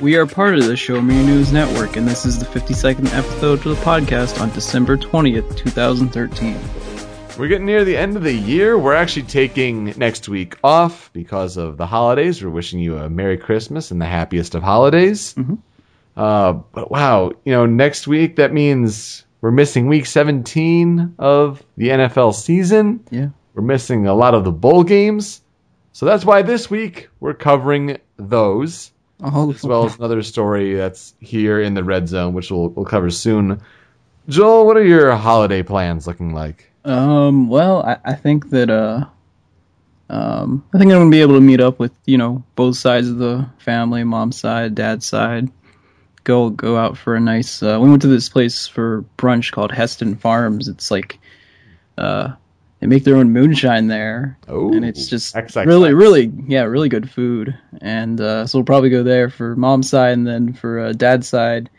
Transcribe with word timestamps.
We 0.00 0.16
are 0.16 0.26
part 0.26 0.54
of 0.56 0.66
the 0.66 0.76
Show 0.76 1.00
Me 1.00 1.14
Your 1.14 1.24
News 1.24 1.52
Network, 1.52 1.96
and 1.96 2.06
this 2.06 2.26
is 2.26 2.38
the 2.38 2.44
52nd 2.44 3.06
episode 3.16 3.64
of 3.64 3.64
the 3.64 3.74
podcast 3.84 4.40
on 4.40 4.50
December 4.50 4.96
20th, 4.96 5.56
2013. 5.56 6.58
We're 7.38 7.48
getting 7.48 7.66
near 7.66 7.84
the 7.84 7.96
end 7.96 8.16
of 8.16 8.22
the 8.22 8.32
year. 8.32 8.78
We're 8.78 8.94
actually 8.94 9.22
taking 9.24 9.86
next 9.96 10.28
week 10.28 10.56
off 10.62 11.10
because 11.12 11.56
of 11.56 11.76
the 11.76 11.86
holidays. 11.86 12.42
We're 12.42 12.50
wishing 12.50 12.80
you 12.80 12.98
a 12.98 13.08
Merry 13.08 13.38
Christmas 13.38 13.90
and 13.90 14.00
the 14.00 14.06
happiest 14.06 14.54
of 14.54 14.62
holidays. 14.62 15.34
Mhm. 15.34 15.58
Uh, 16.16 16.52
but 16.72 16.90
wow, 16.90 17.32
you 17.44 17.52
know, 17.52 17.66
next 17.66 18.06
week 18.06 18.36
that 18.36 18.52
means 18.52 19.24
we're 19.40 19.50
missing 19.50 19.86
week 19.88 20.06
17 20.06 21.14
of 21.18 21.62
the 21.76 21.88
NFL 21.90 22.32
season. 22.34 23.00
Yeah. 23.10 23.28
We're 23.54 23.62
missing 23.62 24.06
a 24.06 24.14
lot 24.14 24.34
of 24.34 24.44
the 24.44 24.52
bowl 24.52 24.84
games. 24.84 25.40
So 25.92 26.06
that's 26.06 26.24
why 26.24 26.42
this 26.42 26.70
week 26.70 27.08
we're 27.20 27.34
covering 27.34 27.98
those, 28.16 28.90
Oh, 29.26 29.50
as 29.50 29.62
well 29.62 29.86
as 29.86 29.96
another 29.98 30.22
story 30.22 30.74
that's 30.74 31.14
here 31.18 31.58
in 31.60 31.72
the 31.72 31.82
red 31.82 32.08
zone, 32.08 32.34
which 32.34 32.50
we'll, 32.50 32.68
we'll 32.68 32.84
cover 32.84 33.10
soon. 33.10 33.62
Joel, 34.28 34.66
what 34.66 34.76
are 34.76 34.84
your 34.84 35.16
holiday 35.16 35.62
plans 35.62 36.06
looking 36.06 36.34
like? 36.34 36.70
Um, 36.84 37.48
well, 37.48 37.82
I, 37.82 37.96
I 38.04 38.14
think 38.14 38.50
that, 38.50 38.68
uh, 38.68 39.06
um, 40.10 40.64
I 40.74 40.78
think 40.78 40.92
I'm 40.92 40.98
gonna 40.98 41.10
be 41.10 41.22
able 41.22 41.34
to 41.34 41.40
meet 41.40 41.60
up 41.60 41.78
with, 41.78 41.92
you 42.04 42.18
know, 42.18 42.44
both 42.54 42.76
sides 42.76 43.08
of 43.08 43.16
the 43.16 43.48
family, 43.58 44.04
mom's 44.04 44.38
side, 44.38 44.74
dad's 44.74 45.06
side. 45.06 45.48
Go, 46.24 46.50
go 46.50 46.76
out 46.76 46.98
for 46.98 47.16
a 47.16 47.20
nice, 47.20 47.62
uh, 47.62 47.78
we 47.80 47.88
went 47.88 48.02
to 48.02 48.08
this 48.08 48.28
place 48.28 48.66
for 48.66 49.04
brunch 49.16 49.52
called 49.52 49.72
Heston 49.72 50.16
Farms. 50.16 50.68
It's 50.68 50.90
like, 50.90 51.18
uh, 51.96 52.32
they 52.84 52.88
make 52.88 53.04
their 53.04 53.16
own 53.16 53.32
moonshine 53.32 53.86
there. 53.86 54.36
Oh, 54.46 54.70
and 54.70 54.84
it's 54.84 55.06
just 55.06 55.34
XXX. 55.34 55.64
really, 55.64 55.94
really, 55.94 56.30
yeah, 56.46 56.64
really 56.64 56.90
good 56.90 57.10
food. 57.10 57.58
And 57.80 58.20
uh, 58.20 58.46
so 58.46 58.58
we'll 58.58 58.66
probably 58.66 58.90
go 58.90 59.02
there 59.02 59.30
for 59.30 59.56
mom's 59.56 59.88
side, 59.88 60.12
and 60.12 60.26
then 60.26 60.52
for 60.52 60.80
uh, 60.80 60.92
dad's 60.92 61.26
side, 61.26 61.70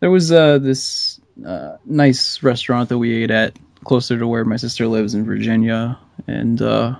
there 0.00 0.10
was 0.10 0.32
uh, 0.32 0.58
this 0.58 1.20
uh, 1.46 1.76
nice 1.84 2.42
restaurant 2.42 2.88
that 2.88 2.98
we 2.98 3.22
ate 3.22 3.30
at 3.30 3.56
closer 3.84 4.18
to 4.18 4.26
where 4.26 4.44
my 4.44 4.56
sister 4.56 4.88
lives 4.88 5.14
in 5.14 5.24
Virginia, 5.24 5.96
and 6.26 6.60
uh, 6.60 6.96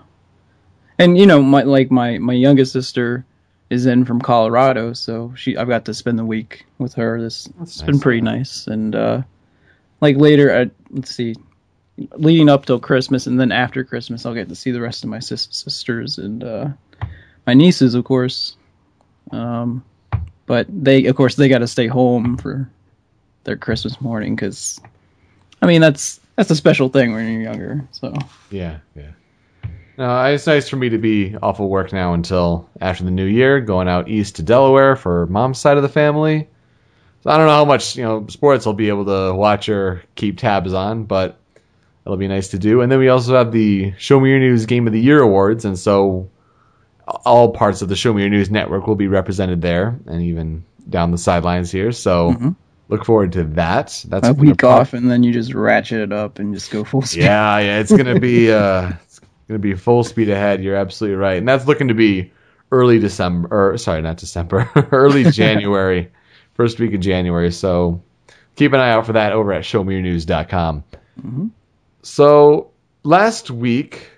and 1.01 1.19
you 1.19 1.27
know, 1.27 1.43
my 1.43 1.65
like 1.65 1.91
my 1.91 2.19
my 2.19 2.35
youngest 2.35 2.73
sister 2.73 3.25
is 3.71 3.87
in 3.87 4.05
from 4.05 4.21
Colorado, 4.21 4.93
so 4.93 5.35
she 5.35 5.57
I've 5.57 5.67
got 5.67 5.87
to 5.87 5.95
spend 5.95 6.17
the 6.17 6.25
week 6.25 6.65
with 6.79 6.95
her. 6.95 7.21
This 7.21 7.49
it's 7.61 7.83
been 7.83 7.97
nice. 7.97 8.03
pretty 8.05 8.21
nice, 8.21 8.67
and 8.69 8.95
uh, 8.95 9.23
like 10.01 10.17
later, 10.17 10.49
at, 10.49 10.71
let's 10.93 11.13
see, 11.13 11.35
leading 11.97 12.49
up 12.49 12.67
till 12.67 12.81
Christmas, 12.81 13.27
and 13.27 13.39
then 13.39 13.53
after 13.53 13.85
Christmas, 13.85 14.25
I'll 14.25 14.35
get 14.35 14.49
to 14.49 14.55
see 14.55 14.71
the 14.71 14.81
rest 14.81 15.05
of 15.05 15.11
my 15.11 15.19
sis- 15.19 15.49
sisters 15.51 16.19
and 16.19 16.43
uh, 16.43 16.69
my 17.47 17.55
nieces, 17.55 17.95
of 17.95 18.05
course. 18.05 18.57
Um, 19.31 19.85
but 20.47 20.67
they, 20.69 21.07
of 21.07 21.17
course, 21.17 21.37
they 21.37 21.49
got 21.49 21.59
to 21.59 21.67
stay 21.67 21.87
home 21.87 22.37
for 22.37 22.69
their 23.45 23.57
Christmas 23.57 24.01
morning 24.01 24.35
because, 24.35 24.81
I 25.61 25.67
mean, 25.67 25.81
that's 25.81 26.21
that's 26.37 26.51
a 26.51 26.57
special 26.57 26.89
thing 26.89 27.13
when 27.13 27.31
you're 27.31 27.43
younger. 27.43 27.87
So 27.93 28.15
Yeah, 28.51 28.79
yeah. 28.97 29.13
No, 29.99 30.25
it's 30.25 30.47
nice 30.47 30.69
for 30.69 30.77
me 30.77 30.89
to 30.89 30.99
be 30.99 31.37
off 31.43 31.61
of 31.61 31.69
work 31.69 31.93
now 31.93 32.15
until 32.15 32.69
after 32.81 33.05
the 33.05 33.11
new 33.11 33.27
year, 33.27 33.61
going 33.61 33.89
out 33.89 34.09
east 34.09 34.37
to 34.37 34.43
Delaware 34.43 34.97
for 34.97 35.27
mom's 35.27 35.59
side 35.59 35.77
of 35.77 35.83
the 35.83 35.89
family. 35.89 36.49
So 37.23 37.31
I 37.31 37.37
don't 37.37 37.47
know 37.47 37.53
how 37.53 37.65
much 37.65 37.97
you 37.97 38.03
know 38.03 38.27
sports 38.29 38.67
I'll 38.67 38.73
be 38.73 38.89
able 38.89 39.05
to 39.05 39.35
watch 39.35 39.69
or 39.69 40.03
keep 40.15 40.39
tabs 40.39 40.73
on, 40.73 41.05
but 41.05 41.39
it'll 42.05 42.17
be 42.19 42.29
nice 42.29 42.49
to 42.49 42.59
do. 42.59 42.81
And 42.81 42.91
then 42.91 42.99
we 42.99 43.09
also 43.09 43.35
have 43.37 43.53
the 43.53 43.93
Show 43.99 44.19
Me 44.21 44.31
Your 44.31 44.39
News 44.39 44.67
Game 44.67 44.87
of 44.87 44.93
the 44.93 45.01
Year 45.01 45.21
awards, 45.21 45.65
and 45.65 45.79
so 45.79 46.31
all 47.25 47.51
parts 47.53 47.83
of 47.83 47.89
the 47.89 47.97
Show 47.97 48.13
Me 48.13 48.23
Your 48.23 48.31
News 48.31 48.51
network 48.51 48.87
will 48.87 48.95
be 48.97 49.09
represented 49.09 49.61
there, 49.63 49.99
and 50.07 50.23
even 50.23 50.65
down 50.89 51.11
the 51.11 51.19
sidelines 51.19 51.71
here. 51.71 51.93
So 51.93 52.33
Mhm. 52.33 52.57
look 52.89 53.05
forward 53.05 53.33
to 53.33 53.45
that. 53.45 54.05
That's 54.09 54.29
a 54.29 54.33
week 54.35 54.65
off, 54.65 54.93
and 54.95 55.11
then 55.11 55.23
you 55.23 55.33
just 55.33 55.55
ratchet 55.55 56.01
it 56.01 56.13
up 56.13 56.39
and 56.39 56.55
just 56.55 56.71
go 56.71 56.85
full 56.85 57.03
speed. 57.03 57.23
yeah, 57.25 57.59
yeah, 57.59 57.79
it's 57.81 57.93
gonna 57.95 58.19
be 58.21 58.51
uh, 58.53 58.91
it's 59.05 59.21
gonna 59.49 59.59
be 59.59 59.75
full 59.75 60.05
speed 60.05 60.29
ahead. 60.29 60.63
You're 60.63 60.77
absolutely 60.77 61.17
right, 61.17 61.39
and 61.39 61.49
that's 61.49 61.67
looking 61.67 61.89
to 61.89 61.95
be 61.95 62.31
early 62.71 62.99
December, 62.99 63.49
or 63.73 63.77
sorry, 63.79 64.01
not 64.03 64.17
December, 64.17 64.69
early 64.93 65.25
January, 65.31 66.09
first 66.55 66.79
week 66.81 66.95
of 66.95 67.01
January. 67.01 67.51
So 67.53 68.01
keep 68.57 68.73
an 68.73 68.81
eye 68.81 68.91
out 68.91 69.07
for 69.07 69.13
that 69.15 69.33
over 69.33 69.53
at 69.53 69.63
ShowMeYourNews.com. 69.65 70.85
Mhm. 71.25 71.51
So 72.03 72.71
last 73.05 73.51
week 73.51 74.09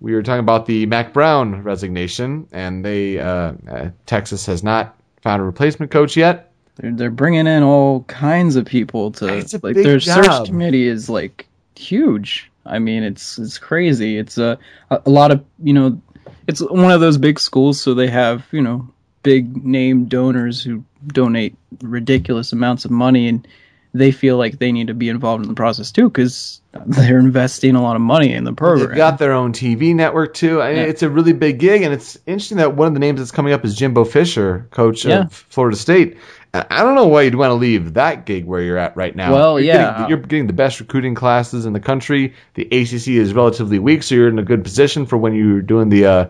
we 0.00 0.14
were 0.14 0.22
talking 0.22 0.40
about 0.40 0.66
the 0.66 0.86
Mack 0.86 1.12
Brown 1.12 1.62
resignation, 1.62 2.48
and 2.52 2.84
they 2.84 3.18
uh, 3.18 3.52
uh, 3.70 3.90
Texas 4.06 4.46
has 4.46 4.62
not 4.62 4.96
found 5.22 5.40
a 5.40 5.44
replacement 5.44 5.90
coach 5.90 6.16
yet. 6.16 6.52
They're, 6.76 6.92
they're 6.92 7.10
bringing 7.10 7.46
in 7.46 7.62
all 7.62 8.02
kinds 8.04 8.56
of 8.56 8.64
people 8.64 9.12
to 9.12 9.26
like 9.62 9.76
their 9.76 9.98
job. 9.98 10.24
search 10.24 10.46
committee 10.46 10.88
is 10.88 11.08
like 11.08 11.46
huge. 11.76 12.50
I 12.66 12.78
mean, 12.78 13.02
it's 13.02 13.38
it's 13.38 13.58
crazy. 13.58 14.18
It's 14.18 14.38
a 14.38 14.58
a 14.90 15.02
a 15.06 15.10
lot 15.10 15.30
of 15.30 15.44
you 15.62 15.72
know, 15.72 16.00
it's 16.46 16.60
one 16.60 16.90
of 16.90 17.00
those 17.00 17.18
big 17.18 17.38
schools, 17.38 17.80
so 17.80 17.94
they 17.94 18.08
have 18.08 18.46
you 18.52 18.62
know 18.62 18.88
big 19.22 19.64
name 19.64 20.06
donors 20.06 20.62
who 20.62 20.84
donate 21.06 21.56
ridiculous 21.82 22.52
amounts 22.52 22.84
of 22.84 22.90
money, 22.90 23.28
and 23.28 23.46
they 23.94 24.10
feel 24.10 24.36
like 24.36 24.58
they 24.58 24.72
need 24.72 24.88
to 24.88 24.94
be 24.94 25.08
involved 25.08 25.44
in 25.44 25.48
the 25.48 25.54
process 25.54 25.92
too 25.92 26.10
because 26.10 26.60
they're 26.86 27.20
investing 27.20 27.76
a 27.76 27.82
lot 27.82 27.94
of 27.94 28.02
money 28.02 28.32
in 28.32 28.42
the 28.42 28.52
program. 28.52 28.88
They've 28.88 28.96
got 28.96 29.18
their 29.18 29.32
own 29.32 29.52
TV 29.52 29.94
network 29.94 30.34
too. 30.34 30.60
I 30.60 30.68
mean, 30.70 30.76
Yeah. 30.78 30.82
It's 30.84 31.02
a 31.02 31.08
really 31.08 31.32
big 31.32 31.58
gig, 31.60 31.82
and 31.82 31.94
it's 31.94 32.18
interesting 32.26 32.58
that 32.58 32.74
one 32.76 32.88
of 32.88 32.94
the 32.94 33.00
names 33.00 33.20
that's 33.20 33.30
coming 33.30 33.52
up 33.52 33.64
is 33.64 33.74
Jimbo 33.76 34.04
Fisher, 34.04 34.66
coach 34.72 35.04
Yeah. 35.04 35.20
of 35.22 35.32
Florida 35.32 35.76
State. 35.76 36.16
I 36.52 36.84
don't 36.84 36.94
know 36.94 37.08
why 37.08 37.22
you'd 37.22 37.34
want 37.34 37.50
to 37.50 37.54
leave 37.54 37.94
that 37.94 38.26
gig 38.26 38.44
where 38.44 38.60
you're 38.62 38.78
at 38.78 38.96
right 38.96 39.14
now. 39.16 39.32
Well, 39.32 39.58
you're 39.58 39.74
yeah. 39.74 39.92
getting, 39.92 40.08
you're 40.08 40.18
getting 40.18 40.46
the 40.46 40.52
best 40.52 40.78
recruiting 40.78 41.14
classes 41.16 41.66
in 41.66 41.72
the 41.72 41.80
country. 41.80 42.32
The 42.54 42.62
ACC 42.66 43.08
is 43.16 43.32
relatively 43.34 43.80
weak, 43.80 44.04
so 44.04 44.14
you're 44.14 44.28
in 44.28 44.38
a 44.38 44.44
good 44.44 44.62
position 44.62 45.04
for 45.06 45.16
when 45.16 45.34
you're 45.34 45.62
doing 45.62 45.88
the 45.88 46.06
uh, 46.06 46.26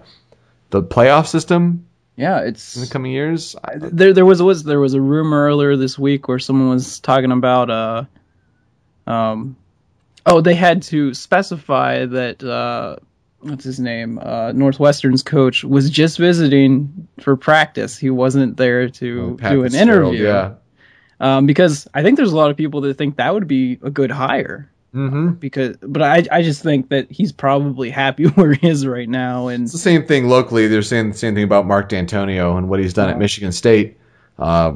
the 0.71 0.83
playoff 0.83 1.27
system 1.27 1.87
yeah, 2.17 2.41
it's 2.41 2.77
in 2.77 2.83
the 2.83 2.89
coming 2.89 3.13
years. 3.13 3.57
I, 3.65 3.73
there 3.77 4.13
there 4.13 4.25
was 4.25 4.43
was 4.43 4.63
there 4.65 4.81
was 4.81 4.95
a 4.95 5.01
rumor 5.01 5.45
earlier 5.47 5.77
this 5.77 5.99
week 5.99 6.29
where 6.29 6.39
someone 6.39 6.69
was 6.71 7.01
talking 7.01 7.33
about 7.33 7.71
uh 7.71 8.05
um 9.07 9.57
oh 10.27 10.41
they 10.41 10.55
had 10.55 10.83
to 10.85 11.13
specify 11.15 12.07
that 12.07 12.43
uh 12.43 12.97
what's 13.41 13.65
his 13.65 13.79
name 13.79 14.19
uh 14.23 14.53
Northwestern's 14.53 15.23
coach 15.23 15.65
was 15.65 15.91
just 15.91 16.19
visiting 16.19 17.09
for 17.21 17.37
practice 17.37 17.99
he 17.99 18.09
wasn't 18.11 18.57
there 18.57 18.89
to 18.89 19.39
Oh, 19.43 19.51
do 19.51 19.65
an 19.65 19.75
interview 19.75 20.25
Yeah. 20.25 20.55
um 21.21 21.47
because 21.47 21.87
I 21.93 22.03
think 22.03 22.17
there's 22.17 22.33
a 22.33 22.37
lot 22.37 22.51
of 22.51 22.57
people 22.57 22.81
that 22.83 22.97
think 22.97 23.17
that 23.17 23.35
would 23.35 23.47
be 23.47 23.79
a 23.83 23.91
good 23.91 24.11
hire 24.11 24.71
Mm-hmm. 24.95 25.31
because 25.33 25.77
but 25.79 26.03
I 26.03 26.25
I 26.31 26.43
just 26.43 26.63
think 26.63 26.91
that 26.91 27.11
he's 27.11 27.33
probably 27.33 27.91
happy 27.91 28.25
where 28.37 28.53
he 28.53 28.69
is 28.69 28.87
right 28.87 29.09
now 29.09 29.49
and 29.49 29.65
It's 29.65 29.73
the 29.73 29.79
same 29.79 30.07
thing 30.07 30.29
locally. 30.29 30.69
They're 30.69 30.83
saying 30.83 31.11
the 31.11 31.19
same 31.19 31.35
thing 31.35 31.45
about 31.45 31.67
Mark 31.67 31.89
Dantonio 31.89 32.57
and 32.57 32.69
what 32.69 32.79
he's 32.79 32.95
done 32.95 33.11
at 33.11 33.19
Michigan 33.19 33.51
State. 33.53 33.99
Uh, 34.39 34.75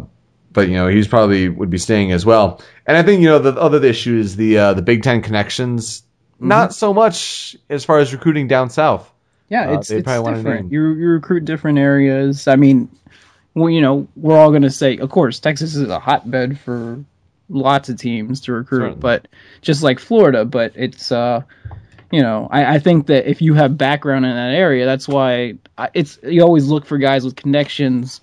but 0.52 0.68
you 0.68 0.74
know, 0.74 0.88
he's 0.88 1.06
probably 1.06 1.48
would 1.48 1.70
be 1.70 1.78
staying 1.78 2.10
as 2.12 2.26
well. 2.26 2.60
And 2.86 2.96
I 2.96 3.02
think 3.02 3.22
you 3.22 3.28
know 3.28 3.38
the 3.38 3.54
other 3.60 3.84
issue 3.84 4.16
is 4.16 4.34
the 4.36 4.58
uh, 4.58 4.74
the 4.74 4.82
Big 4.82 5.02
Ten 5.02 5.22
connections. 5.22 6.02
Mm-hmm. 6.36 6.48
Not 6.48 6.74
so 6.74 6.92
much 6.92 7.56
as 7.68 7.84
far 7.84 7.98
as 7.98 8.12
recruiting 8.12 8.48
down 8.48 8.70
south. 8.70 9.10
Yeah, 9.48 9.70
Uh, 9.70 9.78
it's, 9.78 9.90
it's 9.90 10.04
probably 10.04 10.34
different. 10.34 10.72
You 10.72 10.94
you 10.94 11.08
recruit 11.08 11.44
different 11.44 11.78
areas. 11.78 12.48
I 12.48 12.56
mean, 12.56 12.88
well, 13.54 13.70
you 13.70 13.80
know, 13.80 14.08
we're 14.16 14.38
all 14.38 14.50
going 14.50 14.62
to 14.62 14.70
say, 14.70 14.98
of 14.98 15.10
course, 15.10 15.40
Texas 15.40 15.74
is 15.74 15.88
a 15.88 15.98
hotbed 15.98 16.58
for 16.60 17.04
lots 17.48 17.88
of 17.88 17.98
teams 17.98 18.40
to 18.42 18.52
recruit, 18.52 18.80
Certainly. 18.80 19.00
but 19.00 19.28
just 19.62 19.82
like 19.82 19.98
Florida. 19.98 20.44
But 20.44 20.72
it's, 20.74 21.10
uh, 21.12 21.42
you 22.10 22.22
know, 22.22 22.48
I, 22.50 22.74
I 22.74 22.78
think 22.78 23.06
that 23.06 23.28
if 23.28 23.42
you 23.42 23.54
have 23.54 23.76
background 23.78 24.24
in 24.24 24.34
that 24.34 24.54
area, 24.54 24.86
that's 24.86 25.08
why 25.08 25.54
I, 25.76 25.90
it's 25.94 26.18
you 26.22 26.42
always 26.42 26.66
look 26.66 26.86
for 26.86 26.98
guys 26.98 27.24
with 27.24 27.36
connections. 27.36 28.20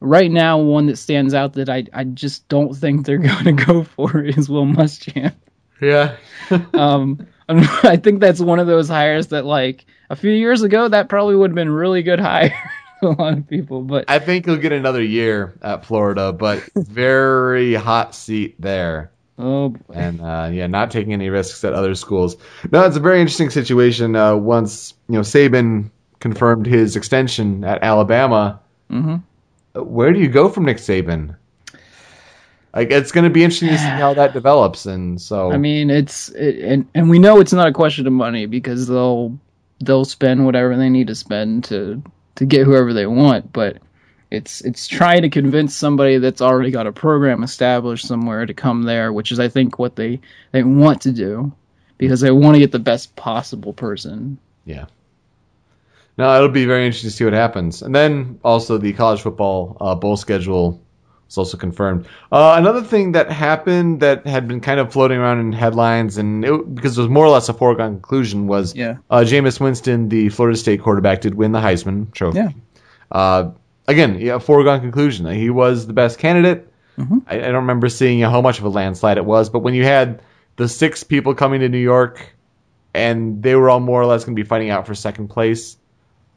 Right 0.00 0.30
now, 0.30 0.58
one 0.58 0.86
that 0.86 0.98
stands 0.98 1.32
out 1.32 1.54
that 1.54 1.70
I 1.70 1.84
I 1.92 2.04
just 2.04 2.46
don't 2.48 2.74
think 2.74 3.06
they're 3.06 3.18
going 3.32 3.44
to 3.44 3.52
go 3.52 3.84
for 3.84 4.22
is 4.22 4.48
Will 4.48 4.66
Muschamp 4.66 5.34
Yeah. 5.80 6.16
um, 6.74 7.26
I 7.48 7.96
think 7.96 8.20
that's 8.20 8.40
one 8.40 8.58
of 8.58 8.66
those 8.66 8.88
hires 8.88 9.28
that, 9.28 9.44
like, 9.44 9.84
a 10.08 10.16
few 10.16 10.30
years 10.30 10.62
ago, 10.62 10.88
that 10.88 11.08
probably 11.10 11.36
would 11.36 11.50
have 11.50 11.54
been 11.54 11.70
really 11.70 12.02
good 12.02 12.20
hire. 12.20 12.54
To 13.04 13.08
a 13.14 13.16
lot 13.22 13.38
of 13.38 13.46
people. 13.48 13.82
But 13.82 14.04
I 14.08 14.18
think 14.18 14.46
he'll 14.46 14.56
get 14.56 14.72
another 14.72 15.02
year 15.02 15.56
at 15.62 15.84
Florida, 15.84 16.32
but 16.32 16.62
very 16.76 17.74
hot 17.74 18.14
seat 18.14 18.60
there. 18.60 19.10
oh, 19.38 19.70
boy. 19.70 19.94
and 19.94 20.20
uh, 20.20 20.48
yeah, 20.52 20.66
not 20.66 20.90
taking 20.90 21.12
any 21.12 21.28
risks 21.30 21.64
at 21.64 21.72
other 21.72 21.94
schools. 21.94 22.36
No, 22.70 22.84
it's 22.84 22.96
a 22.96 23.00
very 23.00 23.20
interesting 23.20 23.50
situation. 23.50 24.14
Uh, 24.16 24.36
once 24.36 24.94
you 25.08 25.14
know 25.14 25.20
Saban 25.22 25.90
confirmed 26.20 26.66
his 26.66 26.96
extension 26.96 27.64
at 27.64 27.82
Alabama, 27.82 28.60
Mhm. 28.90 29.22
uh, 29.76 29.82
where 29.82 30.12
do 30.12 30.20
you 30.20 30.28
go 30.28 30.48
from 30.48 30.64
Nick 30.64 30.78
Saban? 30.78 31.36
Like 32.74 32.90
it's 32.90 33.12
going 33.12 33.24
to 33.24 33.30
be 33.30 33.44
interesting 33.44 33.68
to 33.68 33.78
see 33.78 33.84
how 33.84 34.14
that 34.14 34.32
develops, 34.40 34.84
and 34.86 35.20
so 35.20 35.52
I 35.52 35.58
mean, 35.58 35.90
it's 35.90 36.28
it, 36.30 36.58
and 36.64 36.86
and 36.94 37.08
we 37.08 37.18
know 37.18 37.38
it's 37.40 37.52
not 37.52 37.68
a 37.68 37.72
question 37.72 38.06
of 38.06 38.12
money 38.12 38.46
because 38.46 38.88
they'll 38.88 39.38
they'll 39.80 40.04
spend 40.04 40.44
whatever 40.44 40.76
they 40.76 40.88
need 40.88 41.06
to 41.08 41.14
spend 41.14 41.64
to 41.64 42.02
to 42.36 42.46
get 42.46 42.64
whoever 42.64 42.92
they 42.92 43.06
want, 43.06 43.52
but 43.52 43.78
it's 44.30 44.60
it's 44.62 44.88
trying 44.88 45.22
to 45.22 45.30
convince 45.30 45.74
somebody 45.74 46.18
that's 46.18 46.40
already 46.40 46.70
got 46.70 46.86
a 46.86 46.92
program 46.92 47.42
established 47.42 48.06
somewhere 48.06 48.44
to 48.46 48.54
come 48.54 48.82
there, 48.82 49.12
which 49.12 49.32
is 49.32 49.38
I 49.40 49.48
think 49.48 49.78
what 49.78 49.96
they 49.96 50.20
they 50.52 50.62
want 50.62 51.02
to 51.02 51.12
do 51.12 51.52
because 51.98 52.20
they 52.20 52.30
want 52.30 52.54
to 52.56 52.60
get 52.60 52.72
the 52.72 52.78
best 52.78 53.14
possible 53.16 53.72
person. 53.72 54.38
yeah. 54.64 54.86
No, 56.16 56.32
it'll 56.36 56.48
be 56.48 56.64
very 56.64 56.86
interesting 56.86 57.10
to 57.10 57.16
see 57.16 57.24
what 57.24 57.32
happens, 57.32 57.82
and 57.82 57.92
then 57.92 58.38
also 58.44 58.78
the 58.78 58.92
college 58.92 59.20
football 59.20 59.76
uh, 59.80 59.96
bowl 59.96 60.16
schedule 60.16 60.80
is 61.28 61.38
also 61.38 61.56
confirmed. 61.56 62.06
Uh, 62.30 62.54
another 62.58 62.82
thing 62.82 63.12
that 63.12 63.30
happened 63.30 64.00
that 64.00 64.26
had 64.26 64.46
been 64.48 64.60
kind 64.60 64.80
of 64.80 64.92
floating 64.92 65.18
around 65.18 65.40
in 65.40 65.52
headlines, 65.52 66.18
and 66.18 66.44
it, 66.44 66.74
because 66.74 66.96
it 66.96 67.00
was 67.00 67.10
more 67.10 67.24
or 67.24 67.30
less 67.30 67.48
a 67.48 67.52
foregone 67.54 67.94
conclusion, 67.94 68.46
was 68.46 68.74
Yeah. 68.74 68.96
uh, 69.10 69.20
Jameis 69.20 69.60
Winston, 69.60 70.08
the 70.08 70.28
Florida 70.28 70.56
State 70.56 70.82
quarterback, 70.82 71.20
did 71.20 71.34
win 71.34 71.52
the 71.52 71.60
Heisman 71.60 72.12
Trophy. 72.12 72.38
Yeah. 72.38 72.48
Uh, 73.10 73.50
again, 73.88 74.18
yeah, 74.20 74.38
foregone 74.38 74.80
conclusion. 74.80 75.26
He 75.26 75.50
was 75.50 75.86
the 75.86 75.92
best 75.92 76.18
candidate. 76.18 76.68
Mm-hmm. 76.98 77.18
I, 77.26 77.36
I 77.36 77.38
don't 77.46 77.54
remember 77.54 77.88
seeing 77.88 78.20
how 78.20 78.40
much 78.40 78.58
of 78.58 78.64
a 78.64 78.68
landslide 78.68 79.16
it 79.18 79.24
was, 79.24 79.50
but 79.50 79.60
when 79.60 79.74
you 79.74 79.84
had 79.84 80.22
the 80.56 80.68
six 80.68 81.02
people 81.02 81.34
coming 81.34 81.60
to 81.60 81.68
New 81.68 81.78
York, 81.78 82.34
and 82.94 83.42
they 83.42 83.56
were 83.56 83.68
all 83.68 83.80
more 83.80 84.00
or 84.00 84.06
less 84.06 84.24
going 84.24 84.36
to 84.36 84.40
be 84.40 84.46
fighting 84.46 84.70
out 84.70 84.86
for 84.86 84.94
second 84.94 85.28
place, 85.28 85.76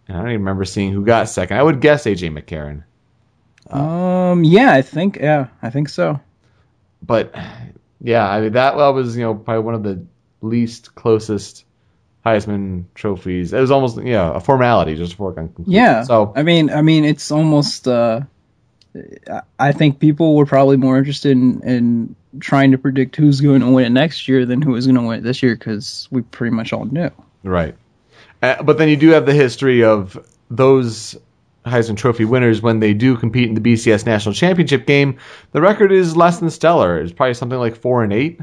and 0.07 0.17
I 0.17 0.21
don't 0.21 0.29
even 0.31 0.41
remember 0.41 0.65
seeing 0.65 0.91
who 0.91 1.05
got 1.05 1.29
second. 1.29 1.57
I 1.57 1.61
would 1.63 1.81
guess 1.81 2.05
AJ 2.05 2.31
McCarron. 2.35 2.83
Um. 3.71 4.43
Yeah, 4.43 4.71
I 4.71 4.81
think. 4.81 5.17
Yeah, 5.17 5.47
I 5.61 5.69
think 5.69 5.89
so. 5.89 6.19
but 7.01 7.33
yeah, 8.01 8.27
I 8.27 8.41
mean 8.41 8.53
that 8.53 8.75
well, 8.75 8.93
was 8.93 9.15
you 9.17 9.23
know 9.23 9.35
probably 9.35 9.63
one 9.63 9.75
of 9.75 9.83
the 9.83 10.05
least 10.41 10.95
closest 10.95 11.65
Heisman 12.25 12.85
trophies. 12.95 13.53
It 13.53 13.59
was 13.59 13.71
almost 13.71 13.97
yeah 14.03 14.35
a 14.35 14.39
formality 14.39 14.95
just 14.95 15.15
for 15.15 15.33
conclusion. 15.33 15.71
Yeah. 15.71 16.03
So 16.03 16.33
I 16.35 16.43
mean, 16.43 16.69
I 16.69 16.81
mean, 16.81 17.05
it's 17.05 17.31
almost. 17.31 17.87
Uh, 17.87 18.21
I- 19.29 19.41
I 19.59 19.71
think 19.73 19.99
people 19.99 20.35
were 20.35 20.45
probably 20.47 20.77
more 20.77 20.97
interested 20.97 21.31
in, 21.31 21.61
in 21.63 22.15
trying 22.39 22.71
to 22.71 22.77
predict 22.79 23.15
who's 23.15 23.41
going 23.41 23.61
to 23.61 23.69
win 23.69 23.85
it 23.85 23.89
next 23.91 24.27
year 24.27 24.45
than 24.45 24.61
who 24.61 24.71
was 24.71 24.87
going 24.87 24.95
to 24.95 25.01
win 25.03 25.19
it 25.19 25.23
this 25.23 25.43
year 25.43 25.55
because 25.55 26.07
we 26.11 26.21
pretty 26.23 26.55
much 26.55 26.73
all 26.73 26.85
knew. 26.85 27.09
right, 27.43 27.75
uh, 28.41 28.63
but 28.63 28.77
then 28.79 28.89
you 28.89 28.97
do 28.97 29.09
have 29.09 29.25
the 29.27 29.33
history 29.33 29.83
of 29.83 30.17
those 30.49 31.15
Heisman 31.67 31.97
Trophy 31.97 32.25
winners 32.25 32.61
when 32.61 32.79
they 32.79 32.93
do 32.93 33.15
compete 33.15 33.47
in 33.47 33.55
the 33.55 33.61
BCS 33.61 34.05
National 34.05 34.33
Championship 34.33 34.85
game. 34.85 35.17
The 35.51 35.61
record 35.61 35.91
is 35.91 36.17
less 36.17 36.39
than 36.39 36.49
stellar. 36.49 36.99
It's 36.99 37.11
probably 37.11 37.33
something 37.33 37.59
like 37.59 37.75
four 37.75 38.03
and 38.03 38.13
eight. 38.13 38.39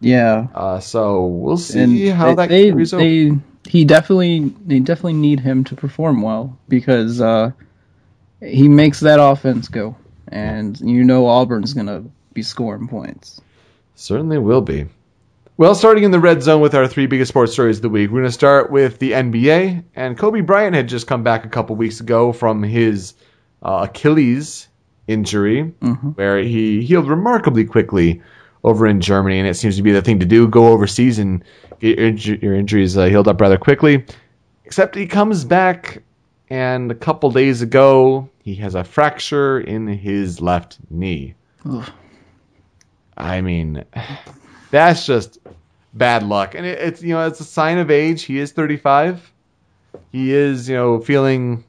Yeah. 0.00 0.46
Uh, 0.54 0.80
so 0.80 1.26
we'll 1.26 1.56
see 1.56 2.08
and 2.08 2.16
how 2.16 2.28
they, 2.28 2.34
that 2.34 2.48
they, 2.48 2.70
carries 2.70 2.90
they 2.92 3.32
he 3.68 3.84
definitely 3.84 4.52
they 4.66 4.80
definitely 4.80 5.14
need 5.14 5.40
him 5.40 5.64
to 5.64 5.76
perform 5.76 6.22
well 6.22 6.58
because 6.68 7.20
uh, 7.20 7.50
he 8.40 8.68
makes 8.68 9.00
that 9.00 9.20
offense 9.20 9.68
go, 9.68 9.96
and 10.28 10.80
you 10.80 11.04
know 11.04 11.26
Auburn's 11.26 11.74
gonna 11.74 12.04
be 12.32 12.42
scoring 12.42 12.88
points. 12.88 13.40
Certainly 13.94 14.38
will 14.38 14.62
be. 14.62 14.86
Well, 15.58 15.74
starting 15.74 16.04
in 16.04 16.12
the 16.12 16.20
red 16.20 16.40
zone 16.40 16.60
with 16.60 16.76
our 16.76 16.86
three 16.86 17.06
biggest 17.06 17.30
sports 17.30 17.52
stories 17.52 17.78
of 17.78 17.82
the 17.82 17.88
week, 17.88 18.10
we're 18.10 18.20
going 18.20 18.28
to 18.28 18.32
start 18.32 18.70
with 18.70 19.00
the 19.00 19.10
NBA. 19.10 19.82
And 19.96 20.16
Kobe 20.16 20.40
Bryant 20.40 20.76
had 20.76 20.88
just 20.88 21.08
come 21.08 21.24
back 21.24 21.44
a 21.44 21.48
couple 21.48 21.74
weeks 21.74 21.98
ago 21.98 22.32
from 22.32 22.62
his 22.62 23.14
uh, 23.64 23.88
Achilles 23.90 24.68
injury, 25.08 25.62
where 26.14 26.38
he 26.38 26.84
healed 26.84 27.08
remarkably 27.08 27.64
quickly 27.64 28.22
over 28.62 28.86
in 28.86 29.00
Germany. 29.00 29.40
And 29.40 29.48
it 29.48 29.54
seems 29.54 29.74
to 29.74 29.82
be 29.82 29.90
the 29.90 30.00
thing 30.00 30.20
to 30.20 30.26
do 30.26 30.46
go 30.46 30.68
overseas 30.68 31.18
and 31.18 31.42
get 31.80 31.98
your, 31.98 32.12
inju- 32.12 32.40
your 32.40 32.54
injuries 32.54 32.96
uh, 32.96 33.06
healed 33.06 33.26
up 33.26 33.40
rather 33.40 33.58
quickly. 33.58 34.04
Except 34.64 34.94
he 34.94 35.08
comes 35.08 35.44
back, 35.44 36.04
and 36.50 36.92
a 36.92 36.94
couple 36.94 37.32
days 37.32 37.62
ago, 37.62 38.30
he 38.44 38.54
has 38.54 38.76
a 38.76 38.84
fracture 38.84 39.58
in 39.58 39.88
his 39.88 40.40
left 40.40 40.78
knee. 40.88 41.34
Ugh. 41.68 41.90
I 43.16 43.40
mean, 43.40 43.84
that's 44.70 45.06
just 45.06 45.38
bad 45.94 46.22
luck, 46.22 46.54
and 46.54 46.64
it, 46.66 46.78
it's 46.78 47.02
you 47.02 47.14
know 47.14 47.26
it's 47.26 47.40
a 47.40 47.44
sign 47.44 47.78
of 47.78 47.90
age. 47.90 48.22
He 48.22 48.38
is 48.38 48.52
35. 48.52 49.32
He 50.12 50.32
is 50.32 50.68
you 50.68 50.76
know 50.76 51.00
feeling 51.00 51.64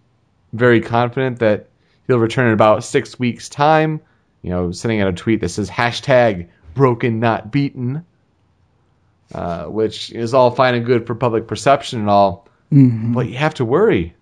very 0.54 0.82
confident 0.82 1.40
that 1.40 1.68
he'll 2.08 2.20
return 2.20 2.48
in 2.48 2.54
about 2.54 2.84
six 2.84 3.18
weeks' 3.20 3.50
time. 3.50 4.02
You 4.42 4.52
know, 4.52 4.72
sending 4.72 5.02
out 5.02 5.08
a 5.10 5.14
tweet 5.14 5.42
that 5.42 5.50
says 5.50 5.70
hashtag 5.70 6.48
broken 6.74 7.20
not 7.20 7.52
beaten, 7.52 8.06
uh, 9.34 9.66
which 9.66 10.12
is 10.12 10.34
all 10.34 10.52
fine 10.52 10.76
and 10.76 10.86
good 10.86 11.06
for 11.06 11.16
public 11.16 11.48
perception 11.48 12.00
and 12.00 12.10
all, 12.10 12.48
Mhm. 12.72 13.14
but 13.14 13.28
you 13.28 13.36
have 13.36 13.54
to 13.56 13.66
worry. 13.66 14.16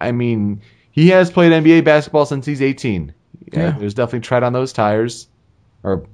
I 0.00 0.12
mean, 0.12 0.60
he 0.90 1.08
has 1.10 1.30
played 1.30 1.52
NBA 1.52 1.82
basketball 1.84 2.26
since 2.26 2.44
he's 2.46 2.60
18. 2.62 3.14
Yeah. 3.52 3.76
There's 3.78 3.94
definitely 3.94 4.20
tread 4.20 4.42
on 4.42 4.52
those 4.52 4.72
tires, 4.72 5.28
or 5.82 6.04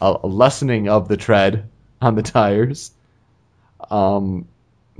a, 0.00 0.26
lessening 0.26 0.88
of 0.88 1.08
the 1.08 1.16
tread 1.16 1.68
on 2.00 2.14
the 2.14 2.22
tires. 2.22 2.92
Um, 3.90 4.46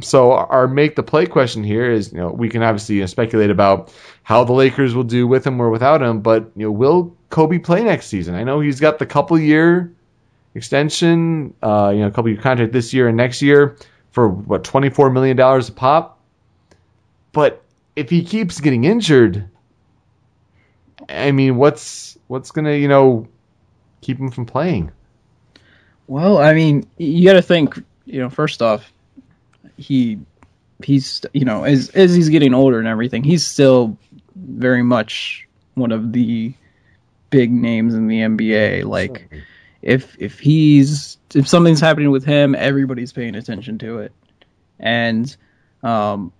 so 0.00 0.32
our 0.32 0.68
make 0.68 0.96
the 0.96 1.02
play 1.02 1.26
question 1.26 1.64
here 1.64 1.90
is, 1.90 2.12
you 2.12 2.18
know, 2.18 2.30
we 2.30 2.48
can 2.48 2.62
obviously 2.62 2.96
you 2.96 3.00
know, 3.02 3.06
speculate 3.06 3.50
about 3.50 3.92
how 4.22 4.44
the 4.44 4.52
Lakers 4.52 4.94
will 4.94 5.04
do 5.04 5.26
with 5.26 5.46
him 5.46 5.60
or 5.60 5.70
without 5.70 6.02
him, 6.02 6.20
but 6.20 6.50
you 6.54 6.66
know, 6.66 6.72
will 6.72 7.16
Kobe 7.30 7.58
play 7.58 7.82
next 7.82 8.06
season? 8.06 8.34
I 8.34 8.44
know 8.44 8.60
he's 8.60 8.80
got 8.80 8.98
the 8.98 9.06
couple 9.06 9.38
year 9.38 9.92
extension, 10.54 11.54
uh, 11.62 11.92
you 11.94 12.00
know, 12.00 12.08
a 12.08 12.10
couple 12.10 12.30
year 12.30 12.40
contract 12.40 12.72
this 12.72 12.92
year 12.92 13.08
and 13.08 13.16
next 13.16 13.42
year 13.42 13.76
for 14.10 14.28
what 14.28 14.64
twenty 14.64 14.90
four 14.90 15.10
million 15.10 15.36
dollars 15.36 15.68
a 15.68 15.72
pop. 15.72 16.20
But 17.32 17.62
if 17.94 18.10
he 18.10 18.24
keeps 18.24 18.60
getting 18.60 18.84
injured, 18.84 19.48
I 21.08 21.32
mean, 21.32 21.56
what's 21.56 22.18
what's 22.26 22.50
gonna 22.50 22.74
you 22.74 22.88
know 22.88 23.28
keep 24.06 24.18
him 24.18 24.30
from 24.30 24.46
playing? 24.46 24.92
Well, 26.06 26.38
I 26.38 26.54
mean, 26.54 26.86
you 26.96 27.28
got 27.28 27.34
to 27.34 27.42
think. 27.42 27.82
You 28.04 28.20
know, 28.20 28.30
first 28.30 28.62
off, 28.62 28.92
he 29.76 30.18
he's 30.82 31.22
you 31.32 31.44
know 31.44 31.64
as 31.64 31.90
as 31.90 32.14
he's 32.14 32.28
getting 32.28 32.54
older 32.54 32.78
and 32.78 32.86
everything, 32.86 33.24
he's 33.24 33.44
still 33.44 33.98
very 34.36 34.82
much 34.82 35.48
one 35.74 35.90
of 35.90 36.12
the 36.12 36.54
big 37.30 37.50
names 37.50 37.94
in 37.94 38.06
the 38.06 38.20
NBA. 38.20 38.84
Like, 38.84 39.28
if 39.82 40.16
if 40.20 40.38
he's 40.38 41.18
if 41.34 41.48
something's 41.48 41.80
happening 41.80 42.12
with 42.12 42.24
him, 42.24 42.54
everybody's 42.54 43.12
paying 43.12 43.34
attention 43.34 43.78
to 43.78 43.98
it, 43.98 44.12
and 44.78 45.36
um, 45.82 46.32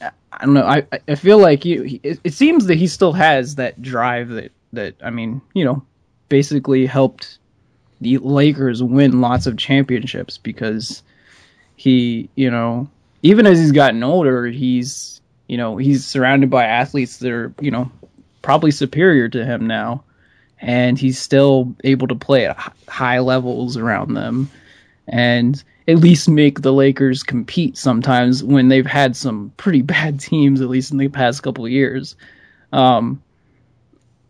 I 0.00 0.10
I 0.32 0.44
don't 0.44 0.54
know. 0.54 0.66
I 0.66 0.86
I 1.08 1.16
feel 1.16 1.38
like 1.38 1.64
you. 1.64 1.82
He, 1.82 2.00
it, 2.04 2.20
it 2.22 2.34
seems 2.34 2.66
that 2.66 2.76
he 2.76 2.86
still 2.86 3.12
has 3.12 3.56
that 3.56 3.82
drive 3.82 4.28
that 4.28 4.52
that 4.72 4.94
I 5.02 5.10
mean, 5.10 5.42
you 5.52 5.64
know, 5.64 5.84
basically 6.32 6.86
helped 6.86 7.36
the 8.00 8.16
Lakers 8.16 8.82
win 8.82 9.20
lots 9.20 9.46
of 9.46 9.58
championships 9.58 10.38
because 10.38 11.02
he, 11.76 12.30
you 12.36 12.50
know, 12.50 12.88
even 13.22 13.44
as 13.44 13.58
he's 13.58 13.70
gotten 13.70 14.02
older, 14.02 14.46
he's, 14.46 15.20
you 15.46 15.58
know, 15.58 15.76
he's 15.76 16.06
surrounded 16.06 16.48
by 16.48 16.64
athletes 16.64 17.18
that 17.18 17.30
are, 17.30 17.52
you 17.60 17.70
know, 17.70 17.92
probably 18.40 18.70
superior 18.70 19.28
to 19.28 19.44
him 19.44 19.66
now, 19.66 20.04
and 20.58 20.98
he's 20.98 21.18
still 21.18 21.76
able 21.84 22.06
to 22.06 22.14
play 22.14 22.46
at 22.46 22.56
high 22.88 23.18
levels 23.18 23.76
around 23.76 24.14
them, 24.14 24.50
and 25.08 25.62
at 25.86 25.98
least 25.98 26.30
make 26.30 26.62
the 26.62 26.72
Lakers 26.72 27.22
compete 27.22 27.76
sometimes 27.76 28.42
when 28.42 28.68
they've 28.68 28.86
had 28.86 29.16
some 29.16 29.52
pretty 29.58 29.82
bad 29.96 30.18
teams, 30.18 30.62
at 30.62 30.70
least 30.70 30.92
in 30.92 30.96
the 30.96 31.08
past 31.08 31.42
couple 31.42 31.68
years. 31.68 32.16
Um, 32.72 33.22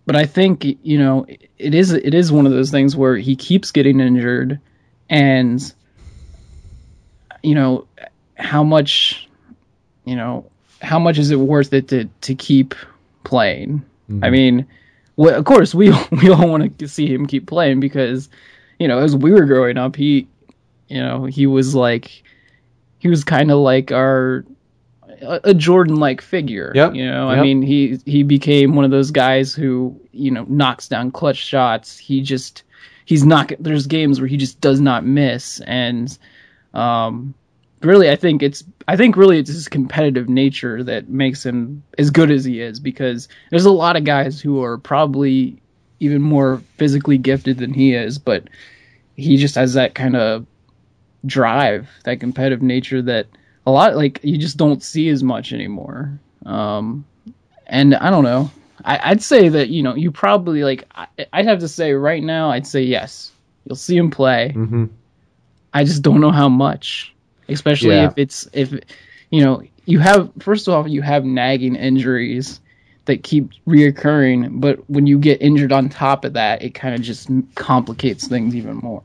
but 0.07 0.17
I 0.17 0.27
think 0.27 0.65
you 0.83 0.99
know 0.99 1.27
it 1.59 1.75
is 1.75 1.93
it 1.93 2.15
is 2.15 2.33
one 2.33 2.47
of 2.47 2.53
those 2.53 2.71
things 2.71 2.97
where 2.97 3.17
he 3.17 3.37
keeps 3.37 3.71
getting 3.71 4.01
injured, 4.01 4.61
and 5.09 5.73
you 7.43 7.55
know 7.55 7.87
how 8.35 8.65
much 8.65 9.29
you 10.05 10.17
know 10.17 10.51
how 10.81 10.99
much 10.99 11.19
is 11.19 11.31
it 11.31 11.39
worth 11.39 11.73
it 11.73 11.89
to 11.89 12.05
to 12.23 12.35
keep 12.35 12.75
playing? 13.25 13.85
I 14.09 14.13
mm-hmm. 14.13 14.33
mean, 14.33 14.67
well, 15.17 15.35
of 15.35 15.45
course 15.45 15.75
we 15.75 15.91
we 16.11 16.31
all 16.31 16.49
want 16.49 16.79
to 16.79 16.89
see 16.89 17.13
him 17.13 17.27
keep 17.27 17.47
playing 17.47 17.81
because 17.81 18.29
you 18.79 18.89
know 18.89 18.99
as 18.99 19.15
we 19.15 19.31
were 19.31 19.47
growing 19.47 19.79
up, 19.79 19.97
he 19.97 20.27
you 20.89 21.01
know 21.01 21.25
he 21.25 21.47
was 21.47 21.75
like 21.75 22.25
he 22.99 23.09
was 23.09 23.25
kind 23.25 23.51
of 23.51 23.59
like 23.59 23.93
our 23.93 24.45
a, 25.23 25.41
a 25.45 25.55
Jordan-like 25.55 26.21
figure. 26.21 26.73
Yep, 26.75 26.95
You 26.95 27.07
know, 27.11 27.31
yep. 27.31 27.39
I 27.39 27.43
mean, 27.43 27.63
he 27.63 27.99
he 28.05 28.23
became 28.23 28.75
one 28.75 28.85
of 28.85 28.91
those 28.91 29.11
guys 29.11 29.55
who 29.55 29.99
you 30.13 30.31
know 30.31 30.45
knocks 30.49 30.89
down 30.89 31.11
clutch 31.11 31.37
shots. 31.37 31.97
He 31.99 32.21
just 32.21 32.63
he's 33.05 33.25
not. 33.25 33.53
There's 33.59 33.87
games 33.87 34.21
where 34.21 34.29
he 34.29 34.37
just 34.37 34.61
does 34.61 34.81
not 34.81 35.05
miss, 35.05 35.61
and 35.61 36.17
um, 36.75 37.35
really, 37.83 38.11
I 38.11 38.17
think 38.17 38.43
it's 38.43 38.65
I 38.89 38.97
think 38.97 39.17
really 39.17 39.39
it's 39.39 39.51
his 39.51 39.69
competitive 39.69 40.29
nature 40.29 40.83
that 40.85 41.09
makes 41.09 41.45
him 41.45 41.83
as 41.99 42.11
good 42.11 42.31
as 42.31 42.45
he 42.45 42.61
is. 42.61 42.81
Because 42.81 43.29
there's 43.51 43.67
a 43.67 43.71
lot 43.71 43.97
of 43.97 44.05
guys 44.05 44.41
who 44.41 44.63
are 44.63 44.79
probably 44.79 45.61
even 46.01 46.21
more 46.21 46.61
physically 46.77 47.17
gifted 47.19 47.59
than 47.59 47.73
he 47.73 47.95
is, 47.95 48.19
but 48.19 48.49
he 49.15 49.37
just 49.37 49.55
has 49.55 49.75
that 49.75 49.95
kind 49.95 50.17
of 50.17 50.47
drive, 51.25 51.89
that 52.05 52.19
competitive 52.19 52.63
nature 52.63 53.01
that 53.03 53.27
a 53.67 53.71
lot 53.71 53.97
like 53.97 54.21
you 54.23 54.39
just 54.39 54.57
don't 54.57 54.83
see 54.83 55.09
as 55.09 55.23
much 55.23 55.53
anymore. 55.53 56.19
Um, 56.45 57.05
and 57.67 57.95
I 57.95 58.11
don't 58.11 58.25
know. 58.25 58.51
I, 58.85 59.11
I'd 59.11 59.23
say 59.23 59.49
that 59.49 59.69
you 59.69 59.83
know 59.83 59.95
you 59.95 60.11
probably 60.11 60.65
like. 60.65 60.85
I, 60.95 61.07
I'd 61.33 61.47
have 61.47 61.61
to 61.61 61.69
say 61.69 61.93
right 61.93 62.23
now. 62.23 62.51
I'd 62.51 62.67
say 62.67 62.83
yes. 62.83 63.31
You'll 63.65 63.77
see 63.77 63.97
him 63.97 64.11
play. 64.11 64.51
hmm 64.53 64.87
I 65.75 65.85
just 65.85 66.03
don't 66.03 66.21
know 66.21 66.33
how 66.33 66.49
much, 66.51 67.15
especially 67.49 67.95
Yeah. 67.95 68.09
if 68.09 68.15
it's 68.17 68.49
if 68.53 68.73
you 69.31 69.43
know 69.43 69.63
you 69.87 70.01
have 70.01 70.31
first 70.41 70.69
of 70.69 70.75
all 70.75 70.87
you 70.87 71.01
have 71.01 71.25
nagging 71.25 71.77
injuries 71.77 72.61
that 73.07 73.23
keep 73.23 73.51
reoccurring, 73.67 74.61
but 74.61 74.79
when 74.91 75.07
you 75.07 75.19
get 75.19 75.41
injured 75.41 75.73
on 75.73 75.89
top 75.89 76.25
of 76.25 76.35
that, 76.35 76.63
it 76.63 76.75
kind 76.75 76.95
of 76.95 77.01
just 77.01 77.29
complicates 77.55 78.29
things 78.29 78.55
even 78.55 78.77
more. 78.77 79.03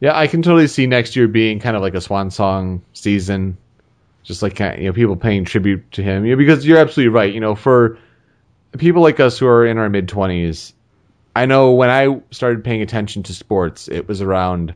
Yeah, 0.00 0.16
I 0.16 0.26
can 0.26 0.42
totally 0.42 0.66
see 0.66 0.86
next 0.86 1.16
year 1.16 1.28
being 1.28 1.58
kind 1.58 1.76
of 1.76 1.82
like 1.82 1.94
a 1.94 2.00
swan 2.00 2.30
song 2.30 2.82
season, 2.92 3.56
just 4.22 4.42
like 4.42 4.58
you 4.58 4.86
know 4.86 4.92
people 4.92 5.16
paying 5.16 5.44
tribute 5.44 5.90
to 5.92 6.02
him. 6.02 6.24
You 6.24 6.32
know, 6.32 6.38
because 6.38 6.66
you're 6.66 6.78
absolutely 6.78 7.14
right. 7.14 7.32
You 7.32 7.40
know, 7.40 7.54
for 7.54 7.98
people 8.76 9.02
like 9.02 9.20
us 9.20 9.38
who 9.38 9.46
are 9.46 9.66
in 9.66 9.78
our 9.78 9.88
mid 9.88 10.08
twenties, 10.08 10.74
I 11.34 11.46
know 11.46 11.72
when 11.72 11.90
I 11.90 12.20
started 12.30 12.64
paying 12.64 12.82
attention 12.82 13.22
to 13.24 13.34
sports, 13.34 13.88
it 13.88 14.06
was 14.06 14.20
around 14.20 14.74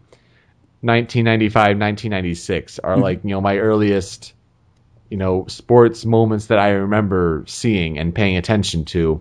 1995, 0.83 1.53
1996 1.53 2.79
are 2.79 2.93
mm-hmm. 2.93 3.03
like 3.03 3.21
you 3.23 3.31
know 3.31 3.41
my 3.43 3.59
earliest 3.59 4.33
you 5.11 5.19
know 5.19 5.45
sports 5.49 6.07
moments 6.07 6.47
that 6.47 6.59
I 6.59 6.71
remember 6.71 7.45
seeing 7.47 7.99
and 7.99 8.15
paying 8.15 8.39
attention 8.39 8.87
to, 8.87 9.21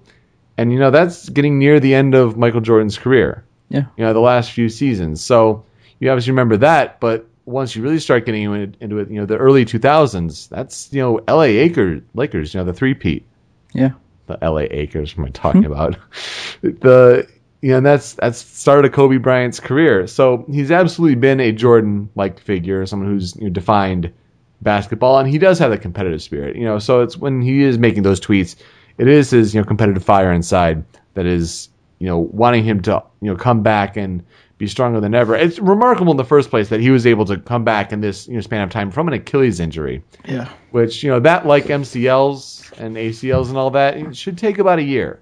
and 0.58 0.72
you 0.72 0.80
know 0.80 0.92
that's 0.92 1.28
getting 1.28 1.60
near 1.60 1.82
the 1.82 1.94
end 1.94 2.16
of 2.16 2.38
Michael 2.38 2.62
Jordan's 2.62 2.98
career 2.98 3.44
Yeah. 3.68 3.86
you 3.98 4.06
know, 4.06 4.14
the 4.14 4.22
last 4.22 4.52
few 4.52 4.70
seasons. 4.70 5.22
So 5.22 5.66
you 6.00 6.10
obviously 6.10 6.32
remember 6.32 6.58
that, 6.58 7.00
but 7.00 7.28
once 7.46 7.76
you 7.76 7.82
really 7.82 8.00
start 8.00 8.26
getting 8.26 8.44
into, 8.80 9.00
it, 9.00 9.10
you 9.10 9.20
know, 9.20 9.26
the 9.26 9.38
early 9.38 9.66
2000s, 9.66 10.50
that's, 10.50 10.92
you 10.94 11.02
know, 11.02 11.20
LA 11.28 11.44
Acres, 11.44 12.02
Lakers, 12.14 12.54
you 12.54 12.60
know, 12.60 12.66
the 12.66 12.74
three-peat. 12.74 13.26
Yeah. 13.74 13.92
The 14.28 14.38
LA 14.42 14.66
Acres, 14.70 15.18
what 15.18 15.24
am 15.24 15.28
I 15.28 15.32
talking 15.32 15.64
hmm. 15.64 15.72
about? 15.72 15.98
the, 16.62 17.28
you 17.62 17.72
know, 17.72 17.78
and 17.78 17.86
that's, 17.86 18.14
that's 18.14 18.38
started 18.38 18.86
of 18.86 18.92
Kobe 18.94 19.18
Bryant's 19.18 19.60
career. 19.60 20.06
So 20.08 20.46
he's 20.50 20.72
absolutely 20.72 21.16
been 21.16 21.40
a 21.40 21.52
Jordan-like 21.52 22.40
figure, 22.40 22.86
someone 22.86 23.10
who's 23.10 23.36
you 23.36 23.46
know, 23.46 23.50
defined 23.50 24.14
basketball, 24.62 25.20
and 25.20 25.28
he 25.28 25.38
does 25.38 25.60
have 25.60 25.72
a 25.72 25.78
competitive 25.78 26.22
spirit, 26.22 26.56
you 26.56 26.66
know, 26.66 26.80
so 26.80 27.02
it's 27.02 27.18
when 27.18 27.42
he 27.42 27.64
is 27.64 27.78
making 27.78 28.04
those 28.04 28.20
tweets, 28.20 28.56
it 28.98 29.08
is 29.08 29.30
his, 29.32 29.56
you 29.56 29.62
know, 29.62 29.66
competitive 29.66 30.04
fire 30.04 30.32
inside 30.32 30.84
that 31.14 31.26
is, 31.26 31.70
you 31.98 32.08
know, 32.08 32.20
wanting 32.20 32.64
him 32.64 32.82
to, 32.82 33.04
you 33.22 33.32
know, 33.32 33.36
come 33.36 33.64
back 33.64 33.98
and 33.98 34.24
be 34.60 34.68
stronger 34.68 35.00
than 35.00 35.16
ever. 35.16 35.36
It's 35.36 35.58
remarkable 35.58 36.12
in 36.12 36.18
the 36.18 36.24
first 36.26 36.50
place 36.52 36.70
that 36.70 36.82
he 36.82 36.92
was 36.92 37.08
able 37.08 37.26
to 37.26 37.38
come 37.38 37.64
back 37.64 37.92
in 37.92 38.02
this, 38.02 38.28
you 38.28 38.36
know, 38.36 38.42
span 38.42 38.62
of 38.62 38.70
time 38.70 38.92
from 38.92 39.08
an 39.08 39.16
Achilles 39.16 39.60
injury, 39.60 40.04
Yeah. 40.28 40.50
which, 40.72 41.02
you 41.02 41.10
know, 41.10 41.20
that 41.22 41.48
like 41.48 41.66
MCLs 41.66 42.72
and 42.78 42.96
ACLs 42.98 43.48
and 43.50 43.58
all 43.58 43.72
that, 43.72 43.98
it 43.98 44.16
should 44.16 44.38
take 44.38 44.60
about 44.60 44.78
a 44.78 44.84
year. 44.84 45.22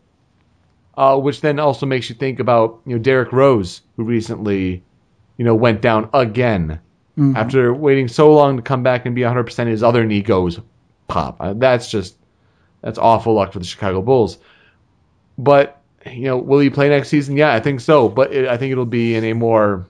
Uh, 0.98 1.16
which 1.18 1.42
then 1.42 1.60
also 1.60 1.86
makes 1.86 2.10
you 2.10 2.16
think 2.16 2.40
about, 2.40 2.80
you 2.88 2.96
know, 2.96 3.02
Derrick 3.02 3.32
Rose, 3.32 3.82
who 3.96 4.04
recently, 4.04 4.84
you 5.38 5.46
know, 5.46 5.54
went 5.56 5.80
down 5.82 6.10
again 6.14 6.80
after 7.36 7.74
waiting 7.74 8.08
so 8.08 8.32
long 8.34 8.58
to 8.58 8.62
come 8.64 8.82
back 8.84 9.06
and 9.08 9.16
be 9.16 9.22
100%. 9.22 9.68
His 9.68 9.82
other 9.84 10.06
knee 10.06 10.22
goes 10.24 10.60
pop. 11.08 11.38
Uh, 11.40 11.54
that's 11.54 11.90
just 11.90 12.16
that's 12.82 12.98
awful 13.00 13.34
luck 13.36 13.54
for 13.54 13.60
the 13.60 13.66
Chicago 13.66 14.02
Bulls. 14.04 14.38
But 15.38 15.77
you 16.12 16.24
know, 16.26 16.38
will 16.38 16.60
he 16.60 16.70
play 16.70 16.90
next 16.90 17.10
season? 17.10 17.38
Yeah, 17.38 17.54
I 17.54 17.60
think 17.60 17.80
so. 17.80 18.10
But 18.10 18.34
it, 18.34 18.48
I 18.48 18.58
think 18.58 18.72
it'll 18.72 18.86
be 18.86 19.16
in 19.16 19.24
a 19.24 19.34
more 19.34 19.88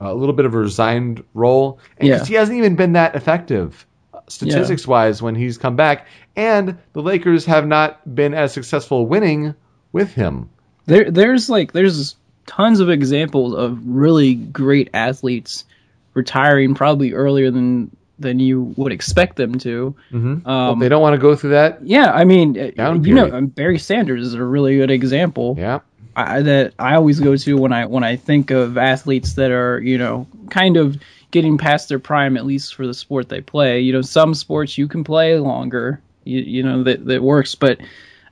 uh, 0.00 0.12
a 0.12 0.14
little 0.14 0.34
bit 0.34 0.44
of 0.46 0.54
a 0.54 0.58
resigned 0.58 1.22
role. 1.34 1.78
And 1.98 2.08
Yeah. 2.08 2.24
he 2.24 2.34
hasn't 2.34 2.58
even 2.58 2.76
been 2.76 2.92
that 2.92 3.14
effective 3.14 3.86
uh, 4.12 4.20
statistics 4.28 4.86
wise 4.86 5.22
when 5.22 5.34
he's 5.34 5.58
come 5.58 5.76
back. 5.76 6.06
And 6.36 6.78
the 6.92 7.02
Lakers 7.02 7.44
have 7.46 7.66
not 7.66 8.14
been 8.14 8.34
as 8.34 8.52
successful 8.52 9.06
winning 9.06 9.54
with 9.92 10.12
him. 10.12 10.50
There, 10.86 11.10
there's 11.10 11.48
like 11.48 11.72
there's 11.72 12.16
tons 12.46 12.80
of 12.80 12.90
examples 12.90 13.54
of 13.54 13.78
really 13.86 14.34
great 14.34 14.90
athletes 14.92 15.64
retiring 16.12 16.74
probably 16.74 17.12
earlier 17.12 17.50
than 17.50 17.96
than 18.18 18.38
you 18.38 18.74
would 18.76 18.92
expect 18.92 19.36
them 19.36 19.58
to. 19.58 19.94
Mm-hmm. 20.12 20.48
Um, 20.48 20.78
they 20.78 20.88
don't 20.88 21.02
want 21.02 21.14
to 21.14 21.20
go 21.20 21.34
through 21.34 21.50
that. 21.50 21.84
yeah, 21.86 22.12
I 22.12 22.24
mean, 22.24 22.58
uh, 22.58 22.92
you 22.94 23.14
know, 23.14 23.40
Barry 23.42 23.78
Sanders 23.78 24.26
is 24.26 24.34
a 24.34 24.44
really 24.44 24.76
good 24.76 24.90
example. 24.90 25.56
Yeah. 25.58 25.80
I, 26.16 26.42
that 26.42 26.74
I 26.78 26.94
always 26.94 27.18
go 27.18 27.36
to 27.36 27.56
when 27.56 27.72
I 27.72 27.86
when 27.86 28.04
I 28.04 28.16
think 28.16 28.50
of 28.50 28.78
athletes 28.78 29.34
that 29.34 29.50
are 29.50 29.80
you 29.80 29.98
know 29.98 30.28
kind 30.50 30.76
of 30.76 30.96
getting 31.30 31.58
past 31.58 31.88
their 31.88 31.98
prime 31.98 32.36
at 32.36 32.46
least 32.46 32.76
for 32.76 32.86
the 32.86 32.94
sport 32.94 33.28
they 33.28 33.40
play. 33.40 33.80
You 33.80 33.92
know, 33.92 34.02
some 34.02 34.34
sports 34.34 34.78
you 34.78 34.86
can 34.86 35.02
play 35.02 35.36
longer. 35.38 36.00
You, 36.22 36.40
you 36.40 36.62
know 36.62 36.84
that 36.84 37.04
that 37.06 37.22
works, 37.22 37.54
but 37.56 37.80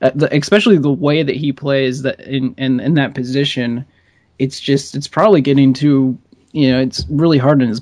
uh, 0.00 0.10
the, 0.14 0.34
especially 0.36 0.78
the 0.78 0.92
way 0.92 1.22
that 1.22 1.36
he 1.36 1.52
plays 1.52 2.02
that 2.02 2.20
in, 2.20 2.54
in 2.56 2.80
in 2.80 2.94
that 2.94 3.14
position, 3.14 3.84
it's 4.38 4.60
just 4.60 4.94
it's 4.94 5.08
probably 5.08 5.40
getting 5.40 5.72
to 5.74 6.16
you 6.52 6.70
know 6.70 6.80
it's 6.80 7.04
really 7.08 7.38
hard 7.38 7.60
on 7.62 7.68
his. 7.68 7.80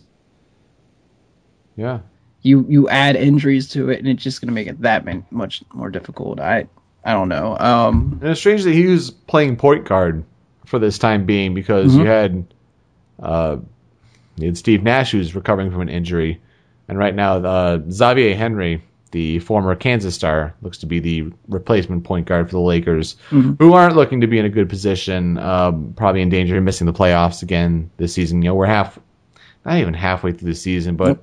Yeah. 1.81 2.01
You 2.43 2.65
you 2.69 2.89
add 2.89 3.17
injuries 3.17 3.69
to 3.71 3.91
it, 3.91 3.99
and 3.99 4.09
it's 4.09 4.23
just 4.23 4.41
going 4.41 4.49
to 4.49 4.55
make 4.55 4.67
it 4.67 4.81
that 4.83 5.05
man- 5.05 5.25
much 5.31 5.63
more 5.73 5.91
difficult. 5.91 6.41
I 6.41 6.67
I 7.05 7.13
don't 7.13 7.29
know. 7.29 7.57
Um, 7.59 8.19
And 8.21 8.31
it's 8.31 8.41
strange 8.41 8.65
that 8.65 8.73
he 8.73 8.87
was 8.87 9.11
playing 9.11 9.57
point 9.57 9.85
guard 9.87 10.25
for 10.67 10.79
this 10.79 10.99
time 10.99 11.25
being 11.27 11.55
because 11.55 11.95
you 11.97 12.05
had 12.07 12.45
uh, 13.23 13.57
you 14.37 14.47
had 14.47 14.59
Steve 14.59 14.83
Nash 14.83 15.11
who's 15.13 15.35
recovering 15.35 15.71
from 15.71 15.81
an 15.83 15.89
injury, 15.89 16.41
and 16.89 16.99
right 16.99 17.15
now 17.15 17.37
uh, 17.39 17.79
Xavier 17.91 18.35
Henry, 18.35 18.83
the 19.11 19.39
former 19.41 19.75
Kansas 19.75 20.15
star, 20.15 20.55
looks 20.63 20.79
to 20.79 20.87
be 20.87 20.99
the 20.99 21.33
replacement 21.49 22.05
point 22.05 22.27
guard 22.27 22.47
for 22.49 22.53
the 22.53 22.61
Lakers, 22.61 23.17
who 23.31 23.73
aren't 23.75 23.97
looking 23.97 24.21
to 24.23 24.27
be 24.27 24.39
in 24.39 24.45
a 24.47 24.51
good 24.51 24.69
position, 24.71 25.37
um, 25.39 25.93
probably 25.95 26.23
in 26.23 26.29
danger 26.31 26.57
of 26.57 26.63
missing 26.65 26.87
the 26.87 26.93
playoffs 26.95 27.43
again 27.43 27.91
this 27.99 28.15
season. 28.15 28.41
You 28.43 28.49
know, 28.51 28.55
we're 28.55 28.67
half, 28.67 28.99
not 29.67 29.77
even 29.79 29.93
halfway 29.95 30.33
through 30.33 30.49
the 30.49 30.55
season, 30.55 30.97
but 30.97 31.23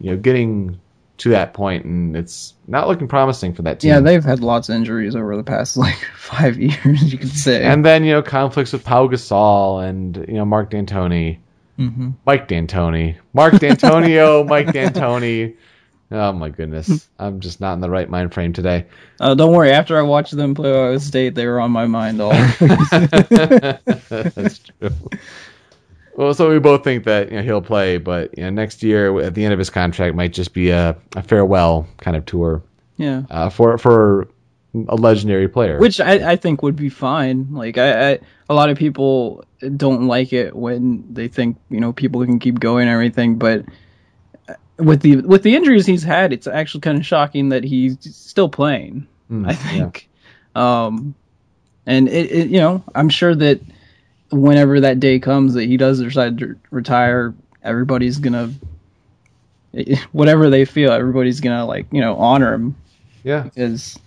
you 0.00 0.10
know, 0.10 0.16
getting 0.16 0.80
to 1.16 1.30
that 1.30 1.54
point, 1.54 1.84
and 1.84 2.16
it's 2.16 2.54
not 2.66 2.88
looking 2.88 3.06
promising 3.08 3.54
for 3.54 3.62
that 3.62 3.80
team. 3.80 3.90
yeah, 3.90 4.00
they've 4.00 4.24
had 4.24 4.40
lots 4.40 4.68
of 4.68 4.74
injuries 4.74 5.14
over 5.14 5.36
the 5.36 5.44
past 5.44 5.76
like 5.78 5.98
five 6.16 6.58
years, 6.58 7.12
you 7.12 7.18
could 7.18 7.28
say. 7.30 7.64
And 7.64 7.84
then, 7.84 8.04
you 8.04 8.12
know, 8.12 8.22
conflicts 8.22 8.72
with 8.72 8.84
Pau 8.84 9.06
Gasol 9.08 9.86
and, 9.86 10.16
you 10.28 10.34
know, 10.34 10.44
Mark 10.44 10.70
D'Antoni. 10.70 11.38
Mm-hmm. 11.78 12.10
Mike 12.24 12.48
D'Antoni. 12.48 13.16
Mark 13.32 13.54
Dantonio, 13.54 14.46
Mike 14.48 14.68
D'Antoni. 14.68 15.56
Oh, 16.10 16.32
my 16.32 16.48
goodness. 16.48 17.08
I'm 17.18 17.40
just 17.40 17.60
not 17.60 17.72
in 17.74 17.80
the 17.80 17.90
right 17.90 18.08
mind 18.08 18.32
frame 18.32 18.52
today. 18.52 18.86
Uh, 19.18 19.34
don't 19.34 19.52
worry. 19.52 19.72
After 19.72 19.98
I 19.98 20.02
watched 20.02 20.36
them 20.36 20.54
play 20.54 20.70
Ohio 20.70 20.98
State, 20.98 21.34
they 21.34 21.46
were 21.46 21.58
on 21.60 21.72
my 21.72 21.86
mind 21.86 22.20
all. 22.20 22.30
That's 24.10 24.58
true. 24.58 24.90
Well, 26.16 26.32
so 26.34 26.50
we 26.50 26.58
both 26.58 26.84
think 26.84 27.04
that 27.04 27.30
you 27.30 27.36
know, 27.36 27.42
he'll 27.42 27.62
play, 27.62 27.98
but 27.98 28.36
you 28.38 28.44
know, 28.44 28.50
next 28.50 28.82
year 28.82 29.20
at 29.20 29.34
the 29.34 29.44
end 29.44 29.52
of 29.52 29.58
his 29.58 29.70
contract 29.70 30.14
might 30.14 30.32
just 30.32 30.52
be 30.52 30.70
a, 30.70 30.96
a 31.16 31.22
farewell 31.22 31.88
kind 31.98 32.16
of 32.16 32.24
tour 32.24 32.62
yeah, 32.96 33.22
uh, 33.30 33.50
for 33.50 33.78
for 33.78 34.28
a 34.88 34.96
legendary 34.96 35.48
player. 35.48 35.78
which 35.78 36.00
I, 36.00 36.32
I 36.32 36.36
think 36.36 36.62
would 36.62 36.76
be 36.76 36.88
fine. 36.88 37.52
Like 37.52 37.78
I, 37.78 38.12
I, 38.12 38.18
a 38.48 38.54
lot 38.54 38.70
of 38.70 38.78
people 38.78 39.44
don't 39.76 40.06
like 40.06 40.32
it 40.32 40.54
when 40.54 41.12
they 41.12 41.28
think 41.28 41.58
you 41.70 41.80
know 41.80 41.92
people 41.92 42.24
can 42.24 42.38
keep 42.38 42.60
going 42.60 42.82
and 42.82 42.90
everything, 42.92 43.36
but 43.36 43.64
with 44.78 45.00
the 45.02 45.16
with 45.16 45.42
the 45.42 45.56
injuries 45.56 45.86
he's 45.86 46.02
had, 46.02 46.32
it's 46.32 46.46
actually 46.46 46.80
kind 46.80 46.98
of 46.98 47.06
shocking 47.06 47.50
that 47.50 47.64
he's 47.64 47.96
still 48.00 48.48
playing. 48.48 49.06
Mm, 49.30 49.46
I 49.46 49.50
yeah. 49.50 49.56
think, 49.56 50.08
um, 50.54 51.14
and 51.86 52.08
it, 52.08 52.30
it, 52.30 52.48
you 52.48 52.58
know, 52.58 52.82
I'm 52.94 53.08
sure 53.08 53.34
that 53.34 53.60
whenever 54.34 54.80
that 54.80 55.00
day 55.00 55.18
comes 55.18 55.54
that 55.54 55.64
he 55.64 55.76
does 55.76 56.00
decide 56.00 56.38
to 56.38 56.56
retire, 56.70 57.34
everybody's 57.62 58.18
gonna, 58.18 58.52
whatever 60.12 60.50
they 60.50 60.64
feel, 60.64 60.92
everybody's 60.92 61.40
gonna 61.40 61.66
like 61.66 61.86
you 61.90 62.00
know 62.00 62.16
honor 62.16 62.54
him 62.54 62.76
yeah. 63.22 63.42
because 63.42 63.98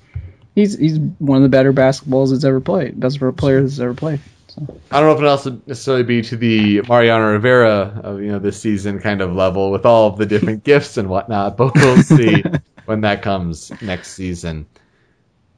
he's 0.56 0.78
he's 0.78 1.00
one 1.20 1.38
of 1.38 1.44
the 1.44 1.50
better 1.50 1.74
basketballs 1.74 2.32
that's 2.32 2.46
ever 2.46 2.62
played, 2.62 3.00
best 3.00 3.20
player 3.38 3.62
that's 3.62 3.80
ever 3.80 3.94
played. 3.94 4.20
So 4.48 4.80
I 4.92 5.00
don't 5.00 5.10
know 5.10 5.16
if 5.16 5.22
it 5.22 5.28
else 5.28 5.46
would 5.46 5.68
necessarily 5.68 6.04
be 6.04 6.22
to 6.24 6.36
the 6.36 6.82
Mariano 6.82 7.32
Rivera 7.32 8.02
of 8.04 8.22
you 8.22 8.32
know 8.32 8.40
this 8.40 8.60
season 8.60 9.00
kind 9.00 9.22
of 9.22 9.34
level 9.34 9.72
with 9.72 9.86
all 9.86 10.08
of 10.08 10.18
the 10.18 10.26
different 10.26 10.64
gifts 10.66 10.98
and 10.98 11.10
whatnot, 11.10 11.58
but 11.58 11.76
we'll 11.76 12.02
see. 12.04 12.44
when 12.88 13.02
that 13.02 13.22
comes 13.22 13.70
next 13.82 14.14
season. 14.14 14.66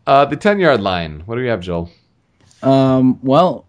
Uh, 0.05 0.25
the 0.25 0.35
10 0.35 0.59
yard 0.59 0.81
line. 0.81 1.21
What 1.25 1.35
do 1.35 1.41
we 1.41 1.47
have, 1.47 1.61
Joel? 1.61 1.89
Um, 2.63 3.19
well, 3.21 3.65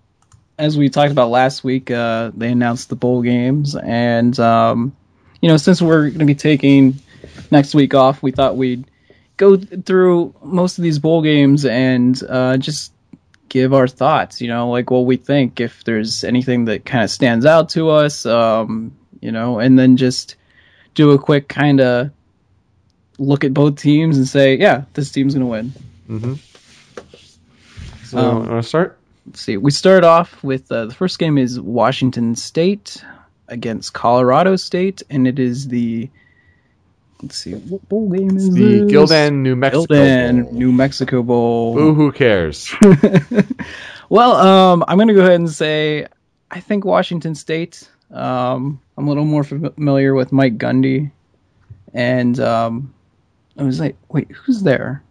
as 0.60 0.76
we 0.76 0.90
talked 0.90 1.10
about 1.10 1.30
last 1.30 1.64
week, 1.64 1.90
uh, 1.90 2.30
they 2.36 2.50
announced 2.52 2.90
the 2.90 2.96
bowl 2.96 3.22
games, 3.22 3.74
and 3.74 4.38
um, 4.38 4.94
you 5.40 5.48
know, 5.48 5.56
since 5.56 5.80
we're 5.80 6.08
going 6.08 6.18
to 6.18 6.26
be 6.26 6.34
taking 6.34 7.00
next 7.50 7.74
week 7.74 7.94
off, 7.94 8.22
we 8.22 8.30
thought 8.30 8.56
we'd 8.56 8.84
go 9.38 9.56
through 9.56 10.34
most 10.42 10.76
of 10.76 10.84
these 10.84 10.98
bowl 10.98 11.22
games 11.22 11.64
and 11.64 12.22
uh, 12.28 12.58
just 12.58 12.92
give 13.48 13.72
our 13.72 13.88
thoughts. 13.88 14.42
You 14.42 14.48
know, 14.48 14.68
like 14.68 14.90
what 14.90 15.06
we 15.06 15.16
think, 15.16 15.60
if 15.60 15.82
there's 15.84 16.24
anything 16.24 16.66
that 16.66 16.84
kind 16.84 17.04
of 17.04 17.10
stands 17.10 17.46
out 17.46 17.70
to 17.70 17.88
us, 17.88 18.26
um, 18.26 18.92
you 19.20 19.32
know, 19.32 19.60
and 19.60 19.78
then 19.78 19.96
just 19.96 20.36
do 20.94 21.12
a 21.12 21.18
quick 21.18 21.48
kind 21.48 21.80
of 21.80 22.10
look 23.18 23.44
at 23.44 23.54
both 23.54 23.76
teams 23.76 24.18
and 24.18 24.28
say, 24.28 24.56
yeah, 24.56 24.84
this 24.92 25.10
team's 25.10 25.34
going 25.34 25.46
to 25.46 25.50
win. 25.50 25.72
Mm-hmm. 26.08 26.34
So, 28.04 28.18
Um, 28.18 28.48
want 28.48 28.62
to 28.62 28.68
start? 28.68 28.99
Let's 29.30 29.42
see. 29.42 29.56
We 29.56 29.70
start 29.70 30.02
off 30.02 30.42
with 30.42 30.72
uh, 30.72 30.86
the 30.86 30.94
first 30.94 31.20
game 31.20 31.38
is 31.38 31.60
Washington 31.60 32.34
State 32.34 33.00
against 33.46 33.92
Colorado 33.94 34.56
State, 34.56 35.04
and 35.08 35.28
it 35.28 35.38
is 35.38 35.68
the 35.68 36.10
let's 37.22 37.36
see 37.36 37.52
what 37.52 37.88
bowl 37.88 38.10
game 38.10 38.36
is 38.36 38.52
The 38.52 38.80
this? 38.80 38.92
Gildan, 38.92 39.34
New 39.34 39.54
Mexico. 39.54 39.86
Gildan, 39.86 40.42
Bowl. 40.46 40.52
New 40.52 40.72
Mexico 40.72 41.22
Bowl. 41.22 41.78
Ooh, 41.78 41.94
who 41.94 42.10
cares? 42.10 42.74
well, 44.08 44.32
um, 44.34 44.84
I'm 44.88 44.98
gonna 44.98 45.14
go 45.14 45.20
ahead 45.20 45.34
and 45.34 45.48
say 45.48 46.08
I 46.50 46.58
think 46.58 46.84
Washington 46.84 47.36
State. 47.36 47.88
Um, 48.10 48.80
I'm 48.98 49.06
a 49.06 49.10
little 49.10 49.24
more 49.24 49.44
familiar 49.44 50.12
with 50.12 50.32
Mike 50.32 50.58
Gundy, 50.58 51.12
and 51.94 52.40
um, 52.40 52.92
I 53.56 53.62
was 53.62 53.78
like, 53.78 53.94
wait, 54.08 54.28
who's 54.32 54.62
there? 54.64 55.04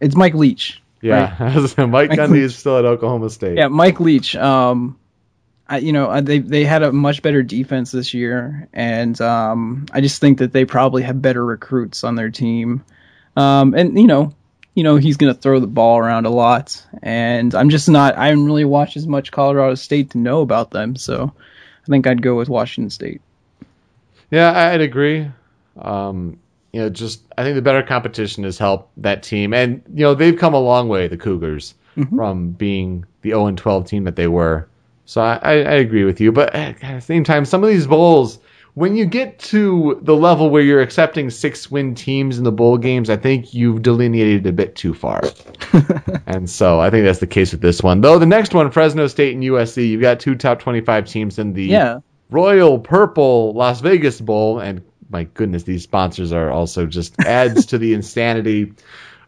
It's 0.00 0.14
Mike 0.14 0.34
Leach. 0.34 0.80
Yeah, 1.00 1.34
Mike 1.78 2.10
Gundy 2.10 2.38
is 2.40 2.56
still 2.56 2.78
at 2.78 2.84
Oklahoma 2.84 3.30
State. 3.30 3.56
Yeah, 3.56 3.68
Mike 3.68 4.00
Leach. 4.00 4.36
Um, 4.36 4.98
I, 5.70 5.78
you 5.78 5.92
know, 5.92 6.20
they 6.20 6.40
they 6.40 6.64
had 6.64 6.82
a 6.82 6.92
much 6.92 7.22
better 7.22 7.42
defense 7.42 7.92
this 7.92 8.12
year, 8.12 8.68
and 8.72 9.18
um, 9.20 9.86
I 9.92 10.00
just 10.00 10.20
think 10.20 10.38
that 10.38 10.52
they 10.52 10.64
probably 10.64 11.02
have 11.04 11.22
better 11.22 11.44
recruits 11.44 12.02
on 12.04 12.16
their 12.16 12.30
team. 12.30 12.84
Um, 13.36 13.74
and 13.74 13.98
you 13.98 14.08
know, 14.08 14.34
you 14.74 14.82
know, 14.82 14.96
he's 14.96 15.16
going 15.16 15.32
to 15.32 15.40
throw 15.40 15.60
the 15.60 15.66
ball 15.68 15.98
around 15.98 16.26
a 16.26 16.30
lot, 16.30 16.84
and 17.02 17.54
I'm 17.54 17.70
just 17.70 17.88
not. 17.88 18.16
I 18.16 18.26
haven't 18.28 18.46
really 18.46 18.64
watched 18.64 18.96
as 18.96 19.06
much 19.06 19.30
Colorado 19.30 19.76
State 19.76 20.10
to 20.10 20.18
know 20.18 20.40
about 20.40 20.72
them, 20.72 20.96
so 20.96 21.32
I 21.84 21.86
think 21.86 22.06
I'd 22.06 22.20
go 22.20 22.36
with 22.36 22.48
Washington 22.48 22.90
State. 22.90 23.20
Yeah, 24.30 24.52
I'd 24.52 24.80
agree. 24.80 25.30
Um, 25.78 26.38
you 26.72 26.80
know, 26.80 26.88
just 26.88 27.22
I 27.36 27.42
think 27.42 27.56
the 27.56 27.62
better 27.62 27.82
competition 27.82 28.44
has 28.44 28.58
helped 28.58 28.90
that 29.02 29.22
team, 29.22 29.52
and 29.52 29.82
you 29.94 30.04
know 30.04 30.14
they've 30.14 30.38
come 30.38 30.54
a 30.54 30.60
long 30.60 30.88
way, 30.88 31.08
the 31.08 31.16
Cougars, 31.16 31.74
mm-hmm. 31.96 32.16
from 32.16 32.50
being 32.52 33.04
the 33.22 33.30
0 33.30 33.46
and 33.46 33.58
12 33.58 33.86
team 33.86 34.04
that 34.04 34.16
they 34.16 34.28
were. 34.28 34.68
So 35.04 35.20
I, 35.20 35.40
I, 35.42 35.52
I 35.52 35.74
agree 35.74 36.04
with 36.04 36.20
you, 36.20 36.30
but 36.30 36.54
eh, 36.54 36.74
at 36.82 36.94
the 36.96 37.00
same 37.00 37.24
time, 37.24 37.44
some 37.44 37.64
of 37.64 37.70
these 37.70 37.86
bowls, 37.86 38.38
when 38.74 38.94
you 38.94 39.04
get 39.04 39.38
to 39.40 39.98
the 40.02 40.14
level 40.14 40.50
where 40.50 40.62
you're 40.62 40.80
accepting 40.80 41.30
six 41.30 41.70
win 41.70 41.96
teams 41.96 42.38
in 42.38 42.44
the 42.44 42.52
bowl 42.52 42.78
games, 42.78 43.10
I 43.10 43.16
think 43.16 43.52
you've 43.52 43.82
delineated 43.82 44.46
a 44.46 44.52
bit 44.52 44.76
too 44.76 44.94
far. 44.94 45.22
and 46.26 46.48
so 46.48 46.80
I 46.80 46.90
think 46.90 47.04
that's 47.04 47.18
the 47.18 47.26
case 47.26 47.50
with 47.50 47.60
this 47.60 47.82
one. 47.82 48.00
Though 48.00 48.20
the 48.20 48.26
next 48.26 48.54
one, 48.54 48.70
Fresno 48.70 49.08
State 49.08 49.34
and 49.34 49.42
USC, 49.42 49.88
you've 49.88 50.00
got 50.00 50.20
two 50.20 50.36
top 50.36 50.60
25 50.60 51.06
teams 51.08 51.38
in 51.40 51.52
the 51.54 51.64
Yeah, 51.64 51.98
Royal 52.30 52.78
Purple 52.78 53.52
Las 53.54 53.80
Vegas 53.80 54.20
Bowl, 54.20 54.60
and 54.60 54.80
my 55.10 55.24
goodness, 55.24 55.64
these 55.64 55.82
sponsors 55.82 56.32
are 56.32 56.50
also 56.50 56.86
just 56.86 57.18
adds 57.20 57.66
to 57.66 57.78
the 57.78 57.94
insanity 57.94 58.72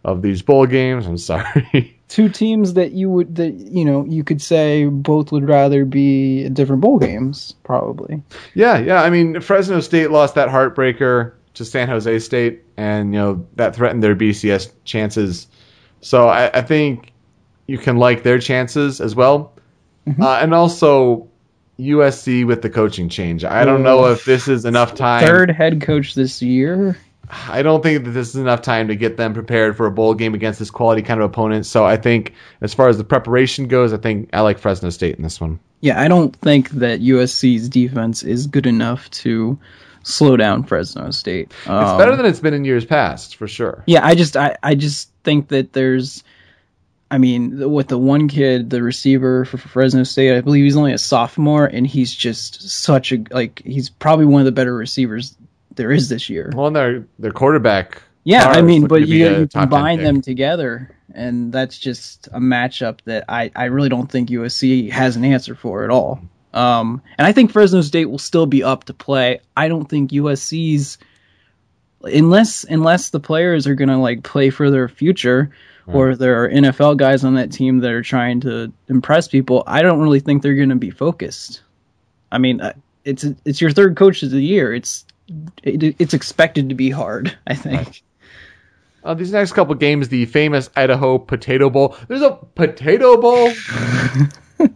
of 0.04 0.22
these 0.22 0.42
bowl 0.42 0.66
games. 0.66 1.06
I'm 1.06 1.18
sorry. 1.18 1.98
two 2.08 2.28
teams 2.28 2.74
that 2.74 2.92
you 2.92 3.08
would 3.08 3.36
that 3.36 3.52
you 3.52 3.84
know 3.84 4.04
you 4.04 4.22
could 4.22 4.42
say 4.42 4.84
both 4.86 5.32
would 5.32 5.48
rather 5.48 5.84
be 5.84 6.48
different 6.50 6.82
bowl 6.82 6.98
games, 6.98 7.54
probably. 7.64 8.22
yeah, 8.54 8.78
yeah. 8.78 9.02
I 9.02 9.10
mean, 9.10 9.40
Fresno 9.40 9.80
State 9.80 10.10
lost 10.10 10.34
that 10.34 10.48
heartbreaker 10.48 11.32
to 11.54 11.64
San 11.64 11.88
Jose 11.88 12.18
State, 12.20 12.62
and 12.76 13.12
you 13.12 13.20
know 13.20 13.46
that 13.56 13.74
threatened 13.74 14.02
their 14.02 14.16
BCS 14.16 14.70
chances. 14.84 15.46
So 16.00 16.28
I, 16.28 16.58
I 16.58 16.62
think 16.62 17.12
you 17.66 17.78
can 17.78 17.96
like 17.96 18.22
their 18.22 18.38
chances 18.38 19.00
as 19.00 19.14
well, 19.14 19.54
uh, 20.20 20.38
and 20.42 20.52
also 20.52 21.28
USC 21.78 22.46
with 22.46 22.62
the 22.62 22.70
coaching 22.70 23.08
change. 23.08 23.44
I 23.44 23.64
don't 23.64 23.82
know 23.82 24.06
if 24.06 24.24
this 24.24 24.48
is 24.48 24.64
enough 24.64 24.94
time. 24.94 25.26
Third 25.26 25.50
head 25.50 25.80
coach 25.80 26.14
this 26.14 26.42
year. 26.42 26.96
I 27.48 27.62
don't 27.62 27.82
think 27.82 28.04
that 28.04 28.10
this 28.10 28.28
is 28.28 28.36
enough 28.36 28.60
time 28.60 28.88
to 28.88 28.96
get 28.96 29.16
them 29.16 29.32
prepared 29.32 29.76
for 29.76 29.86
a 29.86 29.90
bowl 29.90 30.12
game 30.12 30.34
against 30.34 30.58
this 30.58 30.70
quality 30.70 31.00
kind 31.00 31.18
of 31.20 31.30
opponent. 31.30 31.64
So 31.64 31.84
I 31.84 31.96
think, 31.96 32.34
as 32.60 32.74
far 32.74 32.88
as 32.88 32.98
the 32.98 33.04
preparation 33.04 33.68
goes, 33.68 33.92
I 33.94 33.96
think 33.96 34.28
I 34.34 34.40
like 34.40 34.58
Fresno 34.58 34.90
State 34.90 35.16
in 35.16 35.22
this 35.22 35.40
one. 35.40 35.58
Yeah, 35.80 36.00
I 36.00 36.08
don't 36.08 36.36
think 36.36 36.70
that 36.70 37.00
USC's 37.00 37.68
defense 37.68 38.22
is 38.22 38.46
good 38.46 38.66
enough 38.66 39.10
to 39.10 39.58
slow 40.02 40.36
down 40.36 40.64
Fresno 40.64 41.10
State. 41.10 41.52
It's 41.60 41.68
Um, 41.68 41.96
better 41.96 42.16
than 42.16 42.26
it's 42.26 42.40
been 42.40 42.54
in 42.54 42.64
years 42.66 42.84
past, 42.84 43.36
for 43.36 43.48
sure. 43.48 43.82
Yeah, 43.86 44.04
I 44.04 44.14
just 44.14 44.36
I, 44.36 44.56
I 44.62 44.74
just 44.74 45.10
think 45.24 45.48
that 45.48 45.72
there's 45.72 46.22
I 47.12 47.18
mean, 47.18 47.70
with 47.70 47.88
the 47.88 47.98
one 47.98 48.26
kid, 48.26 48.70
the 48.70 48.82
receiver 48.82 49.44
for, 49.44 49.58
for 49.58 49.68
Fresno 49.68 50.02
State, 50.02 50.34
I 50.34 50.40
believe 50.40 50.64
he's 50.64 50.78
only 50.78 50.94
a 50.94 50.98
sophomore 50.98 51.66
and 51.66 51.86
he's 51.86 52.14
just 52.14 52.70
such 52.70 53.12
a 53.12 53.22
like 53.30 53.60
he's 53.66 53.90
probably 53.90 54.24
one 54.24 54.40
of 54.40 54.46
the 54.46 54.52
better 54.52 54.74
receivers 54.74 55.36
there 55.74 55.92
is 55.92 56.08
this 56.08 56.30
year. 56.30 56.50
Well, 56.54 56.68
and 56.68 56.76
their 56.76 57.06
their 57.18 57.30
quarterback. 57.30 58.00
Yeah, 58.24 58.48
I 58.48 58.62
mean, 58.62 58.86
but 58.86 59.06
you, 59.06 59.28
you 59.28 59.46
combine 59.46 60.02
them 60.02 60.22
together, 60.22 60.96
and 61.12 61.52
that's 61.52 61.76
just 61.76 62.28
a 62.28 62.40
matchup 62.40 63.00
that 63.04 63.24
I, 63.28 63.50
I 63.54 63.64
really 63.64 63.90
don't 63.90 64.10
think 64.10 64.30
USC 64.30 64.90
has 64.90 65.16
an 65.16 65.24
answer 65.24 65.54
for 65.54 65.84
at 65.84 65.90
all. 65.90 66.22
Um, 66.54 67.02
and 67.18 67.26
I 67.26 67.32
think 67.32 67.50
Fresno 67.50 67.82
State 67.82 68.06
will 68.06 68.18
still 68.18 68.46
be 68.46 68.62
up 68.62 68.84
to 68.84 68.94
play. 68.94 69.40
I 69.54 69.68
don't 69.68 69.86
think 69.86 70.12
USC's 70.12 70.96
unless 72.04 72.64
unless 72.64 73.10
the 73.10 73.20
players 73.20 73.66
are 73.66 73.74
gonna 73.74 74.00
like 74.00 74.22
play 74.22 74.50
for 74.50 74.70
their 74.70 74.88
future, 74.88 75.50
or 75.86 76.14
there 76.16 76.44
are 76.44 76.48
NFL 76.48 76.96
guys 76.96 77.24
on 77.24 77.34
that 77.34 77.52
team 77.52 77.80
that 77.80 77.90
are 77.90 78.02
trying 78.02 78.40
to 78.40 78.72
impress 78.88 79.28
people. 79.28 79.64
I 79.66 79.82
don't 79.82 80.00
really 80.00 80.20
think 80.20 80.42
they're 80.42 80.54
gonna 80.54 80.76
be 80.76 80.90
focused. 80.90 81.62
I 82.30 82.38
mean, 82.38 82.60
uh, 82.60 82.72
it's 83.04 83.24
it's 83.44 83.60
your 83.60 83.70
third 83.70 83.96
coach 83.96 84.22
of 84.22 84.30
the 84.30 84.42
year. 84.42 84.72
It's 84.74 85.04
it, 85.62 85.96
it's 85.98 86.14
expected 86.14 86.68
to 86.68 86.74
be 86.74 86.90
hard. 86.90 87.36
I 87.46 87.54
think. 87.54 88.02
Uh, 89.04 89.14
these 89.14 89.32
next 89.32 89.52
couple 89.52 89.74
games, 89.74 90.08
the 90.08 90.26
famous 90.26 90.70
Idaho 90.76 91.18
Potato 91.18 91.68
Bowl. 91.70 91.96
There's 92.06 92.22
a 92.22 92.38
Potato 92.54 93.20
Bowl. 93.20 93.48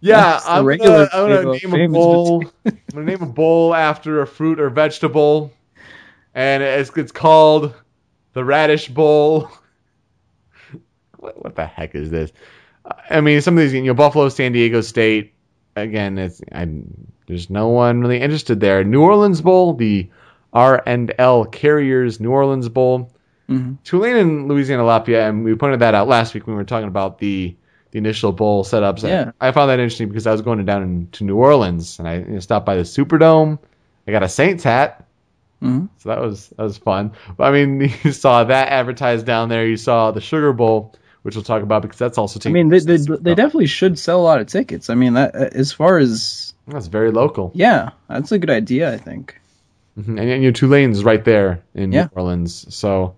yeah, 0.00 0.40
I'm 0.44 0.66
gonna, 0.66 1.08
I'm 1.12 1.28
gonna 1.28 1.58
name 1.58 1.74
a 1.74 1.88
bowl. 1.88 2.44
I'm 2.66 2.78
gonna 2.92 3.06
name 3.06 3.22
a 3.22 3.26
bowl 3.26 3.74
after 3.74 4.20
a 4.20 4.26
fruit 4.26 4.60
or 4.60 4.68
vegetable, 4.68 5.52
and 6.34 6.62
it's 6.62 6.90
it's 6.96 7.12
called 7.12 7.74
the 8.32 8.44
Radish 8.44 8.88
Bowl. 8.88 9.50
what, 11.18 11.42
what 11.42 11.56
the 11.56 11.66
heck 11.66 11.94
is 11.94 12.10
this? 12.10 12.32
I 13.10 13.20
mean, 13.20 13.40
some 13.40 13.56
of 13.56 13.62
these, 13.62 13.74
you 13.74 13.82
know, 13.82 13.94
Buffalo, 13.94 14.28
San 14.28 14.52
Diego 14.52 14.80
State. 14.80 15.34
Again, 15.76 16.18
it's 16.18 16.40
I'm, 16.50 17.12
there's 17.26 17.50
no 17.50 17.68
one 17.68 18.00
really 18.00 18.20
interested 18.20 18.58
there. 18.60 18.82
New 18.82 19.02
Orleans 19.02 19.40
Bowl, 19.40 19.74
the 19.74 20.10
R 20.52 20.82
and 20.86 21.14
L 21.18 21.44
Carriers 21.44 22.20
New 22.20 22.30
Orleans 22.30 22.68
Bowl. 22.68 23.12
Mhm. 23.48 23.78
Tulane 23.84 24.16
and 24.16 24.48
Louisiana 24.48 24.84
Lafayette, 24.84 25.30
and 25.30 25.44
we 25.44 25.54
pointed 25.54 25.80
that 25.80 25.94
out 25.94 26.08
last 26.08 26.34
week 26.34 26.46
when 26.46 26.56
we 26.56 26.60
were 26.60 26.66
talking 26.66 26.88
about 26.88 27.18
the 27.18 27.56
the 27.90 27.98
initial 27.98 28.32
bowl 28.32 28.64
setups. 28.64 29.02
Yeah. 29.02 29.32
I, 29.40 29.48
I 29.48 29.52
found 29.52 29.70
that 29.70 29.78
interesting 29.78 30.08
because 30.08 30.26
I 30.26 30.32
was 30.32 30.42
going 30.42 30.62
down 30.66 30.82
in, 30.82 31.08
to 31.12 31.24
New 31.24 31.36
Orleans 31.36 31.98
and 31.98 32.06
I 32.06 32.16
you 32.18 32.24
know, 32.24 32.40
stopped 32.40 32.66
by 32.66 32.76
the 32.76 32.82
Superdome. 32.82 33.58
I 34.06 34.10
got 34.10 34.22
a 34.22 34.28
Saints 34.28 34.64
hat, 34.64 35.06
Mhm. 35.62 35.88
so 35.98 36.08
that 36.10 36.20
was 36.20 36.48
that 36.56 36.62
was 36.62 36.78
fun. 36.78 37.12
But 37.36 37.44
I 37.44 37.50
mean, 37.52 37.80
you 38.04 38.12
saw 38.12 38.44
that 38.44 38.68
advertised 38.68 39.26
down 39.26 39.48
there. 39.48 39.66
You 39.66 39.76
saw 39.76 40.10
the 40.12 40.20
Sugar 40.20 40.52
Bowl, 40.52 40.94
which 41.22 41.34
we'll 41.34 41.44
talk 41.44 41.62
about 41.62 41.82
because 41.82 41.98
that's 41.98 42.16
also 42.18 42.38
I 42.48 42.52
mean, 42.52 42.68
they, 42.68 42.78
they, 42.78 42.96
they 42.96 43.34
definitely 43.34 43.66
should 43.66 43.98
sell 43.98 44.20
a 44.20 44.22
lot 44.22 44.40
of 44.40 44.46
tickets. 44.46 44.88
I 44.90 44.94
mean, 44.94 45.14
that 45.14 45.34
as 45.34 45.72
far 45.72 45.98
as 45.98 46.54
that's 46.68 46.86
very 46.86 47.10
local. 47.10 47.50
yeah, 47.54 47.90
that's 48.08 48.30
a 48.32 48.38
good 48.38 48.50
idea. 48.50 48.92
I 48.92 48.98
think. 48.98 49.40
Mhm. 49.98 50.08
And, 50.10 50.18
and 50.20 50.42
you 50.42 50.48
know, 50.50 50.52
Tulane's 50.52 51.02
right 51.02 51.24
there 51.24 51.62
in 51.74 51.90
Yeah. 51.92 52.04
New 52.04 52.10
Orleans, 52.14 52.72
so 52.74 53.16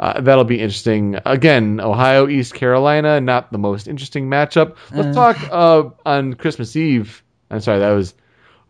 uh, 0.00 0.20
that'll 0.20 0.44
be 0.44 0.58
interesting. 0.60 1.18
Again, 1.26 1.78
Ohio, 1.78 2.26
East 2.26 2.54
Carolina, 2.54 3.20
not 3.20 3.52
the 3.52 3.58
most 3.58 3.86
interesting 3.86 4.28
matchup. 4.30 4.76
Let's 4.90 5.14
Uh. 5.16 5.32
talk 5.32 5.36
uh, 5.52 5.90
on 6.08 6.34
Christmas 6.34 6.74
Eve. 6.74 7.22
I'm 7.50 7.60
sorry, 7.60 7.80
that 7.80 7.90
was 7.90 8.14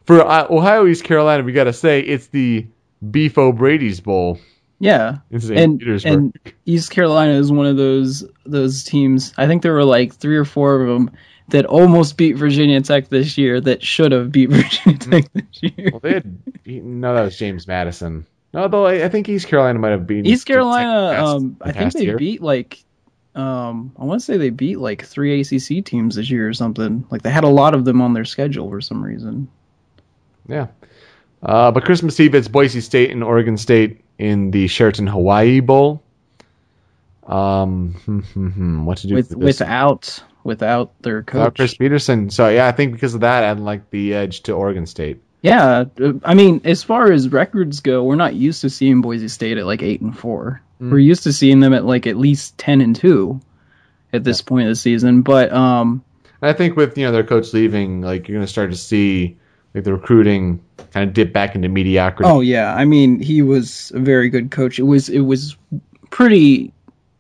for 0.07 0.21
uh, 0.21 0.47
Ohio, 0.51 0.87
East 0.89 1.05
Carolina. 1.05 1.45
We 1.45 1.53
got 1.53 1.65
to 1.65 1.73
say 1.73 2.01
it's 2.01 2.27
the 2.27 2.67
Beef 3.11 3.37
O'Brady's 3.39 4.01
Bowl 4.01 4.39
Yeah, 4.79 5.19
in 5.31 5.41
St. 5.41 5.59
and 5.59 5.79
Petersburg. 5.79 6.13
and 6.13 6.39
East 6.67 6.91
Carolina 6.91 7.33
is 7.35 7.51
one 7.51 7.67
of 7.67 7.77
those 7.77 8.25
those 8.47 8.85
teams. 8.85 9.33
I 9.37 9.47
think 9.47 9.63
there 9.63 9.73
were 9.75 9.85
like 9.85 10.15
three 10.15 10.37
or 10.37 10.45
four 10.45 10.81
of 10.81 10.87
them 10.89 11.11
that 11.49 11.67
almost 11.67 12.17
beat 12.17 12.35
Virginia 12.37 12.81
Tech 12.81 13.09
this 13.09 13.37
year. 13.37 13.61
That 13.61 13.83
should 13.83 14.13
have 14.13 14.31
beat 14.33 14.47
Virginia 14.51 14.99
Tech 14.99 15.33
this 15.33 15.45
year. 15.77 15.91
well, 15.93 16.01
they 16.01 16.15
had 16.15 16.63
beaten, 16.63 17.01
no, 17.01 17.15
that 17.15 17.23
was 17.23 17.37
James 17.37 17.67
Madison. 17.67 18.27
Although 18.55 18.87
I, 18.87 19.05
I 19.05 19.09
think 19.09 19.29
East 19.29 19.49
Carolina 19.49 19.79
might 19.79 19.91
have 19.91 20.07
beaten 20.07 20.27
East 20.27 20.47
Carolina, 20.47 21.13
best 21.13 21.27
um, 21.27 21.57
I 21.63 21.73
think 21.73 21.93
they 21.95 22.05
year. 22.05 22.19
beat 22.19 22.43
like, 22.43 22.85
um, 23.35 23.93
I 23.99 24.05
want 24.05 24.21
to 24.21 24.25
say 24.25 24.37
they 24.37 24.51
beat 24.51 24.79
like 24.79 25.05
three 25.05 25.41
ACC 25.41 25.85
teams 25.85 26.17
this 26.17 26.31
year 26.31 26.49
or 26.49 26.53
something. 26.53 27.07
Like 27.11 27.23
they 27.23 27.31
had 27.31 27.45
a 27.45 27.49
lot 27.49 27.75
of 27.75 27.85
them 27.87 28.01
on 28.03 28.13
their 28.13 28.27
schedule 28.27 28.69
for 28.69 28.81
some 28.83 29.03
reason. 29.03 29.49
Yeah. 30.49 30.67
Uh, 31.43 31.71
but 31.73 31.85
Christmas 31.85 32.19
Eve, 32.21 32.35
it's 32.35 32.49
Boise 32.49 32.81
State 32.81 33.11
and 33.11 33.25
Oregon 33.25 33.57
State 33.57 34.05
in 34.19 34.51
the 34.53 34.69
Sheraton 34.69 35.07
Hawaii 35.07 35.61
Bowl. 35.61 36.03
Um, 37.27 37.95
hmm, 38.05 38.21
hmm, 38.21 38.49
hmm, 38.49 38.85
what 38.85 38.99
to 38.99 39.09
do 39.09 39.15
With 39.15 39.35
without 39.37 40.23
without 40.45 40.93
their 41.03 41.23
coach 41.23 41.35
Without. 41.35 41.57
Chris 41.57 41.75
Petersen. 41.75 42.31
So 42.31 42.49
yeah, 42.49 42.67
I 42.67 42.73
think 42.73 42.93
because 42.93 43.15
of 43.15 43.21
that, 43.21 43.45
I'd 43.45 43.61
like 43.61 43.91
the 43.91 44.15
edge 44.15 44.43
to 44.43 44.53
Oregon 44.53 44.87
State. 44.87 45.23
Yeah, 45.41 45.85
uh, 46.01 46.13
I 46.25 46.35
mean, 46.35 46.61
as 46.65 46.85
far 46.85 47.11
as 47.11 47.29
records 47.29 47.81
go, 47.81 48.05
we're 48.05 48.15
not 48.15 48.35
used 48.35 48.61
to 48.63 48.71
seeing 48.71 49.01
Boise 49.01 49.29
State 49.29 49.59
at 49.59 49.67
like 49.67 49.83
eight 49.83 50.01
and 50.01 50.17
four. 50.17 50.63
Mm. 50.81 50.93
We're 50.93 50.99
used 50.99 51.25
to 51.25 51.33
seeing 51.33 51.61
them 51.61 51.73
at 51.75 51.85
like 51.85 52.07
at 52.07 52.17
least 52.17 52.59
ten 52.59 52.81
and 52.81 52.95
two 52.95 53.41
at 54.13 54.25
this 54.25 54.43
point 54.43 54.67
of 54.67 54.71
the 54.71 54.77
season. 54.77 55.23
But 55.23 55.53
um, 55.53 56.05
I 56.41 56.53
think 56.53 56.77
with 56.77 56.97
you 56.97 57.07
know 57.07 57.13
their 57.13 57.25
coach 57.25 57.53
leaving, 57.53 58.01
like 58.01 58.29
you're 58.29 58.37
going 58.37 58.47
to 58.47 58.53
start 58.53 58.71
to 58.71 58.77
see 58.77 59.37
like 59.75 59.85
the 59.85 59.93
recruiting 59.93 60.63
kind 60.93 61.09
of 61.09 61.15
dip 61.15 61.33
back 61.33 61.55
into 61.55 61.69
mediocrity. 61.69 62.31
oh 62.31 62.41
yeah, 62.41 62.75
I 62.75 62.85
mean, 62.85 63.21
he 63.21 63.43
was 63.43 63.91
a 63.95 64.01
very 64.01 64.29
good 64.29 64.51
coach. 64.51 64.79
It 64.79 64.83
was 64.85 65.09
it 65.09 65.21
was 65.21 65.57
pretty, 66.11 66.73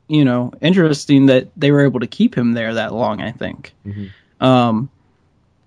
you 0.08 0.24
know, 0.24 0.52
interesting 0.60 1.26
that 1.26 1.48
they 1.56 1.70
were 1.70 1.84
able 1.84 2.00
to 2.00 2.06
keep 2.06 2.36
him 2.36 2.52
there 2.52 2.74
that 2.74 2.92
long. 2.94 3.20
I 3.22 3.32
think. 3.32 3.72
Mhm. 3.86 4.10
Um, 4.40 4.90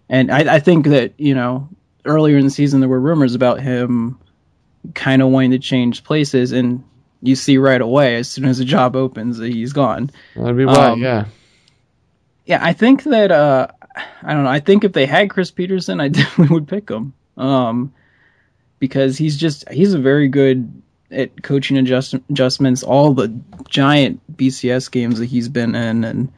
and 0.09 0.31
I, 0.31 0.55
I 0.55 0.59
think 0.59 0.87
that 0.87 1.13
you 1.17 1.33
know 1.33 1.67
earlier 2.05 2.37
in 2.37 2.43
the 2.45 2.51
season 2.51 2.79
there 2.81 2.89
were 2.89 2.99
rumors 2.99 3.33
about 3.33 3.59
him 3.61 4.19
kind 4.93 5.21
of 5.23 5.29
wanting 5.29 5.51
to 5.51 5.59
change 5.59 6.03
places, 6.03 6.51
and 6.51 6.83
you 7.23 7.35
see 7.35 7.57
right 7.57 7.81
away 7.81 8.17
as 8.17 8.29
soon 8.29 8.45
as 8.45 8.59
the 8.59 8.65
job 8.65 8.95
opens 8.95 9.37
that 9.39 9.51
he's 9.51 9.73
gone. 9.73 10.11
That'd 10.35 10.55
be 10.57 10.65
why, 10.65 10.89
um, 10.89 11.01
yeah. 11.01 11.25
Yeah, 12.45 12.59
I 12.61 12.73
think 12.73 13.03
that 13.05 13.31
uh, 13.31 13.69
I 13.95 14.33
don't 14.33 14.43
know. 14.43 14.49
I 14.49 14.59
think 14.59 14.83
if 14.83 14.93
they 14.93 15.05
had 15.05 15.29
Chris 15.29 15.51
Petersen, 15.51 15.99
I 15.99 16.07
definitely 16.09 16.53
would 16.53 16.67
pick 16.67 16.89
him. 16.89 17.13
Um, 17.37 17.93
because 18.79 19.17
he's 19.17 19.37
just 19.37 19.67
he's 19.69 19.93
a 19.93 19.99
very 19.99 20.27
good 20.27 20.81
at 21.11 21.41
coaching 21.41 21.77
adjust, 21.77 22.13
adjustments. 22.13 22.83
All 22.83 23.13
the 23.13 23.33
giant 23.69 24.21
BCS 24.35 24.91
games 24.91 25.19
that 25.19 25.25
he's 25.25 25.49
been 25.49 25.75
in, 25.75 26.03
and 26.03 26.31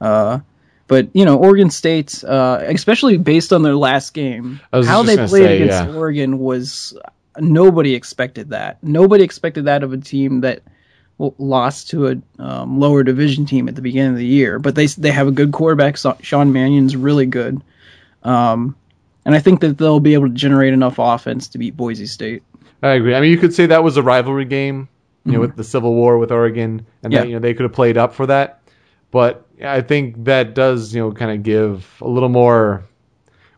uh, 0.00 0.40
but 0.86 1.08
you 1.14 1.24
know 1.24 1.36
Oregon 1.38 1.70
State, 1.70 2.22
uh, 2.24 2.60
especially 2.62 3.16
based 3.16 3.52
on 3.52 3.62
their 3.62 3.76
last 3.76 4.14
game, 4.14 4.60
how 4.72 5.02
they 5.02 5.16
played 5.16 5.28
say, 5.28 5.62
against 5.62 5.88
yeah. 5.88 5.94
Oregon 5.96 6.38
was 6.38 6.96
nobody 7.38 7.94
expected 7.94 8.50
that. 8.50 8.82
Nobody 8.82 9.24
expected 9.24 9.66
that 9.66 9.82
of 9.82 9.92
a 9.92 9.98
team 9.98 10.40
that 10.42 10.62
lost 11.38 11.90
to 11.90 12.08
a 12.08 12.16
um, 12.38 12.80
lower 12.80 13.02
division 13.02 13.44
team 13.46 13.68
at 13.68 13.74
the 13.74 13.82
beginning 13.82 14.12
of 14.12 14.16
the 14.16 14.26
year. 14.26 14.58
But 14.58 14.74
they 14.74 14.86
they 14.86 15.10
have 15.10 15.28
a 15.28 15.32
good 15.32 15.52
quarterback. 15.52 15.96
Sean 16.22 16.52
Mannion's 16.52 16.96
really 16.96 17.26
good, 17.26 17.60
um, 18.22 18.74
and 19.24 19.34
I 19.34 19.38
think 19.38 19.60
that 19.60 19.78
they'll 19.78 20.00
be 20.00 20.14
able 20.14 20.28
to 20.28 20.34
generate 20.34 20.72
enough 20.72 20.96
offense 20.98 21.48
to 21.48 21.58
beat 21.58 21.76
Boise 21.76 22.06
State. 22.06 22.42
I 22.82 22.90
agree. 22.90 23.14
I 23.14 23.20
mean, 23.20 23.30
you 23.30 23.38
could 23.38 23.52
say 23.52 23.66
that 23.66 23.84
was 23.84 23.98
a 23.98 24.02
rivalry 24.02 24.46
game, 24.46 24.88
you 25.24 25.32
know, 25.32 25.40
with 25.40 25.56
the 25.56 25.64
Civil 25.64 25.94
War 25.94 26.16
with 26.18 26.32
Oregon, 26.32 26.86
and 27.02 27.12
Mm-hmm. 27.12 27.12
Yeah. 27.12 27.20
that 27.20 27.28
you 27.28 27.34
know 27.34 27.40
they 27.40 27.54
could 27.54 27.64
have 27.64 27.72
played 27.72 27.98
up 27.98 28.14
for 28.14 28.26
that. 28.26 28.62
But 29.10 29.46
I 29.62 29.82
think 29.82 30.24
that 30.24 30.54
does 30.54 30.94
you 30.94 31.02
know 31.02 31.12
kind 31.12 31.32
of 31.32 31.42
give 31.42 31.86
a 32.00 32.08
little 32.08 32.28
more 32.28 32.84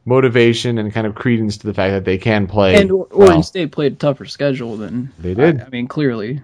motivation 0.05 0.79
and 0.79 0.93
kind 0.93 1.07
of 1.07 1.15
credence 1.15 1.59
to 1.59 1.67
the 1.67 1.75
fact 1.75 1.93
that 1.93 2.05
they 2.05 2.19
can 2.19 2.47
play. 2.47 2.75
And 2.75 2.91
Oregon 2.91 3.19
well. 3.19 3.43
State 3.43 3.71
played 3.71 3.93
a 3.93 3.97
tougher 3.97 4.25
schedule 4.27 4.77
than 4.77 5.13
They 5.19 5.35
did. 5.35 5.61
I, 5.61 5.67
I 5.67 5.69
mean, 5.69 5.87
clearly. 5.87 6.41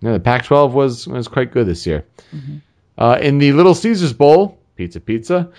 Yeah, 0.00 0.12
the 0.12 0.20
Pac-12 0.20 0.72
was 0.72 1.06
was 1.06 1.28
quite 1.28 1.52
good 1.52 1.66
this 1.66 1.86
year. 1.86 2.04
Mm-hmm. 2.34 2.56
Uh, 2.98 3.18
in 3.20 3.38
the 3.38 3.52
Little 3.52 3.74
Caesars 3.74 4.12
Bowl, 4.12 4.58
pizza, 4.76 5.00
pizza. 5.00 5.50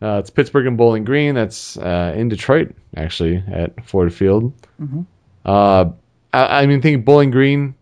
Uh, 0.00 0.18
it's 0.18 0.30
Pittsburgh 0.30 0.66
and 0.66 0.76
Bowling 0.76 1.04
Green. 1.04 1.34
That's 1.34 1.76
uh, 1.76 2.12
in 2.16 2.28
Detroit, 2.28 2.74
actually, 2.96 3.42
at 3.46 3.84
Ford 3.84 4.12
Field. 4.12 4.52
Mm-hmm. 4.80 5.02
Uh, 5.44 5.90
I, 6.32 6.62
I 6.62 6.66
mean, 6.66 6.78
I 6.78 6.82
think 6.82 7.04
Bowling 7.04 7.30
Green 7.30 7.74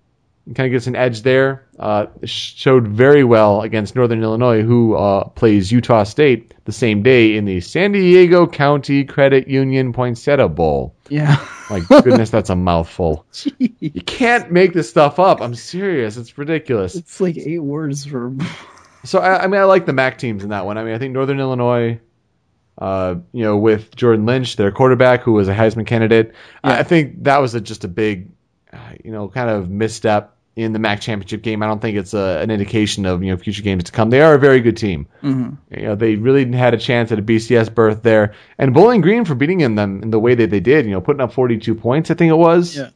kind 0.54 0.66
of 0.66 0.72
gets 0.72 0.86
an 0.86 0.96
edge 0.96 1.22
there. 1.22 1.66
Uh, 1.80 2.06
showed 2.24 2.86
very 2.86 3.24
well 3.24 3.62
against 3.62 3.96
Northern 3.96 4.22
Illinois, 4.22 4.60
who 4.60 4.94
uh, 4.94 5.24
plays 5.30 5.72
Utah 5.72 6.04
State 6.04 6.52
the 6.66 6.72
same 6.72 7.02
day 7.02 7.36
in 7.36 7.46
the 7.46 7.62
San 7.62 7.92
Diego 7.92 8.46
County 8.46 9.02
Credit 9.04 9.48
Union 9.48 9.94
Poinsettia 9.94 10.46
Bowl. 10.46 10.94
Yeah. 11.08 11.42
My 11.70 11.80
goodness, 11.80 12.28
that's 12.28 12.50
a 12.50 12.56
mouthful. 12.56 13.24
You 13.58 14.02
can't 14.02 14.50
make 14.52 14.74
this 14.74 14.90
stuff 14.90 15.18
up. 15.18 15.40
I'm 15.40 15.54
serious. 15.54 16.18
It's 16.18 16.36
ridiculous. 16.36 16.94
it's 16.96 17.18
like 17.18 17.38
eight 17.38 17.60
words 17.60 18.04
for. 18.04 18.34
So 19.04 19.18
I, 19.18 19.44
I 19.44 19.46
mean, 19.46 19.58
I 19.58 19.64
like 19.64 19.86
the 19.86 19.94
MAC 19.94 20.18
teams 20.18 20.44
in 20.44 20.50
that 20.50 20.66
one. 20.66 20.76
I 20.76 20.84
mean, 20.84 20.94
I 20.94 20.98
think 20.98 21.14
Northern 21.14 21.40
Illinois, 21.40 21.98
uh, 22.76 23.14
you 23.32 23.42
know, 23.42 23.56
with 23.56 23.96
Jordan 23.96 24.26
Lynch, 24.26 24.56
their 24.56 24.70
quarterback, 24.70 25.22
who 25.22 25.32
was 25.32 25.48
a 25.48 25.54
Heisman 25.54 25.86
candidate, 25.86 26.34
I, 26.62 26.80
I 26.80 26.82
think 26.82 27.24
that 27.24 27.38
was 27.38 27.54
a, 27.54 27.62
just 27.62 27.84
a 27.84 27.88
big, 27.88 28.28
uh, 28.70 28.92
you 29.02 29.10
know, 29.10 29.28
kind 29.28 29.48
of 29.48 29.70
misstep 29.70 30.36
in 30.56 30.72
the 30.72 30.78
MAC 30.78 31.00
championship 31.00 31.42
game. 31.42 31.62
I 31.62 31.66
don't 31.66 31.80
think 31.80 31.96
it's 31.96 32.12
a, 32.12 32.40
an 32.42 32.50
indication 32.50 33.06
of 33.06 33.22
you 33.22 33.30
know 33.30 33.36
future 33.36 33.62
games 33.62 33.84
to 33.84 33.92
come. 33.92 34.10
They 34.10 34.20
are 34.20 34.34
a 34.34 34.38
very 34.38 34.60
good 34.60 34.76
team. 34.76 35.06
Mhm. 35.22 35.56
You 35.70 35.82
know, 35.82 35.94
they 35.94 36.16
really 36.16 36.50
had 36.52 36.74
a 36.74 36.78
chance 36.78 37.12
at 37.12 37.18
a 37.18 37.22
BCS 37.22 37.74
berth 37.74 38.02
there, 38.02 38.34
and 38.58 38.74
Bowling 38.74 39.00
Green 39.00 39.24
for 39.24 39.34
beating 39.34 39.60
in 39.60 39.74
them 39.74 40.02
in 40.02 40.10
the 40.10 40.18
way 40.18 40.34
that 40.34 40.50
they 40.50 40.60
did. 40.60 40.86
You 40.86 40.92
know, 40.92 41.00
putting 41.00 41.20
up 41.20 41.32
42 41.32 41.74
points, 41.74 42.10
I 42.10 42.14
think 42.14 42.30
it 42.30 42.36
was. 42.36 42.76
Yeah. 42.76 42.90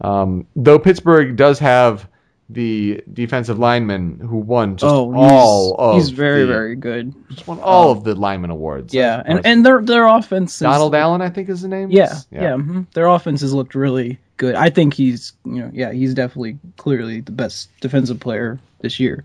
Um, 0.00 0.46
though 0.56 0.78
Pittsburgh 0.78 1.36
does 1.36 1.58
have 1.58 2.08
the 2.48 3.00
defensive 3.12 3.58
lineman 3.58 4.18
who 4.18 4.38
won 4.38 4.76
just 4.76 4.92
oh, 4.92 5.14
all 5.14 5.68
he's, 5.68 5.78
of 5.78 5.94
he's 5.96 6.10
very 6.10 6.40
the, 6.40 6.46
very 6.48 6.74
good. 6.74 7.14
just 7.30 7.46
won 7.46 7.60
all 7.60 7.92
of 7.92 8.02
the 8.02 8.14
lineman 8.14 8.50
awards. 8.50 8.92
Yeah, 8.92 9.22
and 9.24 9.44
and 9.46 9.64
their 9.64 9.80
their 9.82 10.06
offense. 10.06 10.54
is- 10.54 10.60
Donald 10.60 10.94
Allen, 10.94 11.20
I 11.20 11.30
think 11.30 11.48
is 11.48 11.62
the 11.62 11.68
name. 11.68 11.90
Yeah, 11.90 12.12
is? 12.12 12.26
yeah. 12.30 12.52
mhm. 12.54 12.90
Their 12.92 13.06
offense 13.06 13.42
has 13.42 13.52
looked 13.52 13.74
really 13.74 14.18
good. 14.40 14.54
I 14.54 14.70
think 14.70 14.94
he's, 14.94 15.34
you 15.44 15.60
know, 15.60 15.70
yeah, 15.72 15.92
he's 15.92 16.14
definitely 16.14 16.58
clearly 16.78 17.20
the 17.20 17.30
best 17.30 17.68
defensive 17.80 18.18
player 18.18 18.58
this 18.80 18.98
year. 18.98 19.22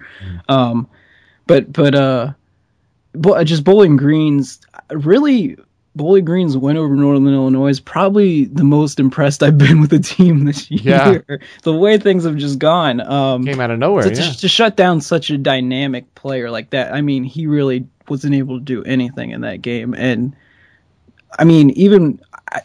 Um, 0.50 0.90
but 1.48 1.72
but 1.72 1.96
uh, 1.96 2.34
but 3.14 3.44
just 3.46 3.64
Bowling 3.64 3.96
Green's 3.96 4.60
really 4.92 5.58
Bowling 5.96 6.26
Green's 6.26 6.58
win 6.58 6.76
over 6.76 6.94
Northern 6.94 7.34
Illinois 7.34 7.70
is 7.70 7.80
probably 7.80 8.44
the 8.44 8.66
most 8.66 9.00
impressed 9.00 9.42
I've 9.42 9.58
been 9.58 9.80
with 9.80 9.92
the 9.92 10.00
team 10.00 10.44
this 10.44 10.70
year. 10.70 11.24
Yeah. 11.30 11.38
The 11.64 11.74
way 11.74 11.98
things 11.98 12.26
have 12.26 12.36
just 12.36 12.60
gone. 12.60 13.00
Um, 13.00 13.46
Came 13.46 13.62
out 13.62 13.72
of 13.72 13.80
nowhere. 13.80 14.04
to, 14.04 14.10
yeah. 14.10 14.32
to, 14.32 14.40
to 14.40 14.48
shut 14.50 14.76
down 14.76 15.00
such 15.00 15.30
a 15.30 15.38
dynamic 15.38 16.14
player 16.14 16.52
like 16.52 16.72
that, 16.72 16.94
I 16.94 17.00
mean, 17.00 17.24
he 17.24 17.48
really 17.48 17.88
wasn't 18.10 18.36
able 18.36 18.60
to 18.60 18.64
do 18.64 18.84
anything 18.84 19.32
in 19.32 19.42
that 19.42 19.62
game. 19.62 19.94
And 19.94 20.36
I 21.40 21.46
mean, 21.46 21.70
even 21.72 22.20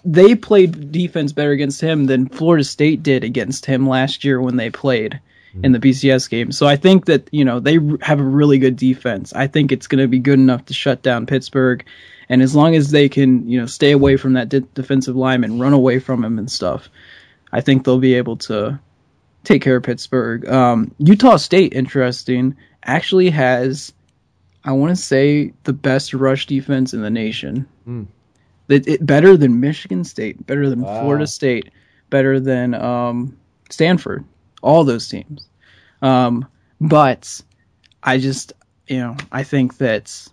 they 0.04 0.34
played 0.34 0.92
defense 0.92 1.32
better 1.32 1.52
against 1.52 1.80
him 1.80 2.06
than 2.06 2.28
Florida 2.28 2.64
State 2.64 3.02
did 3.02 3.24
against 3.24 3.66
him 3.66 3.88
last 3.88 4.24
year 4.24 4.40
when 4.40 4.56
they 4.56 4.70
played 4.70 5.20
in 5.62 5.72
the 5.72 5.78
BCS 5.78 6.30
game. 6.30 6.52
So 6.52 6.66
I 6.66 6.76
think 6.76 7.06
that, 7.06 7.28
you 7.32 7.44
know, 7.44 7.60
they 7.60 7.78
have 8.02 8.20
a 8.20 8.24
really 8.24 8.58
good 8.58 8.76
defense. 8.76 9.32
I 9.32 9.46
think 9.46 9.72
it's 9.72 9.86
going 9.86 10.00
to 10.00 10.08
be 10.08 10.18
good 10.18 10.38
enough 10.38 10.66
to 10.66 10.74
shut 10.74 11.02
down 11.02 11.26
Pittsburgh. 11.26 11.84
And 12.28 12.42
as 12.42 12.54
long 12.54 12.76
as 12.76 12.90
they 12.90 13.08
can, 13.08 13.48
you 13.48 13.60
know, 13.60 13.66
stay 13.66 13.90
away 13.90 14.16
from 14.16 14.34
that 14.34 14.48
de- 14.48 14.60
defensive 14.60 15.16
and 15.16 15.60
run 15.60 15.72
away 15.72 15.98
from 15.98 16.24
him 16.24 16.38
and 16.38 16.50
stuff, 16.50 16.88
I 17.52 17.60
think 17.60 17.84
they'll 17.84 17.98
be 17.98 18.14
able 18.14 18.36
to 18.36 18.78
take 19.42 19.62
care 19.62 19.76
of 19.76 19.82
Pittsburgh. 19.82 20.48
Um, 20.48 20.94
Utah 20.98 21.36
State, 21.36 21.72
interesting, 21.72 22.56
actually 22.84 23.30
has, 23.30 23.92
I 24.64 24.72
want 24.72 24.90
to 24.90 25.02
say, 25.02 25.52
the 25.64 25.72
best 25.72 26.14
rush 26.14 26.46
defense 26.46 26.94
in 26.94 27.02
the 27.02 27.10
nation. 27.10 27.66
Hmm. 27.84 28.04
It, 28.70 28.86
it 28.88 29.06
better 29.06 29.36
than 29.36 29.60
Michigan 29.60 30.04
State, 30.04 30.46
better 30.46 30.68
than 30.70 30.80
Wow. 30.80 31.00
Florida 31.00 31.26
State, 31.26 31.70
better 32.08 32.38
than 32.40 32.74
um, 32.74 33.36
Stanford, 33.68 34.24
all 34.62 34.84
those 34.84 35.08
teams. 35.08 35.48
Um, 36.02 36.46
but 36.80 37.40
I 38.02 38.18
just, 38.18 38.52
you 38.86 38.98
know, 38.98 39.16
I 39.30 39.42
think 39.42 39.78
that 39.78 40.28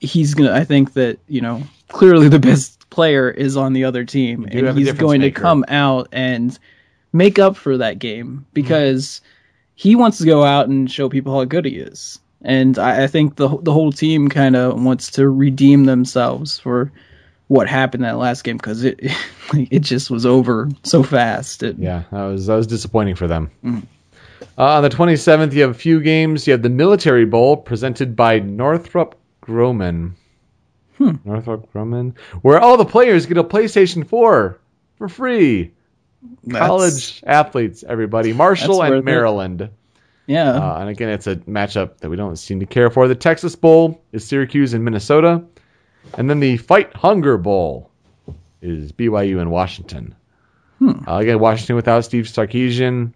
he's 0.00 0.34
gonna. 0.34 0.52
I 0.52 0.64
think 0.64 0.92
that 0.94 1.18
you 1.28 1.40
know, 1.40 1.62
clearly 1.88 2.28
the 2.28 2.38
best 2.38 2.88
player 2.90 3.30
is 3.30 3.56
on 3.56 3.72
the 3.72 3.84
other 3.84 4.04
team, 4.04 4.46
and 4.50 4.76
he's 4.78 4.92
going 4.92 5.20
maker. 5.20 5.34
to 5.34 5.40
come 5.40 5.64
out 5.68 6.08
and 6.12 6.56
make 7.12 7.38
up 7.38 7.56
for 7.56 7.78
that 7.78 7.98
game 7.98 8.46
because 8.52 9.20
he 9.74 9.96
wants 9.96 10.18
to 10.18 10.24
go 10.26 10.44
out 10.44 10.68
and 10.68 10.90
show 10.90 11.08
people 11.08 11.34
how 11.34 11.44
good 11.44 11.64
he 11.64 11.76
is. 11.76 12.18
And 12.42 12.78
I, 12.78 13.04
I 13.04 13.06
think 13.06 13.36
the 13.36 13.48
the 13.48 13.72
whole 13.72 13.92
team 13.92 14.28
kind 14.28 14.56
of 14.56 14.82
wants 14.82 15.12
to 15.12 15.28
redeem 15.28 15.84
themselves 15.84 16.58
for 16.58 16.92
what 17.52 17.68
happened 17.68 18.02
that 18.02 18.16
last 18.16 18.44
game 18.44 18.56
because 18.56 18.82
it 18.82 18.98
it 19.52 19.80
just 19.80 20.10
was 20.10 20.24
over 20.24 20.70
so 20.84 21.02
fast. 21.02 21.62
It, 21.62 21.78
Yeah, 21.78 22.04
that 22.10 22.22
was 22.22 22.46
that 22.46 22.56
was 22.56 22.66
disappointing 22.66 23.14
for 23.14 23.28
them. 23.28 23.50
Mm. 23.62 23.82
Uh, 24.56 24.64
on 24.64 24.82
the 24.82 24.88
27th, 24.88 25.52
you 25.52 25.62
have 25.62 25.70
a 25.70 25.74
few 25.74 26.00
games. 26.00 26.46
You 26.46 26.52
have 26.52 26.62
the 26.62 26.70
Military 26.70 27.26
Bowl 27.26 27.56
presented 27.56 28.16
by 28.16 28.38
Northrop 28.38 29.18
Grumman. 29.42 30.12
Hmm. 30.96 31.12
Northrop 31.24 31.72
Grumman, 31.72 32.16
where 32.40 32.58
all 32.58 32.76
the 32.76 32.84
players 32.84 33.26
get 33.26 33.38
a 33.38 33.44
PlayStation 33.44 34.06
4 34.06 34.58
for 34.96 35.08
free. 35.08 35.72
That's- 36.44 36.66
college 36.66 37.22
athletes, 37.26 37.84
everybody. 37.86 38.32
Marshall 38.32 38.82
and. 38.82 39.04
Maryland. 39.04 39.70
Yeah. 40.26 40.52
Uh, 40.52 40.78
and 40.80 40.88
again, 40.88 41.10
it's 41.10 41.26
a 41.26 41.36
matchup 41.36 41.98
that 41.98 42.08
we 42.08 42.16
don't 42.16 42.36
seem 42.36 42.60
to 42.60 42.66
care 42.66 42.90
for. 42.90 43.08
The 43.08 43.14
Texas 43.14 43.56
Bowl 43.56 44.02
is 44.12 44.26
Syracuse 44.26 44.72
and 44.72 44.84
Minnesota. 44.84 45.44
And 46.14 46.28
then 46.28 46.40
the 46.40 46.56
Fight 46.56 46.94
Hunger 46.94 47.38
Bowl 47.38 47.90
is 48.60 48.92
BYU 48.92 49.40
and 49.40 49.50
Washington. 49.50 50.14
Uh, 50.82 51.16
again, 51.18 51.38
Washington 51.38 51.76
without 51.76 52.04
Steve 52.04 52.24
Sarkisian. 52.24 53.12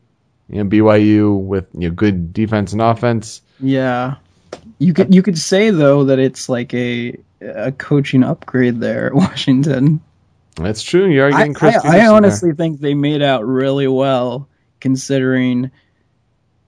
You 0.49 0.63
know, 0.63 0.71
BYU 0.71 1.39
with 1.41 1.67
you 1.75 1.89
know, 1.89 1.95
good 1.95 2.33
defense 2.33 2.73
and 2.73 2.81
offense. 2.81 3.43
Yeah, 3.59 4.17
you 4.79 4.95
could 4.95 5.13
you 5.13 5.23
could 5.23 5.37
say 5.37 5.71
though 5.71 6.05
that 6.05 6.21
it's 6.21 6.49
like 6.49 6.73
a 6.75 7.17
a 7.41 7.73
coaching 7.73 8.23
upgrade 8.23 8.81
there 8.81 9.09
at 9.09 9.15
Washington. 9.17 10.01
That's 10.55 10.83
true. 10.83 11.07
You 11.11 11.25
are 11.25 11.27
I, 11.27 11.39
getting 11.39 11.55
Chris 11.55 11.75
I, 11.75 11.79
I 11.79 11.81
Petersen 11.81 11.99
there. 11.99 12.13
honestly 12.13 12.53
think 12.53 12.81
they 12.81 12.95
made 12.95 13.23
out 13.23 13.45
really 13.45 13.89
well 13.89 14.49
considering 14.81 15.71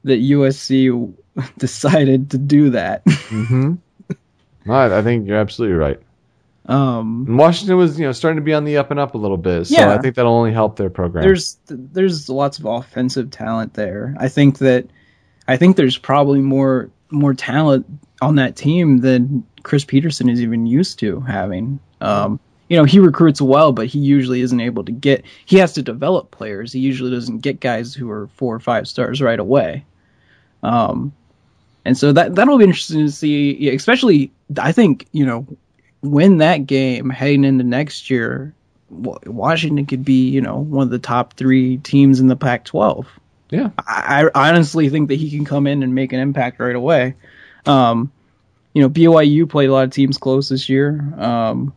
that 0.05 0.21
USC 0.21 1.15
decided 1.59 2.33
to 2.33 2.39
do 2.39 2.71
that. 2.71 3.05
Mm-hmm. 3.05 3.75
No, 4.67 4.75
I 4.75 4.99
I 4.99 5.03
think 5.03 5.27
you're 5.27 5.39
absolutely 5.39 5.79
right. 5.79 5.99
Um, 6.69 7.25
Washington 7.37 7.79
was, 7.79 7.99
you 7.99 8.05
know, 8.05 8.13
starting 8.13 8.37
to 8.37 8.45
be 8.45 8.53
on 8.53 8.65
the 8.65 8.77
up 8.77 8.91
and 8.91 9.01
up 9.01 9.15
a 9.15 9.19
little 9.19 9.39
bit. 9.39 9.67
So 9.67 9.75
Yeah. 9.75 9.93
I 9.95 9.99
think 9.99 10.15
that'll 10.17 10.35
only 10.35 10.53
help 10.53 10.77
their 10.77 10.91
program. 10.91 11.23
there's 11.23 11.57
there's 11.67 12.29
lots 12.29 12.59
of 12.59 12.67
offensive 12.67 13.31
talent 13.31 13.75
there. 13.75 14.15
I 14.19 14.29
think 14.29 14.59
that 14.59 14.87
I 15.49 15.57
think 15.57 15.77
there's 15.77 15.97
probably 15.97 16.41
more 16.41 16.91
more 17.11 17.33
talent 17.33 17.87
on 18.21 18.35
that 18.35 18.55
team 18.55 18.99
than 18.99 19.45
Chris 19.63 19.85
Petersen 19.85 20.29
is 20.29 20.43
even 20.43 20.67
used 20.67 20.99
to 20.99 21.21
having. 21.21 21.81
Um, 22.03 22.39
you 22.69 22.77
know, 22.77 22.85
he 22.85 22.99
recruits 22.99 23.41
well, 23.41 23.73
but 23.73 23.87
he 23.87 23.99
usually 23.99 24.43
isn't 24.43 24.61
able 24.61 24.85
to 24.85 24.93
get. 24.93 25.25
He 25.47 25.57
has 25.57 25.73
to 25.73 25.83
develop 25.83 26.31
players. 26.31 26.71
He 26.71 26.81
usually 26.81 27.11
doesn't 27.11 27.39
get 27.39 27.61
guys 27.61 27.95
who 27.95 28.11
are 28.11 28.27
four 28.35 28.55
or 28.55 28.61
five 28.61 28.87
stars 28.87 29.23
right 29.23 29.39
away. 29.41 29.87
Um, 30.63 31.13
and 31.87 31.97
so 31.97 32.13
that 32.13 32.35
that'll 32.35 32.59
be 32.59 32.65
interesting 32.65 33.07
to 33.07 33.11
see. 33.11 33.71
Especially, 33.71 34.33
I 34.59 34.73
think 34.73 35.07
you 35.13 35.25
know, 35.25 35.47
win 36.03 36.39
that 36.39 36.67
game 36.67 37.11
heading 37.11 37.45
into 37.45 37.65
next 37.65 38.11
year. 38.11 38.55
Washington 38.91 39.85
could 39.87 40.05
be, 40.05 40.29
you 40.31 40.41
know, 40.41 40.57
one 40.57 40.85
of 40.85 40.91
the 40.91 40.99
top 40.99 41.35
three 41.35 41.77
teams 41.79 42.21
in 42.21 42.27
the 42.27 42.37
Pac-12. 42.37 43.07
yeah. 43.51 43.71
I, 43.79 44.31
I 44.35 44.49
honestly 44.51 44.89
think 44.89 45.09
that 45.09 45.17
he 45.17 45.31
can 45.31 45.45
come 45.45 45.67
in 45.67 45.83
and 45.83 45.95
make 45.95 46.13
an 46.13 46.21
impact 46.21 46.59
right 46.59 46.75
away. 46.75 47.15
Um, 47.67 48.11
you 48.73 48.83
know, 48.83 48.89
BYU 48.89 49.49
played 49.49 49.69
a 49.69 49.73
lot 49.73 49.85
of 49.85 49.91
teams 49.91 50.19
close 50.19 50.49
this 50.49 50.69
year, 50.69 51.13
um, 51.19 51.75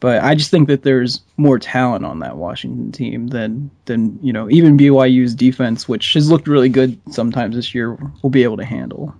but 0.00 0.22
I 0.22 0.34
just 0.34 0.50
think 0.50 0.68
that 0.68 0.82
there's 0.82 1.22
more 1.36 1.58
talent 1.58 2.04
on 2.04 2.18
that 2.20 2.36
Washington 2.36 2.92
team 2.92 3.28
than 3.28 3.70
than 3.86 4.18
you 4.22 4.32
know 4.32 4.50
even 4.50 4.76
BYU's 4.76 5.34
defense, 5.34 5.88
which 5.88 6.12
has 6.12 6.30
looked 6.30 6.46
really 6.46 6.68
good 6.68 7.00
sometimes 7.10 7.56
this 7.56 7.74
year, 7.74 7.96
will 8.22 8.30
be 8.30 8.42
able 8.42 8.58
to 8.58 8.64
handle. 8.64 9.14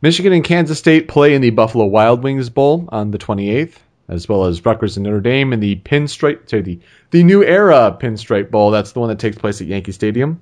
Michigan 0.00 0.32
and 0.32 0.44
Kansas 0.44 0.78
State 0.78 1.08
play 1.08 1.34
in 1.34 1.42
the 1.42 1.50
Buffalo 1.50 1.84
Wild 1.86 2.22
Wings 2.22 2.50
Bowl 2.50 2.88
on 2.90 3.10
the 3.10 3.18
28th, 3.18 3.74
as 4.08 4.28
well 4.28 4.44
as 4.44 4.64
Rutgers 4.64 4.96
and 4.96 5.04
Notre 5.04 5.20
Dame 5.20 5.52
in 5.52 5.60
the 5.60 5.76
Pinstripe, 5.76 6.48
sorry, 6.48 6.62
the, 6.62 6.80
the 7.10 7.24
New 7.24 7.42
Era 7.42 7.96
Pinstripe 8.00 8.50
Bowl. 8.50 8.70
That's 8.70 8.92
the 8.92 9.00
one 9.00 9.08
that 9.08 9.18
takes 9.18 9.36
place 9.36 9.60
at 9.60 9.66
Yankee 9.66 9.92
Stadium. 9.92 10.40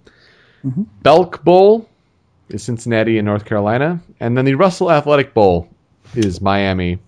Mm-hmm. 0.64 0.82
Belk 1.02 1.42
Bowl 1.42 1.88
is 2.48 2.62
Cincinnati 2.62 3.18
and 3.18 3.26
North 3.26 3.44
Carolina. 3.44 4.00
And 4.20 4.36
then 4.36 4.44
the 4.44 4.54
Russell 4.54 4.90
Athletic 4.90 5.32
Bowl 5.32 5.68
is 6.14 6.40
Miami 6.40 6.98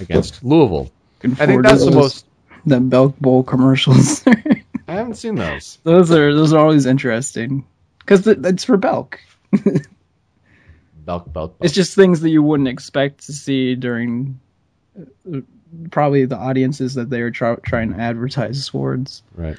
against 0.00 0.42
Louisville. 0.42 0.90
I 1.22 1.46
think 1.46 1.62
that's 1.62 1.84
the 1.84 1.90
most. 1.90 2.26
the 2.66 2.80
Belk 2.80 3.18
Bowl 3.18 3.42
commercials. 3.42 4.24
I 4.88 4.94
haven't 4.94 5.14
seen 5.14 5.36
those. 5.36 5.78
those 5.84 6.10
are 6.10 6.34
those 6.34 6.52
are 6.52 6.58
always 6.58 6.86
interesting 6.86 7.64
because 7.98 8.26
it's 8.26 8.64
for 8.64 8.76
Belk. 8.76 9.20
Belk, 11.04 11.24
Belk, 11.32 11.32
Belk. 11.32 11.56
It's 11.60 11.74
just 11.74 11.94
things 11.94 12.20
that 12.20 12.30
you 12.30 12.42
wouldn't 12.42 12.68
expect 12.68 13.26
to 13.26 13.32
see 13.32 13.74
during 13.74 14.38
uh, 14.98 15.40
probably 15.90 16.24
the 16.24 16.36
audiences 16.36 16.94
that 16.94 17.10
they 17.10 17.22
were 17.22 17.30
try- 17.30 17.56
trying 17.56 17.92
to 17.94 18.00
advertise 18.00 18.68
towards. 18.68 19.22
Right. 19.34 19.56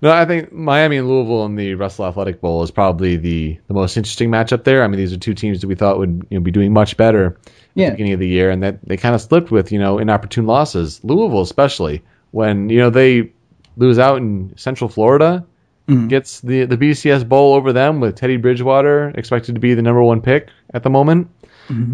No, 0.00 0.10
I 0.10 0.24
think 0.24 0.50
Miami 0.52 0.96
and 0.96 1.08
Louisville 1.08 1.44
in 1.44 1.54
the 1.54 1.74
Russell 1.74 2.06
Athletic 2.06 2.40
Bowl 2.40 2.64
is 2.64 2.72
probably 2.72 3.16
the, 3.16 3.56
the 3.68 3.74
most 3.74 3.96
interesting 3.96 4.30
matchup 4.30 4.64
there. 4.64 4.82
I 4.82 4.88
mean, 4.88 4.98
these 4.98 5.12
are 5.12 5.16
two 5.18 5.34
teams 5.34 5.60
that 5.60 5.68
we 5.68 5.76
thought 5.76 5.98
would 5.98 6.26
you 6.28 6.38
know, 6.38 6.42
be 6.42 6.50
doing 6.50 6.72
much 6.72 6.96
better 6.96 7.26
at 7.46 7.52
Yeah. 7.74 7.86
the 7.86 7.92
beginning 7.92 8.12
of 8.14 8.18
the 8.20 8.26
year, 8.26 8.50
and 8.50 8.62
that 8.64 8.80
they 8.84 8.96
kind 8.96 9.14
of 9.14 9.20
slipped 9.20 9.52
with 9.52 9.70
you 9.70 9.78
know 9.78 9.98
inopportune 9.98 10.44
losses. 10.46 10.98
Louisville, 11.04 11.42
especially 11.42 12.02
when 12.32 12.68
you 12.68 12.78
know 12.80 12.90
they 12.90 13.32
lose 13.76 14.00
out 14.00 14.16
in 14.18 14.52
Central 14.56 14.90
Florida, 14.90 15.46
Mhm. 15.88 16.08
gets 16.08 16.40
the 16.40 16.64
the 16.64 16.76
BCS 16.76 17.24
Bowl 17.28 17.54
over 17.54 17.72
them 17.72 18.00
with 18.00 18.14
Teddy 18.14 18.36
Bridgewater 18.36 19.10
expected 19.16 19.54
to 19.56 19.60
be 19.60 19.74
the 19.74 19.82
number 19.82 20.02
one 20.02 20.20
pick 20.20 20.48
at 20.72 20.82
the 20.82 20.90
moment. 20.90 21.28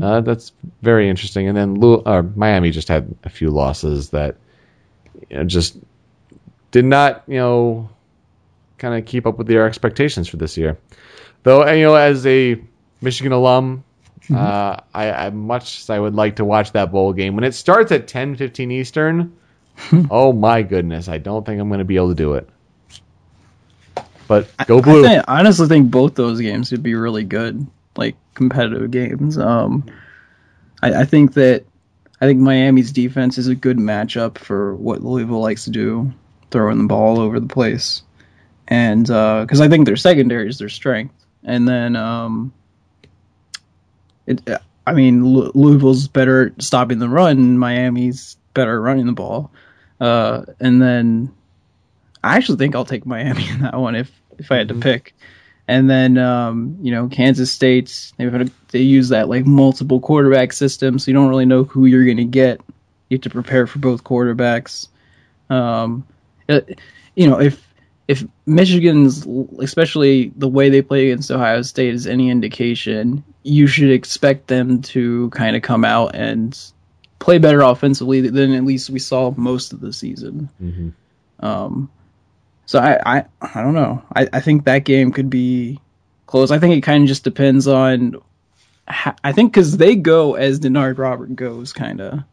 Uh, 0.02 0.20
that's 0.22 0.52
very 0.82 1.08
interesting. 1.08 1.46
And 1.48 1.56
then 1.56 1.74
Lou, 1.76 2.02
uh, 2.02 2.22
Miami 2.34 2.70
just 2.70 2.88
had 2.88 3.14
a 3.24 3.28
few 3.28 3.50
losses 3.50 4.10
that 4.10 4.36
you 5.30 5.36
know, 5.36 5.44
just 5.44 5.78
did 6.70 6.84
not, 6.84 7.22
you 7.26 7.36
know, 7.36 7.88
kind 8.78 8.94
of 8.98 9.06
keep 9.06 9.26
up 9.26 9.38
with 9.38 9.46
their 9.46 9.66
expectations 9.66 10.28
for 10.28 10.36
this 10.36 10.56
year. 10.56 10.78
Though, 11.42 11.66
you 11.70 11.84
know, 11.84 11.94
as 11.94 12.26
a 12.26 12.60
Michigan 13.00 13.32
alum, 13.32 13.84
uh, 14.34 14.76
I, 14.94 15.10
I 15.12 15.30
much 15.30 15.80
as 15.80 15.90
I 15.90 15.98
would 15.98 16.14
like 16.14 16.36
to 16.36 16.44
watch 16.44 16.72
that 16.72 16.90
bowl 16.90 17.12
game 17.12 17.34
when 17.34 17.44
it 17.44 17.54
starts 17.54 17.92
at 17.92 18.08
10, 18.08 18.36
15 18.36 18.70
Eastern. 18.70 19.32
oh 20.10 20.32
my 20.32 20.62
goodness, 20.62 21.08
I 21.08 21.18
don't 21.18 21.46
think 21.46 21.60
I'm 21.60 21.68
going 21.68 21.78
to 21.78 21.84
be 21.84 21.96
able 21.96 22.08
to 22.08 22.14
do 22.14 22.34
it. 22.34 22.48
But 24.28 24.54
go 24.66 24.80
blue. 24.82 25.04
I, 25.04 25.08
think, 25.08 25.24
I 25.26 25.40
honestly 25.40 25.66
think 25.66 25.90
both 25.90 26.14
those 26.14 26.40
games 26.40 26.70
would 26.70 26.82
be 26.82 26.94
really 26.94 27.24
good, 27.24 27.66
like 27.96 28.14
competitive 28.34 28.90
games. 28.90 29.38
Um, 29.38 29.86
I, 30.82 31.00
I 31.00 31.04
think 31.06 31.32
that 31.34 31.64
I 32.20 32.26
think 32.26 32.38
Miami's 32.38 32.92
defense 32.92 33.38
is 33.38 33.48
a 33.48 33.54
good 33.54 33.78
matchup 33.78 34.38
for 34.38 34.74
what 34.76 35.02
Louisville 35.02 35.40
likes 35.40 35.64
to 35.64 35.70
do, 35.70 36.12
throwing 36.50 36.78
the 36.78 36.86
ball 36.86 37.18
over 37.18 37.40
the 37.40 37.46
place, 37.46 38.02
and 38.68 39.06
because 39.06 39.60
I 39.60 39.68
think 39.68 39.86
their 39.86 39.96
secondary 39.96 40.48
is 40.48 40.58
their 40.58 40.68
strength, 40.68 41.14
and 41.42 41.66
then 41.66 41.96
um, 41.96 42.52
it. 44.26 44.42
I 44.86 44.94
mean, 44.94 45.24
Lou- 45.24 45.52
Louisville's 45.54 46.08
better 46.08 46.46
at 46.46 46.62
stopping 46.62 46.98
the 46.98 47.10
run. 47.10 47.58
Miami's 47.58 48.36
better 48.54 48.76
at 48.76 48.82
running 48.82 49.06
the 49.06 49.12
ball, 49.12 49.50
uh, 50.00 50.44
and 50.60 50.80
then 50.80 51.34
I 52.22 52.36
actually 52.36 52.58
think 52.58 52.74
I'll 52.74 52.84
take 52.84 53.06
Miami 53.06 53.48
in 53.48 53.60
that 53.60 53.78
one 53.78 53.94
if 53.94 54.10
if 54.38 54.52
I 54.52 54.56
had 54.56 54.68
to 54.68 54.74
pick. 54.74 55.14
And 55.66 55.88
then 55.90 56.16
um, 56.16 56.78
you 56.80 56.90
know 56.90 57.08
Kansas 57.08 57.52
State 57.52 58.12
they 58.16 58.28
they 58.70 58.80
use 58.80 59.10
that 59.10 59.28
like 59.28 59.46
multiple 59.46 60.00
quarterback 60.00 60.52
system, 60.52 60.98
so 60.98 61.10
you 61.10 61.14
don't 61.14 61.28
really 61.28 61.46
know 61.46 61.64
who 61.64 61.86
you're 61.86 62.04
going 62.04 62.16
to 62.16 62.24
get. 62.24 62.60
You 63.08 63.16
have 63.16 63.22
to 63.22 63.30
prepare 63.30 63.66
for 63.66 63.78
both 63.78 64.04
quarterbacks. 64.04 64.88
Um, 65.50 66.06
uh, 66.48 66.60
you 67.14 67.28
know 67.28 67.40
if 67.40 67.62
if 68.08 68.24
Michigan's 68.46 69.26
especially 69.58 70.32
the 70.36 70.48
way 70.48 70.70
they 70.70 70.80
play 70.80 71.10
against 71.10 71.30
Ohio 71.30 71.60
State 71.60 71.94
is 71.94 72.06
any 72.06 72.30
indication, 72.30 73.22
you 73.42 73.66
should 73.66 73.90
expect 73.90 74.46
them 74.46 74.80
to 74.82 75.28
kind 75.30 75.54
of 75.54 75.60
come 75.60 75.84
out 75.84 76.14
and 76.14 76.58
play 77.18 77.36
better 77.36 77.60
offensively 77.60 78.22
than 78.22 78.54
at 78.54 78.64
least 78.64 78.88
we 78.88 78.98
saw 78.98 79.34
most 79.36 79.74
of 79.74 79.80
the 79.80 79.92
season. 79.92 80.48
Mhm. 80.62 80.92
Um, 81.40 81.90
so 82.68 82.78
I, 82.78 83.00
I, 83.18 83.24
I 83.40 83.62
don't 83.62 83.72
know. 83.72 84.02
I, 84.14 84.28
I 84.30 84.40
think 84.40 84.66
that 84.66 84.84
game 84.84 85.10
could 85.10 85.30
be 85.30 85.80
close. 86.26 86.50
I 86.50 86.58
think 86.58 86.74
it 86.74 86.82
kind 86.82 87.02
of 87.02 87.08
just 87.08 87.24
depends 87.24 87.66
on. 87.66 88.16
I 88.86 89.32
think 89.32 89.54
because 89.54 89.78
they 89.78 89.96
go 89.96 90.34
as 90.34 90.60
Denard 90.60 90.98
Robert 90.98 91.34
goes, 91.34 91.72
kind 91.72 92.02
of. 92.02 92.24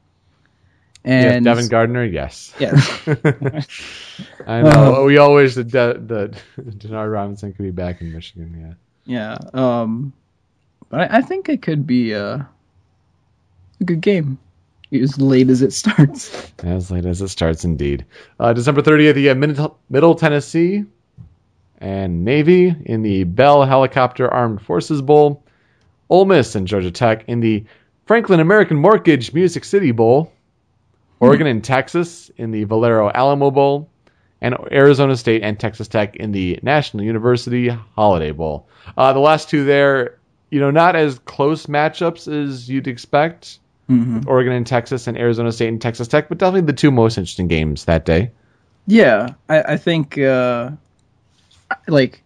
Yeah, 1.06 1.36
And 1.36 1.45
Devin 1.45 1.69
Gardner, 1.69 2.04
yes. 2.04 2.54
yeah, 2.60 2.74
I 4.45 4.62
know. 4.62 5.06
we 5.06 5.19
always 5.19 5.56
the 5.56 5.63
the, 5.63 6.38
the 6.58 6.62
Denard 6.63 7.13
Robinson 7.13 7.54
could 7.54 7.63
be 7.63 7.71
back 7.71 8.02
in 8.02 8.12
Michigan. 8.12 8.78
Yeah. 9.06 9.38
yeah. 9.54 9.62
Um, 9.82 10.12
but 10.89 11.00
I, 11.00 11.19
I 11.19 11.21
think 11.21 11.48
it 11.48 11.62
could 11.62 11.88
be 11.88 12.12
a, 12.12 12.50
a 13.80 13.84
good 13.86 14.02
game, 14.02 14.38
as 14.91 15.19
late 15.19 15.50
as 15.50 15.62
it 15.62 15.74
starts. 15.74 16.52
As 16.60 16.91
late 16.91 17.06
as 17.06 17.21
it 17.21 17.30
starts, 17.30 17.63
indeed. 17.63 18.06
Uh, 18.39 18.54
December 18.54 18.82
30th, 18.82 19.19
you 19.19 19.28
have 19.30 19.38
Middle, 19.38 19.78
Middle 19.89 20.15
Tennessee 20.15 20.86
and 21.80 22.24
Navy 22.24 22.76
in 22.86 23.02
the 23.02 23.24
Bell 23.26 23.63
Helicopter 23.63 24.32
Armed 24.32 24.62
Forces 24.62 25.02
Bowl. 25.02 25.43
Ole 26.10 26.26
Miss 26.26 26.56
and 26.56 26.67
Georgia 26.67 26.91
Tech 26.91 27.26
in 27.28 27.39
the 27.39 27.65
Franklin 28.06 28.39
American 28.39 28.78
Mortgage 28.78 29.34
Music 29.34 29.63
City 29.63 29.91
Bowl. 29.91 30.32
Oregon 31.19 31.48
and 31.48 31.63
Texas 31.63 32.30
in 32.38 32.52
the 32.52 32.65
Valero 32.65 33.10
Alamo 33.13 33.50
Bowl. 33.50 33.89
And 34.41 34.56
Arizona 34.71 35.15
State 35.15 35.41
and 35.43 35.60
Texas 35.60 35.88
Tech 35.88 36.15
in 36.17 36.32
the 36.32 36.60
National 36.62 37.04
University 37.04 37.69
Holiday 37.69 38.32
Bowl. 38.32 38.67
Uh, 38.98 39.13
the 39.13 39.19
last 39.19 39.50
two 39.50 39.63
there, 39.63 40.19
you 40.52 40.60
know, 40.60 40.69
not 40.69 40.95
as 40.95 41.17
close 41.19 41.65
matchups 41.65 42.32
as 42.32 42.69
you'd 42.69 42.88
expect. 42.88 43.60
Mm-hmm. 43.89 44.21
Oregon 44.28 44.54
and 44.54 44.65
Texas 44.65 45.06
and 45.08 45.15
Arizona 45.17 45.52
State 45.52 45.67
and 45.67 45.80
Texas 45.82 46.08
Tech, 46.08 46.28
but 46.30 46.39
definitely 46.39 46.62
the 46.62 46.74
two 46.74 46.89
most 46.91 47.17
interesting 47.19 47.48
games 47.48 47.86
that 47.86 48.04
day. 48.06 48.32
Yeah, 48.88 49.30
I, 49.48 49.62
I 49.74 49.78
think 49.78 50.17
uh, 50.17 50.71
like 51.88 52.24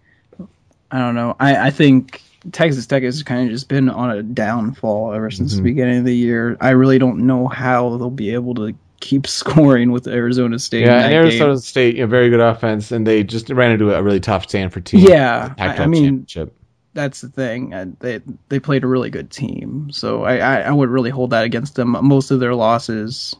I 0.91 1.00
don't 1.00 1.15
know. 1.15 1.36
I, 1.39 1.67
I 1.67 1.69
think 1.72 2.22
Texas 2.52 2.88
Tech 2.88 3.04
has 3.04 3.24
kind 3.24 3.45
of 3.48 3.52
just 3.54 3.67
been 3.67 3.89
on 3.89 4.10
a 4.12 4.24
downfall 4.24 5.13
ever 5.13 5.30
since 5.32 5.56
the 5.56 5.62
beginning 5.62 6.00
of 6.00 6.06
the 6.06 6.15
year. 6.15 6.58
I 6.62 6.69
really 6.72 6.98
don't 6.98 7.28
know 7.28 7.48
how 7.48 7.98
they'll 7.98 8.10
be 8.10 8.34
able 8.34 8.56
to 8.56 8.74
keep 9.02 9.28
scoring 9.39 9.91
with 9.91 10.08
Arizona 10.08 10.60
State. 10.60 10.86
Yeah, 10.86 11.04
and 11.06 11.13
Arizona 11.13 11.54
game. 11.54 11.60
State, 11.60 11.95
you 11.95 12.02
know, 12.02 12.08
very 12.08 12.30
good 12.30 12.39
offense, 12.39 12.91
and 12.91 13.06
they 13.06 13.24
just 13.24 13.50
ran 13.50 13.72
into 13.72 13.93
a 13.93 14.02
really 14.02 14.19
tough 14.22 14.48
Stanford 14.50 14.86
team. 14.86 15.02
Yeah, 15.02 15.54
I- 15.58 15.76
I 15.76 15.86
mean- 15.88 16.26
championship. 16.26 16.56
That's 16.93 17.21
the 17.21 17.30
thing. 17.30 17.73
Uh, 17.73 17.86
They 17.99 18.21
they 18.49 18.60
played 18.60 18.84
a 18.84 18.88
really 18.88 19.10
good 19.10 19.30
team, 19.32 19.89
so 19.91 20.23
I, 20.23 20.38
I 20.38 20.62
I 20.62 20.71
would 20.71 20.89
really 20.89 21.10
hold 21.10 21.30
that 21.32 21.43
against 21.45 21.75
them. 21.75 21.89
Most 22.02 22.32
of 22.32 22.39
their 22.39 22.56
losses, 22.56 23.36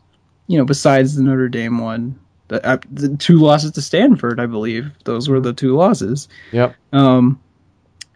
you 0.48 0.58
know, 0.58 0.66
besides 0.66 1.16
the 1.16 1.24
Notre 1.24 1.50
Dame 1.50 1.80
one, 1.80 2.20
the, 2.48 2.66
uh, 2.66 2.78
the 2.92 3.16
two 3.18 3.38
losses 3.38 3.72
to 3.74 3.82
Stanford, 3.82 4.40
I 4.40 4.46
believe, 4.46 4.92
those 5.04 5.30
were 5.30 5.40
the 5.40 5.54
two 5.54 5.76
losses. 5.76 6.28
Yep, 6.52 6.76
Um, 6.94 7.40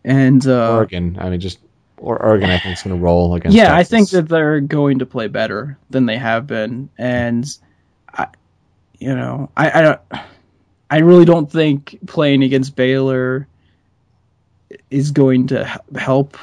and 0.03 0.45
uh, 0.47 0.75
Oregon. 0.75 1.17
I 1.19 1.29
mean, 1.29 1.39
just 1.39 1.59
or 1.97 2.21
Oregon, 2.21 2.49
I 2.49 2.59
think 2.59 2.77
is 2.77 2.83
going 2.83 2.95
to 2.97 3.01
roll 3.01 3.33
against. 3.35 3.55
yeah, 3.57 3.73
I 3.75 3.83
think 3.83 4.09
that 4.09 4.27
they're 4.27 4.59
going 4.59 4.99
to 4.99 5.05
play 5.05 5.27
better 5.27 5.77
than 5.89 6.05
they 6.05 6.17
have 6.17 6.45
been, 6.47 6.89
and 6.97 7.45
I, 8.13 8.27
you 8.99 9.15
know, 9.15 9.49
I 9.55 9.79
I 9.79 9.81
don't, 9.81 10.01
I 10.91 10.97
really 10.99 11.25
don't 11.25 11.51
think 11.51 11.97
playing 12.05 12.43
against 12.43 12.75
Baylor 12.75 13.47
is 14.89 15.11
going 15.11 15.47
to 15.47 15.65
help 15.97 16.37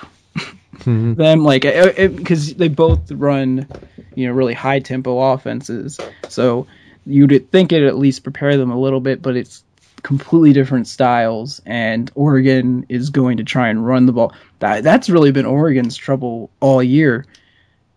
Mhm. 0.79 1.17
them, 1.17 1.45
like, 1.45 1.63
because 1.63 2.55
they 2.55 2.69
both 2.69 3.11
run, 3.13 3.67
you 4.15 4.27
know, 4.27 4.33
really 4.33 4.55
high 4.55 4.79
tempo 4.81 5.19
offenses, 5.19 5.99
so 6.29 6.67
you'd 7.07 7.51
think 7.51 7.73
it 7.73 7.83
at 7.83 7.99
least 7.99 8.23
prepare 8.23 8.57
them 8.57 8.71
a 8.71 8.79
little 8.81 9.01
bit, 9.01 9.21
but 9.21 9.37
it's 9.37 9.65
completely 10.03 10.53
different 10.55 10.87
styles 10.87 11.61
and 11.67 12.11
Oregon 12.15 12.87
is 12.89 13.11
going 13.11 13.37
to 13.37 13.45
try 13.45 13.69
and 13.69 13.87
run 13.87 14.07
the 14.07 14.13
ball. 14.13 14.33
That 14.61 14.83
that's 14.83 15.11
really 15.11 15.31
been 15.33 15.45
Oregon's 15.45 15.97
trouble 15.97 16.51
all 16.61 16.83
year. 16.83 17.27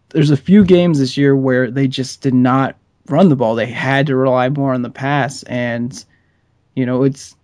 There's 0.10 0.32
a 0.32 0.38
few 0.38 0.65
games 0.65 1.00
this 1.00 1.15
year 1.15 1.34
where 1.36 1.72
they 1.72 1.88
just 1.88 2.22
did 2.22 2.34
not 2.34 2.76
run 3.08 3.30
the 3.30 3.38
ball. 3.38 3.56
They 3.56 3.67
had 3.67 4.08
to 4.08 4.15
rely 4.17 4.50
more 4.50 4.74
on 4.74 4.82
the 4.82 4.89
pass 4.89 5.43
and 5.43 6.04
you 6.76 6.86
know, 6.86 7.04
it's 7.04 7.36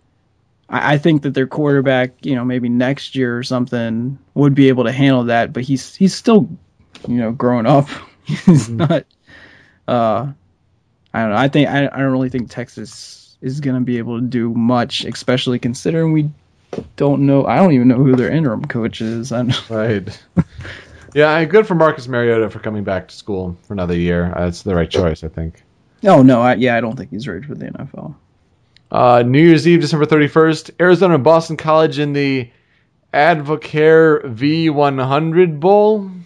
I, 0.69 0.93
I 0.93 0.97
think 0.97 1.23
that 1.23 1.33
their 1.33 1.47
quarterback, 1.47 2.25
you 2.25 2.35
know, 2.35 2.45
maybe 2.45 2.69
next 2.69 3.15
year 3.15 3.37
or 3.37 3.43
something 3.43 4.17
would 4.33 4.55
be 4.55 4.69
able 4.69 4.85
to 4.85 4.91
handle 4.91 5.25
that, 5.25 5.51
but 5.53 5.63
he's 5.63 5.95
he's 5.95 6.13
still, 6.13 6.49
you 7.07 7.17
know, 7.17 7.31
growing 7.31 7.65
up. 7.65 7.89
he's 8.23 8.69
not 8.69 9.05
uh 9.87 10.31
I 11.13 11.21
don't 11.21 11.31
know. 11.31 11.37
I 11.37 11.47
think 11.47 11.69
I, 11.69 11.87
I 11.87 11.97
don't 11.97 12.11
really 12.11 12.29
think 12.29 12.49
Texas 12.49 13.37
is 13.41 13.59
going 13.61 13.75
to 13.75 13.81
be 13.81 13.97
able 13.97 14.19
to 14.19 14.25
do 14.25 14.53
much, 14.53 15.05
especially 15.05 15.59
considering 15.59 16.13
we 16.13 16.29
don't 16.95 17.25
know. 17.25 17.45
I 17.45 17.57
don't 17.57 17.71
even 17.73 17.87
know 17.87 17.95
who 17.95 18.15
their 18.15 18.29
interim 18.29 18.65
coach 18.65 19.01
is. 19.01 19.31
Right. 19.69 20.23
yeah, 21.13 21.43
good 21.45 21.65
for 21.65 21.75
Marcus 21.75 22.07
Mariota 22.07 22.49
for 22.49 22.59
coming 22.59 22.83
back 22.83 23.07
to 23.07 23.15
school 23.15 23.57
for 23.63 23.73
another 23.73 23.95
year. 23.95 24.31
Uh, 24.35 24.47
it's 24.47 24.61
the 24.61 24.75
right 24.75 24.89
choice, 24.89 25.23
I 25.23 25.29
think. 25.29 25.63
oh 26.03 26.21
no, 26.21 26.41
I, 26.41 26.55
yeah, 26.55 26.77
I 26.77 26.81
don't 26.81 26.95
think 26.95 27.09
he's 27.09 27.27
ready 27.27 27.45
for 27.45 27.55
the 27.55 27.65
NFL. 27.65 28.15
Uh, 28.91 29.23
New 29.25 29.41
Year's 29.41 29.67
Eve, 29.67 29.81
December 29.81 30.05
31st, 30.05 30.71
Arizona 30.79 31.15
and 31.15 31.23
Boston 31.23 31.57
College 31.57 31.99
in 31.99 32.13
the 32.13 32.49
Advocare 33.13 34.23
V100 34.23 35.59
Bowl. 35.59 36.11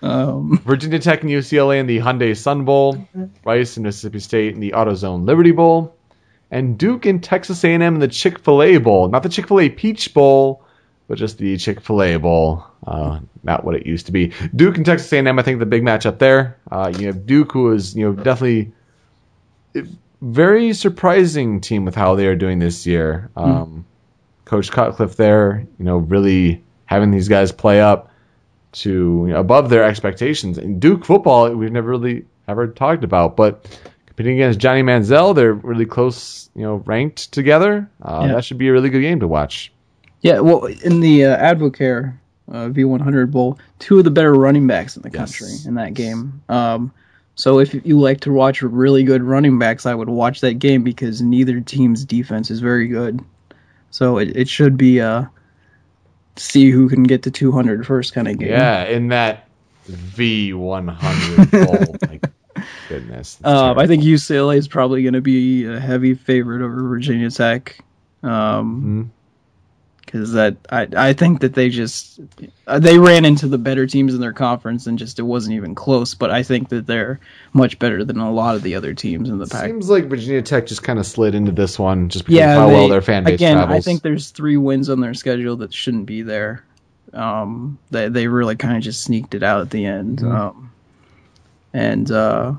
Um, 0.00 0.60
Virginia 0.64 0.98
Tech 1.00 1.22
and 1.22 1.30
UCLA 1.30 1.80
in 1.80 1.86
the 1.86 1.98
Hyundai 1.98 2.36
Sun 2.36 2.64
Bowl. 2.64 3.08
Rice 3.44 3.76
and 3.76 3.84
Mississippi 3.84 4.20
State 4.20 4.54
in 4.54 4.60
the 4.60 4.72
AutoZone 4.72 5.26
Liberty 5.26 5.50
Bowl. 5.50 5.96
And 6.50 6.78
Duke 6.78 7.04
and 7.06 7.22
Texas 7.22 7.62
A&M 7.64 7.82
in 7.82 7.98
the 7.98 8.08
Chick-fil-A 8.08 8.78
Bowl. 8.78 9.08
Not 9.08 9.22
the 9.22 9.28
Chick-fil-A 9.28 9.70
Peach 9.70 10.14
Bowl, 10.14 10.64
but 11.08 11.18
just 11.18 11.38
the 11.38 11.56
Chick-fil-A 11.56 12.16
Bowl. 12.18 12.64
Uh, 12.86 13.20
not 13.42 13.64
what 13.64 13.74
it 13.74 13.86
used 13.86 14.06
to 14.06 14.12
be. 14.12 14.32
Duke 14.54 14.76
and 14.76 14.86
Texas 14.86 15.12
A&M, 15.12 15.38
I 15.38 15.42
think 15.42 15.58
the 15.58 15.66
big 15.66 15.82
matchup 15.82 16.18
there. 16.18 16.58
Uh, 16.70 16.92
you 16.96 17.08
have 17.08 17.26
Duke, 17.26 17.52
who 17.52 17.72
is 17.72 17.94
you 17.94 18.06
know 18.06 18.12
definitely 18.12 18.72
very 20.20 20.72
surprising 20.72 21.60
team 21.60 21.84
with 21.84 21.94
how 21.94 22.14
they 22.14 22.26
are 22.26 22.36
doing 22.36 22.58
this 22.58 22.86
year. 22.86 23.30
Um, 23.36 23.84
Coach 24.44 24.70
Cutcliffe 24.70 25.16
there, 25.16 25.66
you 25.78 25.84
know, 25.84 25.98
really 25.98 26.62
having 26.86 27.10
these 27.10 27.28
guys 27.28 27.52
play 27.52 27.80
up 27.80 28.10
to 28.72 29.24
you 29.26 29.32
know, 29.32 29.40
above 29.40 29.70
their 29.70 29.84
expectations. 29.84 30.58
And 30.58 30.80
Duke 30.80 31.04
football, 31.04 31.50
we've 31.54 31.72
never 31.72 31.88
really 31.90 32.24
ever 32.48 32.66
talked 32.66 33.04
about, 33.04 33.36
but 33.36 33.78
competing 34.06 34.34
against 34.36 34.58
Johnny 34.58 34.82
Manziel, 34.82 35.34
they're 35.34 35.52
really 35.52 35.84
close, 35.86 36.48
you 36.54 36.62
know, 36.62 36.76
ranked 36.86 37.30
together. 37.32 37.88
Uh, 38.02 38.24
Yeah. 38.26 38.34
That 38.34 38.44
should 38.44 38.58
be 38.58 38.68
a 38.68 38.72
really 38.72 38.90
good 38.90 39.02
game 39.02 39.20
to 39.20 39.28
watch. 39.28 39.70
yeah, 40.22 40.40
well, 40.40 40.64
in 40.64 41.00
the 41.00 41.26
uh, 41.26 41.54
Advocare 41.54 42.16
uh, 42.50 42.68
V100 42.68 43.30
Bowl, 43.30 43.58
two 43.78 43.98
of 43.98 44.04
the 44.04 44.10
better 44.10 44.32
running 44.34 44.66
backs 44.66 44.96
in 44.96 45.02
the 45.02 45.10
Yes. 45.10 45.38
country 45.38 45.54
in 45.68 45.74
that 45.74 45.94
game. 45.94 46.40
Um, 46.48 46.90
so 47.38 47.60
if 47.60 47.72
you 47.86 48.00
like 48.00 48.18
to 48.22 48.32
watch 48.32 48.62
really 48.62 49.04
good 49.04 49.22
running 49.22 49.60
backs, 49.60 49.86
I 49.86 49.94
would 49.94 50.08
watch 50.08 50.40
that 50.40 50.54
game 50.54 50.82
because 50.82 51.22
neither 51.22 51.60
team's 51.60 52.04
defense 52.04 52.50
is 52.50 52.58
very 52.58 52.88
good. 52.88 53.24
So 53.92 54.18
it, 54.18 54.36
it 54.36 54.48
should 54.48 54.76
be 54.76 55.00
uh 55.00 55.26
see 56.34 56.72
who 56.72 56.88
can 56.88 57.04
get 57.04 57.22
to 57.22 57.30
200 57.30 57.86
first 57.86 58.12
kind 58.12 58.26
of 58.26 58.40
game. 58.40 58.48
Yeah, 58.48 58.82
in 58.86 59.06
that 59.06 59.48
V100 59.88 61.50
bowl. 61.64 61.96
like, 62.08 62.26
goodness. 62.88 63.38
Um. 63.44 63.78
I 63.78 63.86
think 63.86 64.02
UCLA 64.02 64.56
is 64.56 64.66
probably 64.66 65.02
going 65.02 65.14
to 65.14 65.20
be 65.20 65.64
a 65.64 65.78
heavy 65.78 66.14
favorite 66.14 66.60
over 66.60 66.88
Virginia 66.88 67.30
Tech. 67.30 67.78
Um, 68.24 69.12
because 70.10 70.32
that 70.32 70.56
I 70.70 70.88
I 70.96 71.12
think 71.12 71.40
that 71.40 71.52
they 71.54 71.68
just 71.68 72.18
uh, 72.66 72.78
they 72.78 72.98
ran 72.98 73.24
into 73.26 73.46
the 73.46 73.58
better 73.58 73.86
teams 73.86 74.14
in 74.14 74.20
their 74.20 74.32
conference 74.32 74.86
and 74.86 74.98
just 74.98 75.18
it 75.18 75.22
wasn't 75.22 75.56
even 75.56 75.74
close. 75.74 76.14
But 76.14 76.30
I 76.30 76.42
think 76.42 76.70
that 76.70 76.86
they're 76.86 77.20
much 77.52 77.78
better 77.78 78.04
than 78.04 78.18
a 78.18 78.32
lot 78.32 78.54
of 78.54 78.62
the 78.62 78.74
other 78.74 78.94
teams 78.94 79.28
in 79.28 79.38
the 79.38 79.46
pack. 79.46 79.66
Seems 79.66 79.90
like 79.90 80.06
Virginia 80.06 80.40
Tech 80.40 80.66
just 80.66 80.82
kind 80.82 80.98
of 80.98 81.06
slid 81.06 81.34
into 81.34 81.52
this 81.52 81.78
one 81.78 82.08
just 82.08 82.24
because 82.24 82.38
yeah, 82.38 82.52
of 82.54 82.58
how 82.60 82.66
they- 82.68 82.72
well 82.74 82.88
their 82.88 83.02
fan 83.02 83.24
base 83.24 83.34
again, 83.34 83.56
travels. 83.56 83.76
I 83.76 83.80
think 83.80 84.02
there's 84.02 84.30
three 84.30 84.56
wins 84.56 84.88
on 84.88 85.00
their 85.00 85.14
schedule 85.14 85.56
that 85.56 85.74
shouldn't 85.74 86.06
be 86.06 86.22
there. 86.22 86.64
Um, 87.12 87.78
they 87.90 88.08
they 88.08 88.28
really 88.28 88.56
kind 88.56 88.76
of 88.76 88.82
just 88.82 89.02
sneaked 89.02 89.34
it 89.34 89.42
out 89.42 89.60
at 89.60 89.70
the 89.70 89.84
end. 89.84 90.18
Mm-hmm. 90.18 90.34
Um, 90.34 90.72
and 91.74 92.10
uh, 92.10 92.54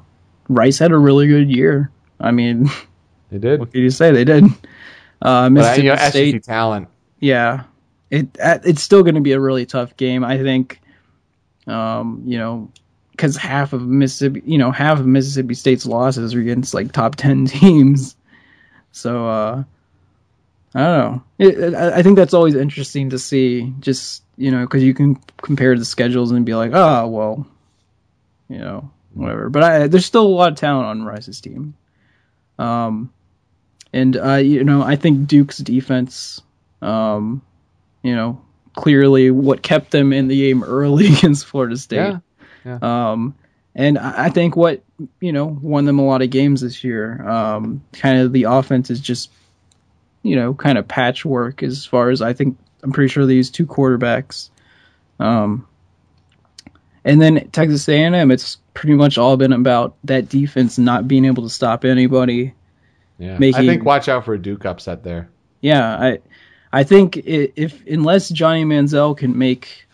Rice 0.47 0.77
had 0.77 0.91
a 0.91 0.97
really 0.97 1.27
good 1.27 1.49
year. 1.49 1.91
I 2.19 2.31
mean, 2.31 2.69
they 3.31 3.37
did. 3.39 3.59
what 3.59 3.71
can 3.71 3.81
you 3.81 3.89
say? 3.89 4.11
They 4.11 4.23
did. 4.23 4.43
Uh, 5.21 5.49
But 5.49 5.77
uh, 5.77 5.81
you 5.81 5.89
know, 5.89 5.95
State, 5.97 6.43
talent. 6.43 6.87
Yeah, 7.19 7.63
it 8.09 8.27
uh, 8.41 8.59
it's 8.63 8.81
still 8.81 9.03
going 9.03 9.15
to 9.15 9.21
be 9.21 9.33
a 9.33 9.39
really 9.39 9.65
tough 9.65 9.95
game. 9.97 10.23
I 10.23 10.37
think, 10.37 10.79
um, 11.67 12.23
you 12.25 12.37
know, 12.37 12.71
because 13.11 13.35
half 13.35 13.73
of 13.73 13.81
Mississippi, 13.87 14.41
you 14.45 14.57
know, 14.57 14.71
half 14.71 14.99
of 14.99 15.05
Mississippi 15.05 15.53
State's 15.53 15.85
losses 15.85 16.33
are 16.33 16.39
against 16.39 16.73
like 16.73 16.91
top 16.91 17.15
ten 17.15 17.45
teams. 17.47 18.15
So 18.91 19.27
uh, 19.27 19.63
I 20.73 20.79
don't 20.79 20.99
know. 20.99 21.23
It, 21.37 21.59
it, 21.59 21.73
I 21.73 21.97
I 21.97 22.03
think 22.03 22.15
that's 22.15 22.33
always 22.33 22.55
interesting 22.55 23.09
to 23.11 23.19
see. 23.19 23.73
Just 23.79 24.23
you 24.37 24.51
know, 24.51 24.61
because 24.61 24.83
you 24.83 24.93
can 24.93 25.15
compare 25.41 25.77
the 25.77 25.85
schedules 25.85 26.31
and 26.31 26.45
be 26.45 26.55
like, 26.55 26.71
oh 26.73 27.07
well, 27.07 27.47
you 28.47 28.57
know, 28.57 28.89
whatever. 29.13 29.49
But 29.49 29.63
I, 29.63 29.87
there's 29.87 30.05
still 30.05 30.25
a 30.25 30.27
lot 30.27 30.51
of 30.51 30.57
talent 30.57 30.87
on 30.87 31.03
Rice's 31.03 31.41
team. 31.41 31.75
Um, 32.57 33.11
and 33.93 34.17
uh, 34.17 34.35
you 34.35 34.63
know, 34.63 34.81
I 34.81 34.95
think 34.95 35.27
Duke's 35.27 35.57
defense, 35.57 36.41
um, 36.81 37.41
you 38.03 38.15
know, 38.15 38.41
clearly 38.73 39.31
what 39.31 39.61
kept 39.61 39.91
them 39.91 40.13
in 40.13 40.27
the 40.27 40.37
game 40.37 40.63
early 40.63 41.07
against 41.13 41.45
Florida 41.45 41.77
State. 41.77 42.15
Yeah. 42.65 42.79
Um, 42.81 43.35
and 43.75 43.97
I 43.97 44.29
think 44.29 44.55
what 44.55 44.83
you 45.21 45.31
know 45.31 45.45
won 45.45 45.85
them 45.85 45.99
a 45.99 46.05
lot 46.05 46.21
of 46.21 46.29
games 46.29 46.61
this 46.61 46.83
year. 46.83 47.27
Um, 47.27 47.83
kind 47.93 48.19
of 48.19 48.33
the 48.33 48.43
offense 48.43 48.89
is 48.89 48.99
just, 48.99 49.31
you 50.23 50.35
know, 50.35 50.53
kind 50.53 50.77
of 50.77 50.87
patchwork 50.87 51.63
as 51.63 51.85
far 51.85 52.09
as 52.09 52.21
I 52.21 52.33
think. 52.33 52.57
I'm 52.81 52.93
pretty 52.93 53.09
sure 53.09 53.25
they 53.25 53.33
use 53.33 53.49
two 53.49 53.65
quarterbacks. 53.65 54.49
Um, 55.19 55.67
and 57.03 57.21
then 57.21 57.49
Texas 57.51 57.87
A&M, 57.89 58.31
it's 58.31 58.57
pretty 58.73 58.93
much 58.93 59.17
all 59.17 59.35
been 59.35 59.51
about 59.51 59.97
that 60.05 60.29
defense 60.29 60.77
not 60.77 61.05
being 61.05 61.25
able 61.25 61.43
to 61.43 61.49
stop 61.49 61.83
anybody. 61.83 62.53
Yeah. 63.17 63.37
I 63.37 63.51
think 63.51 63.83
watch 63.83 64.07
out 64.07 64.23
for 64.23 64.33
a 64.33 64.41
Duke 64.41 64.65
upset 64.65 65.03
there. 65.03 65.29
Yeah, 65.59 65.97
I 65.97 66.19
I 66.71 66.83
think 66.83 67.17
i 67.17 67.51
if 67.55 67.85
unless 67.87 68.29
Johnny 68.29 68.65
Manziel 68.65 69.17
can 69.17 69.37
make 69.37 69.85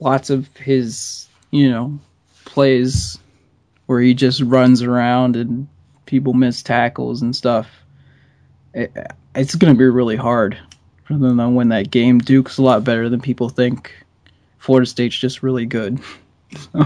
lots 0.00 0.30
of 0.30 0.48
his 0.56 1.28
you 1.50 1.70
know 1.70 1.98
plays 2.44 3.18
where 3.86 4.00
he 4.00 4.14
just 4.14 4.40
runs 4.40 4.82
around 4.82 5.36
and 5.36 5.68
people 6.06 6.32
miss 6.32 6.62
tackles 6.62 7.22
and 7.22 7.34
stuff, 7.34 7.68
it, 8.72 8.92
it's 9.34 9.54
going 9.54 9.72
to 9.72 9.78
be 9.78 9.84
really 9.84 10.16
hard 10.16 10.58
for 11.04 11.14
them 11.14 11.38
to 11.38 11.48
win 11.48 11.68
that 11.70 11.90
game. 11.90 12.18
Duke's 12.18 12.58
a 12.58 12.62
lot 12.62 12.84
better 12.84 13.08
than 13.08 13.20
people 13.20 13.48
think. 13.48 13.92
Florida 14.58 14.86
State's 14.86 15.16
just 15.16 15.42
really 15.42 15.66
good. 15.66 16.00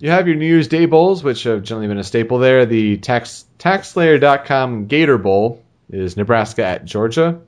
You 0.00 0.08
have 0.08 0.26
your 0.26 0.36
New 0.36 0.46
Year's 0.46 0.68
Day 0.68 0.86
bowls, 0.86 1.22
which 1.22 1.42
have 1.42 1.62
generally 1.62 1.86
been 1.86 1.98
a 1.98 2.04
staple 2.04 2.38
there. 2.38 2.64
The 2.64 2.96
tax 2.96 3.44
taxslayer.com 3.58 4.86
Gator 4.86 5.18
Bowl 5.18 5.62
is 5.90 6.16
Nebraska 6.16 6.64
at 6.64 6.86
Georgia. 6.86 7.42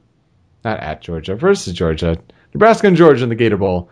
Not 0.65 0.81
at 0.81 1.01
Georgia, 1.03 1.35
versus 1.35 1.73
Georgia. 1.73 2.19
Nebraska 2.55 2.87
and 2.87 2.97
Georgia 2.97 3.25
in 3.25 3.29
the 3.29 3.35
Gator 3.35 3.57
Bowl. 3.57 3.91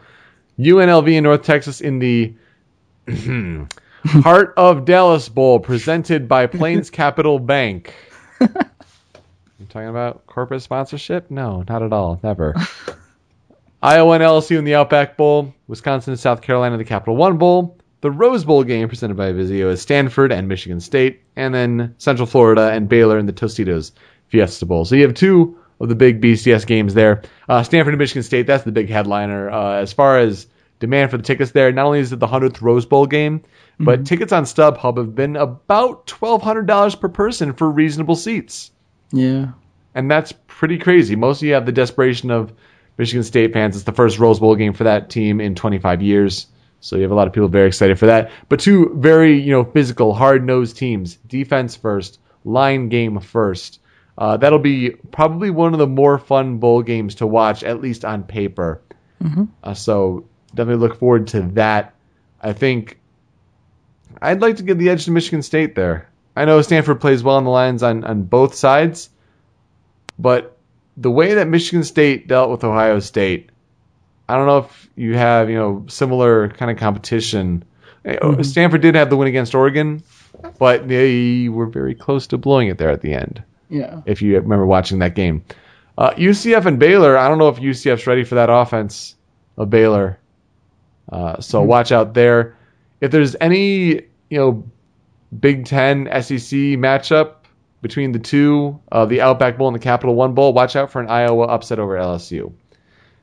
UNLV 0.59 1.11
in 1.11 1.25
North 1.25 1.43
Texas 1.43 1.81
in 1.81 1.99
the 1.99 2.35
Heart 4.05 4.55
of 4.57 4.85
Dallas 4.85 5.29
Bowl, 5.29 5.59
presented 5.59 6.29
by 6.29 6.47
Plains 6.47 6.91
Capital 6.91 7.39
Bank. 7.39 7.95
I'm 8.41 9.66
talking 9.68 9.89
about 9.89 10.27
corporate 10.27 10.62
sponsorship? 10.62 11.31
No, 11.31 11.64
not 11.68 11.83
at 11.83 11.93
all. 11.93 12.21
Never. 12.23 12.55
Iowa 13.83 14.12
and 14.14 14.23
LSU 14.23 14.59
in 14.59 14.64
the 14.64 14.75
Outback 14.75 15.16
Bowl. 15.16 15.55
Wisconsin 15.66 16.12
and 16.12 16.21
South 16.21 16.43
Carolina 16.43 16.75
in 16.75 16.79
the 16.79 16.85
Capital 16.85 17.16
One 17.16 17.39
Bowl. 17.39 17.79
The 18.03 18.11
Rose 18.11 18.45
Bowl 18.45 18.64
game 18.64 18.89
presented 18.89 19.16
by 19.16 19.33
Vizio 19.33 19.71
is 19.71 19.83
Stanford 19.83 20.33
and 20.33 20.49
Michigan 20.49 20.81
State. 20.81 21.23
And 21.37 21.55
then 21.55 21.95
Central 21.99 22.27
Florida 22.27 22.71
and 22.73 22.89
Baylor 22.89 23.18
in 23.18 23.27
the 23.27 23.33
Tostitos 23.33 23.93
Fiesta 24.29 24.66
Bowl. 24.66 24.85
So 24.85 24.97
you 24.97 25.03
have 25.03 25.14
two 25.14 25.59
of 25.81 25.89
the 25.89 25.95
big 25.95 26.20
BCS 26.20 26.66
games 26.66 26.95
there. 26.95 27.22
Uh, 27.49 27.62
Stanford 27.62 27.95
and 27.95 27.99
Michigan 27.99 28.22
State, 28.22 28.47
that's 28.47 28.64
the 28.64 28.72
big 28.72 28.89
headliner. 28.89 29.51
Uh, 29.51 29.76
as 29.76 29.93
far 29.93 30.18
as 30.18 30.47
demand 30.78 31.11
for 31.11 31.16
the 31.16 31.22
tickets 31.22 31.53
there, 31.53 31.72
not 31.72 31.87
only 31.87 32.01
is 32.01 32.12
it 32.12 32.20
the 32.20 32.26
100th 32.26 32.61
Rose 32.61 32.87
Bowl 32.87 33.07
game, 33.07 33.43
but 33.78 34.05
tickets 34.05 34.33
on 34.33 34.45
StubHub 34.45 34.99
have 34.99 35.14
been 35.14 35.37
about 35.37 36.07
$1,200 36.07 37.01
per 37.01 37.09
person 37.09 37.55
for 37.55 37.70
reasonable 37.70 38.14
seats. 38.14 38.70
Yeah. 39.11 39.53
And 39.95 40.11
that's 40.11 40.33
pretty 40.47 40.78
crazy. 40.78 41.16
Most 41.16 41.41
of 41.41 41.49
you 41.49 41.55
have 41.55 41.64
the 41.64 41.72
desperation 41.72 42.31
of 42.31 42.53
Michigan 42.99 43.24
State 43.24 43.55
fans. 43.55 43.76
It's 43.76 43.85
the 43.85 43.93
first 43.93 44.18
Rose 44.18 44.39
Bowl 44.39 44.55
game 44.55 44.74
for 44.74 44.85
that 44.85 45.09
team 45.09 45.41
in 45.41 45.55
25 45.55 46.03
years. 46.03 46.47
So 46.81 46.97
you 46.97 47.03
have 47.03 47.11
a 47.11 47.14
lot 47.14 47.26
of 47.26 47.33
people 47.33 47.49
very 47.49 47.68
excited 47.68 47.99
for 47.99 48.07
that. 48.07 48.31
But 48.49 48.61
two 48.61 48.93
very, 48.95 49.41
you 49.41 49.53
know, 49.53 49.64
physical, 49.64 50.12
hard-nosed 50.12 50.76
teams. 50.76 51.16
Defense 51.16 51.76
first, 51.76 52.18
line 52.45 52.91
game 52.91 53.18
first. 53.20 53.80
Uh, 54.21 54.37
that'll 54.37 54.59
be 54.59 54.91
probably 54.91 55.49
one 55.49 55.73
of 55.73 55.79
the 55.79 55.87
more 55.87 56.18
fun 56.18 56.59
bowl 56.59 56.83
games 56.83 57.14
to 57.16 57.27
watch, 57.27 57.64
at 57.64 57.81
least 57.81 58.05
on 58.05 58.23
paper. 58.23 58.83
Uh, 59.64 59.73
so 59.73 60.29
definitely 60.55 60.87
look 60.87 60.99
forward 60.99 61.29
to 61.29 61.41
that. 61.55 61.95
I 62.43 62.53
think 62.53 62.99
I'd 64.21 64.43
like 64.43 64.57
to 64.57 64.62
give 64.62 64.79
the 64.79 64.91
edge 64.91 65.07
to 65.07 65.11
Michigan 65.11 65.41
State 65.41 65.75
there. 65.75 66.11
I 66.37 66.45
know 66.45 66.61
Stanford 66.61 67.01
plays 67.01 67.23
well 67.23 67.37
on 67.37 67.45
the 67.45 67.51
lines 67.51 67.83
on, 67.83 68.05
on 68.05 68.25
both 68.25 68.55
sides, 68.55 69.09
but 70.18 70.59
the 70.99 71.11
way 71.11 71.35
that 71.35 71.49
Michigan 71.49 71.83
State 71.83 72.29
dealt 72.29 72.51
with 72.51 72.62
Ohio 72.62 73.01
State, 73.01 73.49
I 74.29 74.37
don't 74.37 74.47
know 74.47 74.59
if 74.59 74.91
you 74.97 75.16
have, 75.16 75.49
you 75.49 75.57
know, 75.57 75.87
similar 75.89 76.51
kind 76.51 76.71
of 76.71 76.77
competition. 76.77 77.64
Uh, 78.05 78.43
Stanford 78.43 78.83
did 78.83 78.97
have 78.97 79.09
the 79.09 79.16
win 79.16 79.29
against 79.29 79.55
Oregon, 79.55 80.03
but 80.59 80.89
they 80.89 81.49
were 81.49 81.66
very 81.66 81.95
close 81.95 82.27
to 82.29 82.39
blowing 82.39 82.68
it 82.68 82.77
there 82.77 82.91
at 82.91 83.01
the 83.01 83.14
end 83.14 83.43
Yeah. 83.71 84.03
if 84.05 84.21
you 84.21 84.35
remember 84.35 84.66
watching 84.66 84.99
that 84.99 85.14
game. 85.14 85.45
Uh, 85.97 86.11
UCF 86.14 86.66
and 86.66 86.79
Baylor, 86.79 87.16
I 87.16 87.29
don't 87.29 87.39
know 87.39 87.49
if 87.49 87.57
UCF's 87.57 88.07
ready 88.07 88.25
for 88.25 88.35
that 88.35 88.51
offense 88.51 89.14
of 89.57 89.71
Baylor. 89.71 90.18
Uh, 91.11 91.41
so 91.41 91.62
watch 91.62 91.93
out 91.93 92.14
there. 92.14 92.57
If 93.01 93.11
there's 93.11 93.37
any, 93.41 94.03
you 94.31 94.39
know, 94.39 94.64
Big 95.39 95.64
Ten 95.66 96.07
SEC 96.23 96.59
matchup 96.79 97.35
between 97.83 98.12
the 98.12 98.18
two, 98.18 98.79
uh, 98.93 99.07
the 99.07 99.21
Outback 99.21 99.57
Bowl 99.59 99.68
and 99.68 99.75
the 99.75 99.81
Capital 99.81 100.14
One 100.14 100.35
Bowl, 100.35 100.53
watch 100.53 100.77
out 100.77 100.91
for 100.91 101.01
an 101.01 101.09
Iowa 101.09 101.45
upset 101.47 101.79
over 101.79 101.97
LSU. 101.97 102.53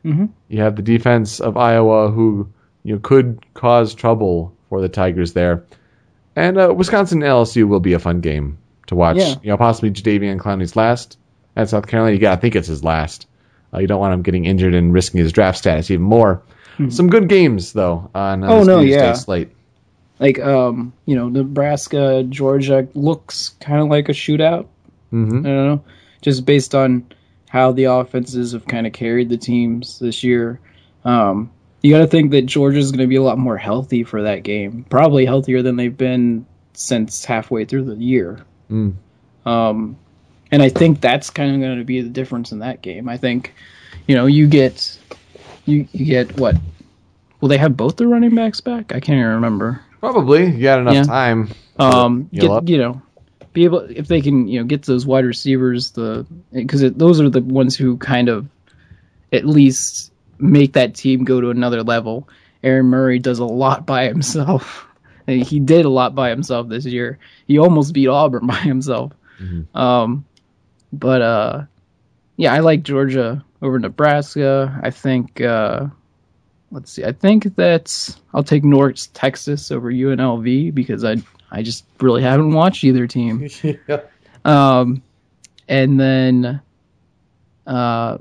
Mhm. 0.05 0.29
You 0.47 0.61
have 0.61 0.75
the 0.75 0.81
defense 0.81 1.39
of 1.39 1.57
Iowa 1.57 2.09
who 2.11 2.47
you 2.83 2.93
know 2.93 2.99
could 2.99 3.39
cause 3.53 3.93
trouble 3.93 4.53
for 4.69 4.79
the 4.81 4.87
Tigers 4.89 5.33
there, 5.33 5.63
and 6.35 6.57
uh, 6.57 6.73
Wisconsin 6.75 7.19
LSU 7.21 7.67
will 7.67 7.79
be 7.79 7.93
a 7.93 7.99
fun 7.99 8.21
game 8.21 8.57
to 8.87 8.95
watch. 8.95 9.17
Yeah. 9.17 9.35
You 9.43 9.49
know, 9.49 9.57
possibly 9.57 9.91
Jadeveon 9.91 10.39
Clowney's 10.39 10.75
last 10.75 11.17
at 11.55 11.69
South 11.69 11.87
Carolina. 11.87 12.13
You 12.15 12.19
gotta 12.21 12.41
think 12.41 12.55
it's 12.55 12.67
his 12.67 12.83
last. 12.83 13.27
Uh, 13.73 13.79
you 13.79 13.87
don't 13.87 13.99
want 13.99 14.13
him 14.13 14.21
getting 14.21 14.45
injured 14.45 14.73
and 14.73 14.93
risking 14.93 15.19
his 15.19 15.31
draft 15.31 15.57
status 15.57 15.91
even 15.91 16.05
more. 16.05 16.41
Some 16.89 17.09
good 17.09 17.27
games 17.27 17.73
though 17.73 18.11
on 18.13 18.43
uh, 18.43 18.47
Hmm. 18.47 18.53
Oh, 18.53 18.63
no, 18.63 18.79
yeah. 18.81 19.13
slate. 19.13 19.49
Like 20.19 20.39
um, 20.39 20.93
you 21.05 21.15
know, 21.15 21.27
Nebraska, 21.29 22.23
Georgia 22.23 22.87
looks 22.93 23.49
kind 23.59 23.81
of 23.81 23.87
like 23.87 24.09
a 24.09 24.13
shootout. 24.13 24.67
hmm 25.09 25.39
I 25.39 25.49
don't 25.49 25.67
know, 25.67 25.83
just 26.21 26.45
based 26.45 26.75
on 26.75 27.05
how 27.49 27.71
the 27.71 27.85
offenses 27.85 28.51
have 28.51 28.67
kind 28.67 28.85
of 28.85 28.93
carried 28.93 29.29
the 29.29 29.37
teams 29.37 29.99
this 29.99 30.23
year. 30.23 30.59
Um, 31.05 31.51
you 31.81 31.93
got 31.93 31.99
to 31.99 32.07
think 32.07 32.31
that 32.31 32.45
Georgia's 32.45 32.91
going 32.91 32.99
to 33.01 33.07
be 33.07 33.15
a 33.15 33.23
lot 33.23 33.37
more 33.37 33.57
healthy 33.57 34.03
for 34.03 34.23
that 34.23 34.43
game, 34.43 34.85
probably 34.89 35.25
healthier 35.25 35.61
than 35.61 35.77
they've 35.77 35.95
been 35.95 36.45
since 36.73 37.23
halfway 37.25 37.65
through 37.65 37.85
the 37.85 37.95
year. 37.95 38.39
Mm. 38.71 38.95
Um, 39.45 39.97
and 40.51 40.61
I 40.61 40.69
think 40.69 41.01
that's 41.01 41.29
kind 41.29 41.53
of 41.55 41.61
going 41.61 41.77
to 41.79 41.83
be 41.85 42.01
the 42.01 42.09
difference 42.09 42.51
in 42.51 42.59
that 42.59 42.81
game. 42.81 43.07
I 43.09 43.17
think, 43.17 43.53
you 44.07 44.15
know, 44.15 44.25
you 44.25 44.47
get, 44.47 44.97
you 45.65 45.87
you 45.91 46.05
get 46.05 46.37
what? 46.37 46.55
Will 47.41 47.49
they 47.49 47.57
have 47.57 47.77
both 47.77 47.97
the 47.97 48.07
running 48.07 48.33
backs 48.33 48.61
back? 48.61 48.91
I 48.93 48.99
can't 48.99 49.19
even 49.19 49.31
remember. 49.33 49.81
Probably 49.99 50.45
you 50.45 50.63
got 50.63 50.79
enough 50.79 50.95
Yeah. 50.95 51.03
time. 51.03 51.49
Um, 51.79 52.29
get, 52.33 52.49
up. 52.49 52.67
you 52.67 52.77
know, 52.77 53.01
be 53.53 53.65
able 53.65 53.79
if 53.81 54.07
they 54.07 54.21
can, 54.21 54.47
you 54.47 54.59
know, 54.59 54.65
get 54.65 54.83
those 54.83 55.05
wide 55.05 55.25
receivers 55.25 55.91
the 55.91 56.25
because 56.51 56.81
those 56.93 57.21
are 57.21 57.29
the 57.29 57.41
ones 57.41 57.75
who 57.75 57.97
kind 57.97 58.29
of 58.29 58.47
at 59.31 59.45
least 59.45 60.11
make 60.39 60.73
that 60.73 60.95
team 60.95 61.23
go 61.23 61.41
to 61.41 61.49
another 61.49 61.83
level. 61.83 62.27
Aaron 62.63 62.87
Murray 62.87 63.19
does 63.19 63.39
a 63.39 63.45
lot 63.45 63.85
by 63.85 64.07
himself. 64.07 64.86
He 65.27 65.59
did 65.59 65.85
a 65.85 65.89
lot 65.89 66.15
by 66.15 66.29
himself 66.29 66.69
this 66.69 66.85
year. 66.85 67.19
He 67.47 67.57
almost 67.59 67.93
beat 67.93 68.07
Auburn 68.07 68.47
by 68.47 68.55
himself. 68.55 69.11
Um, 69.75 70.25
but 70.93 71.21
uh, 71.21 71.63
yeah, 72.37 72.53
I 72.53 72.59
like 72.59 72.83
Georgia 72.83 73.43
over 73.61 73.77
Nebraska. 73.77 74.79
I 74.81 74.89
think 74.89 75.41
uh, 75.41 75.87
let's 76.71 76.91
see. 76.91 77.03
I 77.03 77.11
think 77.11 77.55
that 77.57 78.15
I'll 78.33 78.43
take 78.43 78.63
North 78.63 79.13
Texas 79.13 79.69
over 79.71 79.91
UNLV 79.91 80.73
because 80.73 81.03
I 81.03 81.17
I 81.51 81.61
just 81.63 81.85
really 82.01 82.21
haven't 82.21 82.51
watched 82.53 82.83
either 82.83 83.05
team. 83.07 83.47
Um, 84.45 85.01
and 85.67 85.99
then 85.99 86.61
uh, 87.65 88.17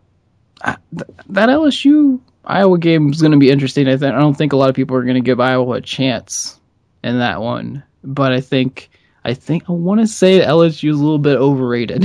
I- 0.63 0.77
th- 0.97 1.11
that 1.29 1.49
LSU 1.49 2.21
Iowa 2.45 2.79
game 2.79 3.11
is 3.11 3.21
going 3.21 3.33
to 3.33 3.39
be 3.39 3.51
interesting. 3.51 3.87
I, 3.89 3.97
th- 3.97 4.13
I 4.13 4.19
don't 4.19 4.37
think 4.37 4.53
a 4.53 4.57
lot 4.57 4.69
of 4.69 4.75
people 4.75 4.97
are 4.97 5.03
going 5.03 5.15
to 5.15 5.21
give 5.21 5.39
Iowa 5.41 5.77
a 5.77 5.81
chance 5.81 6.59
in 7.07 7.21
that 7.21 7.41
one, 7.41 7.85
but 8.03 8.33
I 8.33 8.41
think 8.41 8.91
I 9.25 9.35
think 9.35 9.65
I 9.69 9.73
want 9.73 10.01
to 10.01 10.07
say 10.07 10.41
LSU 10.41 10.91
is 10.91 10.99
a 10.99 11.03
little 11.03 11.19
bit 11.19 11.37
overrated. 11.37 12.05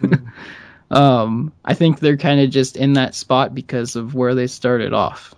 um, 0.90 1.52
I 1.64 1.74
think 1.74 1.98
they're 1.98 2.16
kind 2.16 2.40
of 2.40 2.50
just 2.50 2.76
in 2.76 2.94
that 2.94 3.14
spot 3.14 3.54
because 3.54 3.96
of 3.96 4.14
where 4.14 4.34
they 4.34 4.46
started 4.46 4.92
off. 4.92 5.34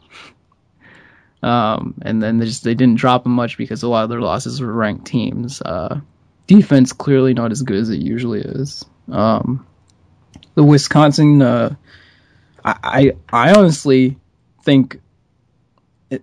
Um, 1.43 1.95
and 2.03 2.22
then 2.22 2.38
they 2.38 2.47
just 2.47 2.64
they 2.64 2.74
didn't 2.74 2.99
drop 2.99 3.24
them 3.24 3.32
much 3.32 3.59
because 3.59 3.82
a 3.82 3.88
lot 3.88 4.05
of 4.05 4.11
their 4.11 4.20
losses 4.20 4.61
were 4.61 4.72
ranked 4.72 5.07
teams. 5.07 5.61
Uh, 5.62 6.01
defense 6.47 6.93
clearly 6.93 7.34
not 7.34 7.51
as 7.51 7.62
good 7.62 7.76
as 7.76 7.90
it 7.90 8.01
usually 8.01 8.40
is. 8.40 8.84
Um, 9.11 9.66
the 10.55 10.62
Wisconsin, 10.62 11.43
uh, 11.43 11.74
I, 12.64 12.76
I 13.32 13.49
I 13.49 13.55
honestly 13.55 14.18
think 14.62 15.01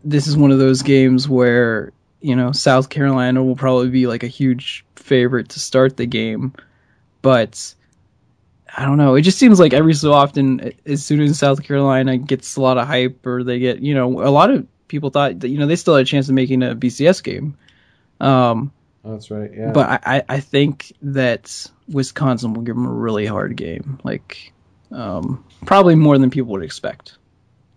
this 0.03 0.27
is 0.27 0.37
one 0.37 0.51
of 0.51 0.59
those 0.59 0.83
games 0.83 1.27
where 1.27 1.91
you 2.21 2.35
know 2.35 2.51
South 2.51 2.89
Carolina 2.89 3.43
will 3.43 3.55
probably 3.55 3.89
be 3.89 4.07
like 4.07 4.23
a 4.23 4.27
huge 4.27 4.85
favorite 4.95 5.49
to 5.49 5.59
start 5.59 5.97
the 5.97 6.05
game, 6.05 6.53
but 7.21 7.73
I 8.75 8.85
don't 8.85 8.97
know. 8.97 9.15
It 9.15 9.21
just 9.21 9.39
seems 9.39 9.59
like 9.59 9.73
every 9.73 9.93
so 9.93 10.13
often, 10.13 10.73
as 10.85 11.05
soon 11.05 11.21
as 11.21 11.39
South 11.39 11.63
Carolina 11.63 12.17
gets 12.17 12.55
a 12.55 12.61
lot 12.61 12.77
of 12.77 12.87
hype 12.87 13.25
or 13.25 13.43
they 13.43 13.59
get 13.59 13.79
you 13.79 13.93
know 13.93 14.21
a 14.21 14.29
lot 14.29 14.51
of 14.51 14.67
people 14.87 15.09
thought 15.09 15.39
that 15.39 15.49
you 15.49 15.57
know 15.57 15.67
they 15.67 15.75
still 15.75 15.95
had 15.95 16.03
a 16.03 16.05
chance 16.05 16.29
of 16.29 16.35
making 16.35 16.63
a 16.63 16.75
BCS 16.75 17.23
game. 17.23 17.57
Um, 18.19 18.71
That's 19.03 19.31
right. 19.31 19.51
Yeah. 19.53 19.71
but 19.71 20.01
I, 20.05 20.23
I, 20.27 20.39
think 20.41 20.91
that 21.03 21.71
Wisconsin 21.87 22.53
will 22.53 22.63
give 22.63 22.75
them 22.75 22.85
a 22.85 22.91
really 22.91 23.25
hard 23.25 23.55
game, 23.55 23.97
like 24.03 24.51
um, 24.91 25.45
probably 25.65 25.95
more 25.95 26.17
than 26.17 26.29
people 26.29 26.51
would 26.51 26.63
expect. 26.63 27.17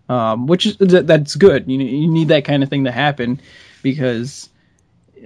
Um, 0.08 0.48
which 0.48 0.66
is 0.66 0.76
that, 0.78 1.06
that's 1.06 1.36
good. 1.36 1.70
You 1.70 1.78
you 1.78 2.08
need 2.08 2.28
that 2.28 2.44
kind 2.44 2.64
of 2.64 2.68
thing 2.68 2.84
to 2.84 2.90
happen 2.90 3.40
because 3.82 4.48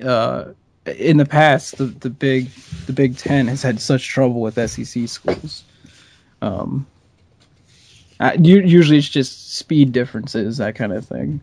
uh, 0.04 0.46
in 0.86 1.16
the 1.16 1.26
past 1.26 1.78
the, 1.78 1.86
the 1.86 2.11
big 2.11 2.50
the 2.86 2.92
Big 2.92 3.16
Ten 3.16 3.46
has 3.48 3.62
had 3.62 3.80
such 3.80 4.07
trouble 4.07 4.40
with 4.40 4.54
SEC 4.70 5.09
schools. 5.09 5.64
Um, 6.42 6.86
u- 8.20 8.62
usually 8.62 8.98
it's 8.98 9.09
just 9.09 9.57
speed 9.57 9.92
differences, 9.92 10.59
that 10.59 10.74
kind 10.74 10.92
of 10.92 11.04
thing. 11.04 11.40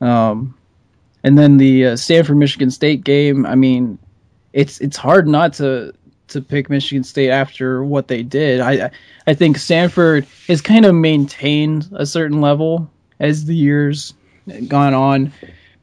Um, 0.00 0.54
and 1.22 1.38
then 1.38 1.56
the 1.56 1.86
uh, 1.86 1.96
Stanford 1.96 2.36
Michigan 2.36 2.70
State 2.70 3.02
game. 3.04 3.46
I 3.46 3.54
mean, 3.54 3.98
it's 4.52 4.80
it's 4.80 4.96
hard 4.96 5.26
not 5.26 5.54
to 5.54 5.92
to 6.28 6.40
pick 6.40 6.70
Michigan 6.70 7.04
State 7.04 7.30
after 7.30 7.84
what 7.84 8.08
they 8.08 8.22
did. 8.22 8.60
I 8.60 8.90
I 9.26 9.34
think 9.34 9.56
Stanford 9.56 10.26
has 10.48 10.60
kind 10.60 10.84
of 10.84 10.94
maintained 10.94 11.88
a 11.94 12.06
certain 12.06 12.40
level 12.40 12.90
as 13.20 13.46
the 13.46 13.54
years 13.56 14.14
gone 14.68 14.94
on. 14.94 15.32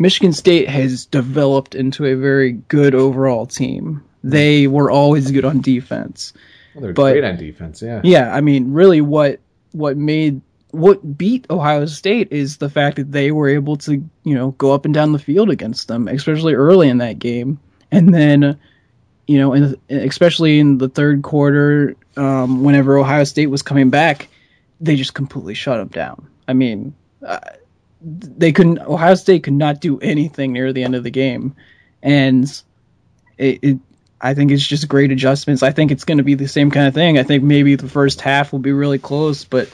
Michigan 0.02 0.34
State 0.34 0.68
has 0.68 1.06
developed 1.06 1.76
into 1.76 2.06
a 2.06 2.16
very 2.16 2.54
good 2.54 2.96
overall 2.96 3.46
team. 3.46 4.04
They 4.24 4.68
were 4.68 4.90
always 4.92 5.32
good 5.32 5.46
on 5.46 5.62
defense. 5.62 6.34
Well, 6.74 6.84
they're 6.84 6.94
But- 6.94 7.12
great 7.14 7.24
on 7.24 7.38
defense. 7.38 7.82
Yeah. 7.82 8.02
Yeah, 8.04 8.34
I 8.36 8.42
mean, 8.42 8.74
really, 8.74 9.02
what 9.02 9.40
what 9.74 9.96
made 9.98 10.42
what 10.72 11.18
beat 11.18 11.46
Ohio 11.50 11.86
State 11.86 12.30
is 12.32 12.58
the 12.58 12.70
fact 12.70 12.96
that 12.98 13.12
they 13.12 13.32
were 13.32 13.50
able 13.50 13.76
to, 13.78 13.94
you 14.24 14.36
know, 14.36 14.52
go 14.58 14.74
up 14.74 14.86
and 14.86 14.94
down 14.94 15.12
the 15.12 15.20
field 15.20 15.50
against 15.50 15.88
them, 15.88 16.08
especially 16.08 16.54
early 16.54 16.88
in 16.90 16.98
that 17.00 17.20
game, 17.20 17.60
and 17.92 18.14
then, 18.14 18.58
you 19.28 19.38
know, 19.38 19.54
in, 19.54 19.76
especially 19.90 20.60
in 20.60 20.78
the 20.78 20.88
third 20.90 21.24
quarter, 21.24 21.96
um, 22.16 22.64
whenever 22.64 22.98
Ohio 22.98 23.26
State 23.26 23.48
was 23.48 23.62
coming 23.62 23.90
back, 23.90 24.30
they 24.80 24.96
just 24.96 25.14
completely 25.14 25.54
shut 25.54 25.78
them 25.78 25.90
down. 25.90 26.26
I 26.48 26.54
mean, 26.54 26.94
uh, 27.26 27.40
they 28.02 28.52
couldn't. 28.52 28.80
Ohio 28.80 29.16
State 29.16 29.44
could 29.44 29.54
not 29.54 29.80
do 29.80 30.00
anything 30.00 30.54
near 30.54 30.74
the 30.74 30.84
end 30.84 30.96
of 30.96 31.04
the 31.04 31.12
game, 31.12 31.56
and 32.02 32.46
it, 33.38 33.60
it 33.62 33.80
I 34.20 34.34
think 34.34 34.52
it's 34.52 34.66
just 34.66 34.88
great 34.88 35.12
adjustments. 35.12 35.64
I 35.64 35.72
think 35.72 35.92
it's 35.92 36.04
going 36.04 36.20
to 36.20 36.24
be 36.24 36.36
the 36.36 36.48
same 36.48 36.72
kind 36.72 36.88
of 36.88 36.94
thing. 36.94 37.18
I 37.18 37.24
think 37.24 37.44
maybe 37.44 37.76
the 37.76 37.90
first 37.90 38.22
half 38.22 38.52
will 38.52 38.60
be 38.60 38.72
really 38.72 39.00
close, 39.00 39.44
but 39.44 39.70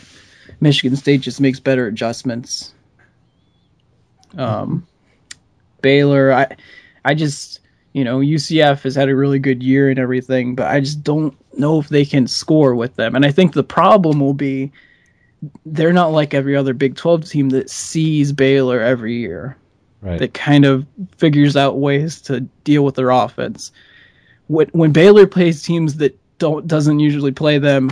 Michigan 0.61 0.95
State 0.95 1.21
just 1.21 1.41
makes 1.41 1.59
better 1.59 1.87
adjustments. 1.87 2.73
Um, 4.37 4.87
Baylor, 5.81 6.31
I, 6.31 6.55
I 7.03 7.13
just, 7.13 7.59
you 7.91 8.03
know, 8.05 8.19
UCF 8.19 8.83
has 8.83 8.95
had 8.95 9.09
a 9.09 9.15
really 9.15 9.39
good 9.39 9.61
year 9.61 9.89
and 9.89 9.99
everything, 9.99 10.55
but 10.55 10.67
I 10.67 10.79
just 10.79 11.03
don't 11.03 11.37
know 11.57 11.79
if 11.79 11.89
they 11.89 12.05
can 12.05 12.27
score 12.27 12.73
with 12.73 12.95
them. 12.95 13.15
And 13.15 13.25
I 13.25 13.31
think 13.31 13.53
the 13.53 13.63
problem 13.63 14.19
will 14.19 14.33
be 14.33 14.71
they're 15.65 15.93
not 15.93 16.11
like 16.11 16.33
every 16.33 16.55
other 16.55 16.73
Big 16.73 16.95
12 16.95 17.29
team 17.29 17.49
that 17.49 17.69
sees 17.69 18.31
Baylor 18.31 18.79
every 18.81 19.15
year 19.17 19.57
Right. 19.99 20.19
that 20.19 20.33
kind 20.35 20.63
of 20.63 20.85
figures 21.17 21.57
out 21.57 21.79
ways 21.79 22.21
to 22.23 22.41
deal 22.63 22.85
with 22.85 22.93
their 22.95 23.09
offense. 23.09 23.71
When 24.45 24.67
when 24.67 24.91
Baylor 24.91 25.25
plays 25.25 25.63
teams 25.63 25.97
that 25.97 26.17
don't 26.37 26.67
doesn't 26.67 26.99
usually 26.99 27.31
play 27.31 27.57
them, 27.57 27.91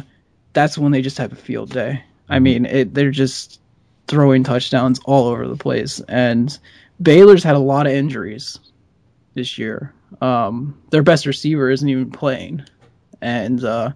that's 0.53 0.77
when 0.77 0.91
they 0.91 1.01
just 1.01 1.17
have 1.17 1.33
a 1.33 1.35
field 1.35 1.71
day. 1.71 2.03
I 2.29 2.37
mean, 2.39 2.65
it, 2.67 2.93
they're 2.93 3.09
just 3.11 3.59
throwing 4.07 4.43
touchdowns 4.43 4.99
all 5.05 5.27
over 5.27 5.47
the 5.47 5.57
place, 5.57 5.99
and 6.07 6.55
Baylor's 7.01 7.43
had 7.43 7.55
a 7.55 7.59
lot 7.59 7.87
of 7.87 7.93
injuries 7.93 8.59
this 9.33 9.57
year. 9.57 9.91
Um, 10.21 10.79
their 10.91 11.03
best 11.03 11.25
receiver 11.25 11.71
isn't 11.71 11.89
even 11.89 12.11
playing, 12.11 12.63
and 13.19 13.63
uh, 13.63 13.91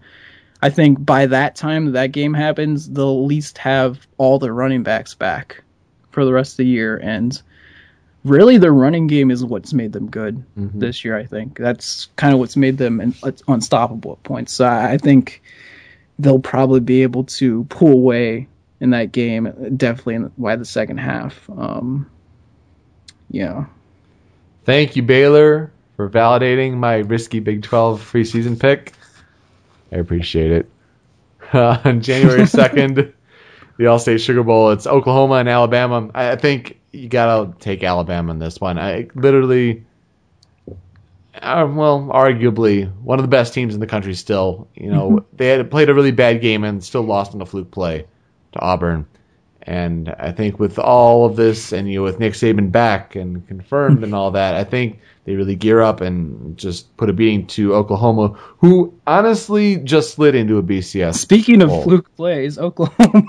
I 0.62 0.70
think 0.70 1.04
by 1.06 1.26
that 1.28 1.56
time 1.56 1.94
that 1.94 2.12
game 2.12 2.34
happens, 2.34 2.90
they'll 2.90 3.20
at 3.22 3.28
least 3.28 3.58
have 3.60 4.06
all 4.18 4.40
their 4.40 4.54
running 4.54 4.84
backs 4.84 5.14
back 5.16 5.64
for 6.12 6.26
the 6.26 6.34
rest 6.34 6.54
of 6.54 6.58
the 6.58 6.66
year, 6.66 6.98
and 6.98 7.42
really 8.26 8.58
their 8.58 8.74
running 8.74 9.08
game 9.08 9.32
is 9.32 9.46
what's 9.46 9.74
made 9.74 9.94
them 9.94 10.10
good 10.10 10.44
this 10.56 11.06
year. 11.06 11.18
I 11.18 11.26
think 11.26 11.58
that's 11.58 12.08
kind 12.18 12.34
of 12.34 12.40
what's 12.40 12.58
made 12.58 12.78
them 12.78 13.00
un- 13.00 13.36
unstoppable 13.48 14.14
at 14.14 14.24
points. 14.24 14.52
So 14.52 14.68
I 14.68 14.98
think 14.98 15.42
they'll 16.18 16.40
probably 16.40 16.82
be 16.82 17.04
able 17.04 17.24
to 17.26 17.64
pull 17.66 17.94
away 17.94 18.48
in 18.82 18.90
that 18.90 19.12
game, 19.14 19.76
definitely 19.78 20.16
in, 20.16 20.32
by 20.38 20.58
the 20.58 20.66
second 20.66 20.98
half. 20.98 21.50
Um, 21.50 22.10
yeah, 23.30 23.66
Thank 24.70 24.96
you, 24.96 25.02
Baylor, 25.02 25.72
for 25.96 26.08
validating 26.08 26.76
my 26.76 26.98
risky 26.98 27.40
Big 27.40 27.64
12 27.64 28.02
preseason 28.02 28.60
pick. 28.60 28.94
I 29.92 29.98
appreciate 29.98 30.52
it. 30.52 30.70
on 31.54 32.02
January 32.02 32.42
2nd, 32.42 32.96
the 33.78 33.84
Allstate 33.84 34.20
Sugar 34.20 34.44
Bowl, 34.44 34.72
it's 34.72 34.86
Oklahoma 34.86 35.36
and 35.36 35.50
Alabama. 35.50 36.10
I 36.14 36.32
I 36.32 36.36
think 36.36 36.80
you 36.92 37.08
got 37.08 37.60
to 37.60 37.60
take 37.60 37.84
Alabama 37.84 38.32
in 38.32 38.40
this 38.40 38.60
one. 38.60 38.78
I 38.78 39.08
literally, 39.16 39.86
uh, 41.36 41.68
well, 41.70 42.10
arguably, 42.12 42.92
one 43.02 43.20
of 43.20 43.24
the 43.24 43.30
best 43.30 43.54
teams 43.54 43.74
in 43.74 43.80
the 43.80 43.88
country 43.88 44.14
still. 44.14 44.68
You 44.76 44.92
know, 44.92 45.26
they 45.34 45.48
had 45.48 45.72
played 45.72 45.90
a 45.90 45.94
really 45.94 46.12
bad 46.12 46.42
game 46.42 46.64
and 46.64 46.84
still 46.84 47.04
lost 47.04 47.34
in 47.34 47.42
a 47.42 47.46
fluke 47.46 47.72
play 47.72 48.06
to 48.52 48.60
Auburn. 48.60 49.06
And 49.64 50.10
I 50.18 50.32
think 50.32 50.60
with 50.60 50.80
all 50.80 51.26
of 51.26 51.36
this, 51.36 51.74
and 51.74 51.90
you 51.90 52.00
know, 52.00 52.04
with 52.04 52.20
Nick 52.20 52.34
Saban 52.34 52.72
back 52.72 53.16
and 53.16 53.46
confirmed 53.48 54.04
and 54.04 54.16
all 54.16 54.32
that, 54.32 54.56
I 54.56 54.64
think 54.64 55.00
they 55.26 55.36
really 55.36 55.56
gear 55.56 55.82
up 55.82 56.02
and 56.02 56.58
just 56.58 56.96
put 56.98 57.10
a 57.10 57.14
beating 57.14 57.46
to 57.48 57.76
Oklahoma, 57.76 58.30
who 58.58 58.94
honestly 59.06 59.78
just 59.78 60.14
slid 60.14 60.34
into 60.34 60.58
a 60.58 60.64
BCS. 60.64 61.16
Speaking 61.16 61.62
of 61.62 61.84
fluke 61.84 62.16
plays, 62.16 62.58
Oklahoma 62.58 63.24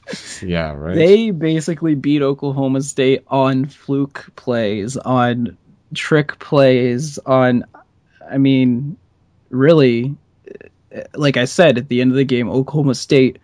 yeah, 0.42 0.72
right. 0.72 0.94
they 0.94 1.30
basically 1.30 1.94
beat 1.94 2.22
Oklahoma 2.22 2.82
State 2.82 3.24
on 3.28 3.66
fluke 3.66 4.30
plays, 4.36 4.96
on 4.96 5.56
trick 5.94 6.38
plays, 6.38 7.18
on 7.18 7.64
I 8.30 8.38
mean, 8.38 8.96
really 9.50 10.16
like 11.14 11.36
I 11.36 11.44
said 11.46 11.78
at 11.78 11.88
the 11.88 12.00
end 12.00 12.10
of 12.10 12.16
the 12.16 12.24
game 12.24 12.50
Oklahoma 12.50 12.94
State 12.94 13.38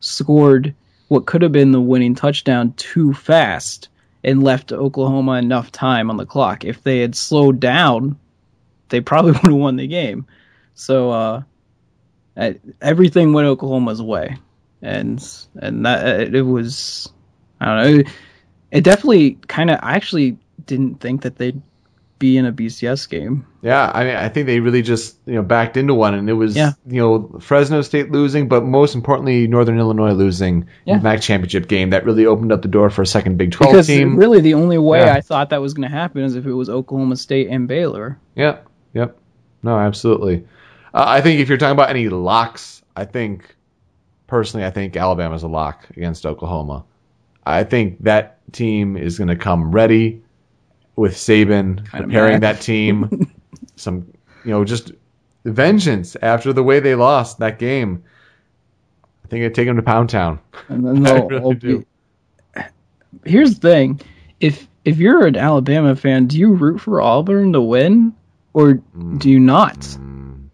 scored 0.00 0.74
what 1.08 1.26
could 1.26 1.42
have 1.42 1.52
been 1.52 1.72
the 1.72 1.80
winning 1.80 2.14
touchdown 2.14 2.72
too 2.76 3.12
fast 3.12 3.88
and 4.22 4.42
left 4.42 4.72
Oklahoma 4.72 5.32
enough 5.32 5.70
time 5.70 6.10
on 6.10 6.16
the 6.16 6.26
clock. 6.26 6.64
If 6.64 6.82
they 6.82 7.00
had 7.00 7.14
slowed 7.14 7.60
down, 7.60 8.18
they 8.88 9.00
probably 9.00 9.32
would 9.32 9.46
have 9.46 9.54
won 9.54 9.76
the 9.76 9.86
game. 9.86 10.26
So 10.74 11.10
uh 11.10 11.42
everything 12.80 13.32
went 13.32 13.46
Oklahoma's 13.46 14.02
way, 14.02 14.36
and 14.82 15.24
and 15.56 15.86
that 15.86 16.20
it, 16.20 16.34
it 16.34 16.42
was 16.42 17.12
I 17.60 17.66
don't 17.66 17.76
know. 17.76 18.00
It, 18.00 18.08
it 18.70 18.84
definitely 18.84 19.38
kind 19.46 19.70
of. 19.70 19.78
I 19.82 19.94
actually 19.94 20.38
didn't 20.66 21.00
think 21.00 21.22
that 21.22 21.36
they'd 21.36 21.60
be 22.24 22.38
in 22.38 22.46
a 22.46 22.52
BCS 22.52 23.06
game. 23.10 23.46
Yeah, 23.60 23.90
I 23.94 24.04
mean, 24.04 24.16
I 24.16 24.30
think 24.30 24.46
they 24.46 24.58
really 24.60 24.80
just 24.80 25.16
you 25.26 25.34
know 25.34 25.42
backed 25.42 25.76
into 25.76 25.92
one, 25.92 26.14
and 26.14 26.30
it 26.30 26.32
was 26.32 26.56
Yeah. 26.56 26.72
you 26.86 27.00
know 27.02 27.38
Fresno 27.40 27.82
State 27.82 28.10
losing, 28.10 28.48
but 28.48 28.64
most 28.64 28.94
importantly 28.94 29.46
Northern 29.46 29.78
Illinois 29.78 30.12
losing 30.12 30.66
Yeah. 30.86 31.00
MAC 31.00 31.20
championship 31.20 31.68
game 31.68 31.90
that 31.90 32.06
really 32.06 32.24
opened 32.24 32.50
up 32.50 32.62
the 32.62 32.68
door 32.68 32.88
for 32.88 33.02
a 33.02 33.06
second 33.06 33.36
Big 33.36 33.52
Twelve 33.52 33.72
Because 33.72 33.88
team. 33.88 34.16
really, 34.16 34.40
the 34.40 34.54
only 34.54 34.78
way 34.78 35.00
Yeah. 35.00 35.12
I 35.12 35.20
thought 35.20 35.50
that 35.50 35.60
was 35.60 35.74
going 35.74 35.88
to 35.90 35.94
happen 35.94 36.22
is 36.24 36.34
if 36.34 36.46
it 36.46 36.52
was 36.54 36.70
Oklahoma 36.70 37.16
State 37.16 37.48
and 37.50 37.68
Baylor. 37.68 38.18
Yep, 38.36 38.66
yep, 38.94 39.18
no, 39.62 39.76
absolutely. 39.78 40.44
Uh, 40.94 41.04
I 41.06 41.20
think 41.20 41.40
if 41.40 41.48
you're 41.50 41.58
talking 41.58 41.72
about 41.76 41.90
any 41.90 42.08
locks, 42.08 42.82
I 42.96 43.04
think 43.04 43.54
personally, 44.26 44.64
I 44.64 44.70
think 44.70 44.96
Alabama's 44.96 45.42
a 45.42 45.48
lock 45.48 45.86
against 45.94 46.24
Oklahoma. 46.24 46.84
I 47.46 47.64
think 47.64 48.02
that 48.04 48.38
team 48.52 48.96
is 48.96 49.18
going 49.18 49.28
to 49.28 49.36
come 49.36 49.72
ready 49.72 50.22
with 50.96 51.14
Saban 51.14 51.84
preparing 51.86 52.40
that 52.40 52.60
team. 52.60 53.32
some, 53.76 54.12
you 54.44 54.50
know, 54.50 54.64
just 54.64 54.92
vengeance 55.44 56.16
after 56.22 56.52
the 56.52 56.62
way 56.62 56.80
they 56.80 56.94
lost 56.94 57.38
that 57.38 57.58
game. 57.58 58.04
I 59.24 59.28
think 59.28 59.44
I'd 59.44 59.54
take 59.54 59.66
them 59.66 59.76
to 59.76 59.82
Pound 59.82 60.10
Town. 60.10 60.38
And 60.68 60.86
then 60.86 61.06
I 61.06 61.12
they'll, 61.12 61.28
really 61.28 61.54
do. 61.54 61.78
be- 61.78 61.86
Here's 63.24 63.58
the 63.58 63.68
thing: 63.68 64.00
if 64.40 64.66
if 64.84 64.98
you're 64.98 65.26
an 65.26 65.36
Alabama 65.36 65.96
fan, 65.96 66.26
do 66.26 66.38
you 66.38 66.52
root 66.52 66.80
for 66.80 67.00
Auburn 67.00 67.52
to 67.52 67.60
win, 67.60 68.14
or 68.52 68.74
mm. 68.74 69.18
do 69.18 69.30
you 69.30 69.40
not? 69.40 69.78
Mm. 69.78 70.48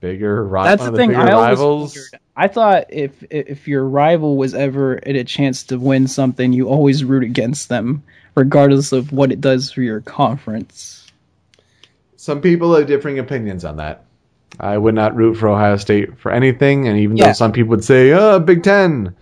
Bigger, 0.00 0.44
ri- 0.44 0.64
That's 0.64 0.84
the 0.84 0.92
thing. 0.92 1.14
I 1.14 1.30
always 1.32 1.58
rivals. 1.58 2.10
I 2.36 2.48
thought 2.48 2.86
if 2.88 3.22
if 3.30 3.68
your 3.68 3.84
rival 3.84 4.36
was 4.36 4.54
ever 4.54 4.96
at 4.96 5.14
a 5.14 5.24
chance 5.24 5.64
to 5.64 5.78
win 5.78 6.08
something, 6.08 6.52
you 6.52 6.68
always 6.68 7.04
root 7.04 7.22
against 7.22 7.68
them, 7.68 8.02
regardless 8.34 8.92
of 8.92 9.12
what 9.12 9.32
it 9.32 9.40
does 9.40 9.70
for 9.72 9.82
your 9.82 10.00
conference. 10.00 11.06
Some 12.16 12.40
people 12.40 12.74
have 12.74 12.86
differing 12.86 13.18
opinions 13.18 13.64
on 13.64 13.76
that. 13.76 14.04
I 14.58 14.76
would 14.76 14.94
not 14.94 15.16
root 15.16 15.36
for 15.36 15.48
Ohio 15.48 15.76
State 15.76 16.18
for 16.18 16.30
anything, 16.32 16.86
and 16.88 16.98
even 16.98 17.16
Yeah. 17.16 17.26
though 17.28 17.32
some 17.32 17.52
people 17.52 17.70
would 17.70 17.84
say, 17.84 18.12
"Oh, 18.12 18.38
Big 18.40 18.62
Ten," 18.62 19.14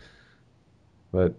but 1.13 1.35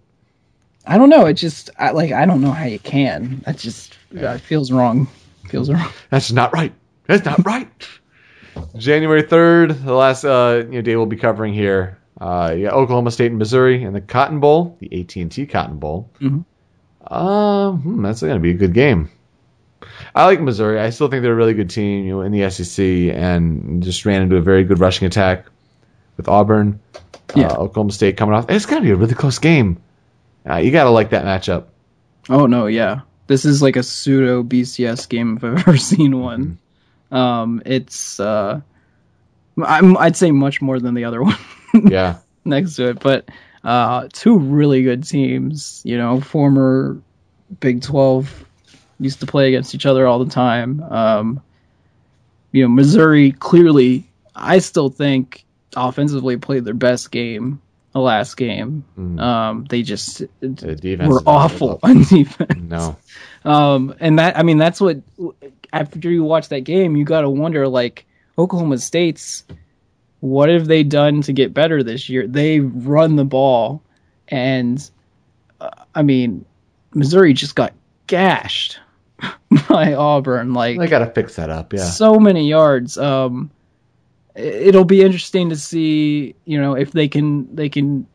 I 0.86 0.96
don't 0.96 1.10
know. 1.10 1.26
It 1.26 1.34
just 1.34 1.70
I, 1.78 1.90
like 1.90 2.12
I 2.12 2.24
don't 2.24 2.40
know 2.40 2.52
how 2.52 2.64
you 2.64 2.78
can. 2.78 3.42
That 3.44 3.58
just 3.58 3.96
that 4.12 4.40
feels 4.40 4.72
wrong. 4.72 5.08
Feels 5.48 5.70
wrong. 5.70 5.88
that's 6.10 6.32
not 6.32 6.52
right. 6.52 6.72
That's 7.06 7.24
not 7.24 7.44
right. 7.44 7.68
January 8.76 9.22
third, 9.22 9.84
the 9.84 9.94
last 9.94 10.24
uh, 10.24 10.62
you 10.66 10.76
know, 10.76 10.82
day 10.82 10.96
we'll 10.96 11.06
be 11.06 11.16
covering 11.16 11.52
here. 11.52 11.98
Uh, 12.20 12.54
yeah, 12.56 12.70
Oklahoma 12.70 13.10
State 13.10 13.30
and 13.30 13.38
Missouri 13.38 13.82
in 13.82 13.92
the 13.92 14.00
Cotton 14.00 14.40
Bowl, 14.40 14.76
the 14.80 15.00
AT 15.00 15.16
and 15.16 15.30
T 15.32 15.46
Cotton 15.46 15.78
Bowl. 15.78 16.10
Mhm. 16.20 16.44
Um, 17.06 17.80
hmm, 17.80 18.02
that's 18.02 18.20
going 18.20 18.34
to 18.34 18.40
be 18.40 18.50
a 18.50 18.54
good 18.54 18.74
game. 18.74 19.10
I 20.14 20.26
like 20.26 20.40
Missouri. 20.40 20.80
I 20.80 20.90
still 20.90 21.08
think 21.08 21.22
they're 21.22 21.32
a 21.32 21.36
really 21.36 21.54
good 21.54 21.70
team, 21.70 22.04
you 22.04 22.12
know, 22.12 22.20
in 22.22 22.32
the 22.32 22.50
SEC, 22.50 22.84
and 22.84 23.82
just 23.82 24.04
ran 24.04 24.22
into 24.22 24.36
a 24.36 24.40
very 24.40 24.64
good 24.64 24.80
rushing 24.80 25.06
attack 25.06 25.46
with 26.16 26.28
Auburn. 26.28 26.80
Yeah. 27.34 27.48
Uh, 27.48 27.62
Oklahoma 27.62 27.92
State 27.92 28.16
coming 28.16 28.34
off. 28.34 28.46
It's 28.48 28.66
going 28.66 28.82
to 28.82 28.86
be 28.86 28.92
a 28.92 28.96
really 28.96 29.14
close 29.14 29.38
game. 29.38 29.80
Uh, 30.48 30.56
you 30.56 30.70
got 30.70 30.84
to 30.84 30.90
like 30.90 31.10
that 31.10 31.24
matchup. 31.24 31.66
Oh 32.28 32.46
no, 32.46 32.66
yeah. 32.66 33.00
This 33.26 33.44
is 33.44 33.62
like 33.62 33.76
a 33.76 33.82
pseudo 33.82 34.42
BCS 34.42 35.08
game 35.08 35.36
if 35.36 35.44
I've 35.44 35.58
ever 35.68 35.76
seen 35.76 36.20
one. 36.20 36.58
Um, 37.10 37.62
it's 37.64 38.18
uh, 38.20 38.60
I'm, 39.62 39.96
I'd 39.96 40.16
say 40.16 40.30
much 40.30 40.60
more 40.60 40.80
than 40.80 40.94
the 40.94 41.04
other 41.04 41.22
one 41.22 41.36
Yeah. 41.88 42.18
next 42.44 42.74
to 42.76 42.90
it, 42.90 43.00
but 43.00 43.28
uh, 43.64 44.08
two 44.12 44.38
really 44.38 44.82
good 44.82 45.04
teams. 45.04 45.82
You 45.84 45.98
know, 45.98 46.20
former 46.20 47.00
Big 47.60 47.82
Twelve 47.82 48.44
used 48.98 49.20
to 49.20 49.26
play 49.26 49.48
against 49.48 49.74
each 49.74 49.86
other 49.86 50.06
all 50.06 50.22
the 50.22 50.30
time. 50.30 50.82
Um, 50.82 51.42
you 52.52 52.62
know, 52.62 52.68
Missouri 52.68 53.32
clearly, 53.32 54.08
I 54.34 54.58
still 54.58 54.88
think 54.88 55.44
offensively 55.76 56.36
played 56.36 56.64
their 56.64 56.74
best 56.74 57.10
game 57.10 57.60
the 57.92 58.00
last 58.00 58.36
game. 58.36 58.84
Um, 59.18 59.64
they 59.68 59.82
just 59.82 60.22
The 60.40 60.76
defense 60.76 61.08
were 61.08 61.22
awful 61.26 61.80
on 61.82 62.02
defense. 62.08 62.60
No. 62.60 62.96
Um, 63.44 63.94
and 64.00 64.18
that 64.18 64.38
I 64.38 64.42
mean 64.42 64.58
that's 64.58 64.80
what 64.80 64.98
after 65.72 66.10
you 66.10 66.22
watch 66.22 66.48
that 66.50 66.60
game, 66.60 66.96
you 66.96 67.04
got 67.04 67.22
to 67.22 67.30
wonder 67.30 67.66
like 67.68 68.06
Oklahoma 68.38 68.78
State's 68.78 69.44
what 70.20 70.48
have 70.48 70.66
they 70.66 70.82
done 70.82 71.22
to 71.22 71.32
get 71.32 71.54
better 71.54 71.82
this 71.82 72.08
year? 72.08 72.26
They 72.26 72.60
run 72.60 73.16
the 73.16 73.24
ball, 73.24 73.82
and 74.28 74.90
uh, 75.60 75.70
I 75.94 76.02
mean 76.02 76.44
Missouri 76.94 77.32
just 77.32 77.54
got 77.54 77.72
gashed 78.06 78.78
by 79.68 79.94
Auburn. 79.94 80.52
Like 80.54 80.78
They 80.78 80.86
got 80.86 81.00
to 81.00 81.10
fix 81.10 81.36
that 81.36 81.50
up. 81.50 81.72
Yeah. 81.72 81.84
so 81.84 82.18
many 82.18 82.48
yards. 82.48 82.98
Um, 82.98 83.50
it'll 84.34 84.84
be 84.84 85.02
interesting 85.02 85.50
to 85.50 85.56
see, 85.56 86.34
you 86.44 86.60
know, 86.60 86.74
if 86.74 86.92
they 86.92 87.08
can 87.08 87.54
they 87.54 87.68
can 87.68 88.06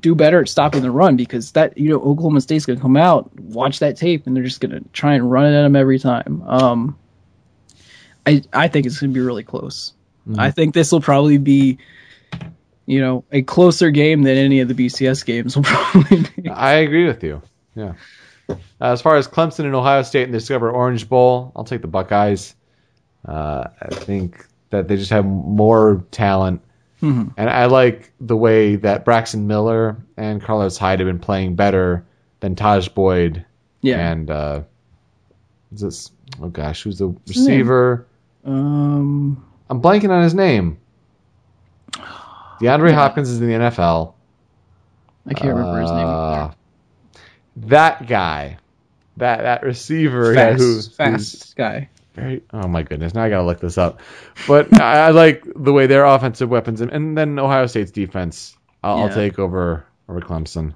do 0.00 0.14
better 0.14 0.40
at 0.40 0.48
stopping 0.48 0.82
the 0.82 0.90
run 0.90 1.16
because 1.16 1.52
that 1.52 1.76
you 1.76 1.88
know 1.88 1.96
Oklahoma 1.96 2.40
State's 2.40 2.66
gonna 2.66 2.80
come 2.80 2.96
out, 2.96 3.30
watch 3.40 3.78
that 3.80 3.96
tape, 3.96 4.26
and 4.26 4.36
they're 4.36 4.44
just 4.44 4.60
gonna 4.60 4.80
try 4.92 5.14
and 5.14 5.30
run 5.30 5.46
it 5.46 5.56
at 5.56 5.62
them 5.62 5.76
every 5.76 5.98
time. 5.98 6.42
Um, 6.46 6.98
I 8.26 8.42
I 8.52 8.68
think 8.68 8.86
it's 8.86 8.98
gonna 8.98 9.12
be 9.12 9.20
really 9.20 9.44
close. 9.44 9.92
I 10.36 10.50
think 10.50 10.74
this 10.74 10.90
will 10.92 11.00
probably 11.00 11.38
be. 11.38 11.78
You 12.88 13.00
know, 13.00 13.24
a 13.32 13.42
closer 13.42 13.90
game 13.90 14.22
than 14.22 14.36
any 14.36 14.60
of 14.60 14.68
the 14.68 14.74
BCS 14.74 15.26
games 15.26 15.56
will 15.56 15.62
probably 15.64 16.24
be. 16.36 16.48
I 16.48 16.74
agree 16.74 17.04
with 17.08 17.24
you. 17.24 17.42
Yeah. 17.74 17.94
Uh, 18.48 18.54
as 18.80 19.02
far 19.02 19.16
as 19.16 19.26
Clemson 19.26 19.64
and 19.64 19.74
Ohio 19.74 20.02
State 20.02 20.22
and 20.22 20.32
the 20.32 20.38
Discover 20.38 20.70
Orange 20.70 21.08
Bowl, 21.08 21.50
I'll 21.56 21.64
take 21.64 21.80
the 21.82 21.88
Buckeyes. 21.88 22.54
Uh, 23.26 23.64
I 23.82 23.88
think 23.92 24.46
that 24.70 24.86
they 24.86 24.94
just 24.96 25.10
have 25.10 25.24
more 25.24 26.04
talent. 26.12 26.60
Mhm. 27.02 27.34
And 27.36 27.50
I 27.50 27.66
like 27.66 28.12
the 28.20 28.36
way 28.36 28.76
that 28.76 29.04
Braxton 29.04 29.48
Miller 29.48 29.96
and 30.16 30.40
Carlos 30.40 30.78
Hyde 30.78 31.00
have 31.00 31.08
been 31.08 31.18
playing 31.18 31.56
better 31.56 32.04
than 32.38 32.54
Tajh 32.54 32.94
Boyd 32.94 33.44
Yeah. 33.82 34.12
and 34.12 34.30
uh, 34.30 34.60
is 35.74 35.80
this? 35.80 36.10
Oh 36.40 36.50
gosh, 36.50 36.84
who's 36.84 36.98
the 36.98 37.08
receiver? 37.26 38.06
Um. 38.44 39.42
I'm 39.68 39.80
blanking 39.82 40.10
on 40.10 40.22
his 40.22 40.34
name. 40.34 40.78
DeAndre 42.60 42.92
Hopkins 42.92 43.28
is 43.28 43.40
in 43.40 43.48
the 43.48 43.54
NFL. 43.54 44.14
I 45.26 45.34
can't 45.34 45.54
remember 45.54 45.80
his 45.80 45.90
name. 45.90 46.06
Uh, 46.06 46.50
That 47.56 48.06
guy, 48.06 48.58
that 49.16 49.42
that 49.42 49.62
receiver, 49.62 50.34
Fast, 50.34 50.58
who, 50.60 50.80
fast 50.82 51.56
guy. 51.56 51.88
very. 52.14 52.42
Oh 52.52 52.68
my 52.68 52.82
goodness! 52.82 53.12
Now 53.14 53.24
I 53.24 53.28
gotta 53.28 53.44
look 53.44 53.60
this 53.60 53.76
up. 53.76 54.00
But 54.46 54.80
I, 54.80 55.08
I 55.08 55.10
like 55.10 55.42
the 55.56 55.72
way 55.72 55.86
their 55.86 56.04
offensive 56.04 56.48
weapons, 56.48 56.80
and, 56.80 56.90
and 56.92 57.16
then 57.18 57.38
Ohio 57.38 57.66
State's 57.66 57.90
defense. 57.90 58.56
I'll, 58.84 58.98
I'll 58.98 59.08
take 59.14 59.38
over 59.38 59.84
over 60.08 60.20
Clemson. 60.20 60.74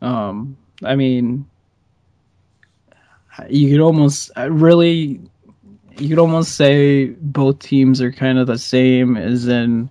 Um, 0.00 0.56
I 0.82 0.96
mean, 0.96 1.46
you 3.48 3.70
could 3.70 3.80
almost 3.80 4.30
uh, 4.36 4.50
really, 4.50 5.20
you 5.98 6.08
could 6.08 6.18
almost 6.18 6.54
say 6.56 7.06
both 7.06 7.58
teams 7.58 8.00
are 8.00 8.12
kind 8.12 8.38
of 8.38 8.46
the 8.46 8.58
same, 8.58 9.16
as 9.16 9.46
in, 9.48 9.88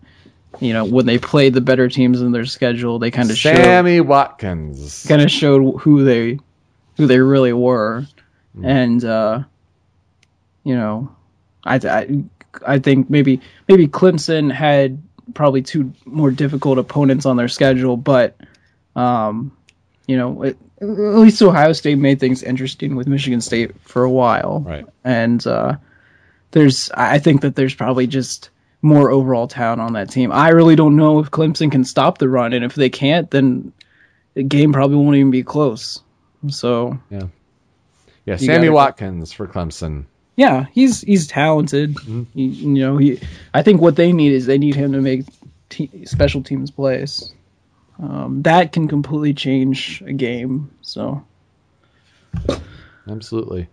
you 0.60 0.74
know, 0.74 0.86
when 0.86 1.06
they 1.06 1.18
played 1.18 1.54
the 1.54 1.62
better 1.62 1.88
teams 1.90 2.22
in 2.22 2.32
their 2.32 2.46
schedule, 2.46 3.00
they 3.00 3.12
kind 3.12 3.30
of 3.32 3.38
showed 3.38 3.56
Sammy 3.56 4.02
Watkins. 4.02 5.06
kind 5.08 5.22
of 5.22 5.32
showed 5.32 5.80
who 5.80 6.04
they 6.04 6.40
who 6.98 7.08
they 7.08 7.20
really 7.20 7.54
were, 7.54 8.06
and 8.64 9.04
uh, 9.04 9.44
you 10.64 10.76
know, 10.76 11.16
I, 11.64 11.76
I 11.76 12.24
I 12.68 12.80
think 12.80 13.10
maybe 13.10 13.42
maybe 13.68 13.88
Clemson 13.88 14.52
had 14.52 15.02
probably 15.34 15.62
two 15.62 15.94
more 16.06 16.32
difficult 16.32 16.78
opponents 16.78 17.26
on 17.26 17.38
their 17.38 17.48
schedule, 17.48 17.96
but 17.98 18.36
um, 18.96 19.56
you 20.06 20.18
know, 20.18 20.44
it, 20.44 20.58
at 20.82 20.88
least 20.88 21.42
Ohio 21.42 21.74
State 21.74 21.98
made 21.98 22.20
things 22.20 22.44
interesting 22.44 22.96
with 22.96 23.08
Michigan 23.08 23.40
State 23.40 23.72
for 23.84 24.04
a 24.04 24.10
while, 24.12 24.64
Right. 24.68 24.86
and 25.04 25.46
uh, 25.48 25.78
there's 26.52 26.90
I 26.94 27.20
think 27.20 27.42
that 27.42 27.56
there's 27.56 27.76
probably 27.76 28.08
just 28.08 28.50
more 28.82 29.12
overall 29.12 29.48
talent 29.48 29.82
on 29.82 29.94
that 29.94 30.10
team. 30.10 30.32
I 30.32 30.50
really 30.50 30.76
don't 30.76 30.96
know 30.96 31.20
if 31.20 31.30
Clemson 31.32 31.72
can 31.72 31.84
stop 31.84 32.18
the 32.18 32.28
run, 32.30 32.54
and 32.54 32.66
if 32.66 32.76
they 32.76 32.90
can't, 32.90 33.30
then 33.32 33.72
the 34.34 34.44
game 34.44 34.74
probably 34.74 34.98
won't 34.98 35.16
even 35.18 35.32
be 35.32 35.44
close. 35.44 36.02
So 36.50 36.98
Yeah, 37.10 37.28
yeah. 38.26 38.38
Sammy 38.38 38.66
gotta- 38.68 38.72
Watkins 38.74 39.32
for 39.34 39.48
Clemson. 39.48 40.06
yeah, 40.36 40.66
he's 40.74 41.02
he's 41.02 41.28
talented. 41.28 41.96
He, 42.34 42.44
you 42.46 42.68
know, 42.86 42.98
he. 42.98 43.20
I 43.54 43.62
think 43.62 43.82
what 43.82 43.96
they 43.96 44.12
need 44.14 44.32
is 44.34 44.46
they 44.48 44.58
need 44.58 44.76
him 44.76 44.94
to 44.94 45.02
make 45.02 45.26
te- 45.70 46.06
special 46.06 46.42
teams 46.42 46.72
plays. 46.72 47.34
Um, 48.00 48.42
that 48.44 48.72
can 48.72 48.88
completely 48.88 49.34
change 49.36 50.02
a 50.08 50.14
game. 50.14 50.72
So 50.82 51.24
Absolutely. 53.08 53.68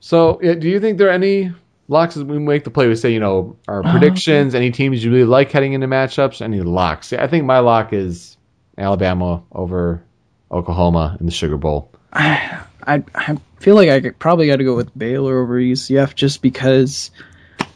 So, 0.00 0.38
yeah, 0.42 0.54
do 0.54 0.68
you 0.68 0.80
think 0.80 0.98
there 0.98 1.08
are 1.08 1.12
any 1.12 1.52
locks 1.88 2.16
as 2.16 2.24
we 2.24 2.38
make 2.38 2.64
the 2.64 2.70
play? 2.70 2.88
We 2.88 2.96
say, 2.96 3.12
you 3.12 3.20
know, 3.20 3.56
our 3.68 3.82
predictions, 3.82 4.54
any 4.54 4.70
teams 4.70 5.04
you 5.04 5.10
really 5.10 5.24
like 5.24 5.50
heading 5.50 5.72
into 5.72 5.86
matchups, 5.86 6.40
any 6.40 6.60
locks? 6.60 7.12
Yeah, 7.12 7.22
I 7.22 7.28
think 7.28 7.44
my 7.44 7.58
lock 7.58 7.92
is 7.92 8.36
Alabama 8.76 9.42
over 9.52 10.02
Oklahoma 10.50 11.16
in 11.20 11.26
the 11.26 11.32
Sugar 11.32 11.56
Bowl. 11.56 11.90
I 12.12 13.02
I 13.14 13.38
feel 13.58 13.76
like 13.76 13.88
I 13.88 14.00
could, 14.00 14.18
probably 14.18 14.46
got 14.46 14.56
to 14.56 14.64
go 14.64 14.76
with 14.76 14.96
Baylor 14.96 15.40
over 15.40 15.58
UCF 15.58 16.14
just 16.14 16.42
because 16.42 17.10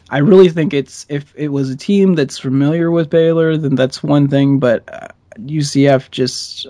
I 0.09 0.19
really 0.19 0.49
think 0.49 0.73
it's 0.73 1.05
if 1.09 1.33
it 1.35 1.49
was 1.49 1.69
a 1.69 1.75
team 1.75 2.15
that's 2.15 2.37
familiar 2.37 2.91
with 2.91 3.09
Baylor, 3.09 3.57
then 3.57 3.75
that's 3.75 4.03
one 4.03 4.27
thing. 4.27 4.59
But 4.59 4.83
uh, 4.91 5.07
UCF 5.37 6.11
just 6.11 6.67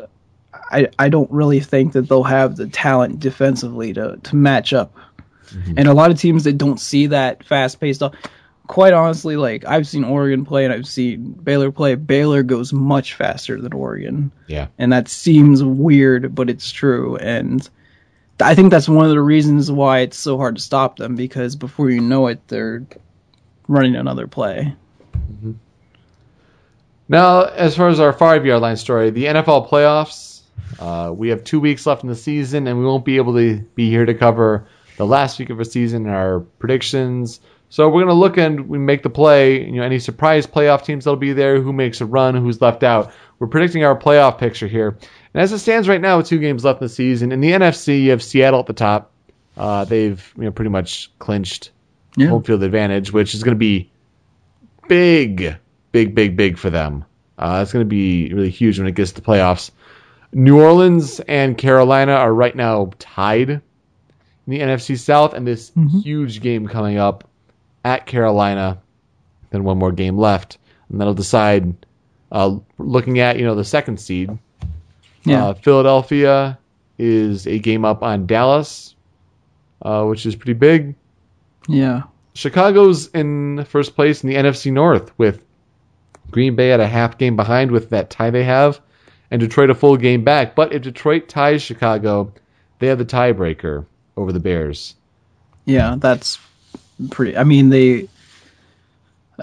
I 0.54 0.88
I 0.98 1.10
don't 1.10 1.30
really 1.32 1.60
think 1.60 1.94
that 1.94 2.08
they'll 2.08 2.24
have 2.24 2.56
the 2.56 2.68
talent 2.68 3.20
defensively 3.20 3.94
to 3.94 4.18
to 4.24 4.36
match 4.36 4.74
up. 4.74 4.96
And 5.78 5.88
a 5.88 5.94
lot 5.94 6.12
of 6.12 6.20
teams 6.20 6.44
that 6.46 6.58
don't 6.58 6.80
see 6.80 7.08
that 7.08 7.44
fast 7.46 7.80
paced. 7.80 8.02
Quite 8.68 8.94
honestly, 8.94 9.36
like 9.36 9.66
I've 9.66 9.88
seen 9.88 10.04
Oregon 10.04 10.46
play 10.46 10.64
and 10.64 10.72
I've 10.74 10.88
seen 10.88 11.32
Baylor 11.32 11.72
play. 11.72 11.96
Baylor 11.96 12.44
goes 12.44 12.72
much 12.72 13.16
faster 13.16 13.60
than 13.60 13.74
Oregon 13.74 14.32
Yeah. 14.48 14.68
and 14.78 14.94
that 14.94 15.08
seems 15.08 15.64
weird, 15.64 16.36
but 16.36 16.50
it's 16.52 16.72
true. 16.72 17.16
And 17.18 17.68
I 18.40 18.54
think 18.54 18.70
that's 18.70 18.88
one 18.88 19.06
of 19.06 19.12
the 19.12 19.22
reasons 19.22 19.72
why 19.72 20.00
it's 20.00 20.18
so 20.18 20.38
hard 20.38 20.58
to 20.58 20.62
stop 20.62 20.98
them 20.98 21.16
because 21.16 21.56
before 21.56 21.90
you 21.90 22.00
know 22.02 22.28
it, 22.28 22.48
they're 22.48 22.84
running 23.68 23.96
another 23.96 24.28
play. 24.28 24.76
Now, 27.08 27.44
as 27.46 27.76
far 27.76 27.88
as 27.90 28.00
our 28.00 28.14
five 28.14 28.46
yard 28.46 28.62
line 28.62 28.78
story, 28.78 29.10
the 29.10 29.26
NFL 29.26 29.68
playoffs, 29.70 30.42
uh, 30.80 31.12
we 31.12 31.30
have 31.30 31.44
two 31.44 31.60
weeks 31.60 31.86
left 31.86 32.04
in 32.04 32.10
the 32.10 32.16
season, 32.16 32.68
and 32.68 32.78
we 32.78 32.86
won't 32.86 33.04
be 33.06 33.18
able 33.18 33.34
to 33.36 33.58
be 33.76 33.90
here 33.90 34.06
to 34.06 34.14
cover 34.14 34.68
the 35.00 35.06
last 35.06 35.40
week 35.40 35.50
of 35.50 35.58
the 35.58 35.64
season 35.64 36.06
and 36.08 36.14
our 36.14 36.42
predictions. 36.42 37.40
So 37.70 37.88
we're 37.88 38.04
going 38.04 38.08
to 38.08 38.14
look 38.14 38.36
and 38.38 38.68
we 38.68 38.78
make 38.78 39.02
the 39.02 39.10
play. 39.10 39.64
You 39.66 39.78
know, 39.78 39.84
any 39.84 40.00
surprise 40.00 40.46
playoff 40.46 40.84
teams 40.84 41.06
that'll 41.06 41.16
be 41.16 41.32
there, 41.32 41.62
who 41.62 41.72
makes 41.72 42.02
a 42.02 42.06
run, 42.06 42.36
who's 42.36 42.60
left 42.62 42.84
out. 42.84 43.14
We're 43.40 43.48
predicting 43.48 43.86
our 43.86 43.98
playoff 43.98 44.38
picture 44.40 44.68
here. 44.68 44.98
And 45.34 45.42
as 45.42 45.54
it 45.54 45.60
stands 45.60 45.88
right 45.88 46.02
now, 46.02 46.18
with 46.18 46.28
two 46.28 46.40
games 46.40 46.66
left 46.66 46.82
in 46.82 46.86
the 46.86 46.94
season, 46.94 47.32
in 47.32 47.40
the 47.40 47.52
NFC, 47.52 48.04
you 48.04 48.10
have 48.12 48.22
Seattle 48.22 48.60
at 48.60 48.66
the 48.66 48.74
top. 48.74 49.12
Uh, 49.56 49.86
they've 49.86 50.34
you 50.38 50.44
know 50.44 50.52
pretty 50.52 50.70
much 50.72 51.12
clinched 51.20 51.72
Yeah. 52.18 52.28
home 52.28 52.44
field 52.44 52.62
advantage, 52.64 53.14
which 53.14 53.34
is 53.34 53.42
going 53.44 53.56
to 53.56 53.60
be 53.60 53.90
big, 54.90 55.56
big, 55.94 56.14
big, 56.14 56.36
big 56.36 56.58
for 56.58 56.70
them. 56.70 57.06
Uh, 57.38 57.60
it's 57.64 57.72
going 57.72 57.86
to 57.86 57.90
be 57.90 58.34
really 58.34 58.50
huge 58.50 58.80
when 58.80 58.88
it 58.88 58.96
gets 58.96 59.14
to 59.14 59.22
the 59.22 59.26
playoffs. 59.26 59.72
New 60.34 60.60
Orleans 60.62 61.20
and 61.22 61.58
Carolina 61.58 62.12
are 62.14 62.34
right 62.34 62.56
now 62.56 62.92
tied 63.00 63.62
in 64.52 64.58
the 64.58 64.66
NFC 64.66 64.98
South, 64.98 65.34
and 65.34 65.46
this 65.46 65.72
huge 66.04 66.42
game 66.42 66.68
coming 66.68 66.98
up 66.98 67.28
at 67.86 68.06
Carolina. 68.06 68.82
Then 69.52 69.64
one 69.64 69.78
more 69.78 69.92
game 69.92 70.18
left, 70.18 70.58
and 70.90 71.00
that'll 71.00 71.14
decide. 71.14 71.76
Uh, 72.32 72.60
looking 72.78 73.20
at 73.20 73.38
you 73.40 73.46
know 73.46 73.56
the 73.56 73.64
second 73.66 74.00
seed, 74.00 74.30
Yeah. 75.24 75.48
uh, 75.48 75.54
Philadelphia 75.56 76.60
is 77.00 77.48
a 77.48 77.58
game 77.58 77.84
up 77.86 78.04
on 78.04 78.28
Dallas, 78.28 78.94
uh, 79.82 80.06
which 80.06 80.26
is 80.26 80.36
pretty 80.36 80.54
big. 80.54 80.96
yeah. 81.68 82.04
Chicago's 82.36 83.08
in 83.08 83.66
first 83.66 83.96
place 83.96 84.24
in 84.24 84.30
the 84.30 84.36
NFC 84.36 84.72
North 84.72 85.12
with 85.18 85.42
Green 86.32 86.56
Bay 86.56 86.72
at 86.72 86.80
a 86.80 86.88
half 86.88 87.18
game 87.18 87.36
behind 87.36 87.72
with 87.72 87.90
that 87.90 88.12
tie 88.12 88.30
they 88.30 88.44
have, 88.44 88.80
and 89.32 89.40
Detroit 89.42 89.72
a 89.72 89.76
full 89.76 89.98
game 89.98 90.24
back. 90.24 90.54
But 90.56 90.72
if 90.72 90.84
Detroit 90.84 91.28
ties 91.28 91.62
Chicago, 91.64 92.32
they 92.78 92.88
have 92.88 93.00
the 93.00 93.06
tiebreaker 93.06 93.86
over 94.20 94.32
the 94.32 94.40
Bears. 94.40 94.96
Yeah. 95.66 95.96
That's 95.98 96.40
pretty. 97.10 97.38
I 97.38 97.44
mean, 97.44 97.70
they. 97.70 98.08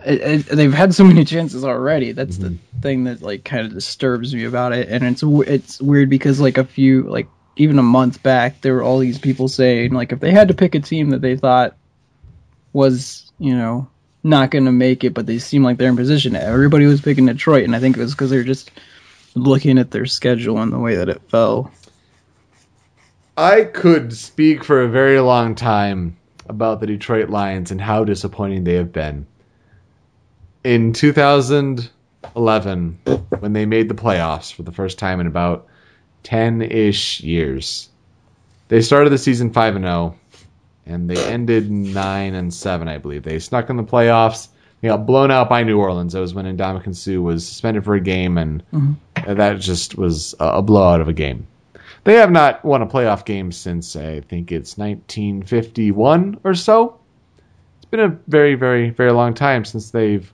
It, 0.04 0.20
it, 0.20 0.46
they've 0.46 0.74
had 0.74 0.94
so 0.94 1.04
many 1.04 1.24
chances 1.24 1.64
already. 1.64 2.12
That's 2.12 2.36
the 2.36 2.48
mm-hmm. 2.48 2.80
thing 2.80 3.04
that 3.04 3.22
like 3.22 3.44
kind 3.44 3.66
of 3.66 3.72
disturbs 3.72 4.34
me 4.34 4.44
about 4.44 4.74
it, 4.74 4.88
and 4.90 5.02
it's 5.04 5.22
it's 5.22 5.80
weird 5.80 6.10
because 6.10 6.38
like 6.38 6.58
a 6.58 6.64
few 6.64 7.04
like 7.04 7.28
even 7.56 7.78
a 7.78 7.82
month 7.82 8.22
back, 8.22 8.60
there 8.60 8.74
were 8.74 8.82
all 8.82 8.98
these 8.98 9.18
people 9.18 9.48
saying 9.48 9.92
like 9.92 10.12
if 10.12 10.20
they 10.20 10.32
had 10.32 10.48
to 10.48 10.54
pick 10.54 10.74
a 10.74 10.80
team 10.80 11.10
that 11.10 11.22
they 11.22 11.34
thought 11.34 11.76
was 12.74 13.32
you 13.38 13.56
know 13.56 13.88
not 14.22 14.50
going 14.50 14.66
to 14.66 14.72
make 14.72 15.02
it, 15.02 15.14
but 15.14 15.24
they 15.24 15.38
seem 15.38 15.62
like 15.62 15.78
they're 15.78 15.88
in 15.88 15.96
position. 15.96 16.36
Everybody 16.36 16.84
was 16.84 17.00
picking 17.00 17.26
Detroit, 17.26 17.64
and 17.64 17.74
I 17.74 17.80
think 17.80 17.96
it 17.96 18.00
was 18.00 18.12
because 18.12 18.28
they 18.28 18.36
were 18.36 18.42
just 18.42 18.70
looking 19.34 19.78
at 19.78 19.90
their 19.90 20.06
schedule 20.06 20.58
and 20.58 20.72
the 20.72 20.78
way 20.78 20.96
that 20.96 21.08
it 21.08 21.22
fell. 21.30 21.72
I 23.36 23.64
could 23.64 24.14
speak 24.14 24.64
for 24.64 24.80
a 24.80 24.88
very 24.88 25.20
long 25.20 25.56
time 25.56 26.16
about 26.48 26.80
the 26.80 26.86
Detroit 26.86 27.28
Lions 27.28 27.70
and 27.70 27.78
how 27.80 28.04
disappointing 28.04 28.64
they 28.64 28.74
have 28.74 28.92
been. 28.92 29.26
In 30.64 30.94
2011, 30.94 32.98
when 33.38 33.52
they 33.52 33.66
made 33.66 33.90
the 33.90 33.94
playoffs 33.94 34.52
for 34.52 34.62
the 34.62 34.72
first 34.72 34.98
time 34.98 35.20
in 35.20 35.26
about 35.26 35.66
10 36.22 36.62
ish 36.62 37.20
years, 37.20 37.90
they 38.68 38.80
started 38.80 39.10
the 39.10 39.18
season 39.18 39.52
5 39.52 39.76
and 39.76 39.84
0, 39.84 40.16
and 40.86 41.10
they 41.10 41.22
ended 41.22 41.70
9 41.70 42.34
and 42.34 42.54
7, 42.54 42.88
I 42.88 42.98
believe. 42.98 43.22
They 43.22 43.38
snuck 43.38 43.68
in 43.68 43.76
the 43.76 43.84
playoffs. 43.84 44.48
They 44.80 44.88
got 44.88 45.06
blown 45.06 45.30
out 45.30 45.50
by 45.50 45.62
New 45.62 45.78
Orleans. 45.78 46.14
That 46.14 46.20
was 46.20 46.32
when 46.32 46.46
Ndamukong 46.56 46.96
Suh 46.96 47.20
was 47.20 47.46
suspended 47.46 47.84
for 47.84 47.94
a 47.94 48.00
game, 48.00 48.38
and 48.38 48.62
mm-hmm. 48.72 49.34
that 49.34 49.60
just 49.60 49.94
was 49.96 50.34
a 50.40 50.62
blowout 50.62 51.02
of 51.02 51.08
a 51.08 51.12
game. 51.12 51.46
They 52.06 52.14
have 52.14 52.30
not 52.30 52.64
won 52.64 52.82
a 52.82 52.86
playoff 52.86 53.24
game 53.24 53.50
since 53.50 53.96
I 53.96 54.20
think 54.20 54.52
it's 54.52 54.78
1951 54.78 56.38
or 56.44 56.54
so. 56.54 57.00
It's 57.78 57.86
been 57.86 57.98
a 57.98 58.16
very, 58.28 58.54
very, 58.54 58.90
very 58.90 59.10
long 59.10 59.34
time 59.34 59.64
since 59.64 59.90
they've 59.90 60.32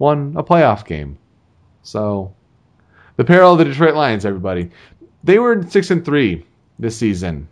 won 0.00 0.34
a 0.36 0.42
playoff 0.42 0.84
game. 0.84 1.18
So, 1.84 2.34
the 3.14 3.24
peril 3.24 3.52
of 3.52 3.58
the 3.58 3.66
Detroit 3.66 3.94
Lions, 3.94 4.26
everybody. 4.26 4.70
They 5.22 5.38
were 5.38 5.62
six 5.62 5.92
and 5.92 6.04
three 6.04 6.44
this 6.80 6.98
season. 6.98 7.46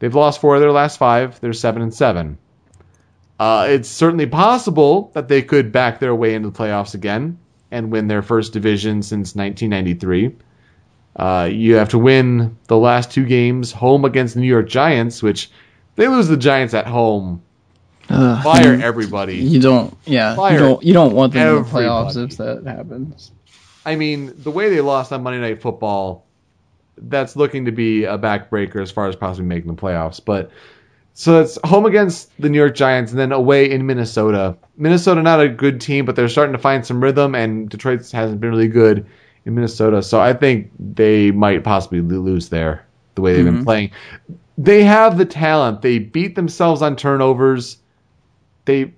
They've 0.00 0.14
lost 0.14 0.42
four 0.42 0.56
of 0.56 0.60
their 0.60 0.70
last 0.70 0.98
five. 0.98 1.40
They're 1.40 1.54
seven 1.54 1.80
and 1.80 1.94
seven. 1.94 2.36
Uh, 3.40 3.68
it's 3.70 3.88
certainly 3.88 4.26
possible 4.26 5.12
that 5.14 5.28
they 5.28 5.40
could 5.40 5.72
back 5.72 5.98
their 5.98 6.14
way 6.14 6.34
into 6.34 6.50
the 6.50 6.58
playoffs 6.58 6.92
again 6.92 7.38
and 7.70 7.90
win 7.90 8.06
their 8.06 8.20
first 8.20 8.52
division 8.52 9.02
since 9.02 9.34
1993. 9.34 10.36
Uh, 11.18 11.48
you 11.50 11.74
have 11.74 11.88
to 11.88 11.98
win 11.98 12.56
the 12.68 12.76
last 12.76 13.10
two 13.10 13.26
games 13.26 13.72
home 13.72 14.04
against 14.04 14.34
the 14.34 14.40
New 14.40 14.46
York 14.46 14.68
Giants, 14.68 15.22
which 15.22 15.50
they 15.96 16.06
lose 16.06 16.28
the 16.28 16.36
Giants 16.36 16.74
at 16.74 16.86
home. 16.86 17.42
Ugh, 18.08 18.42
Fire 18.42 18.78
everybody. 18.80 19.36
You 19.36 19.60
don't, 19.60 19.96
yeah, 20.04 20.36
Fire 20.36 20.52
you 20.52 20.58
don't, 20.58 20.82
you 20.84 20.92
don't 20.94 21.14
want 21.14 21.32
them 21.34 21.56
in 21.56 21.62
the 21.62 21.68
playoffs 21.68 22.16
if 22.16 22.38
that 22.38 22.64
happens. 22.64 23.32
I 23.84 23.96
mean, 23.96 24.32
the 24.36 24.50
way 24.50 24.70
they 24.70 24.80
lost 24.80 25.12
on 25.12 25.22
Monday 25.22 25.40
Night 25.40 25.60
Football, 25.60 26.24
that's 26.96 27.36
looking 27.36 27.64
to 27.64 27.72
be 27.72 28.04
a 28.04 28.16
backbreaker 28.16 28.80
as 28.80 28.90
far 28.90 29.08
as 29.08 29.16
possibly 29.16 29.46
making 29.46 29.74
the 29.74 29.80
playoffs. 29.80 30.24
But 30.24 30.50
so 31.14 31.40
it's 31.40 31.58
home 31.64 31.84
against 31.84 32.30
the 32.40 32.48
New 32.48 32.58
York 32.58 32.76
Giants 32.76 33.10
and 33.10 33.18
then 33.18 33.32
away 33.32 33.70
in 33.70 33.86
Minnesota. 33.86 34.56
Minnesota 34.76 35.20
not 35.22 35.40
a 35.40 35.48
good 35.48 35.80
team, 35.80 36.04
but 36.04 36.14
they're 36.14 36.28
starting 36.28 36.52
to 36.52 36.60
find 36.60 36.86
some 36.86 37.02
rhythm, 37.02 37.34
and 37.34 37.68
Detroit 37.68 38.08
hasn't 38.10 38.40
been 38.40 38.50
really 38.50 38.68
good 38.68 39.06
in 39.48 39.54
Minnesota. 39.54 40.02
So 40.02 40.20
I 40.20 40.34
think 40.34 40.70
they 40.78 41.32
might 41.32 41.64
possibly 41.64 42.00
lose 42.00 42.50
there 42.50 42.86
the 43.16 43.22
way 43.22 43.32
they've 43.32 43.44
been 43.44 43.54
mm-hmm. 43.54 43.64
playing. 43.64 43.90
They 44.58 44.84
have 44.84 45.18
the 45.18 45.24
talent. 45.24 45.82
They 45.82 45.98
beat 45.98 46.36
themselves 46.36 46.82
on 46.82 46.94
turnovers. 46.94 47.78
They 48.66 48.92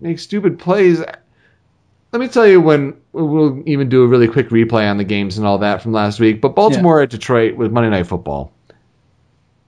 make 0.00 0.18
stupid 0.18 0.58
plays. 0.58 0.98
Let 0.98 2.20
me 2.20 2.28
tell 2.28 2.46
you 2.46 2.60
when 2.60 3.00
we'll 3.12 3.62
even 3.64 3.88
do 3.88 4.02
a 4.02 4.06
really 4.06 4.28
quick 4.28 4.50
replay 4.50 4.90
on 4.90 4.98
the 4.98 5.04
games 5.04 5.38
and 5.38 5.46
all 5.46 5.58
that 5.58 5.80
from 5.80 5.92
last 5.92 6.20
week. 6.20 6.40
But 6.40 6.54
Baltimore 6.54 7.00
at 7.00 7.10
Detroit 7.10 7.56
with 7.56 7.72
Monday 7.72 7.88
Night 7.88 8.06
Football, 8.06 8.52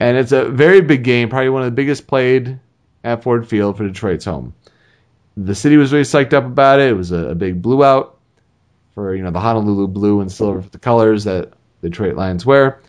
and 0.00 0.18
it's 0.18 0.32
a 0.32 0.46
very 0.46 0.80
big 0.80 1.04
game, 1.04 1.30
probably 1.30 1.48
one 1.48 1.62
of 1.62 1.66
the 1.66 1.72
biggest 1.72 2.06
played 2.06 2.58
at 3.04 3.22
Ford 3.22 3.48
Field 3.48 3.76
for 3.76 3.86
Detroit's 3.86 4.24
home. 4.24 4.52
The 5.36 5.54
city 5.54 5.76
was 5.76 5.92
really 5.92 6.04
psyched 6.04 6.32
up 6.32 6.44
about 6.44 6.80
it. 6.80 6.90
It 6.90 6.94
was 6.94 7.12
a, 7.12 7.30
a 7.30 7.34
big 7.34 7.62
blue 7.62 7.82
out 7.84 8.13
for 8.94 9.14
you 9.14 9.22
know 9.22 9.30
the 9.30 9.40
Honolulu 9.40 9.88
blue 9.88 10.20
and 10.20 10.30
silver, 10.30 10.60
the 10.60 10.78
colors 10.78 11.24
that 11.24 11.52
the 11.80 11.90
Detroit 11.90 12.16
Lions 12.16 12.46
wear. 12.46 12.80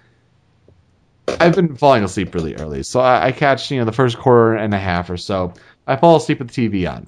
I've 1.27 1.55
been 1.55 1.75
falling 1.75 2.03
asleep 2.03 2.33
really 2.35 2.55
early, 2.55 2.83
so 2.83 2.99
I, 2.99 3.27
I 3.27 3.31
catch 3.31 3.71
you 3.71 3.79
know 3.79 3.85
the 3.85 3.91
first 3.91 4.17
quarter 4.17 4.55
and 4.55 4.73
a 4.73 4.79
half 4.79 5.09
or 5.09 5.17
so. 5.17 5.53
I 5.87 5.95
fall 5.95 6.15
asleep 6.15 6.39
with 6.39 6.49
the 6.49 6.69
TV 6.69 6.89
on. 6.89 7.07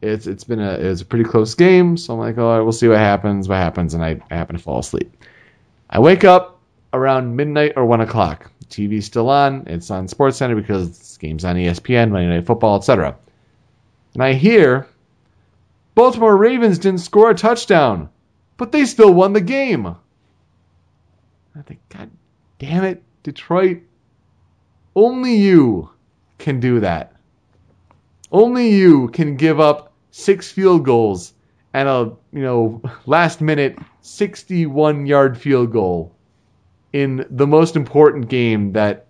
It's 0.00 0.26
it's 0.26 0.44
been 0.44 0.60
a 0.60 0.72
it's 0.72 1.02
a 1.02 1.06
pretty 1.06 1.24
close 1.24 1.54
game, 1.54 1.96
so 1.96 2.14
I'm 2.14 2.20
like, 2.20 2.38
all 2.38 2.56
right, 2.56 2.62
we'll 2.62 2.72
see 2.72 2.88
what 2.88 2.98
happens, 2.98 3.48
what 3.48 3.56
happens, 3.56 3.94
and 3.94 4.04
I, 4.04 4.20
I 4.30 4.34
happen 4.34 4.56
to 4.56 4.62
fall 4.62 4.78
asleep. 4.78 5.12
I 5.88 5.98
wake 5.98 6.24
up 6.24 6.60
around 6.92 7.36
midnight 7.36 7.74
or 7.76 7.84
one 7.84 8.00
o'clock. 8.00 8.50
TV's 8.68 9.04
still 9.04 9.28
on. 9.28 9.64
It's 9.66 9.90
on 9.90 10.08
Sports 10.08 10.36
Center 10.36 10.54
because 10.54 10.96
this 10.96 11.16
game's 11.16 11.44
on 11.44 11.56
ESPN, 11.56 12.10
Monday 12.10 12.28
Night 12.28 12.46
Football, 12.46 12.76
etc. 12.76 13.16
And 14.14 14.22
I 14.22 14.34
hear 14.34 14.86
Baltimore 15.94 16.36
Ravens 16.36 16.78
didn't 16.78 17.00
score 17.00 17.30
a 17.30 17.34
touchdown, 17.34 18.08
but 18.56 18.72
they 18.72 18.84
still 18.84 19.12
won 19.12 19.32
the 19.32 19.40
game. 19.40 19.86
I 19.86 21.62
think, 21.62 21.80
God 21.88 22.10
damn 22.58 22.84
it, 22.84 23.02
Detroit. 23.22 23.82
Only 24.94 25.36
you 25.36 25.90
can 26.38 26.60
do 26.60 26.80
that. 26.80 27.14
Only 28.32 28.70
you 28.70 29.08
can 29.08 29.36
give 29.36 29.60
up 29.60 29.92
six 30.10 30.50
field 30.50 30.84
goals 30.84 31.32
and 31.72 31.88
a 31.88 32.12
you 32.32 32.42
know 32.42 32.82
last 33.06 33.40
minute 33.40 33.78
61 34.02 35.06
yard 35.06 35.38
field 35.38 35.72
goal 35.72 36.14
in 36.92 37.26
the 37.30 37.46
most 37.46 37.76
important 37.76 38.28
game 38.28 38.72
that 38.72 39.06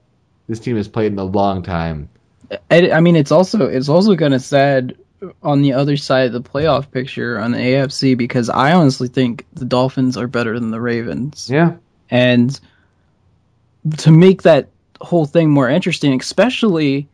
this 0.46 0.60
team 0.60 0.76
has 0.76 0.88
played 0.88 1.12
in 1.12 1.18
a 1.18 1.24
long 1.24 1.62
time. 1.62 2.08
I, 2.70 2.90
I 2.90 3.00
mean, 3.00 3.16
it's 3.16 3.30
also 3.30 3.66
it's 3.68 3.88
also 3.88 4.16
kind 4.16 4.34
of 4.34 4.42
sad 4.42 4.96
on 5.42 5.62
the 5.62 5.74
other 5.74 5.96
side 5.96 6.26
of 6.26 6.32
the 6.32 6.42
playoff 6.42 6.90
picture 6.90 7.38
on 7.38 7.52
the 7.52 7.58
AFC 7.58 8.16
because 8.16 8.48
I 8.48 8.72
honestly 8.72 9.08
think 9.08 9.46
the 9.52 9.64
Dolphins 9.64 10.16
are 10.16 10.26
better 10.26 10.58
than 10.58 10.70
the 10.70 10.80
Ravens. 10.80 11.48
Yeah. 11.50 11.76
And 12.10 12.58
to 13.98 14.10
make 14.10 14.42
that 14.42 14.68
whole 15.00 15.26
thing 15.26 15.50
more 15.50 15.68
interesting, 15.68 16.18
especially 16.20 17.08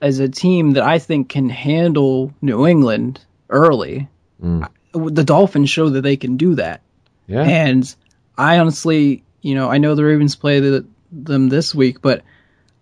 as 0.00 0.18
a 0.18 0.28
team 0.28 0.72
that 0.72 0.82
I 0.82 0.98
think 0.98 1.28
can 1.28 1.48
handle 1.48 2.32
New 2.42 2.66
England 2.66 3.20
early, 3.48 4.08
Mm. 4.42 4.66
the 4.92 5.22
Dolphins 5.22 5.70
show 5.70 5.90
that 5.90 6.00
they 6.00 6.16
can 6.16 6.36
do 6.36 6.56
that. 6.56 6.80
Yeah. 7.28 7.42
And 7.42 7.94
I 8.36 8.58
honestly, 8.58 9.22
you 9.40 9.54
know, 9.54 9.70
I 9.70 9.78
know 9.78 9.94
the 9.94 10.04
Ravens 10.04 10.34
play 10.34 10.58
the, 10.58 10.84
them 11.12 11.48
this 11.48 11.72
week, 11.72 12.02
but 12.02 12.22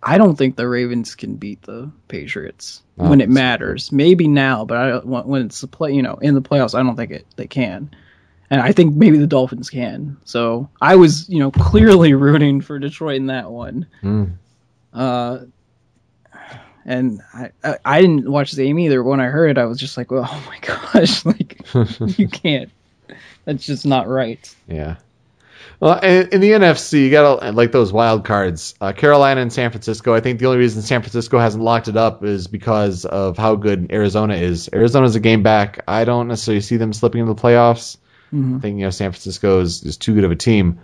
I 0.03 0.17
don't 0.17 0.35
think 0.35 0.55
the 0.55 0.67
Ravens 0.67 1.15
can 1.15 1.35
beat 1.35 1.61
the 1.61 1.91
Patriots 2.07 2.81
Oh, 2.97 3.09
when 3.09 3.21
it 3.21 3.29
matters. 3.29 3.91
Maybe 3.91 4.27
now, 4.27 4.65
but 4.65 4.77
I 4.77 4.97
when 4.99 5.27
when 5.27 5.45
it's 5.45 5.61
the 5.61 5.67
play, 5.67 5.93
you 5.93 6.01
know, 6.01 6.15
in 6.15 6.35
the 6.35 6.41
playoffs, 6.41 6.77
I 6.77 6.83
don't 6.83 6.95
think 6.95 7.11
it 7.11 7.25
they 7.35 7.47
can. 7.47 7.91
And 8.49 8.61
I 8.61 8.73
think 8.73 8.95
maybe 8.95 9.17
the 9.17 9.27
Dolphins 9.27 9.69
can. 9.69 10.17
So 10.25 10.69
I 10.81 10.97
was, 10.97 11.29
you 11.29 11.39
know, 11.39 11.51
clearly 11.51 12.13
rooting 12.25 12.61
for 12.61 12.77
Detroit 12.79 13.17
in 13.17 13.27
that 13.27 13.49
one. 13.49 13.87
Mm. 14.03 14.33
Uh, 14.93 15.39
and 16.85 17.21
I, 17.33 17.51
I 17.63 17.77
I 17.85 18.01
didn't 18.01 18.29
watch 18.29 18.51
the 18.51 18.65
game 18.65 18.79
either. 18.79 19.01
When 19.01 19.19
I 19.19 19.27
heard 19.27 19.51
it, 19.51 19.57
I 19.57 19.65
was 19.65 19.79
just 19.79 19.97
like, 19.97 20.11
well, 20.11 20.27
oh 20.29 20.43
my 20.47 20.59
gosh, 20.59 21.25
like 21.25 21.61
you 22.19 22.27
can't. 22.27 22.69
That's 23.45 23.65
just 23.65 23.85
not 23.85 24.07
right. 24.07 24.53
Yeah. 24.67 24.97
Well, 25.81 25.97
in, 25.97 26.29
in 26.29 26.41
the 26.41 26.51
NFC, 26.51 27.05
you 27.05 27.09
got 27.09 27.55
like 27.55 27.71
those 27.71 27.91
wild 27.91 28.23
cards. 28.23 28.75
Uh, 28.79 28.93
Carolina 28.93 29.41
and 29.41 29.51
San 29.51 29.71
Francisco. 29.71 30.13
I 30.13 30.19
think 30.19 30.37
the 30.37 30.45
only 30.45 30.59
reason 30.59 30.83
San 30.83 31.01
Francisco 31.01 31.39
hasn't 31.39 31.63
locked 31.63 31.87
it 31.87 31.97
up 31.97 32.23
is 32.23 32.47
because 32.47 33.03
of 33.03 33.35
how 33.35 33.55
good 33.55 33.91
Arizona 33.91 34.35
is. 34.35 34.69
Arizona's 34.71 35.15
a 35.15 35.19
game 35.19 35.41
back. 35.41 35.83
I 35.87 36.05
don't 36.05 36.27
necessarily 36.27 36.61
see 36.61 36.77
them 36.77 36.93
slipping 36.93 37.21
into 37.21 37.33
the 37.33 37.41
playoffs. 37.41 37.97
I 38.57 38.59
think 38.59 38.77
you 38.77 38.85
know 38.85 38.91
San 38.91 39.11
Francisco 39.11 39.59
is, 39.61 39.81
is 39.83 39.97
too 39.97 40.13
good 40.13 40.23
of 40.23 40.29
a 40.29 40.35
team. 40.35 40.79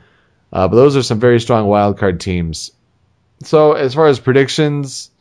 Uh, 0.52 0.68
but 0.68 0.76
those 0.76 0.98
are 0.98 1.04
some 1.04 1.20
very 1.20 1.40
strong 1.40 1.68
wild 1.68 2.00
card 2.00 2.20
teams. 2.20 2.72
So 3.44 3.74
as 3.74 3.94
far 3.94 4.08
as 4.08 4.20
predictions, 4.20 5.12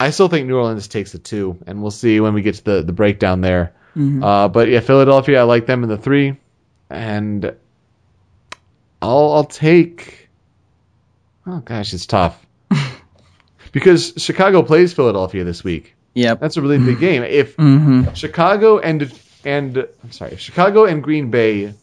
I 0.00 0.08
still 0.08 0.28
think 0.28 0.46
New 0.48 0.56
Orleans 0.56 0.88
takes 0.88 1.12
the 1.12 1.18
two, 1.18 1.58
and 1.66 1.82
we'll 1.82 1.90
see 1.90 2.18
when 2.18 2.32
we 2.32 2.40
get 2.40 2.54
to 2.54 2.64
the 2.64 2.82
the 2.82 2.94
breakdown 2.94 3.42
there. 3.42 3.74
Uh, 4.24 4.48
but 4.48 4.68
yeah, 4.68 4.80
Philadelphia, 4.80 5.40
I 5.40 5.42
like 5.42 5.66
them 5.66 5.82
in 5.82 5.90
the 5.90 5.98
three, 5.98 6.38
and 6.88 7.54
I'll 9.08 9.32
I'll 9.32 9.44
take. 9.44 10.28
Oh 11.46 11.58
gosh, 11.60 11.92
it's 11.92 12.06
tough 12.06 12.44
because 13.72 14.14
Chicago 14.16 14.62
plays 14.62 14.92
Philadelphia 14.92 15.44
this 15.44 15.62
week. 15.62 15.94
Yep. 16.14 16.40
That's 16.40 16.56
a 16.56 16.62
really 16.62 16.78
big 16.78 16.98
game. 17.00 17.22
If 17.28 17.56
Mm-hmm. 17.56 18.14
Chicago 18.14 18.78
and 18.78 19.12
and 19.44 19.76
I'm 20.02 20.12
sorry, 20.12 20.32
if 20.32 20.40
Chicago 20.40 20.84
and 20.86 21.02
Green 21.02 21.30
Bay 21.30 21.74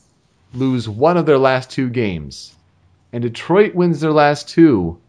lose 0.54 0.90
one 0.90 1.18
of 1.18 1.26
their 1.26 1.38
last 1.38 1.70
two 1.70 1.90
games, 1.90 2.56
and 3.14 3.22
Detroit 3.22 3.76
wins 3.76 4.00
their 4.02 4.12
last 4.12 4.50
two, 4.50 5.00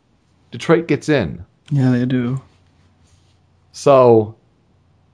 Detroit 0.51 0.87
gets 0.87 1.09
in. 1.09 1.45
Yeah, 1.71 1.91
they 1.93 2.05
do. 2.05 2.41
So 3.73 4.37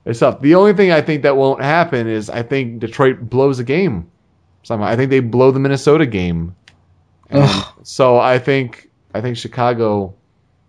it's 0.05 0.21
up. 0.21 0.41
The 0.41 0.55
only 0.55 0.73
thing 0.73 0.91
I 0.91 1.01
think 1.01 1.23
that 1.23 1.37
won't 1.37 1.61
happen 1.61 2.07
is 2.07 2.29
I 2.29 2.43
think 2.43 2.79
Detroit 2.79 3.21
blows 3.21 3.59
a 3.59 3.63
game. 3.63 4.11
Somehow 4.63 4.87
I 4.87 4.95
think 4.97 5.09
they 5.09 5.21
blow 5.21 5.51
the 5.51 5.59
Minnesota 5.59 6.05
game. 6.05 6.55
So 7.83 8.17
I 8.17 8.39
think 8.39 8.89
I 9.13 9.21
think 9.21 9.37
Chicago 9.37 10.13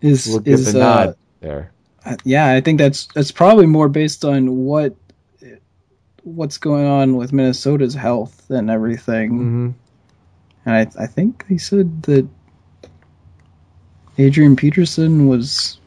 Is 0.01 0.27
will 0.27 0.39
get 0.39 0.53
is 0.53 0.73
the 0.73 0.81
uh, 0.81 1.13
there. 1.39 1.71
Uh, 2.05 2.15
yeah, 2.23 2.51
I 2.51 2.61
think 2.61 2.79
that's 2.79 3.07
that's 3.13 3.31
probably 3.31 3.65
more 3.65 3.89
based 3.89 4.25
on 4.25 4.57
what 4.65 4.95
what's 6.23 6.57
going 6.57 6.85
on 6.85 7.15
with 7.15 7.33
Minnesota's 7.33 7.93
health 7.95 8.49
and 8.49 8.69
everything. 8.69 9.29
hmm 9.29 9.69
And 10.65 10.75
I 10.75 11.03
I 11.03 11.07
think 11.07 11.45
they 11.49 11.57
said 11.57 12.03
that 12.03 12.27
Adrian 14.17 14.55
Peterson 14.55 15.27
was 15.27 15.79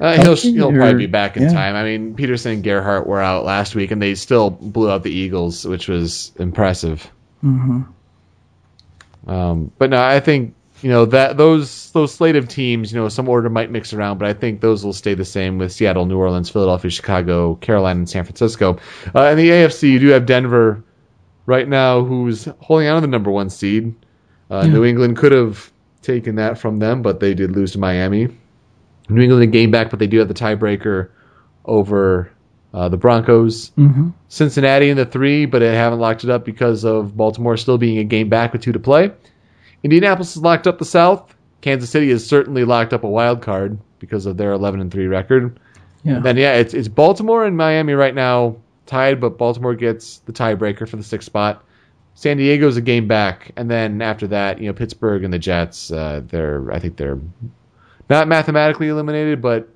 Uh, 0.00 0.22
he'll 0.22 0.36
he'll 0.36 0.68
or- 0.68 0.76
probably 0.76 0.94
be 0.94 1.06
back 1.06 1.36
in 1.36 1.42
yeah. 1.44 1.52
time. 1.52 1.74
I 1.74 1.82
mean, 1.84 2.14
Peterson 2.14 2.52
and 2.52 2.62
Gerhart 2.64 3.06
were 3.06 3.20
out 3.20 3.44
last 3.44 3.74
week, 3.74 3.90
and 3.90 4.00
they 4.00 4.14
still 4.14 4.50
blew 4.50 4.90
out 4.90 5.02
the 5.02 5.10
Eagles, 5.10 5.66
which 5.66 5.88
was 5.88 6.32
impressive. 6.38 7.10
mhm. 7.44 7.86
Um, 9.28 9.70
but 9.78 9.90
no, 9.90 10.02
I 10.02 10.20
think 10.20 10.54
you 10.82 10.90
know 10.90 11.04
that 11.06 11.36
those 11.36 11.90
those 11.92 12.14
slate 12.14 12.36
of 12.36 12.48
teams, 12.48 12.92
you 12.92 12.98
know, 12.98 13.08
some 13.08 13.28
order 13.28 13.50
might 13.50 13.70
mix 13.70 13.92
around, 13.92 14.18
but 14.18 14.28
I 14.28 14.32
think 14.32 14.60
those 14.60 14.84
will 14.84 14.92
stay 14.92 15.14
the 15.14 15.24
same 15.24 15.58
with 15.58 15.72
Seattle, 15.72 16.06
New 16.06 16.18
Orleans, 16.18 16.48
Philadelphia, 16.50 16.90
Chicago, 16.90 17.56
Carolina, 17.56 17.98
and 17.98 18.08
San 18.08 18.24
Francisco. 18.24 18.78
Uh, 19.14 19.24
in 19.24 19.36
the 19.36 19.48
AFC, 19.50 19.90
you 19.90 19.98
do 19.98 20.08
have 20.08 20.26
Denver 20.26 20.82
right 21.46 21.68
now, 21.68 22.04
who's 22.04 22.46
holding 22.60 22.88
on 22.88 22.96
to 22.96 23.00
the 23.02 23.06
number 23.10 23.30
one 23.30 23.50
seed. 23.50 23.94
Uh, 24.50 24.62
Yeah. 24.64 24.72
New 24.72 24.84
England 24.84 25.16
could 25.16 25.32
have 25.32 25.70
taken 26.02 26.36
that 26.36 26.58
from 26.58 26.78
them, 26.78 27.02
but 27.02 27.20
they 27.20 27.34
did 27.34 27.52
lose 27.52 27.72
to 27.72 27.78
Miami. 27.78 28.28
New 29.10 29.22
England 29.22 29.52
gained 29.52 29.72
back, 29.72 29.90
but 29.90 29.98
they 29.98 30.06
do 30.06 30.18
have 30.18 30.28
the 30.28 30.34
tiebreaker 30.34 31.08
over 31.64 32.30
uh, 32.74 32.88
the 32.88 32.96
Broncos. 32.96 33.70
Mhm. 33.78 34.12
Cincinnati 34.28 34.90
in 34.90 34.96
the 34.96 35.06
three, 35.06 35.46
but 35.46 35.60
they 35.60 35.74
haven't 35.74 36.00
locked 36.00 36.24
it 36.24 36.30
up 36.30 36.44
because 36.44 36.84
of 36.84 37.16
Baltimore 37.16 37.56
still 37.56 37.78
being 37.78 37.98
a 37.98 38.04
game 38.04 38.28
back 38.28 38.52
with 38.52 38.62
two 38.62 38.72
to 38.72 38.78
play. 38.78 39.12
Indianapolis 39.82 40.34
has 40.34 40.42
locked 40.42 40.66
up 40.66 40.78
the 40.78 40.84
South. 40.84 41.34
Kansas 41.60 41.90
City 41.90 42.10
has 42.10 42.24
certainly 42.26 42.64
locked 42.64 42.92
up 42.92 43.04
a 43.04 43.08
wild 43.08 43.42
card 43.42 43.78
because 43.98 44.26
of 44.26 44.36
their 44.36 44.52
11 44.52 44.80
and 44.80 44.92
three 44.92 45.06
record. 45.06 45.58
Yeah. 46.04 46.16
And 46.16 46.24
then 46.24 46.36
yeah, 46.36 46.54
it's 46.54 46.74
it's 46.74 46.88
Baltimore 46.88 47.44
and 47.44 47.56
Miami 47.56 47.94
right 47.94 48.14
now 48.14 48.56
tied, 48.86 49.20
but 49.20 49.38
Baltimore 49.38 49.74
gets 49.74 50.18
the 50.20 50.32
tiebreaker 50.32 50.88
for 50.88 50.96
the 50.96 51.02
sixth 51.02 51.26
spot. 51.26 51.64
San 52.14 52.36
Diego's 52.36 52.76
a 52.76 52.80
game 52.80 53.06
back, 53.06 53.52
and 53.56 53.70
then 53.70 54.02
after 54.02 54.26
that, 54.28 54.60
you 54.60 54.66
know, 54.66 54.72
Pittsburgh 54.72 55.22
and 55.22 55.32
the 55.32 55.38
Jets, 55.38 55.92
uh, 55.92 56.22
they're 56.26 56.70
I 56.72 56.78
think 56.78 56.96
they're 56.96 57.18
not 58.10 58.26
mathematically 58.28 58.88
eliminated, 58.88 59.40
but 59.40 59.68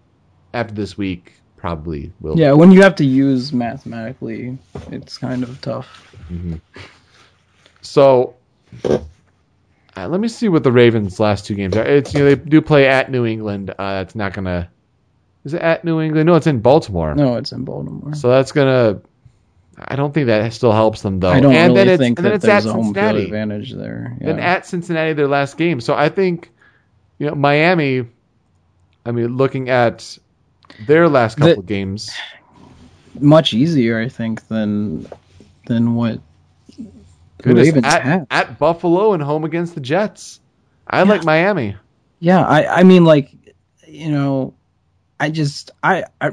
after 0.55 0.75
this 0.75 0.97
week, 0.99 1.35
probably 1.63 2.13
will. 2.21 2.37
Yeah, 2.37 2.53
when 2.53 2.73
you 2.73 2.83
have 2.83 2.97
to 2.97 3.05
use 3.05 3.53
mathematically, 3.53 4.59
it's 4.91 5.17
kind 5.17 5.45
of 5.45 5.61
tough. 5.61 6.13
So 7.83 8.35
uh, 8.85 10.09
let 10.09 10.21
me 10.21 10.27
see 10.27 10.49
what 10.49 10.65
the 10.65 10.73
Ravens' 10.73 11.21
last 11.21 11.47
two 11.47 11.55
games 11.55 11.77
are. 11.77 11.85
It's 11.85 12.13
you 12.13 12.21
know 12.21 12.25
they 12.27 12.35
do 12.35 12.61
play 12.61 12.89
at 12.89 13.13
New 13.13 13.25
England. 13.25 13.71
Uh, 13.79 14.03
it's 14.05 14.17
not 14.17 14.33
gonna. 14.35 14.69
Is 15.45 15.55
it 15.55 15.63
at 15.63 15.85
New 15.85 16.01
England? 16.01 16.27
No, 16.27 16.35
it's 16.35 16.49
in 16.49 16.61
Baltimore. 16.61 17.15
No, 17.15 17.37
it's 17.37 17.53
in 17.53 17.65
Baltimore. 17.65 18.15
So 18.15 18.29
that's 18.29 18.51
gonna. 18.51 19.01
I 19.79 19.95
don't 19.95 20.13
think 20.13 20.27
that 20.27 20.53
still 20.53 20.73
helps 20.73 21.03
them 21.03 21.21
though. 21.21 21.31
I 21.31 21.39
don't 21.39 21.55
and 21.55 21.73
really 21.73 21.85
then 21.85 21.89
it's, 21.95 22.01
think 22.01 22.19
and 22.19 22.25
then 22.25 22.33
that 22.33 22.37
it's 22.37 22.45
at 22.45 22.49
there's 22.49 22.67
a 22.67 22.73
home 22.73 22.93
field 22.93 22.97
Cincinnati. 22.97 23.25
advantage 23.25 23.73
there. 23.73 24.17
Then 24.21 24.41
at 24.41 24.67
Cincinnati, 24.67 25.13
their 25.13 25.29
last 25.29 25.57
game. 25.57 25.81
So 25.81 25.95
I 25.95 26.09
think, 26.09 26.51
you 27.19 27.29
know, 27.29 27.37
Miami. 27.37 28.07
I 29.05 29.11
mean, 29.11 29.37
looking 29.37 29.69
at 29.69 30.19
their 30.87 31.09
last 31.09 31.37
The- 31.39 31.49
couple 31.49 31.63
games, 31.63 32.11
Much 33.21 33.53
easier, 33.53 34.01
I 34.01 34.09
think, 34.09 34.49
than 34.49 35.07
than 35.67 35.95
what 35.95 36.19
the 36.77 36.85
goodness, 37.43 37.67
Ravens 37.67 37.85
at, 37.85 38.03
have. 38.03 38.27
at 38.31 38.59
Buffalo 38.59 39.13
and 39.13 39.23
home 39.23 39.45
against 39.45 39.75
the 39.75 39.81
Jets. 39.83 40.41
I 40.89 41.03
like 41.03 41.23
Miami. 41.25 41.77
Yeah, 42.21 42.43
I 42.43 42.81
I 42.81 42.83
mean 42.85 43.05
like 43.05 43.31
you 43.87 44.11
know, 44.11 44.55
I 45.21 45.29
just 45.31 45.73
I, 45.83 46.05
I 46.23 46.31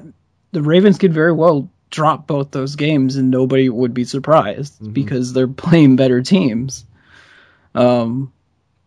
the 0.54 0.62
Ravens 0.62 0.98
could 0.98 1.14
very 1.14 1.34
well 1.34 1.70
drop 1.90 2.28
both 2.28 2.52
those 2.52 2.76
games 2.78 3.18
and 3.18 3.30
nobody 3.30 3.68
would 3.68 3.94
be 3.94 4.06
surprised 4.06 4.80
Mhm. 4.80 4.94
because 4.94 5.34
they're 5.34 5.48
playing 5.50 5.98
better 5.98 6.22
teams. 6.22 6.86
Um 7.76 8.32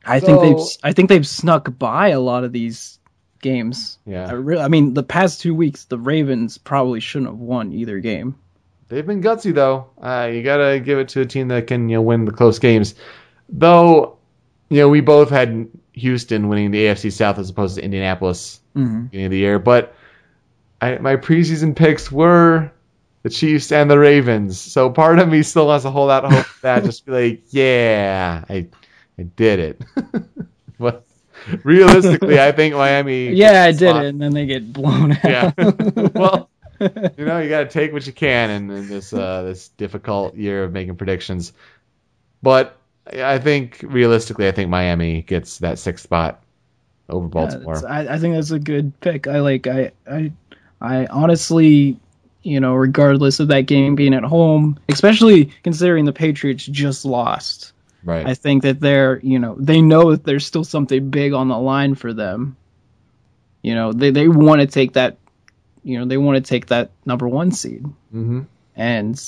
I 0.06 0.18
think 0.18 0.40
they've 0.40 0.66
I 0.82 0.92
think 0.92 1.08
they've 1.10 1.26
snuck 1.26 1.78
by 1.78 2.08
a 2.08 2.20
lot 2.20 2.44
of 2.44 2.52
these 2.52 2.98
games. 3.42 3.98
Yeah. 4.06 4.26
I, 4.28 4.32
re- 4.32 4.58
I 4.58 4.68
mean, 4.68 4.94
the 4.94 5.02
past 5.02 5.42
two 5.42 5.54
weeks, 5.54 5.84
the 5.84 5.98
Ravens 5.98 6.56
probably 6.56 7.00
shouldn't 7.00 7.30
have 7.30 7.38
won 7.38 7.72
either 7.72 7.98
game. 8.00 8.36
They've 8.88 9.06
been 9.06 9.22
gutsy 9.22 9.54
though. 9.54 9.88
Uh, 10.00 10.30
you 10.32 10.42
gotta 10.42 10.80
give 10.80 10.98
it 10.98 11.08
to 11.10 11.20
a 11.20 11.26
team 11.26 11.48
that 11.48 11.66
can 11.66 11.88
you 11.88 11.96
know 11.96 12.02
win 12.02 12.24
the 12.24 12.32
close 12.32 12.58
games. 12.58 12.94
Though, 13.48 14.18
you 14.70 14.78
know 14.78 14.88
we 14.88 15.00
both 15.00 15.30
had 15.30 15.68
Houston 15.94 16.48
winning 16.48 16.70
the 16.70 16.84
AFC 16.86 17.10
South 17.12 17.38
as 17.38 17.50
opposed 17.50 17.76
to 17.76 17.82
Indianapolis 17.84 18.60
Mm-hmm. 18.76 19.02
beginning 19.04 19.26
of 19.26 19.30
the 19.32 19.38
year, 19.38 19.58
but 19.58 19.94
I, 20.80 20.96
my 20.96 21.16
preseason 21.16 21.76
picks 21.76 22.10
were 22.10 22.72
the 23.22 23.28
Chiefs 23.30 23.70
and 23.70 23.90
the 23.90 23.98
Ravens. 23.98 24.58
So 24.58 24.88
part 24.90 25.18
of 25.18 25.28
me 25.28 25.42
still 25.42 25.66
wants 25.66 25.84
to 25.84 25.90
hold 25.90 26.10
out 26.10 26.30
hope 26.32 26.46
that 26.62 26.84
just 26.84 27.04
be 27.06 27.12
like, 27.12 27.42
yeah, 27.50 28.44
I 28.48 28.68
I 29.18 29.22
did 29.24 29.58
it. 29.58 29.82
but 30.78 31.04
realistically, 31.64 32.40
I 32.40 32.52
think 32.52 32.74
Miami. 32.74 33.30
Yeah, 33.30 33.64
I 33.64 33.72
did 33.72 33.96
it, 33.96 34.04
and 34.06 34.20
then 34.20 34.32
they 34.32 34.46
get 34.46 34.72
blown 34.72 35.12
out. 35.24 35.24
Yeah. 35.24 35.52
well, 36.14 36.48
you 36.80 37.24
know, 37.24 37.38
you 37.38 37.48
got 37.48 37.60
to 37.60 37.68
take 37.68 37.92
what 37.92 38.06
you 38.06 38.12
can 38.12 38.50
in, 38.50 38.70
in 38.70 38.88
this 38.88 39.12
uh, 39.12 39.42
this 39.42 39.68
difficult 39.68 40.34
year 40.34 40.64
of 40.64 40.72
making 40.72 40.96
predictions. 40.96 41.52
But 42.42 42.76
I 43.06 43.38
think 43.38 43.80
realistically, 43.82 44.48
I 44.48 44.52
think 44.52 44.68
Miami 44.70 45.22
gets 45.22 45.58
that 45.58 45.78
sixth 45.78 46.04
spot 46.04 46.42
over 47.08 47.28
Baltimore. 47.28 47.76
it's- 47.76 47.84
I, 47.84 48.14
I 48.14 48.18
think 48.18 48.34
that's 48.34 48.50
a 48.50 48.58
good 48.58 48.98
pick. 49.00 49.26
I 49.26 49.40
like. 49.40 49.66
I. 49.66 49.92
I. 50.10 50.32
I 50.80 51.06
honestly, 51.06 51.96
you 52.42 52.58
know, 52.58 52.74
regardless 52.74 53.38
of 53.38 53.46
that 53.48 53.66
game 53.66 53.94
being 53.94 54.14
at 54.14 54.24
home, 54.24 54.80
especially 54.88 55.44
considering 55.62 56.06
the 56.06 56.12
Patriots 56.12 56.66
just 56.66 57.04
lost, 57.04 57.72
right. 58.04 58.26
I 58.26 58.34
think 58.34 58.62
that 58.62 58.80
they're, 58.80 59.20
you 59.20 59.38
know, 59.38 59.56
they 59.58 59.80
know 59.80 60.12
that 60.12 60.24
there's 60.24 60.46
still 60.46 60.64
something 60.64 61.10
big 61.10 61.32
on 61.32 61.48
the 61.48 61.58
line 61.58 61.94
for 61.94 62.12
them. 62.12 62.56
You 63.62 63.74
know, 63.74 63.92
they 63.92 64.10
they 64.10 64.28
want 64.28 64.60
to 64.60 64.66
take 64.66 64.94
that, 64.94 65.18
you 65.84 65.98
know, 65.98 66.06
they 66.06 66.16
want 66.16 66.36
to 66.36 66.48
take 66.48 66.66
that 66.66 66.90
number 67.04 67.28
one 67.28 67.52
seed, 67.52 67.84
hmm 68.10 68.42
and 68.74 69.20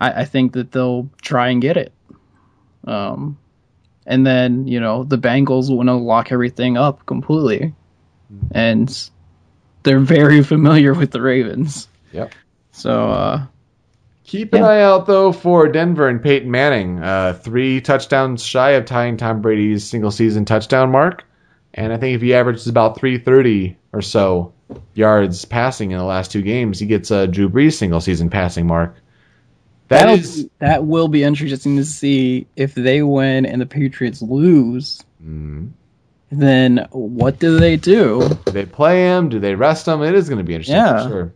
I, 0.00 0.22
I 0.22 0.24
think 0.24 0.52
that 0.52 0.70
they'll 0.72 1.10
try 1.20 1.48
and 1.48 1.60
get 1.60 1.76
it. 1.76 1.92
Um, 2.86 3.38
and 4.06 4.26
then 4.26 4.66
you 4.66 4.80
know 4.80 5.04
the 5.04 5.18
Bengals 5.18 5.74
want 5.74 5.88
to 5.88 5.94
lock 5.94 6.32
everything 6.32 6.78
up 6.78 7.04
completely, 7.04 7.74
and 8.52 9.10
they're 9.82 10.00
very 10.00 10.42
familiar 10.42 10.94
with 10.94 11.10
the 11.10 11.20
Ravens. 11.20 11.88
Yep. 12.12 12.32
So 12.72 13.10
uh, 13.10 13.46
Keep 14.28 14.52
an 14.52 14.60
Yeah. 14.60 14.68
eye 14.68 14.82
out 14.82 15.06
though 15.06 15.32
for 15.32 15.68
Denver 15.68 16.06
and 16.06 16.22
Peyton 16.22 16.50
Manning. 16.50 17.02
Uh, 17.02 17.32
three 17.32 17.80
touchdowns 17.80 18.44
shy 18.44 18.72
of 18.72 18.84
tying 18.84 19.16
Tom 19.16 19.40
Brady's 19.40 19.84
single 19.84 20.10
season 20.10 20.44
touchdown 20.44 20.90
mark, 20.90 21.24
and 21.72 21.94
I 21.94 21.96
think 21.96 22.14
if 22.14 22.20
he 22.20 22.34
averages 22.34 22.66
about 22.68 22.98
330 23.00 23.78
or 23.94 24.02
so 24.02 24.52
yards 24.92 25.46
passing 25.46 25.92
in 25.92 25.98
the 25.98 26.04
last 26.04 26.30
two 26.30 26.42
games, 26.42 26.78
he 26.78 26.84
gets 26.84 27.10
a 27.10 27.26
Drew 27.26 27.48
Brees 27.48 27.72
single 27.72 28.02
season 28.02 28.28
passing 28.28 28.66
mark. 28.66 28.94
That 29.88 30.00
that'll 30.00 30.16
is 30.16 30.46
that 30.58 30.84
will 30.84 31.08
be 31.08 31.24
interesting 31.24 31.76
to 31.78 31.84
see 31.86 32.46
if 32.54 32.74
they 32.74 33.02
win 33.02 33.46
and 33.46 33.62
the 33.62 33.66
Patriots 33.66 34.20
lose. 34.20 35.02
Mm. 35.26 35.70
Then 36.30 36.86
what 36.90 37.38
do 37.38 37.58
they 37.58 37.76
do? 37.76 38.28
Do 38.44 38.52
they 38.52 38.66
play 38.66 39.04
him? 39.06 39.30
Do 39.30 39.38
they 39.40 39.54
rest 39.54 39.88
him? 39.88 40.02
It 40.02 40.14
is 40.14 40.28
going 40.28 40.36
to 40.36 40.44
be 40.44 40.52
interesting 40.52 40.76
Yeah. 40.76 41.02
for 41.04 41.08
sure. 41.08 41.32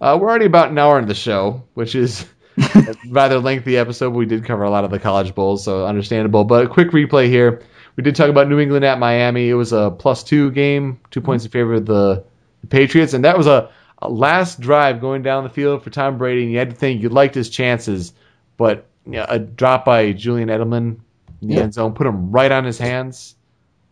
Uh, 0.00 0.18
we're 0.20 0.28
already 0.28 0.46
about 0.46 0.70
an 0.70 0.78
hour 0.78 0.98
into 0.98 1.08
the 1.08 1.14
show, 1.14 1.62
which 1.74 1.94
is 1.94 2.26
a 2.58 2.94
rather 3.08 3.38
lengthy 3.38 3.76
episode. 3.76 4.10
But 4.10 4.18
we 4.18 4.26
did 4.26 4.44
cover 4.44 4.64
a 4.64 4.70
lot 4.70 4.84
of 4.84 4.90
the 4.90 4.98
college 4.98 5.34
bowls, 5.34 5.64
so 5.64 5.86
understandable. 5.86 6.44
But 6.44 6.64
a 6.66 6.68
quick 6.68 6.90
replay 6.90 7.28
here. 7.28 7.62
We 7.96 8.02
did 8.02 8.14
talk 8.14 8.28
about 8.28 8.48
New 8.48 8.58
England 8.58 8.84
at 8.84 8.98
Miami. 8.98 9.48
It 9.48 9.54
was 9.54 9.72
a 9.72 9.90
plus 9.90 10.22
two 10.22 10.50
game, 10.50 11.00
two 11.10 11.22
points 11.22 11.46
in 11.46 11.50
favor 11.50 11.74
of 11.74 11.86
the 11.86 12.24
Patriots, 12.68 13.14
and 13.14 13.24
that 13.24 13.38
was 13.38 13.46
a, 13.46 13.70
a 14.02 14.10
last 14.10 14.60
drive 14.60 15.00
going 15.00 15.22
down 15.22 15.44
the 15.44 15.50
field 15.50 15.82
for 15.82 15.88
Tom 15.88 16.18
Brady. 16.18 16.42
And 16.42 16.52
you 16.52 16.58
had 16.58 16.68
to 16.70 16.76
think 16.76 17.00
you 17.00 17.08
liked 17.08 17.34
his 17.34 17.48
chances, 17.48 18.12
but 18.58 18.86
you 19.06 19.12
know, 19.12 19.24
a 19.26 19.38
drop 19.38 19.86
by 19.86 20.12
Julian 20.12 20.48
Edelman 20.50 20.98
in 21.40 21.48
the 21.48 21.54
Yeah. 21.54 21.62
end 21.62 21.72
zone 21.74 21.94
put 21.94 22.06
him 22.06 22.32
right 22.32 22.52
on 22.52 22.64
his 22.64 22.76
hands. 22.78 23.34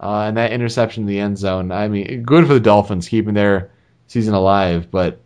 Uh, 0.00 0.24
and 0.26 0.36
that 0.36 0.52
interception 0.52 1.04
in 1.04 1.06
the 1.06 1.20
end 1.20 1.38
zone. 1.38 1.72
I 1.72 1.88
mean, 1.88 2.24
good 2.24 2.46
for 2.46 2.52
the 2.54 2.60
Dolphins 2.60 3.08
keeping 3.08 3.32
their 3.32 3.70
season 4.08 4.34
alive, 4.34 4.90
but 4.90 5.20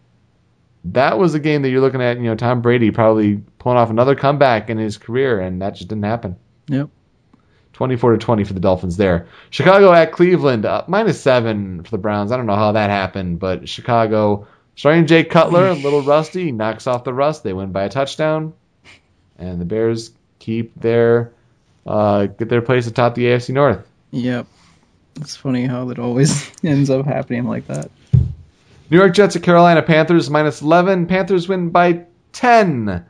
that 0.92 1.18
was 1.18 1.34
a 1.34 1.40
game 1.40 1.62
that 1.62 1.70
you're 1.70 1.80
looking 1.80 2.02
at. 2.02 2.18
You 2.18 2.24
know, 2.24 2.34
Tom 2.34 2.62
Brady 2.62 2.90
probably 2.90 3.36
pulling 3.58 3.78
off 3.78 3.90
another 3.90 4.14
comeback 4.14 4.70
in 4.70 4.78
his 4.78 4.98
career, 4.98 5.40
and 5.40 5.62
that 5.62 5.74
just 5.74 5.88
didn't 5.88 6.04
happen. 6.04 6.36
Yep. 6.68 6.90
24 7.72 8.12
to 8.12 8.18
20 8.18 8.44
for 8.44 8.54
the 8.54 8.60
Dolphins 8.60 8.96
there. 8.96 9.28
Chicago 9.50 9.92
at 9.92 10.10
Cleveland, 10.10 10.66
uh, 10.66 10.84
minus 10.88 11.20
seven 11.20 11.84
for 11.84 11.90
the 11.90 11.98
Browns. 11.98 12.32
I 12.32 12.36
don't 12.36 12.46
know 12.46 12.56
how 12.56 12.72
that 12.72 12.90
happened, 12.90 13.38
but 13.38 13.68
Chicago 13.68 14.48
starting 14.74 15.06
Jay 15.06 15.24
Cutler, 15.24 15.68
a 15.68 15.74
little 15.74 16.02
rusty, 16.04 16.50
knocks 16.50 16.86
off 16.86 17.04
the 17.04 17.14
rust. 17.14 17.44
They 17.44 17.52
win 17.52 17.70
by 17.70 17.84
a 17.84 17.88
touchdown, 17.88 18.54
and 19.38 19.60
the 19.60 19.64
Bears 19.64 20.10
keep 20.38 20.74
their 20.80 21.32
uh, 21.86 22.26
get 22.26 22.48
their 22.48 22.62
place 22.62 22.86
atop 22.86 23.14
the 23.14 23.26
AFC 23.26 23.54
North. 23.54 23.86
Yep. 24.10 24.46
It's 25.20 25.36
funny 25.36 25.66
how 25.66 25.88
it 25.90 25.98
always 25.98 26.50
ends 26.64 26.90
up 26.90 27.06
happening 27.06 27.44
like 27.44 27.66
that. 27.68 27.90
New 28.90 28.96
York 28.98 29.14
Jets 29.14 29.36
at 29.36 29.42
Carolina 29.42 29.82
Panthers 29.82 30.30
minus 30.30 30.62
11. 30.62 31.06
Panthers 31.06 31.48
win 31.48 31.70
by 31.70 32.04
10. 32.32 33.04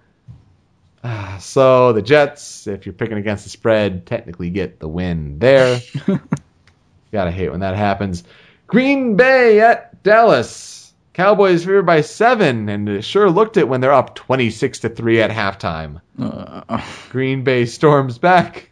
Ah, 1.04 1.36
So 1.40 1.92
the 1.92 2.02
Jets, 2.02 2.66
if 2.66 2.84
you're 2.84 2.92
picking 2.92 3.18
against 3.18 3.44
the 3.44 3.50
spread, 3.50 4.04
technically 4.06 4.50
get 4.50 4.80
the 4.80 4.88
win 4.88 5.38
there. 5.38 5.80
Gotta 7.12 7.30
hate 7.30 7.50
when 7.50 7.60
that 7.60 7.76
happens. 7.76 8.24
Green 8.66 9.16
Bay 9.16 9.60
at 9.60 10.02
Dallas. 10.02 10.92
Cowboys 11.14 11.64
favored 11.64 11.86
by 11.86 12.00
seven, 12.00 12.68
and 12.68 12.88
it 12.88 13.02
sure 13.02 13.30
looked 13.30 13.56
it 13.56 13.68
when 13.68 13.80
they're 13.80 13.92
up 13.92 14.14
26 14.14 14.80
to 14.80 14.88
three 14.88 15.20
at 15.20 15.30
halftime. 15.30 16.00
Uh, 16.18 16.82
Green 17.10 17.42
Bay 17.42 17.66
storms 17.66 18.18
back. 18.18 18.70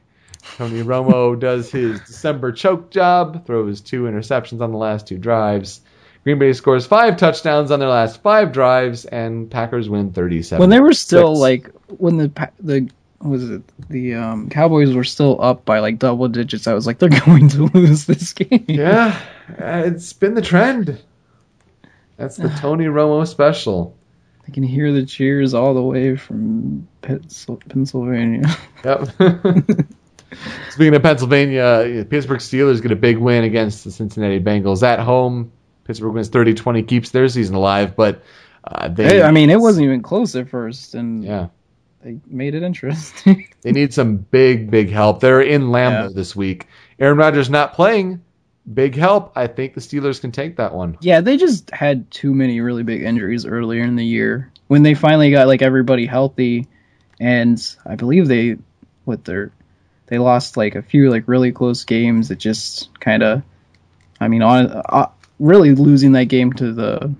Tony 0.57 0.83
Romo 0.83 1.39
does 1.39 1.71
his 1.71 2.01
December 2.01 2.53
choke 2.53 2.91
job, 2.91 3.47
throws 3.47 3.81
two 3.81 4.05
interceptions 4.05 4.61
on 4.61 4.71
the 4.71 4.79
last 4.79 5.07
two 5.09 5.19
drives. 5.19 5.81
Green 6.27 6.41
Bay 6.41 6.53
scores 6.55 6.85
five 6.87 7.19
touchdowns 7.19 7.71
on 7.71 7.79
their 7.79 7.89
last 7.89 8.21
five 8.21 8.51
drives, 8.51 9.05
and 9.05 9.49
Packers 9.49 9.89
win 9.89 10.13
37. 10.13 10.59
when 10.59 10.71
they 10.71 10.81
were 10.81 10.93
still 10.93 11.37
Six. 11.37 11.41
like 11.41 11.71
when 12.01 12.17
the 12.17 12.51
the 12.59 12.91
was 13.21 13.49
it 13.49 13.63
the 13.89 14.15
um, 14.15 14.49
Cowboys 14.51 14.93
were 14.93 15.05
still 15.05 15.41
up 15.41 15.65
by 15.65 15.79
like 15.79 16.01
double 16.01 16.27
digits, 16.27 16.67
I 16.67 16.75
was 16.75 16.85
like 16.85 16.99
they're 16.99 17.09
going 17.27 17.49
to 17.51 17.71
lose 17.73 18.07
this 18.07 18.33
game. 18.33 18.65
Yeah, 18.67 19.17
uh, 19.51 19.85
it's 19.87 20.13
been 20.15 20.35
the 20.35 20.43
trend. 20.43 21.01
That's 22.17 22.37
the 22.37 22.49
Tony 22.59 22.87
Romo 22.87 23.25
special. 23.25 23.97
I 24.49 24.51
can 24.51 24.65
hear 24.65 24.93
the 24.93 25.07
cheers 25.07 25.55
all 25.55 25.75
the 25.75 25.83
way 25.83 26.17
from 26.17 26.89
Pennsylvania. 27.03 28.49
Yep. 28.85 29.09
Speaking 30.71 30.95
of 30.97 31.03
Pennsylvania, 31.03 32.05
Pittsburgh 32.11 32.41
Steelers 32.41 32.83
get 32.83 32.91
a 32.91 32.97
big 32.97 33.17
win 33.17 33.45
against 33.45 33.85
the 33.85 33.93
Cincinnati 33.93 34.41
Bengals 34.41 34.83
at 34.83 34.99
home. 34.99 35.53
Pittsburgh 35.87 36.13
wins 36.15 36.31
30-20, 36.31 36.87
keeps 36.87 37.11
their 37.11 37.29
season 37.29 37.55
alive, 37.55 37.97
but 37.97 38.23
uh, 38.65 38.89
they 38.89 39.05
Hey, 39.05 39.23
I 39.23 39.31
mean, 39.31 39.51
it 39.51 39.61
wasn't 39.61 39.85
even 39.85 40.03
close 40.03 40.35
at 40.37 40.49
first, 40.49 40.95
and 40.95 41.25
yeah. 41.25 41.49
they 42.03 42.19
made 42.27 42.55
it 42.55 42.63
interesting. 42.63 43.49
They 43.63 43.73
need 43.73 43.93
some 43.93 44.17
big, 44.19 44.71
big 44.71 44.91
help. 44.91 45.19
They're 45.19 45.41
in 45.41 45.63
Lambeau 45.71 46.09
Yeah. 46.09 46.15
this 46.15 46.37
week. 46.37 46.69
Aaron 47.01 47.19
Rodgers 47.19 47.51
not 47.51 47.73
playing. 47.75 48.23
Big 48.73 48.95
help. 48.95 49.33
I 49.37 49.49
think 49.49 49.75
the 49.75 49.81
Steelers 49.81 50.21
can 50.21 50.31
take 50.31 50.57
that 50.59 50.73
one. 50.73 50.99
yeah, 51.01 51.21
they 51.21 51.37
just 51.37 51.71
had 51.73 52.09
too 52.13 52.33
many 52.33 52.61
really 52.61 52.85
big 52.85 53.03
injuries 53.03 53.45
earlier 53.45 53.83
in 53.83 53.97
the 53.97 54.05
year. 54.05 54.53
When 54.69 54.83
they 54.85 54.95
finally 54.95 55.31
got 55.33 55.49
like 55.49 55.63
everybody 55.63 56.07
healthy, 56.07 56.67
and 57.21 57.61
I 57.85 57.97
believe 57.97 58.29
they, 58.29 58.57
what 59.05 59.25
their, 59.25 59.51
they 60.07 60.19
lost 60.19 60.57
like 60.57 60.75
a 60.77 60.83
few 60.83 61.11
like 61.11 61.27
really 61.27 61.51
close 61.53 61.83
games. 61.85 62.31
It 62.31 62.39
just 62.39 62.89
kind 63.01 63.23
of, 63.25 63.43
I 64.21 64.29
mean, 64.29 64.43
on 64.43 64.67
uh, 64.67 65.11
really 65.39 65.75
losing 65.75 66.13
that 66.13 66.25
game 66.25 66.53
to 66.55 66.73
the, 66.73 67.15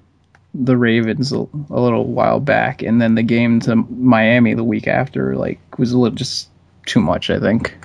the 0.55 0.77
Ravens 0.77 1.33
a, 1.33 1.39
a 1.71 1.81
little 1.81 2.05
while 2.05 2.41
back, 2.41 2.83
and 2.83 3.01
then 3.01 3.15
the 3.15 3.23
game 3.23 3.61
to 3.61 3.77
Miami 3.77 4.55
the 4.55 4.65
week 4.65 4.87
after 4.89 5.37
like 5.37 5.61
was 5.79 5.93
a 5.93 5.99
little 5.99 6.17
just 6.17 6.49
too 6.87 7.01
much. 7.01 7.31
I 7.31 7.39
think. 7.39 7.77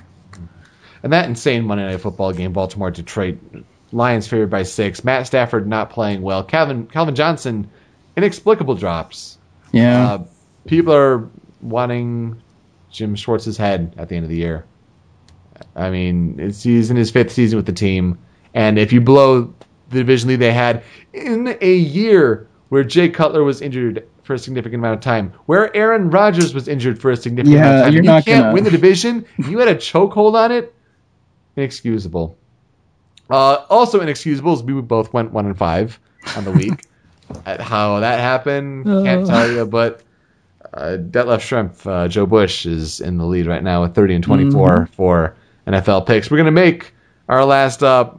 And 1.03 1.13
that 1.13 1.27
insane 1.27 1.65
Monday 1.65 1.85
Night 1.85 1.99
Football 1.99 2.31
game, 2.33 2.53
Baltimore 2.53 2.91
Detroit, 2.91 3.39
Lions 3.91 4.27
favored 4.27 4.49
by 4.49 4.63
six. 4.63 5.03
Matt 5.03 5.27
Stafford 5.27 5.67
not 5.67 5.89
playing 5.89 6.21
well. 6.21 6.43
Calvin 6.43 6.87
Calvin 6.87 7.15
Johnson, 7.15 7.69
inexplicable 8.15 8.75
drops. 8.75 9.37
Yeah. 9.71 10.13
Uh, 10.13 10.23
people 10.65 10.93
are 10.93 11.29
wanting 11.61 12.41
Jim 12.91 13.15
Schwartz's 13.15 13.57
head 13.57 13.93
at 13.97 14.09
the 14.09 14.15
end 14.15 14.25
of 14.25 14.29
the 14.29 14.37
year. 14.37 14.65
I 15.75 15.89
mean, 15.89 16.39
it's, 16.39 16.63
he's 16.63 16.89
in 16.89 16.97
his 16.97 17.11
fifth 17.11 17.31
season 17.31 17.57
with 17.57 17.65
the 17.65 17.73
team, 17.73 18.19
and 18.53 18.79
if 18.79 18.93
you 18.93 19.01
blow 19.01 19.53
the 19.91 19.99
division 19.99 20.29
lead 20.29 20.37
they 20.37 20.53
had 20.53 20.83
in 21.13 21.57
a 21.61 21.75
year 21.75 22.47
where 22.69 22.83
Jay 22.83 23.09
Cutler 23.09 23.43
was 23.43 23.61
injured 23.61 24.07
for 24.23 24.33
a 24.35 24.39
significant 24.39 24.79
amount 24.81 24.93
of 24.95 25.01
time, 25.01 25.33
where 25.47 25.75
Aaron 25.75 26.09
Rodgers 26.09 26.53
was 26.53 26.67
injured 26.67 26.99
for 27.01 27.11
a 27.11 27.17
significant 27.17 27.55
amount 27.57 27.67
Yeah, 27.73 27.79
of 27.79 27.83
time, 27.85 27.93
you're 27.93 28.03
you 28.03 28.09
not 28.09 28.25
can't 28.25 28.43
gonna- 28.43 28.53
win 28.53 28.63
the 28.63 28.69
division. 28.71 29.25
You 29.49 29.59
had 29.59 29.67
a 29.67 29.75
chokehold 29.75 30.35
on 30.35 30.51
it. 30.51 30.73
Inexcusable. 31.57 32.37
Uh, 33.29 33.65
also 33.69 33.99
inexcusable 34.01 34.53
is 34.53 34.63
we 34.63 34.73
both 34.81 35.13
went 35.13 35.31
one 35.31 35.45
and 35.45 35.57
five 35.57 35.99
on 36.37 36.43
the 36.45 36.51
week. 36.51 36.85
At 37.45 37.61
how 37.71 37.99
that 37.99 38.19
happened, 38.19 38.85
can't 38.85 39.23
Uh. 39.23 39.25
tell 39.27 39.51
you. 39.51 39.65
But 39.65 40.01
uh, 40.73 40.97
Detlef 40.99 41.39
Schrempf, 41.39 41.85
uh, 41.85 42.07
Joe 42.07 42.25
Bush 42.25 42.65
is 42.65 43.01
in 43.01 43.17
the 43.17 43.25
lead 43.25 43.47
right 43.47 43.63
now 43.63 43.81
with 43.81 43.93
30 43.95 44.15
and 44.15 44.23
24 44.23 44.69
Mm-hmm. 44.69 44.93
for 44.93 45.35
NFL 45.67 46.05
picks. 46.05 46.29
We're 46.31 46.37
gonna 46.37 46.51
make 46.51 46.93
our 47.29 47.43
last, 47.45 47.83
uh, 47.83 48.09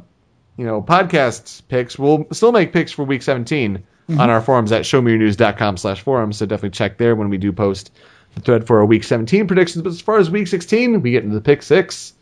you 0.62 0.68
know, 0.68 0.80
podcast 0.80 1.62
picks. 1.66 1.98
We'll 1.98 2.24
still 2.30 2.52
make 2.52 2.72
picks 2.72 2.92
for 2.92 3.02
Week 3.04 3.20
17 3.22 3.82
Mm-hmm. 4.08 4.20
on 4.20 4.30
our 4.30 4.40
forums 4.40 4.72
at 4.72 4.82
showmeyournews.com 4.82 5.76
slash 5.76 6.00
forums. 6.02 6.36
So 6.36 6.44
definitely 6.46 6.70
check 6.70 6.98
there 6.98 7.14
when 7.14 7.28
we 7.28 7.38
do 7.38 7.52
post 7.52 7.92
the 8.34 8.40
thread 8.40 8.66
for 8.66 8.78
our 8.80 8.84
Week 8.84 9.04
17 9.04 9.46
predictions. 9.46 9.82
But 9.82 9.90
as 9.90 10.00
far 10.00 10.18
as 10.18 10.28
Week 10.28 10.48
16, 10.48 11.02
we 11.02 11.12
get 11.12 11.22
into 11.22 11.36
the 11.36 11.40
pick 11.40 11.62
six. 11.62 12.12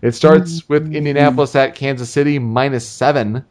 It 0.00 0.12
starts 0.12 0.62
Mm-hmm. 0.62 0.72
with 0.72 0.94
Indianapolis 0.94 1.54
at 1.56 1.74
Kansas 1.74 2.08
City 2.10 2.38
minus 2.38 2.88
seven. 2.88 3.44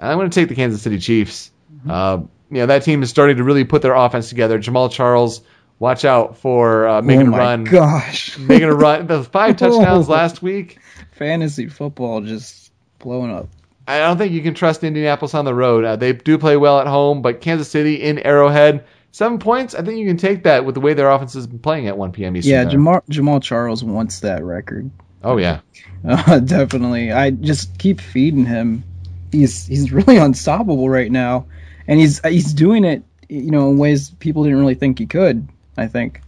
I'm 0.00 0.18
going 0.18 0.28
to 0.30 0.34
take 0.34 0.48
the 0.48 0.56
Kansas 0.56 0.82
City 0.82 0.98
Chiefs. 0.98 1.52
Mm-hmm. 1.72 1.90
Uh, 1.90 2.16
you 2.50 2.58
know 2.58 2.66
that 2.66 2.82
team 2.82 3.02
is 3.04 3.10
starting 3.10 3.36
to 3.36 3.44
really 3.44 3.64
put 3.64 3.82
their 3.82 3.94
offense 3.94 4.28
together. 4.28 4.58
Jamaal 4.58 4.90
Charles, 4.90 5.42
watch 5.78 6.04
out 6.04 6.38
for 6.38 6.88
uh, 6.88 7.02
making 7.02 7.28
oh 7.32 7.36
a 7.36 7.38
run, 7.38 7.64
gosh. 7.64 8.36
making 8.36 8.68
a 8.68 8.74
run. 8.74 9.06
The 9.06 9.22
five 9.22 9.56
touchdowns 9.58 10.08
Oh. 10.08 10.12
last 10.12 10.42
week. 10.42 10.78
Fantasy 11.12 11.68
football 11.68 12.20
just 12.22 12.69
blowing 13.00 13.32
up. 13.32 13.48
I 13.88 13.98
don't 13.98 14.18
think 14.18 14.32
you 14.32 14.42
can 14.42 14.54
trust 14.54 14.84
Indianapolis 14.84 15.34
on 15.34 15.44
the 15.44 15.54
road. 15.54 15.84
Uh, 15.84 15.96
they 15.96 16.12
do 16.12 16.38
play 16.38 16.56
well 16.56 16.78
at 16.78 16.86
home, 16.86 17.22
but 17.22 17.40
Kansas 17.40 17.68
City 17.68 17.96
in 17.96 18.20
Arrowhead, 18.20 18.84
seven 19.10 19.38
points. 19.38 19.74
I 19.74 19.82
think 19.82 19.98
you 19.98 20.06
can 20.06 20.16
take 20.16 20.44
that 20.44 20.64
with 20.64 20.74
the 20.76 20.80
way 20.80 20.94
their 20.94 21.10
offense 21.10 21.34
has 21.34 21.46
been 21.48 21.58
playing 21.58 21.88
at 21.88 21.98
1 21.98 22.12
p.m. 22.12 22.36
Eastern. 22.36 22.52
Yeah, 22.52 22.64
time. 22.64 22.72
Jamaal 22.72 23.02
Jamaal 23.10 23.42
Charles 23.42 23.82
wants 23.82 24.20
that 24.20 24.44
record. 24.44 24.90
Oh 25.24 25.36
yeah, 25.38 25.60
Uh, 26.08 26.38
definitely. 26.38 27.12
I 27.12 27.30
just 27.30 27.78
keep 27.78 28.00
feeding 28.00 28.46
him. 28.46 28.84
He's 29.32 29.66
he's 29.66 29.92
really 29.92 30.16
unstoppable 30.18 30.88
right 30.88 31.10
now, 31.10 31.46
and 31.88 31.98
he's 31.98 32.24
he's 32.24 32.52
doing 32.52 32.84
it, 32.84 33.02
you 33.28 33.50
know, 33.50 33.70
in 33.70 33.78
ways 33.78 34.10
people 34.10 34.44
didn't 34.44 34.60
really 34.60 34.74
think 34.76 34.98
he 34.98 35.06
could. 35.06 35.48
I 35.76 35.88
think, 35.88 36.20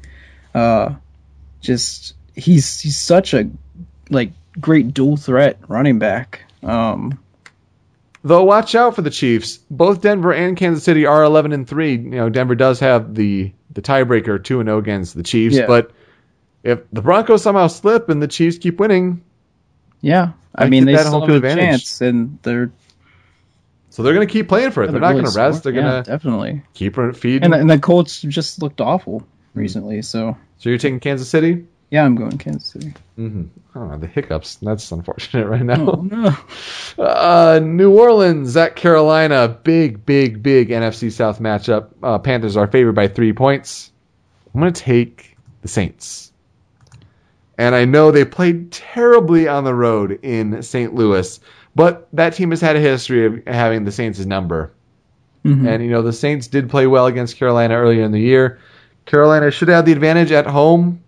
uh, 0.54 0.94
just 1.60 2.14
he's 2.34 2.80
he's 2.80 2.98
such 2.98 3.34
a 3.34 3.48
like 4.10 4.32
great 4.60 4.92
dual 4.92 5.16
threat 5.16 5.58
running 5.68 5.98
back. 5.98 6.44
Um, 6.62 7.18
Though 8.24 8.44
watch 8.44 8.76
out 8.76 8.94
for 8.94 9.02
the 9.02 9.10
Chiefs. 9.10 9.58
Both 9.68 10.00
Denver 10.00 10.32
and 10.32 10.56
Kansas 10.56 10.84
City 10.84 11.06
are 11.06 11.24
11 11.24 11.52
and 11.52 11.66
3. 11.68 11.90
You 11.92 11.98
know, 11.98 12.28
Denver 12.28 12.54
does 12.54 12.78
have 12.80 13.14
the 13.16 13.52
the 13.72 13.82
tiebreaker 13.82 14.42
2 14.42 14.60
and 14.60 14.68
0 14.68 14.78
against 14.78 15.14
the 15.16 15.22
Chiefs, 15.24 15.56
Yeah. 15.56 15.66
but 15.66 15.90
if 16.62 16.80
the 16.92 17.00
Broncos 17.02 17.42
somehow 17.42 17.66
slip 17.66 18.08
and 18.10 18.22
the 18.22 18.28
Chiefs 18.28 18.58
keep 18.58 18.78
winning, 18.78 19.22
yeah, 20.02 20.32
I 20.54 20.68
mean 20.68 20.84
they 20.84 20.96
still 20.98 21.20
have 21.22 21.30
a 21.30 21.34
advantage. 21.34 21.64
chance, 21.64 22.00
and 22.00 22.38
they're 22.42 22.70
so 23.90 24.02
they're 24.04 24.14
going 24.14 24.26
to 24.28 24.32
keep 24.32 24.46
playing 24.48 24.70
for 24.70 24.84
it. 24.84 24.92
They're, 24.92 25.00
not 25.00 25.08
really 25.10 25.22
going 25.22 25.32
to 25.32 25.38
rest. 25.38 25.64
They're 25.64 25.72
Yeah, 25.72 25.80
going 25.82 26.04
to 26.04 26.10
definitely. 26.10 26.62
keep 26.74 26.94
feeding. 27.16 27.42
And 27.44 27.52
the, 27.52 27.58
and 27.58 27.68
the 27.70 27.78
Colts 27.78 28.20
just 28.22 28.62
looked 28.62 28.80
awful 28.80 29.26
recently, 29.54 30.02
so 30.02 30.36
so 30.58 30.68
you're 30.68 30.78
taking 30.78 31.00
Kansas 31.00 31.28
City? 31.28 31.66
Yeah, 31.92 32.06
I'm 32.06 32.14
going 32.14 32.38
Kansas 32.38 32.70
City. 32.70 32.94
Mm-hmm. 33.18 33.44
Oh, 33.78 33.98
the 33.98 34.06
hiccups. 34.06 34.54
That's 34.56 34.90
unfortunate 34.90 35.46
right 35.46 35.62
now. 35.62 35.90
Oh 35.90 36.00
no. 36.00 36.36
Uh, 36.98 37.60
New 37.62 37.90
Orleans 37.98 38.56
at 38.56 38.76
Carolina. 38.76 39.46
Big, 39.62 40.04
big, 40.06 40.42
big 40.42 40.70
NFC 40.70 41.12
South 41.12 41.38
matchup. 41.38 41.88
Uh, 42.02 42.18
Panthers 42.18 42.56
are 42.56 42.66
favored 42.66 42.94
by 42.94 43.08
three 43.08 43.32
points. 43.34 43.90
I'm 44.54 44.60
going 44.60 44.72
to 44.72 44.80
take 44.82 45.36
the 45.60 45.68
Saints. 45.68 46.32
And 47.58 47.74
I 47.74 47.84
know 47.84 48.10
they 48.10 48.24
played 48.24 48.72
terribly 48.72 49.46
on 49.48 49.64
the 49.64 49.74
road 49.74 50.18
in 50.22 50.62
St. 50.62 50.94
Louis, 50.94 51.38
but 51.74 52.08
that 52.14 52.32
team 52.34 52.50
has 52.50 52.60
had 52.62 52.76
a 52.76 52.80
history 52.80 53.26
of 53.26 53.46
having 53.46 53.84
the 53.84 53.92
Saints' 53.92 54.24
number. 54.24 54.72
Mhm. 55.44 55.66
And, 55.68 55.84
you 55.84 55.90
know, 55.90 56.02
the 56.02 56.12
Saints 56.12 56.46
did 56.46 56.70
play 56.70 56.86
well 56.86 57.06
against 57.06 57.36
Carolina 57.36 57.74
earlier 57.74 58.02
in 58.02 58.12
the 58.12 58.20
year. 58.20 58.58
Carolina 59.06 59.50
should 59.50 59.68
have 59.68 59.84
the 59.84 59.92
advantage 59.92 60.32
at 60.32 60.46
home, 60.46 61.00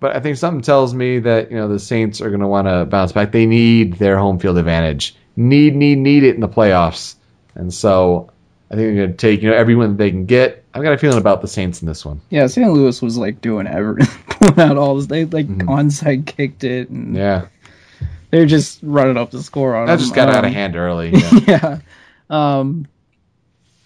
but 0.00 0.16
I 0.16 0.20
think 0.20 0.36
something 0.38 0.62
tells 0.62 0.92
me 0.94 1.18
that, 1.20 1.50
you 1.50 1.56
know, 1.56 1.68
the 1.68 1.78
Saints 1.78 2.20
are 2.20 2.28
going 2.30 2.40
to 2.40 2.46
want 2.48 2.66
to 2.66 2.86
bounce 2.86 3.12
back. 3.12 3.32
They 3.32 3.46
need 3.46 3.94
their 3.94 4.18
home 4.18 4.38
field 4.38 4.58
advantage. 4.58 5.14
Need, 5.36 5.76
need, 5.76 5.98
need 5.98 6.24
it 6.24 6.34
in 6.34 6.40
the 6.40 6.48
playoffs. 6.48 7.14
And 7.54 7.72
so 7.72 8.30
I 8.70 8.74
think 8.74 8.86
they're 8.94 9.06
going 9.06 9.10
to 9.10 9.16
take, 9.16 9.42
you 9.42 9.50
know, 9.50 9.56
every 9.56 9.74
win 9.74 9.90
that 9.90 9.98
they 9.98 10.10
can 10.10 10.26
get. 10.26 10.64
I've 10.74 10.82
got 10.82 10.92
a 10.92 10.98
feeling 10.98 11.18
about 11.18 11.42
the 11.42 11.48
Saints 11.48 11.82
in 11.82 11.86
this 11.88 12.04
one. 12.04 12.20
Yeah, 12.30 12.46
St. 12.46 12.72
Louis 12.72 13.00
was 13.02 13.16
like 13.18 13.40
doing 13.40 13.66
everything, 13.66 14.22
pulling 14.28 14.58
out 14.60 14.76
all 14.76 14.96
this. 14.96 15.06
They 15.06 15.24
like 15.24 15.46
Mhm. 15.48 15.62
onside 15.66 16.26
kicked 16.26 16.62
it, 16.64 16.88
and 16.90 17.16
Yeah. 17.16 17.46
they're 18.30 18.46
just 18.46 18.78
running 18.82 19.16
up 19.16 19.30
the 19.32 19.42
score 19.42 19.74
on 19.76 19.86
That 19.86 19.94
them. 19.96 20.00
just 20.00 20.14
got 20.14 20.28
out 20.28 20.44
of 20.44 20.50
Um, 20.50 20.52
hand 20.52 20.76
early. 20.76 21.12
Yeah. 21.14 21.40
yeah. 21.46 21.78
Um, 22.30 22.86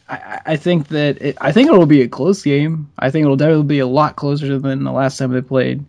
I, 0.09 0.15
I- 0.17 0.41
I 0.47 0.57
think 0.57 0.89
that 0.89 1.23
it, 1.23 1.39
I 1.41 1.53
think 1.53 1.71
it'll 1.71 1.87
be 1.87 2.03
a 2.03 2.09
close 2.09 2.43
game. 2.43 2.91
I 2.99 3.11
think 3.11 3.25
it'll 3.25 3.37
definitely 3.37 3.65
be 3.65 3.79
a 3.79 3.87
lot 3.87 4.17
closer 4.17 4.59
than 4.59 4.85
the 4.85 4.93
last 4.93 5.17
time 5.17 5.33
they 5.33 5.41
played. 5.41 5.83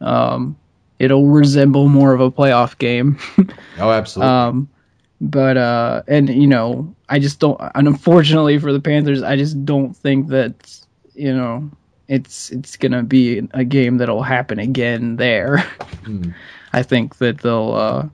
Um, 0.00 0.56
it'll 0.98 1.26
resemble 1.26 1.88
more 1.88 2.12
of 2.14 2.20
a 2.20 2.30
playoff 2.30 2.78
game. 2.78 3.18
Oh, 3.78 3.90
absolutely. 3.90 4.32
um, 4.32 4.68
but 5.20 5.56
uh, 5.58 6.02
and 6.08 6.28
you 6.30 6.46
know, 6.46 6.94
I 7.08 7.18
just 7.18 7.40
don't. 7.40 7.60
And 7.74 7.86
unfortunately 7.88 8.58
for 8.58 8.72
the 8.72 8.80
Panthers, 8.80 9.22
I 9.22 9.36
just 9.36 9.64
don't 9.66 9.94
think 9.94 10.28
that 10.28 10.78
you 11.14 11.34
know 11.34 11.70
it's 12.08 12.50
it's 12.50 12.76
gonna 12.76 13.02
be 13.02 13.46
a 13.52 13.64
game 13.64 13.98
that'll 13.98 14.22
happen 14.22 14.58
again 14.58 15.16
there. 15.16 15.58
Hmm. 16.06 16.30
I 16.72 16.84
think 16.84 17.16
that 17.18 17.38
they'll 17.38 17.72
uh, 17.74 18.08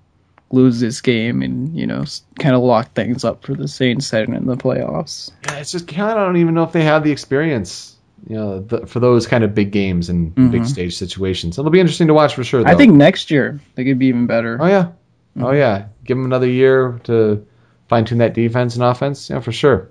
lose 0.50 0.80
this 0.80 1.00
game 1.02 1.42
and 1.42 1.76
you 1.76 1.86
know 1.86 2.04
kind 2.38 2.54
of 2.56 2.62
lock 2.62 2.94
things 2.94 3.22
up 3.22 3.44
for 3.44 3.54
the 3.54 3.68
Saints 3.68 4.10
heading 4.10 4.34
in 4.34 4.46
the 4.46 4.56
playoffs. 4.56 5.30
yeah, 5.46 5.56
it's 5.58 5.70
just 5.72 5.86
kind 5.88 6.10
of 6.12 6.16
I 6.16 6.24
don't 6.24 6.38
even 6.38 6.54
know 6.54 6.62
if 6.64 6.72
they 6.72 6.84
have 6.84 7.04
the 7.04 7.12
experience, 7.12 7.96
you 8.26 8.36
know, 8.36 8.60
the, 8.60 8.86
for 8.86 9.00
those 9.00 9.26
kind 9.26 9.44
of 9.44 9.54
big 9.54 9.72
games 9.72 10.08
and 10.08 10.34
big 10.50 10.64
stage 10.66 10.96
situations. 10.96 11.58
It'll 11.58 11.70
be 11.70 11.80
interesting 11.80 12.06
to 12.06 12.14
watch 12.14 12.34
for 12.34 12.44
sure. 12.44 12.60
Though. 12.60 12.66
Mm-hmm. 12.66 12.74
I 12.74 12.78
think 12.78 12.94
next 12.94 13.30
year 13.30 13.60
they 13.74 13.84
could 13.84 13.98
be 13.98 14.06
even 14.06 14.26
better. 14.26 14.58
Oh 14.60 14.66
yeah, 14.66 14.92
oh 15.40 15.52
yeah. 15.52 15.86
Give 16.04 16.16
them 16.16 16.26
another 16.26 16.48
year 16.48 17.00
to 17.04 17.46
fine 17.88 18.04
tune 18.04 18.18
that 18.18 18.34
defense 18.34 18.74
and 18.74 18.84
offense. 18.84 19.30
Yeah, 19.30 19.40
for 19.40 19.52
sure. 19.52 19.88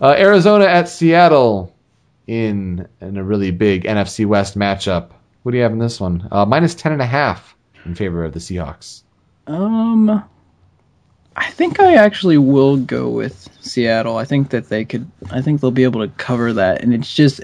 Uh, 0.00 0.14
Arizona 0.16 0.66
at 0.66 0.88
Seattle 0.88 1.74
in 2.26 2.86
in 3.00 3.16
a 3.16 3.24
really 3.24 3.50
big 3.50 3.84
NFC 3.84 4.26
West 4.26 4.58
matchup. 4.58 5.10
What 5.42 5.52
do 5.52 5.58
you 5.58 5.62
have 5.62 5.72
in 5.72 5.78
this 5.78 6.00
one? 6.00 6.28
Uh, 6.30 6.44
minus 6.44 6.74
ten 6.74 6.92
and 6.92 7.02
a 7.02 7.06
half 7.06 7.56
in 7.84 7.94
favor 7.94 8.24
of 8.24 8.32
the 8.32 8.40
Seahawks. 8.40 9.02
Um, 9.46 10.22
I 11.36 11.50
think 11.50 11.80
I 11.80 11.94
actually 11.94 12.38
will 12.38 12.76
go 12.76 13.08
with 13.08 13.48
Seattle. 13.60 14.16
I 14.16 14.24
think 14.24 14.50
that 14.50 14.68
they 14.68 14.84
could. 14.84 15.10
I 15.30 15.40
think 15.40 15.60
they'll 15.60 15.70
be 15.70 15.84
able 15.84 16.06
to 16.06 16.12
cover 16.16 16.52
that, 16.54 16.82
and 16.82 16.92
it's 16.92 17.12
just 17.12 17.40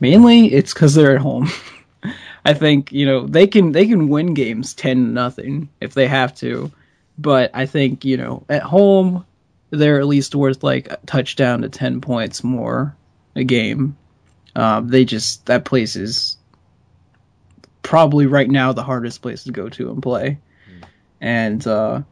mainly 0.00 0.52
it's 0.52 0.72
because 0.72 0.94
they're 0.94 1.14
at 1.14 1.20
home. 1.20 1.48
I 2.44 2.54
think 2.54 2.92
you 2.92 3.06
know 3.06 3.26
they 3.26 3.46
can 3.46 3.72
they 3.72 3.86
can 3.86 4.08
win 4.08 4.34
games 4.34 4.74
ten 4.74 5.12
nothing 5.12 5.68
if 5.80 5.94
they 5.94 6.06
have 6.06 6.34
to, 6.36 6.70
but 7.18 7.50
I 7.54 7.66
think 7.66 8.04
you 8.04 8.16
know 8.16 8.44
at 8.48 8.62
home 8.62 9.26
they're 9.70 9.98
at 9.98 10.06
least 10.06 10.34
worth 10.34 10.62
like 10.62 10.90
a 10.90 10.98
touchdown 11.06 11.62
to 11.62 11.68
ten 11.68 12.00
points 12.00 12.44
more 12.44 12.96
a 13.34 13.44
game. 13.44 13.96
Um, 14.54 14.88
they 14.88 15.04
just 15.04 15.46
that 15.46 15.64
place 15.64 15.96
is 15.96 16.36
probably 17.82 18.26
right 18.26 18.48
now 18.48 18.72
the 18.72 18.82
hardest 18.82 19.20
place 19.22 19.44
to 19.44 19.52
go 19.52 19.68
to 19.68 19.90
and 19.90 20.02
play 20.02 20.38
and 21.20 21.66
uh, 21.66 22.02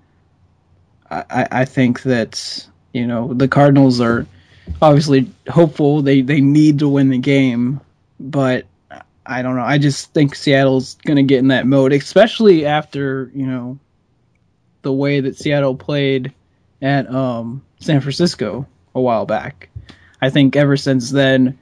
I, 1.31 1.49
I 1.51 1.65
think 1.65 2.03
that 2.03 2.67
you 2.93 3.07
know 3.07 3.33
the 3.33 3.49
Cardinals 3.49 4.01
are 4.01 4.27
obviously 4.81 5.31
hopeful. 5.49 6.03
They 6.03 6.21
they 6.21 6.41
need 6.41 6.81
to 6.81 6.89
win 6.89 7.11
the 7.11 7.19
game, 7.19 7.81
but 8.19 8.67
I 9.27 9.43
don't 9.43 9.57
know. 9.57 9.62
I 9.62 9.79
just 9.79 10.12
think 10.12 10.35
Seattle's 10.35 10.97
going 11.07 11.17
to 11.17 11.23
get 11.23 11.39
in 11.39 11.49
that 11.49 11.67
mode, 11.67 11.93
especially 11.93 12.67
after 12.67 13.31
you 13.35 13.47
know 13.47 13.79
the 14.83 14.93
way 14.93 15.21
that 15.21 15.37
Seattle 15.37 15.75
played 15.75 16.33
at 16.83 17.12
um, 17.12 17.65
San 17.81 18.01
Francisco 18.01 18.67
a 18.95 19.01
while 19.01 19.27
back. 19.27 19.71
I 20.21 20.31
think 20.31 20.57
ever 20.57 20.77
since 20.77 21.11
then 21.11 21.59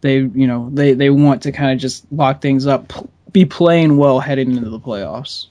they 0.00 0.18
you 0.18 0.46
know 0.46 0.70
they 0.72 0.94
they 0.94 1.10
want 1.10 1.42
to 1.42 1.52
kind 1.52 1.72
of 1.72 1.78
just 1.78 2.10
lock 2.12 2.40
things 2.40 2.66
up, 2.66 2.92
be 3.32 3.44
playing 3.44 3.96
well 3.96 4.20
heading 4.20 4.56
into 4.56 4.70
the 4.70 4.80
playoffs. 4.80 5.46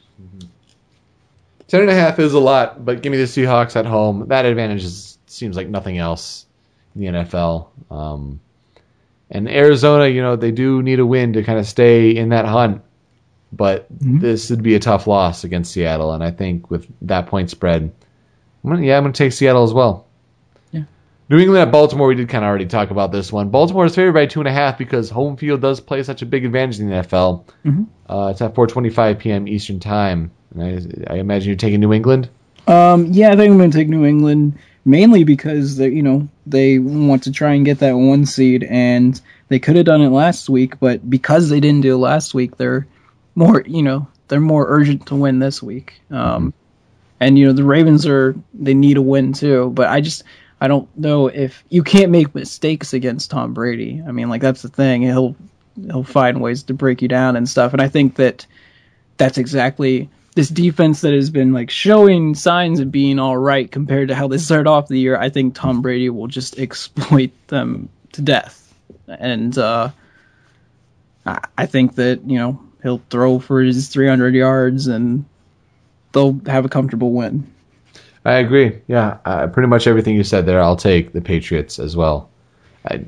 Ten 1.70 1.82
and 1.82 1.90
a 1.92 1.94
half 1.94 2.18
is 2.18 2.34
a 2.34 2.40
lot, 2.40 2.84
but 2.84 3.04
give 3.04 3.12
me 3.12 3.18
the 3.20 3.26
Seahawks 3.26 3.76
at 3.76 3.86
home. 3.86 4.28
That 4.30 4.46
advantage 4.46 4.84
is, 4.84 5.20
seems 5.28 5.56
like 5.56 5.70
nothing 5.70 6.00
else 6.00 6.48
in 6.96 7.02
the 7.02 7.08
NFL. 7.08 7.68
Um, 7.92 8.40
and 9.30 9.48
Arizona, 9.48 10.08
you 10.08 10.20
know, 10.20 10.36
they 10.36 10.50
do 10.50 10.82
need 10.82 11.00
a 11.00 11.06
win 11.06 11.34
to 11.34 11.44
kind 11.44 11.60
of 11.60 11.68
stay 11.68 12.10
in 12.10 12.30
that 12.30 12.46
hunt. 12.46 12.82
But 13.52 13.86
this 14.22 14.50
would 14.50 14.64
be 14.64 14.74
a 14.76 14.80
tough 14.80 15.06
loss 15.08 15.44
against 15.44 15.72
Seattle, 15.72 16.14
and 16.14 16.24
I 16.24 16.32
think 16.32 16.70
with 16.70 16.88
that 17.04 17.28
point 17.28 17.50
spread, 17.50 17.84
I'm 18.64 18.70
gonna, 18.70 18.86
yeah, 18.86 18.98
I'm 18.98 19.04
going 19.04 19.14
to 19.14 19.18
take 19.18 19.34
Seattle 19.34 19.64
as 19.64 19.74
well. 19.74 20.06
Yeah. 20.72 20.84
New 21.30 21.38
England 21.38 21.62
at 21.62 21.72
Baltimore, 21.72 22.08
we 22.08 22.16
did 22.16 22.30
kind 22.30 22.44
of 22.44 22.50
already 22.50 22.66
talk 22.68 22.92
about 22.92 23.12
this 23.12 23.32
one. 23.32 23.50
Baltimore 23.50 23.86
is 23.86 23.96
favored 23.96 24.14
by 24.14 24.26
two 24.26 24.40
and 24.40 24.48
a 24.48 24.52
half 24.52 24.78
because 24.78 25.10
home 25.10 25.36
field 25.38 25.62
does 25.62 25.80
play 25.80 26.02
such 26.04 26.22
a 26.22 26.26
big 26.28 26.46
advantage 26.46 26.80
in 26.80 26.90
the 26.90 26.96
NFL. 26.96 27.46
Uh, 28.08 28.30
it's 28.32 28.42
at 28.42 28.54
4:25 28.54 29.20
p.m. 29.20 29.48
Eastern 29.48 29.80
time. 29.80 30.32
And 30.54 30.64
I, 31.10 31.14
I 31.14 31.18
imagine 31.18 31.50
you're 31.50 31.58
taking 31.58 31.80
New 31.80 31.94
England. 31.94 32.30
Um, 32.68 33.08
yeah, 33.08 33.32
I 33.32 33.36
think 33.36 33.52
I'm 33.52 33.58
going 33.58 33.72
to 33.72 33.78
take 33.78 33.90
New 33.90 34.06
England 34.06 34.58
mainly 34.86 35.24
because 35.24 35.78
they, 35.78 35.90
you 35.90 36.04
know, 36.04 36.28
they 36.46 36.80
want 36.80 37.24
to 37.24 37.32
try 37.32 37.54
and 37.54 37.66
get 37.66 37.80
that 37.80 37.94
one 37.94 38.26
seed, 38.26 38.64
and 38.64 39.20
they 39.48 39.60
could 39.60 39.76
have 39.76 39.86
done 39.86 40.02
it 40.02 40.10
last 40.10 40.50
week, 40.50 40.80
but 40.80 41.08
because 41.10 41.50
they 41.50 41.60
didn't 41.60 41.82
do 41.82 41.96
it 41.96 42.00
last 42.00 42.34
week, 42.34 42.58
they're 42.58 42.88
more, 43.36 43.64
you 43.66 43.84
know, 43.84 44.08
they're 44.28 44.40
more 44.40 44.66
urgent 44.68 45.08
to 45.08 45.16
win 45.16 45.40
this 45.40 45.62
week. 45.62 46.02
Um, 46.12 46.54
and 47.20 47.38
you 47.38 47.48
know, 47.48 47.54
the 47.54 47.64
Ravens 47.64 48.06
are 48.08 48.36
they 48.54 48.74
need 48.74 48.98
a 48.98 49.02
win 49.02 49.34
too, 49.34 49.72
but 49.72 49.88
I 49.88 50.02
just 50.02 50.24
I 50.62 50.68
don't 50.68 50.88
know 50.98 51.28
if 51.28 51.64
you 51.70 51.84
can't 51.84 52.12
make 52.12 52.34
mistakes 52.34 52.94
against 52.94 53.32
Tom 53.32 53.54
Brady. 53.54 54.02
I 54.06 54.12
mean, 54.12 54.30
like 54.30 54.42
that's 54.42 54.62
the 54.62 54.70
thing. 54.70 55.02
He'll 55.02 55.36
he'll 55.76 56.04
find 56.04 56.42
ways 56.42 56.64
to 56.64 56.74
break 56.74 57.02
you 57.02 57.08
down 57.08 57.36
and 57.36 57.48
stuff, 57.48 57.74
and 57.74 57.82
I 57.82 57.90
think 57.90 58.16
that 58.16 58.46
that's 59.18 59.38
exactly 59.38 60.10
this 60.36 60.50
defense 60.50 61.02
that 61.02 61.14
has 61.14 61.30
been 61.30 61.54
like 61.54 61.70
showing 61.70 62.36
signs 62.36 62.80
of 62.80 62.92
being 62.92 63.20
all 63.20 63.38
right 63.38 63.70
compared 63.70 64.10
to 64.10 64.16
how 64.16 64.28
they 64.28 64.38
started 64.38 64.70
off 64.70 64.88
the 64.88 65.00
year. 65.00 65.18
I 65.18 65.30
think 65.30 65.56
Tom 65.56 65.82
Brady 65.82 66.10
will 66.10 66.28
just 66.28 66.60
exploit 66.60 67.32
them 67.48 67.90
to 68.14 68.22
death, 68.22 68.74
and 69.08 69.58
uh, 69.58 69.92
I, 71.26 71.66
think 71.66 71.96
that 71.96 72.22
you 72.26 72.38
know 72.38 72.60
he'll 72.82 73.02
throw 73.10 73.40
for 73.40 73.62
his 73.62 73.90
300 73.90 74.34
yards 74.34 74.88
and 74.88 75.26
they'll 76.12 76.40
have 76.46 76.66
a 76.66 76.70
comfortable 76.70 77.12
win. 77.12 77.52
I 78.26 78.36
agree. 78.36 78.82
Yeah, 78.88 79.18
uh, 79.26 79.48
pretty 79.48 79.68
much 79.68 79.88
everything 79.88 80.16
you 80.16 80.24
said 80.24 80.46
there. 80.46 80.62
I'll 80.62 80.76
take 80.76 81.14
the 81.14 81.22
Patriots 81.22 81.80
as 81.80 81.96
well. 81.96 82.30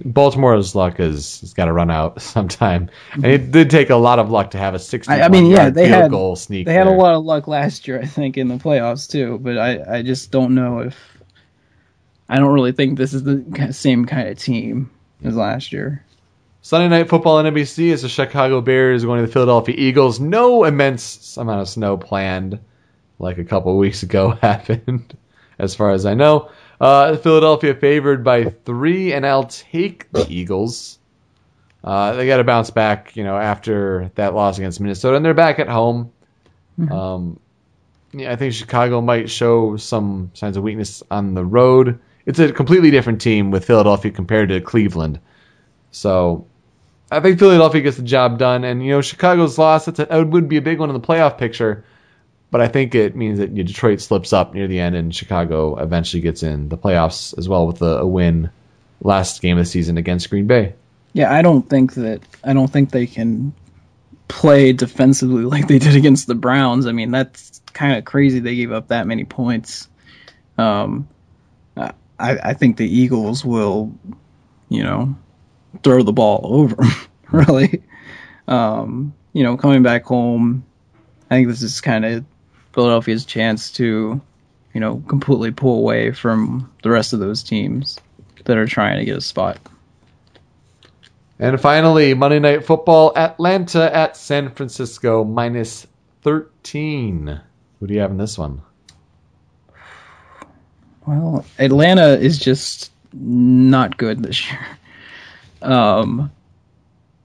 Baltimore's 0.04 0.76
luck 0.76 1.00
is, 1.00 1.40
has 1.42 1.54
got 1.54 1.66
to 1.66 1.74
run 1.74 1.90
out 1.90 2.22
sometime, 2.22 2.90
and 3.14 3.26
it 3.26 3.52
did 3.52 3.70
take 3.70 3.90
a 3.90 3.96
lot 3.96 4.20
of 4.20 4.30
luck 4.30 4.52
to 4.52 4.58
have 4.58 4.74
a 4.74 4.80
60 4.80 5.12
I, 5.12 5.22
I 5.22 5.30
mean, 5.30 5.46
yeah, 5.46 5.70
they 5.70 5.88
had 5.88 6.12
goal 6.12 6.36
sneak. 6.36 6.66
they 6.66 6.74
had 6.74 6.88
there. 6.88 6.94
a 6.94 6.98
lot 6.98 7.16
of 7.16 7.24
luck 7.24 7.48
last 7.48 7.88
year, 7.88 8.00
I 8.00 8.06
think, 8.06 8.38
in 8.38 8.48
the 8.48 8.58
playoffs 8.58 9.10
too. 9.10 9.40
But 9.40 9.58
I, 9.58 9.98
I 9.98 10.02
just 10.02 10.32
don't 10.32 10.56
know 10.56 10.80
if 10.80 10.98
I 12.28 12.38
don't 12.38 12.54
really 12.54 12.74
think 12.74 12.98
this 12.98 13.14
is 13.14 13.24
the 13.24 13.70
same 13.72 14.06
kind 14.06 14.28
of 14.28 14.38
team 14.38 14.90
as 15.24 15.36
last 15.36 15.72
year. 15.72 16.04
Sunday 16.64 16.90
night 16.90 17.10
football 17.10 17.38
on 17.38 17.46
NBC 17.46 17.88
is 17.88 18.04
the 18.04 18.10
Chicago 18.10 18.62
Bears 18.62 19.04
going 19.04 19.20
to 19.22 19.26
the 19.26 19.34
Philadelphia 19.34 19.76
Eagles. 19.78 20.20
No 20.20 20.64
immense 20.64 21.36
amount 21.38 21.62
of 21.62 21.68
snow 21.68 21.98
planned, 21.98 22.60
like 23.20 23.38
a 23.40 23.44
couple 23.44 23.76
weeks 23.78 24.04
ago 24.04 24.30
happened, 24.42 25.18
as 25.58 25.76
far 25.76 25.92
as 25.92 26.06
I 26.06 26.14
know. 26.14 26.52
Uh, 26.82 27.16
Philadelphia 27.18 27.76
favored 27.76 28.24
by 28.24 28.46
three, 28.46 29.14
and 29.14 29.24
I'll 29.24 29.44
take 29.44 30.12
the 30.12 30.26
Eagles. 30.28 30.98
Uh, 31.84 32.14
they 32.14 32.26
got 32.26 32.38
to 32.38 32.44
bounce 32.44 32.72
back, 32.72 33.16
you 33.16 33.24
know, 33.24 33.38
after 33.38 34.12
that 34.16 34.34
loss 34.34 34.58
against 34.58 34.80
Minnesota, 34.80 35.16
and 35.16 35.24
they're 35.24 35.36
back 35.36 35.60
at 35.60 35.70
home. 35.70 36.12
Um, 36.90 37.40
yeah, 38.14 38.32
I 38.32 38.36
think 38.36 38.54
Chicago 38.54 39.00
might 39.00 39.30
show 39.30 39.78
some 39.78 40.32
signs 40.34 40.58
of 40.58 40.64
weakness 40.64 41.04
on 41.12 41.36
the 41.36 41.46
road. 41.46 42.00
It's 42.26 42.40
a 42.40 42.52
completely 42.52 42.90
different 42.90 43.22
team 43.22 43.52
with 43.52 43.66
Philadelphia 43.66 44.12
compared 44.12 44.50
to 44.50 44.60
Cleveland. 44.60 45.20
So 45.92 46.48
I 47.12 47.20
think 47.20 47.38
Philadelphia 47.38 47.82
gets 47.82 47.98
the 47.98 48.04
job 48.04 48.40
done, 48.40 48.64
and 48.64 48.84
you 48.84 48.92
know 48.92 49.02
Chicago's 49.02 49.60
loss. 49.60 49.86
That's 49.86 50.00
a, 50.00 50.18
it 50.20 50.30
would 50.30 50.50
be 50.50 50.58
a 50.58 50.62
big 50.62 50.80
one 50.80 50.90
in 50.90 51.00
the 51.00 51.08
playoff 51.08 51.38
picture, 51.38 51.86
but 52.52 52.60
I 52.60 52.68
think 52.68 52.94
it 52.94 53.16
means 53.16 53.40
that 53.40 53.50
you 53.52 53.64
know, 53.64 53.68
Detroit 53.68 54.02
slips 54.02 54.34
up 54.34 54.54
near 54.54 54.68
the 54.68 54.80
end, 54.80 54.96
and 54.96 55.16
Chicago 55.16 55.78
eventually 55.78 56.22
gets 56.22 56.44
in 56.44 56.70
the 56.70 56.78
playoffs 56.78 57.36
as 57.38 57.48
well 57.48 57.66
with 57.66 57.82
a, 57.82 58.00
a 58.00 58.06
win 58.06 58.52
last 59.02 59.42
game 59.42 59.58
of 59.58 59.64
the 59.64 59.70
season 59.70 59.98
against 59.98 60.30
Green 60.30 60.48
Bay. 60.48 60.76
Yeah, 61.14 61.34
I 61.34 61.42
don't 61.42 61.68
think 61.68 61.94
that 61.96 62.22
I 62.44 62.54
don't 62.54 62.68
think 62.68 62.92
they 62.92 63.08
can 63.08 63.54
play 64.28 64.74
defensively 64.74 65.44
like 65.44 65.68
they 65.68 65.80
did 65.80 65.96
against 65.96 66.28
the 66.28 66.36
Browns. 66.36 66.86
I 66.86 66.92
mean, 66.92 67.12
that's 67.12 67.62
kind 67.74 67.98
of 67.98 68.06
crazy. 68.06 68.40
They 68.40 68.56
gave 68.56 68.72
up 68.72 68.90
that 68.90 69.08
many 69.08 69.24
points. 69.24 69.88
Um, 70.58 71.08
I 71.78 71.94
I 72.20 72.54
think 72.54 72.78
the 72.78 72.88
Eagles 72.88 73.46
will, 73.46 73.94
you 74.70 74.84
know, 74.84 75.16
throw 75.84 76.04
the 76.04 76.14
ball 76.14 76.42
over 76.44 76.84
really. 77.32 77.82
Um, 78.48 79.14
you 79.34 79.44
know, 79.44 79.56
coming 79.56 79.84
back 79.84 80.04
home, 80.04 80.66
I 81.30 81.36
think 81.36 81.48
this 81.48 81.62
is 81.62 81.80
kind 81.80 82.04
of 82.04 82.26
Philadelphia's 82.74 83.26
chance 83.26 83.72
to, 83.72 84.22
you 84.74 84.80
know, 84.80 85.04
completely 85.08 85.52
pull 85.52 85.78
away 85.78 86.12
from 86.12 86.72
the 86.84 86.90
rest 86.90 87.14
of 87.14 87.20
those 87.20 87.44
teams 87.44 88.00
that 88.46 88.58
are 88.58 88.66
trying 88.66 88.98
to 89.00 89.06
get 89.06 89.18
a 89.18 89.22
spot. 89.22 89.60
And 91.40 91.60
finally, 91.60 92.14
Monday 92.14 92.40
Night 92.40 92.66
Football, 92.66 93.14
Atlanta 93.16 93.94
at 93.96 94.16
San 94.16 94.52
Francisco, 94.52 95.24
minus 95.24 95.88
13. 96.22 97.42
Who 97.80 97.88
do 97.88 97.94
you 97.94 98.00
have 98.00 98.12
in 98.12 98.18
this 98.18 98.38
one? 98.38 98.62
Well, 101.08 101.44
Atlanta 101.58 102.10
is 102.20 102.38
just 102.38 102.92
not 103.14 103.98
good 103.98 104.24
this 104.24 104.50
year. 104.50 104.60
Um, 105.64 106.32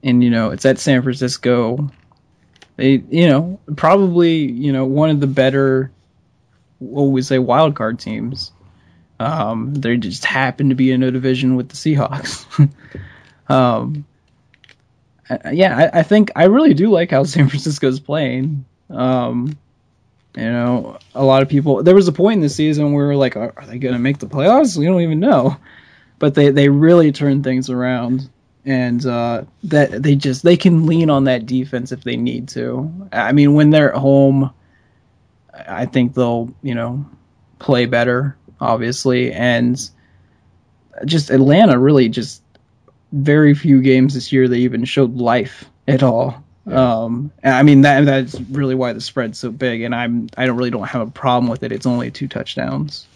and 0.03 0.23
you 0.23 0.29
know, 0.29 0.51
it's 0.51 0.63
at 0.63 0.77
San 0.77 1.01
Francisco. 1.01 1.89
They, 2.77 3.03
you 3.09 3.27
know, 3.27 3.59
probably, 3.75 4.51
you 4.51 4.71
know, 4.71 4.85
one 4.85 5.09
of 5.09 5.19
the 5.19 5.27
better, 5.27 5.91
what 6.79 7.03
we 7.03 7.21
say, 7.23 7.39
wild 7.39 7.75
card 7.75 7.99
teams. 7.99 8.51
Um, 9.19 9.73
they 9.73 9.97
just 9.97 10.25
happen 10.25 10.69
to 10.69 10.75
be 10.75 10.91
in 10.91 11.01
a 11.01 11.11
division 11.11 11.55
with 11.55 11.69
the 11.69 11.75
Seahawks. 11.75 12.71
um, 13.49 14.05
yeah, 15.51 15.89
I, 15.93 15.99
I 15.99 16.03
think 16.03 16.31
I 16.35 16.45
really 16.45 16.75
do 16.75 16.89
like 16.89 17.11
how 17.11 17.23
San 17.25 17.49
Francisco's 17.49 17.99
playing. 17.99 18.65
Um, 18.89 19.57
you 20.35 20.43
know, 20.43 20.99
a 21.15 21.25
lot 21.25 21.41
of 21.41 21.49
people. 21.49 21.81
There 21.81 21.95
was 21.95 22.07
a 22.07 22.13
point 22.13 22.35
in 22.35 22.41
the 22.41 22.49
season 22.49 22.93
where 22.93 23.05
we 23.05 23.07
were 23.07 23.15
like, 23.15 23.35
are, 23.35 23.53
are 23.57 23.65
they 23.65 23.79
going 23.79 23.95
to 23.95 23.99
make 23.99 24.19
the 24.19 24.27
playoffs? 24.27 24.77
We 24.77 24.85
don't 24.85 25.01
even 25.01 25.19
know. 25.19 25.57
But 26.19 26.35
they 26.35 26.51
they 26.51 26.69
really 26.69 27.11
turned 27.11 27.43
things 27.43 27.69
around, 27.69 28.29
and 28.67 29.05
uh, 29.05 29.45
that 29.63 30.03
they 30.03 30.15
just 30.15 30.43
they 30.43 30.57
can 30.57 30.85
lean 30.85 31.09
on 31.09 31.23
that 31.23 31.45
defense 31.45 31.93
if 31.93 32.03
they 32.03 32.17
need 32.17 32.49
to. 32.49 33.09
I 33.13 33.31
mean, 33.31 33.53
when 33.53 33.69
they're 33.69 33.93
at 33.93 33.99
home, 33.99 34.53
I 35.53 35.85
think 35.85 36.13
they'll 36.13 36.53
you 36.61 36.75
know 36.75 37.05
play 37.59 37.85
better, 37.85 38.37
obviously, 38.59 39.31
and 39.31 39.79
just 41.05 41.29
Atlanta 41.29 41.79
really 41.79 42.09
just 42.09 42.43
very 43.13 43.53
few 43.53 43.81
games 43.81 44.15
this 44.15 44.33
year 44.33 44.49
they 44.49 44.59
even 44.59 44.83
showed 44.83 45.15
life 45.15 45.63
at 45.87 46.03
all. 46.03 46.43
Um, 46.65 47.31
and 47.41 47.55
I 47.55 47.63
mean 47.63 47.81
that 47.81 48.03
that's 48.03 48.37
really 48.41 48.75
why 48.75 48.91
the 48.91 48.99
spread's 48.99 49.39
so 49.39 49.49
big, 49.49 49.81
and 49.83 49.95
I'm 49.95 50.27
I 50.35 50.45
don't 50.45 50.57
really 50.57 50.71
don't 50.71 50.89
have 50.89 51.07
a 51.07 51.11
problem 51.11 51.49
with 51.49 51.63
it. 51.63 51.71
It's 51.71 51.85
only 51.85 52.11
two 52.11 52.27
touchdowns. 52.27 53.07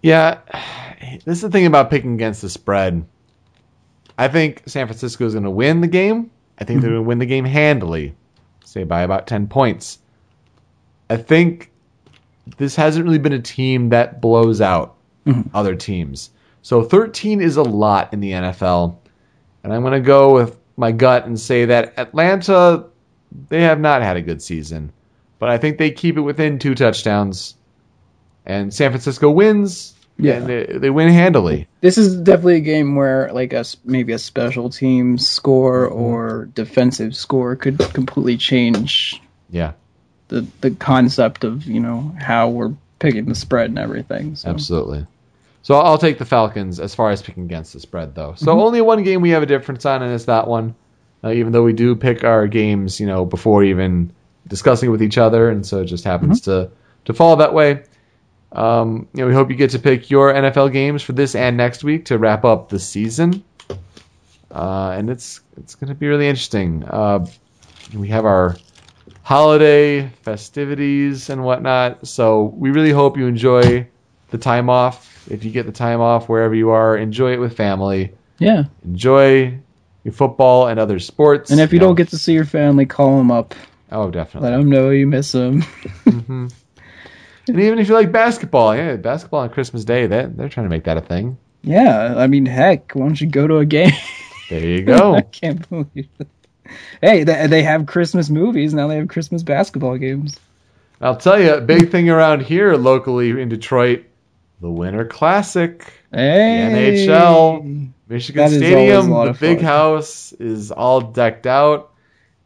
Yeah, 0.00 0.38
this 1.26 1.36
is 1.36 1.42
the 1.42 1.50
thing 1.50 1.66
about 1.66 1.90
picking 1.90 2.14
against 2.14 2.40
the 2.40 2.48
spread. 2.48 3.04
I 4.18 4.28
think 4.28 4.62
San 4.66 4.86
Francisco 4.86 5.24
is 5.26 5.34
going 5.34 5.44
to 5.44 5.50
win 5.50 5.80
the 5.80 5.88
game. 5.88 6.30
I 6.58 6.64
think 6.64 6.80
they're 6.80 6.90
mm-hmm. 6.90 6.96
going 6.96 7.04
to 7.04 7.08
win 7.08 7.18
the 7.18 7.26
game 7.26 7.44
handily, 7.44 8.14
say 8.64 8.84
by 8.84 9.02
about 9.02 9.26
10 9.26 9.48
points. 9.48 9.98
I 11.10 11.16
think 11.16 11.70
this 12.58 12.76
hasn't 12.76 13.04
really 13.04 13.18
been 13.18 13.32
a 13.32 13.40
team 13.40 13.90
that 13.90 14.20
blows 14.20 14.60
out 14.60 14.96
mm-hmm. 15.26 15.54
other 15.54 15.74
teams. 15.74 16.30
So 16.62 16.82
13 16.82 17.40
is 17.40 17.56
a 17.56 17.62
lot 17.62 18.12
in 18.12 18.20
the 18.20 18.32
NFL. 18.32 18.96
And 19.64 19.72
I'm 19.72 19.82
going 19.82 19.92
to 19.92 20.00
go 20.00 20.34
with 20.34 20.58
my 20.76 20.92
gut 20.92 21.26
and 21.26 21.38
say 21.38 21.66
that 21.66 21.94
Atlanta, 21.98 22.86
they 23.48 23.62
have 23.62 23.80
not 23.80 24.02
had 24.02 24.16
a 24.16 24.22
good 24.22 24.42
season. 24.42 24.92
But 25.38 25.48
I 25.48 25.58
think 25.58 25.78
they 25.78 25.90
keep 25.90 26.16
it 26.16 26.20
within 26.20 26.58
two 26.58 26.74
touchdowns. 26.74 27.56
And 28.46 28.72
San 28.72 28.90
Francisco 28.90 29.30
wins. 29.30 29.94
Yeah. 30.22 30.34
And 30.34 30.46
they, 30.46 30.64
they 30.78 30.90
win 30.90 31.08
handily. 31.08 31.66
This 31.80 31.98
is 31.98 32.16
definitely 32.16 32.56
a 32.56 32.60
game 32.60 32.94
where 32.96 33.32
like 33.32 33.52
a 33.52 33.64
maybe 33.84 34.12
a 34.12 34.18
special 34.18 34.70
teams 34.70 35.28
score 35.28 35.88
mm-hmm. 35.88 36.00
or 36.00 36.48
defensive 36.54 37.14
score 37.16 37.56
could 37.56 37.78
completely 37.92 38.36
change 38.36 39.20
Yeah, 39.50 39.72
the 40.28 40.46
the 40.60 40.70
concept 40.70 41.44
of 41.44 41.64
you 41.64 41.80
know 41.80 42.14
how 42.18 42.48
we're 42.48 42.72
picking 42.98 43.26
the 43.26 43.34
spread 43.34 43.70
and 43.70 43.78
everything. 43.78 44.36
So. 44.36 44.48
absolutely. 44.48 45.06
So 45.62 45.76
I'll 45.76 45.98
take 45.98 46.18
the 46.18 46.24
Falcons 46.24 46.80
as 46.80 46.94
far 46.94 47.10
as 47.10 47.22
picking 47.22 47.44
against 47.44 47.72
the 47.72 47.80
spread, 47.80 48.14
though. 48.14 48.34
So 48.36 48.46
mm-hmm. 48.46 48.60
only 48.60 48.80
one 48.80 49.04
game 49.04 49.20
we 49.20 49.30
have 49.30 49.42
a 49.42 49.46
difference 49.46 49.86
on, 49.86 50.02
and 50.02 50.12
it's 50.12 50.24
that 50.24 50.48
one. 50.48 50.74
Uh, 51.24 51.30
even 51.30 51.52
though 51.52 51.62
we 51.62 51.72
do 51.72 51.94
pick 51.94 52.24
our 52.24 52.48
games, 52.48 52.98
you 52.98 53.06
know, 53.06 53.24
before 53.24 53.62
even 53.62 54.12
discussing 54.48 54.88
it 54.88 54.90
with 54.90 55.02
each 55.02 55.18
other, 55.18 55.48
and 55.50 55.64
so 55.64 55.82
it 55.82 55.84
just 55.84 56.04
happens 56.04 56.40
mm-hmm. 56.40 56.68
to 56.68 56.70
to 57.04 57.14
fall 57.14 57.36
that 57.36 57.54
way. 57.54 57.84
Um, 58.52 59.08
you 59.14 59.22
know, 59.22 59.26
we 59.28 59.34
hope 59.34 59.50
you 59.50 59.56
get 59.56 59.70
to 59.70 59.78
pick 59.78 60.10
your 60.10 60.32
NFL 60.32 60.72
games 60.72 61.02
for 61.02 61.12
this 61.12 61.34
and 61.34 61.56
next 61.56 61.82
week 61.84 62.04
to 62.06 62.18
wrap 62.18 62.44
up 62.44 62.68
the 62.68 62.78
season. 62.78 63.42
Uh, 64.50 64.94
and 64.96 65.08
it's 65.08 65.40
it's 65.56 65.74
going 65.74 65.88
to 65.88 65.94
be 65.94 66.06
really 66.08 66.28
interesting. 66.28 66.84
Uh, 66.86 67.24
we 67.94 68.08
have 68.08 68.26
our 68.26 68.56
holiday 69.22 70.08
festivities 70.22 71.30
and 71.30 71.42
whatnot, 71.42 72.06
so 72.06 72.44
we 72.56 72.70
really 72.70 72.90
hope 72.90 73.16
you 73.16 73.26
enjoy 73.26 73.86
the 74.30 74.38
time 74.38 74.68
off. 74.68 75.26
If 75.30 75.44
you 75.44 75.50
get 75.50 75.64
the 75.66 75.72
time 75.72 76.00
off 76.00 76.28
wherever 76.28 76.54
you 76.54 76.70
are, 76.70 76.96
enjoy 76.96 77.32
it 77.32 77.38
with 77.40 77.56
family. 77.56 78.12
Yeah, 78.38 78.64
Enjoy 78.84 79.56
your 80.04 80.12
football 80.12 80.66
and 80.66 80.80
other 80.80 80.98
sports. 80.98 81.50
and 81.50 81.60
if 81.60 81.72
you 81.72 81.78
know. 81.78 81.86
don't 81.86 81.94
get 81.94 82.08
to 82.08 82.18
see 82.18 82.32
your 82.34 82.44
family, 82.44 82.84
call 82.86 83.16
them 83.16 83.30
up. 83.30 83.54
oh, 83.92 84.10
definitely. 84.10 84.50
Let 84.50 84.56
them 84.58 84.68
know 84.68 84.90
you 84.90 85.06
miss 85.06 85.32
them. 85.32 85.64
And 87.48 87.60
even 87.60 87.78
if 87.78 87.88
you 87.88 87.94
like 87.94 88.12
basketball, 88.12 88.74
yeah, 88.76 88.96
basketball 88.96 89.40
on 89.40 89.50
Christmas 89.50 89.84
Day, 89.84 90.06
they 90.06 90.26
they're 90.26 90.48
trying 90.48 90.66
to 90.66 90.70
make 90.70 90.84
that 90.84 90.96
a 90.96 91.00
thing. 91.00 91.38
yeah, 91.62 92.14
I 92.16 92.26
mean, 92.26 92.46
heck, 92.46 92.92
why 92.94 93.02
don't 93.06 93.20
you 93.20 93.26
go 93.26 93.46
to 93.46 93.58
a 93.58 93.66
game? 93.66 93.92
There 94.48 94.64
you 94.64 94.82
go. 94.84 95.14
I 95.16 95.22
can't 95.22 95.68
believe 95.68 96.08
it. 96.18 96.28
Hey, 97.00 97.24
they, 97.24 97.46
they 97.48 97.62
have 97.62 97.86
Christmas 97.86 98.30
movies 98.30 98.72
now. 98.74 98.86
They 98.88 98.96
have 98.96 99.08
Christmas 99.08 99.42
basketball 99.42 99.98
games. 99.98 100.38
I'll 101.00 101.16
tell 101.16 101.40
you, 101.40 101.54
a 101.54 101.60
big 101.60 101.90
thing 101.90 102.08
around 102.08 102.42
here 102.42 102.74
locally 102.76 103.30
in 103.30 103.48
Detroit, 103.48 104.04
the 104.60 104.70
Winter 104.70 105.04
Classic. 105.04 105.92
Hey, 106.12 107.06
NHL. 107.08 107.90
Michigan 108.08 108.44
That 108.44 108.50
Stadium, 108.50 108.76
always 108.76 109.06
a 109.06 109.10
lot 109.10 109.26
the 109.26 109.32
big 109.34 109.58
fun. 109.58 109.66
house 109.66 110.32
is 110.32 110.70
all 110.70 111.00
decked 111.00 111.46
out 111.46 111.92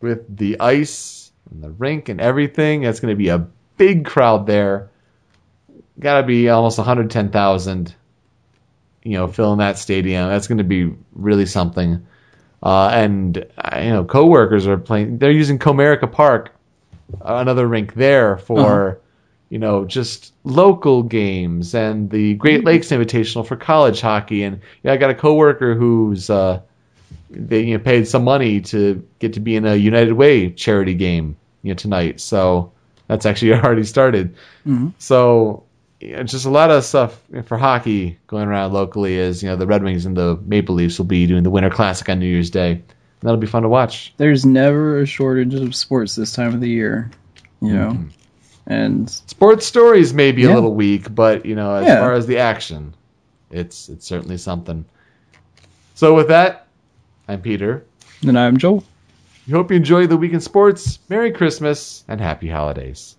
with 0.00 0.36
the 0.36 0.58
ice 0.60 1.30
and 1.50 1.62
the 1.62 1.70
rink 1.70 2.08
and 2.08 2.20
everything. 2.20 2.84
It's 2.84 3.00
going 3.00 3.12
to 3.12 3.16
be 3.16 3.28
a 3.28 3.46
big 3.76 4.04
crowd 4.04 4.46
there. 4.46 4.90
Got 5.98 6.20
to 6.20 6.26
be 6.26 6.48
almost 6.48 6.78
110,000, 6.78 7.94
you 9.02 9.12
know, 9.12 9.28
filling 9.28 9.58
that 9.58 9.78
stadium. 9.78 10.28
That's 10.28 10.46
going 10.46 10.58
to 10.58 10.64
be 10.64 10.92
really 11.14 11.46
something. 11.46 12.06
Uh, 12.62 12.88
and 12.88 13.38
uh, 13.58 13.78
you 13.82 13.90
know, 13.90 14.04
coworkers 14.04 14.66
are 14.66 14.78
playing. 14.78 15.18
They're 15.18 15.30
using 15.30 15.58
Comerica 15.58 16.10
Park, 16.10 16.54
another 17.22 17.66
rink 17.66 17.94
there 17.94 18.38
for 18.38 18.88
Uh-huh. 18.90 19.00
you 19.50 19.58
know 19.58 19.84
just 19.84 20.32
local 20.44 21.02
games 21.02 21.74
and 21.74 22.10
the 22.10 22.34
Great 22.34 22.60
Mm-hmm. 22.60 22.66
Lakes 22.66 22.88
Invitational 22.88 23.46
for 23.46 23.56
college 23.56 24.00
hockey. 24.00 24.42
And 24.42 24.60
yeah, 24.82 24.92
I 24.92 24.96
got 24.96 25.10
a 25.10 25.14
coworker 25.14 25.74
who's 25.74 26.30
uh, 26.30 26.60
they 27.30 27.62
you 27.64 27.78
know, 27.78 27.84
paid 27.84 28.08
some 28.08 28.24
money 28.24 28.60
to 28.62 29.06
get 29.20 29.34
to 29.34 29.40
be 29.40 29.56
in 29.56 29.66
a 29.66 29.76
United 29.76 30.12
Way 30.14 30.50
charity 30.50 30.94
game 30.94 31.36
you 31.62 31.70
know 31.72 31.76
tonight. 31.76 32.20
So 32.20 32.72
that's 33.08 33.26
actually 33.26 33.52
already 33.54 33.84
started. 33.84 34.34
Mhm. 34.66 34.92
So 34.98 35.62
yeah, 36.00 36.22
just 36.24 36.44
a 36.44 36.50
lot 36.50 36.70
of 36.70 36.84
stuff 36.84 37.18
for 37.46 37.56
hockey 37.56 38.18
going 38.26 38.46
around 38.48 38.72
locally. 38.72 39.16
Is 39.16 39.42
you 39.42 39.48
know 39.48 39.56
the 39.56 39.66
Red 39.66 39.82
Wings 39.82 40.04
and 40.06 40.16
the 40.16 40.38
Maple 40.44 40.74
Leafs 40.74 40.98
will 40.98 41.06
be 41.06 41.26
doing 41.26 41.42
the 41.42 41.50
Winter 41.50 41.70
Classic 41.70 42.08
on 42.08 42.18
New 42.18 42.26
Year's 42.26 42.50
Day. 42.50 42.72
And 42.72 42.82
that'll 43.22 43.38
be 43.38 43.46
fun 43.46 43.62
to 43.62 43.68
watch. 43.68 44.12
There's 44.18 44.44
never 44.44 45.00
a 45.00 45.06
shortage 45.06 45.54
of 45.54 45.74
sports 45.74 46.14
this 46.16 46.32
time 46.34 46.52
of 46.54 46.60
the 46.60 46.68
year, 46.68 47.10
you 47.62 47.72
know. 47.72 47.90
Mm-hmm. 47.92 48.08
And 48.68 49.08
Sports 49.08 49.64
stories 49.64 50.12
may 50.12 50.32
be 50.32 50.44
a 50.44 50.52
little 50.52 50.74
weak, 50.74 51.14
but 51.14 51.46
you 51.46 51.54
know, 51.54 51.74
as 51.76 51.86
Yeah. 51.86 52.00
far 52.00 52.12
as 52.14 52.26
the 52.26 52.38
action, 52.38 52.92
it's 53.50 53.88
it's 53.88 54.04
certainly 54.06 54.36
something. 54.36 54.84
So 55.94 56.14
with 56.14 56.28
that, 56.28 56.66
I'm 57.28 57.40
Peter. 57.40 57.84
then 58.22 58.36
I'm 58.36 58.56
Joel. 58.58 58.84
We 59.46 59.52
hope 59.52 59.70
you 59.70 59.76
enjoy 59.76 60.08
the 60.08 60.16
week 60.16 60.32
in 60.32 60.40
sports. 60.40 60.98
Merry 61.08 61.30
Christmas 61.30 62.02
and 62.08 62.20
happy 62.20 62.48
holidays. 62.48 63.16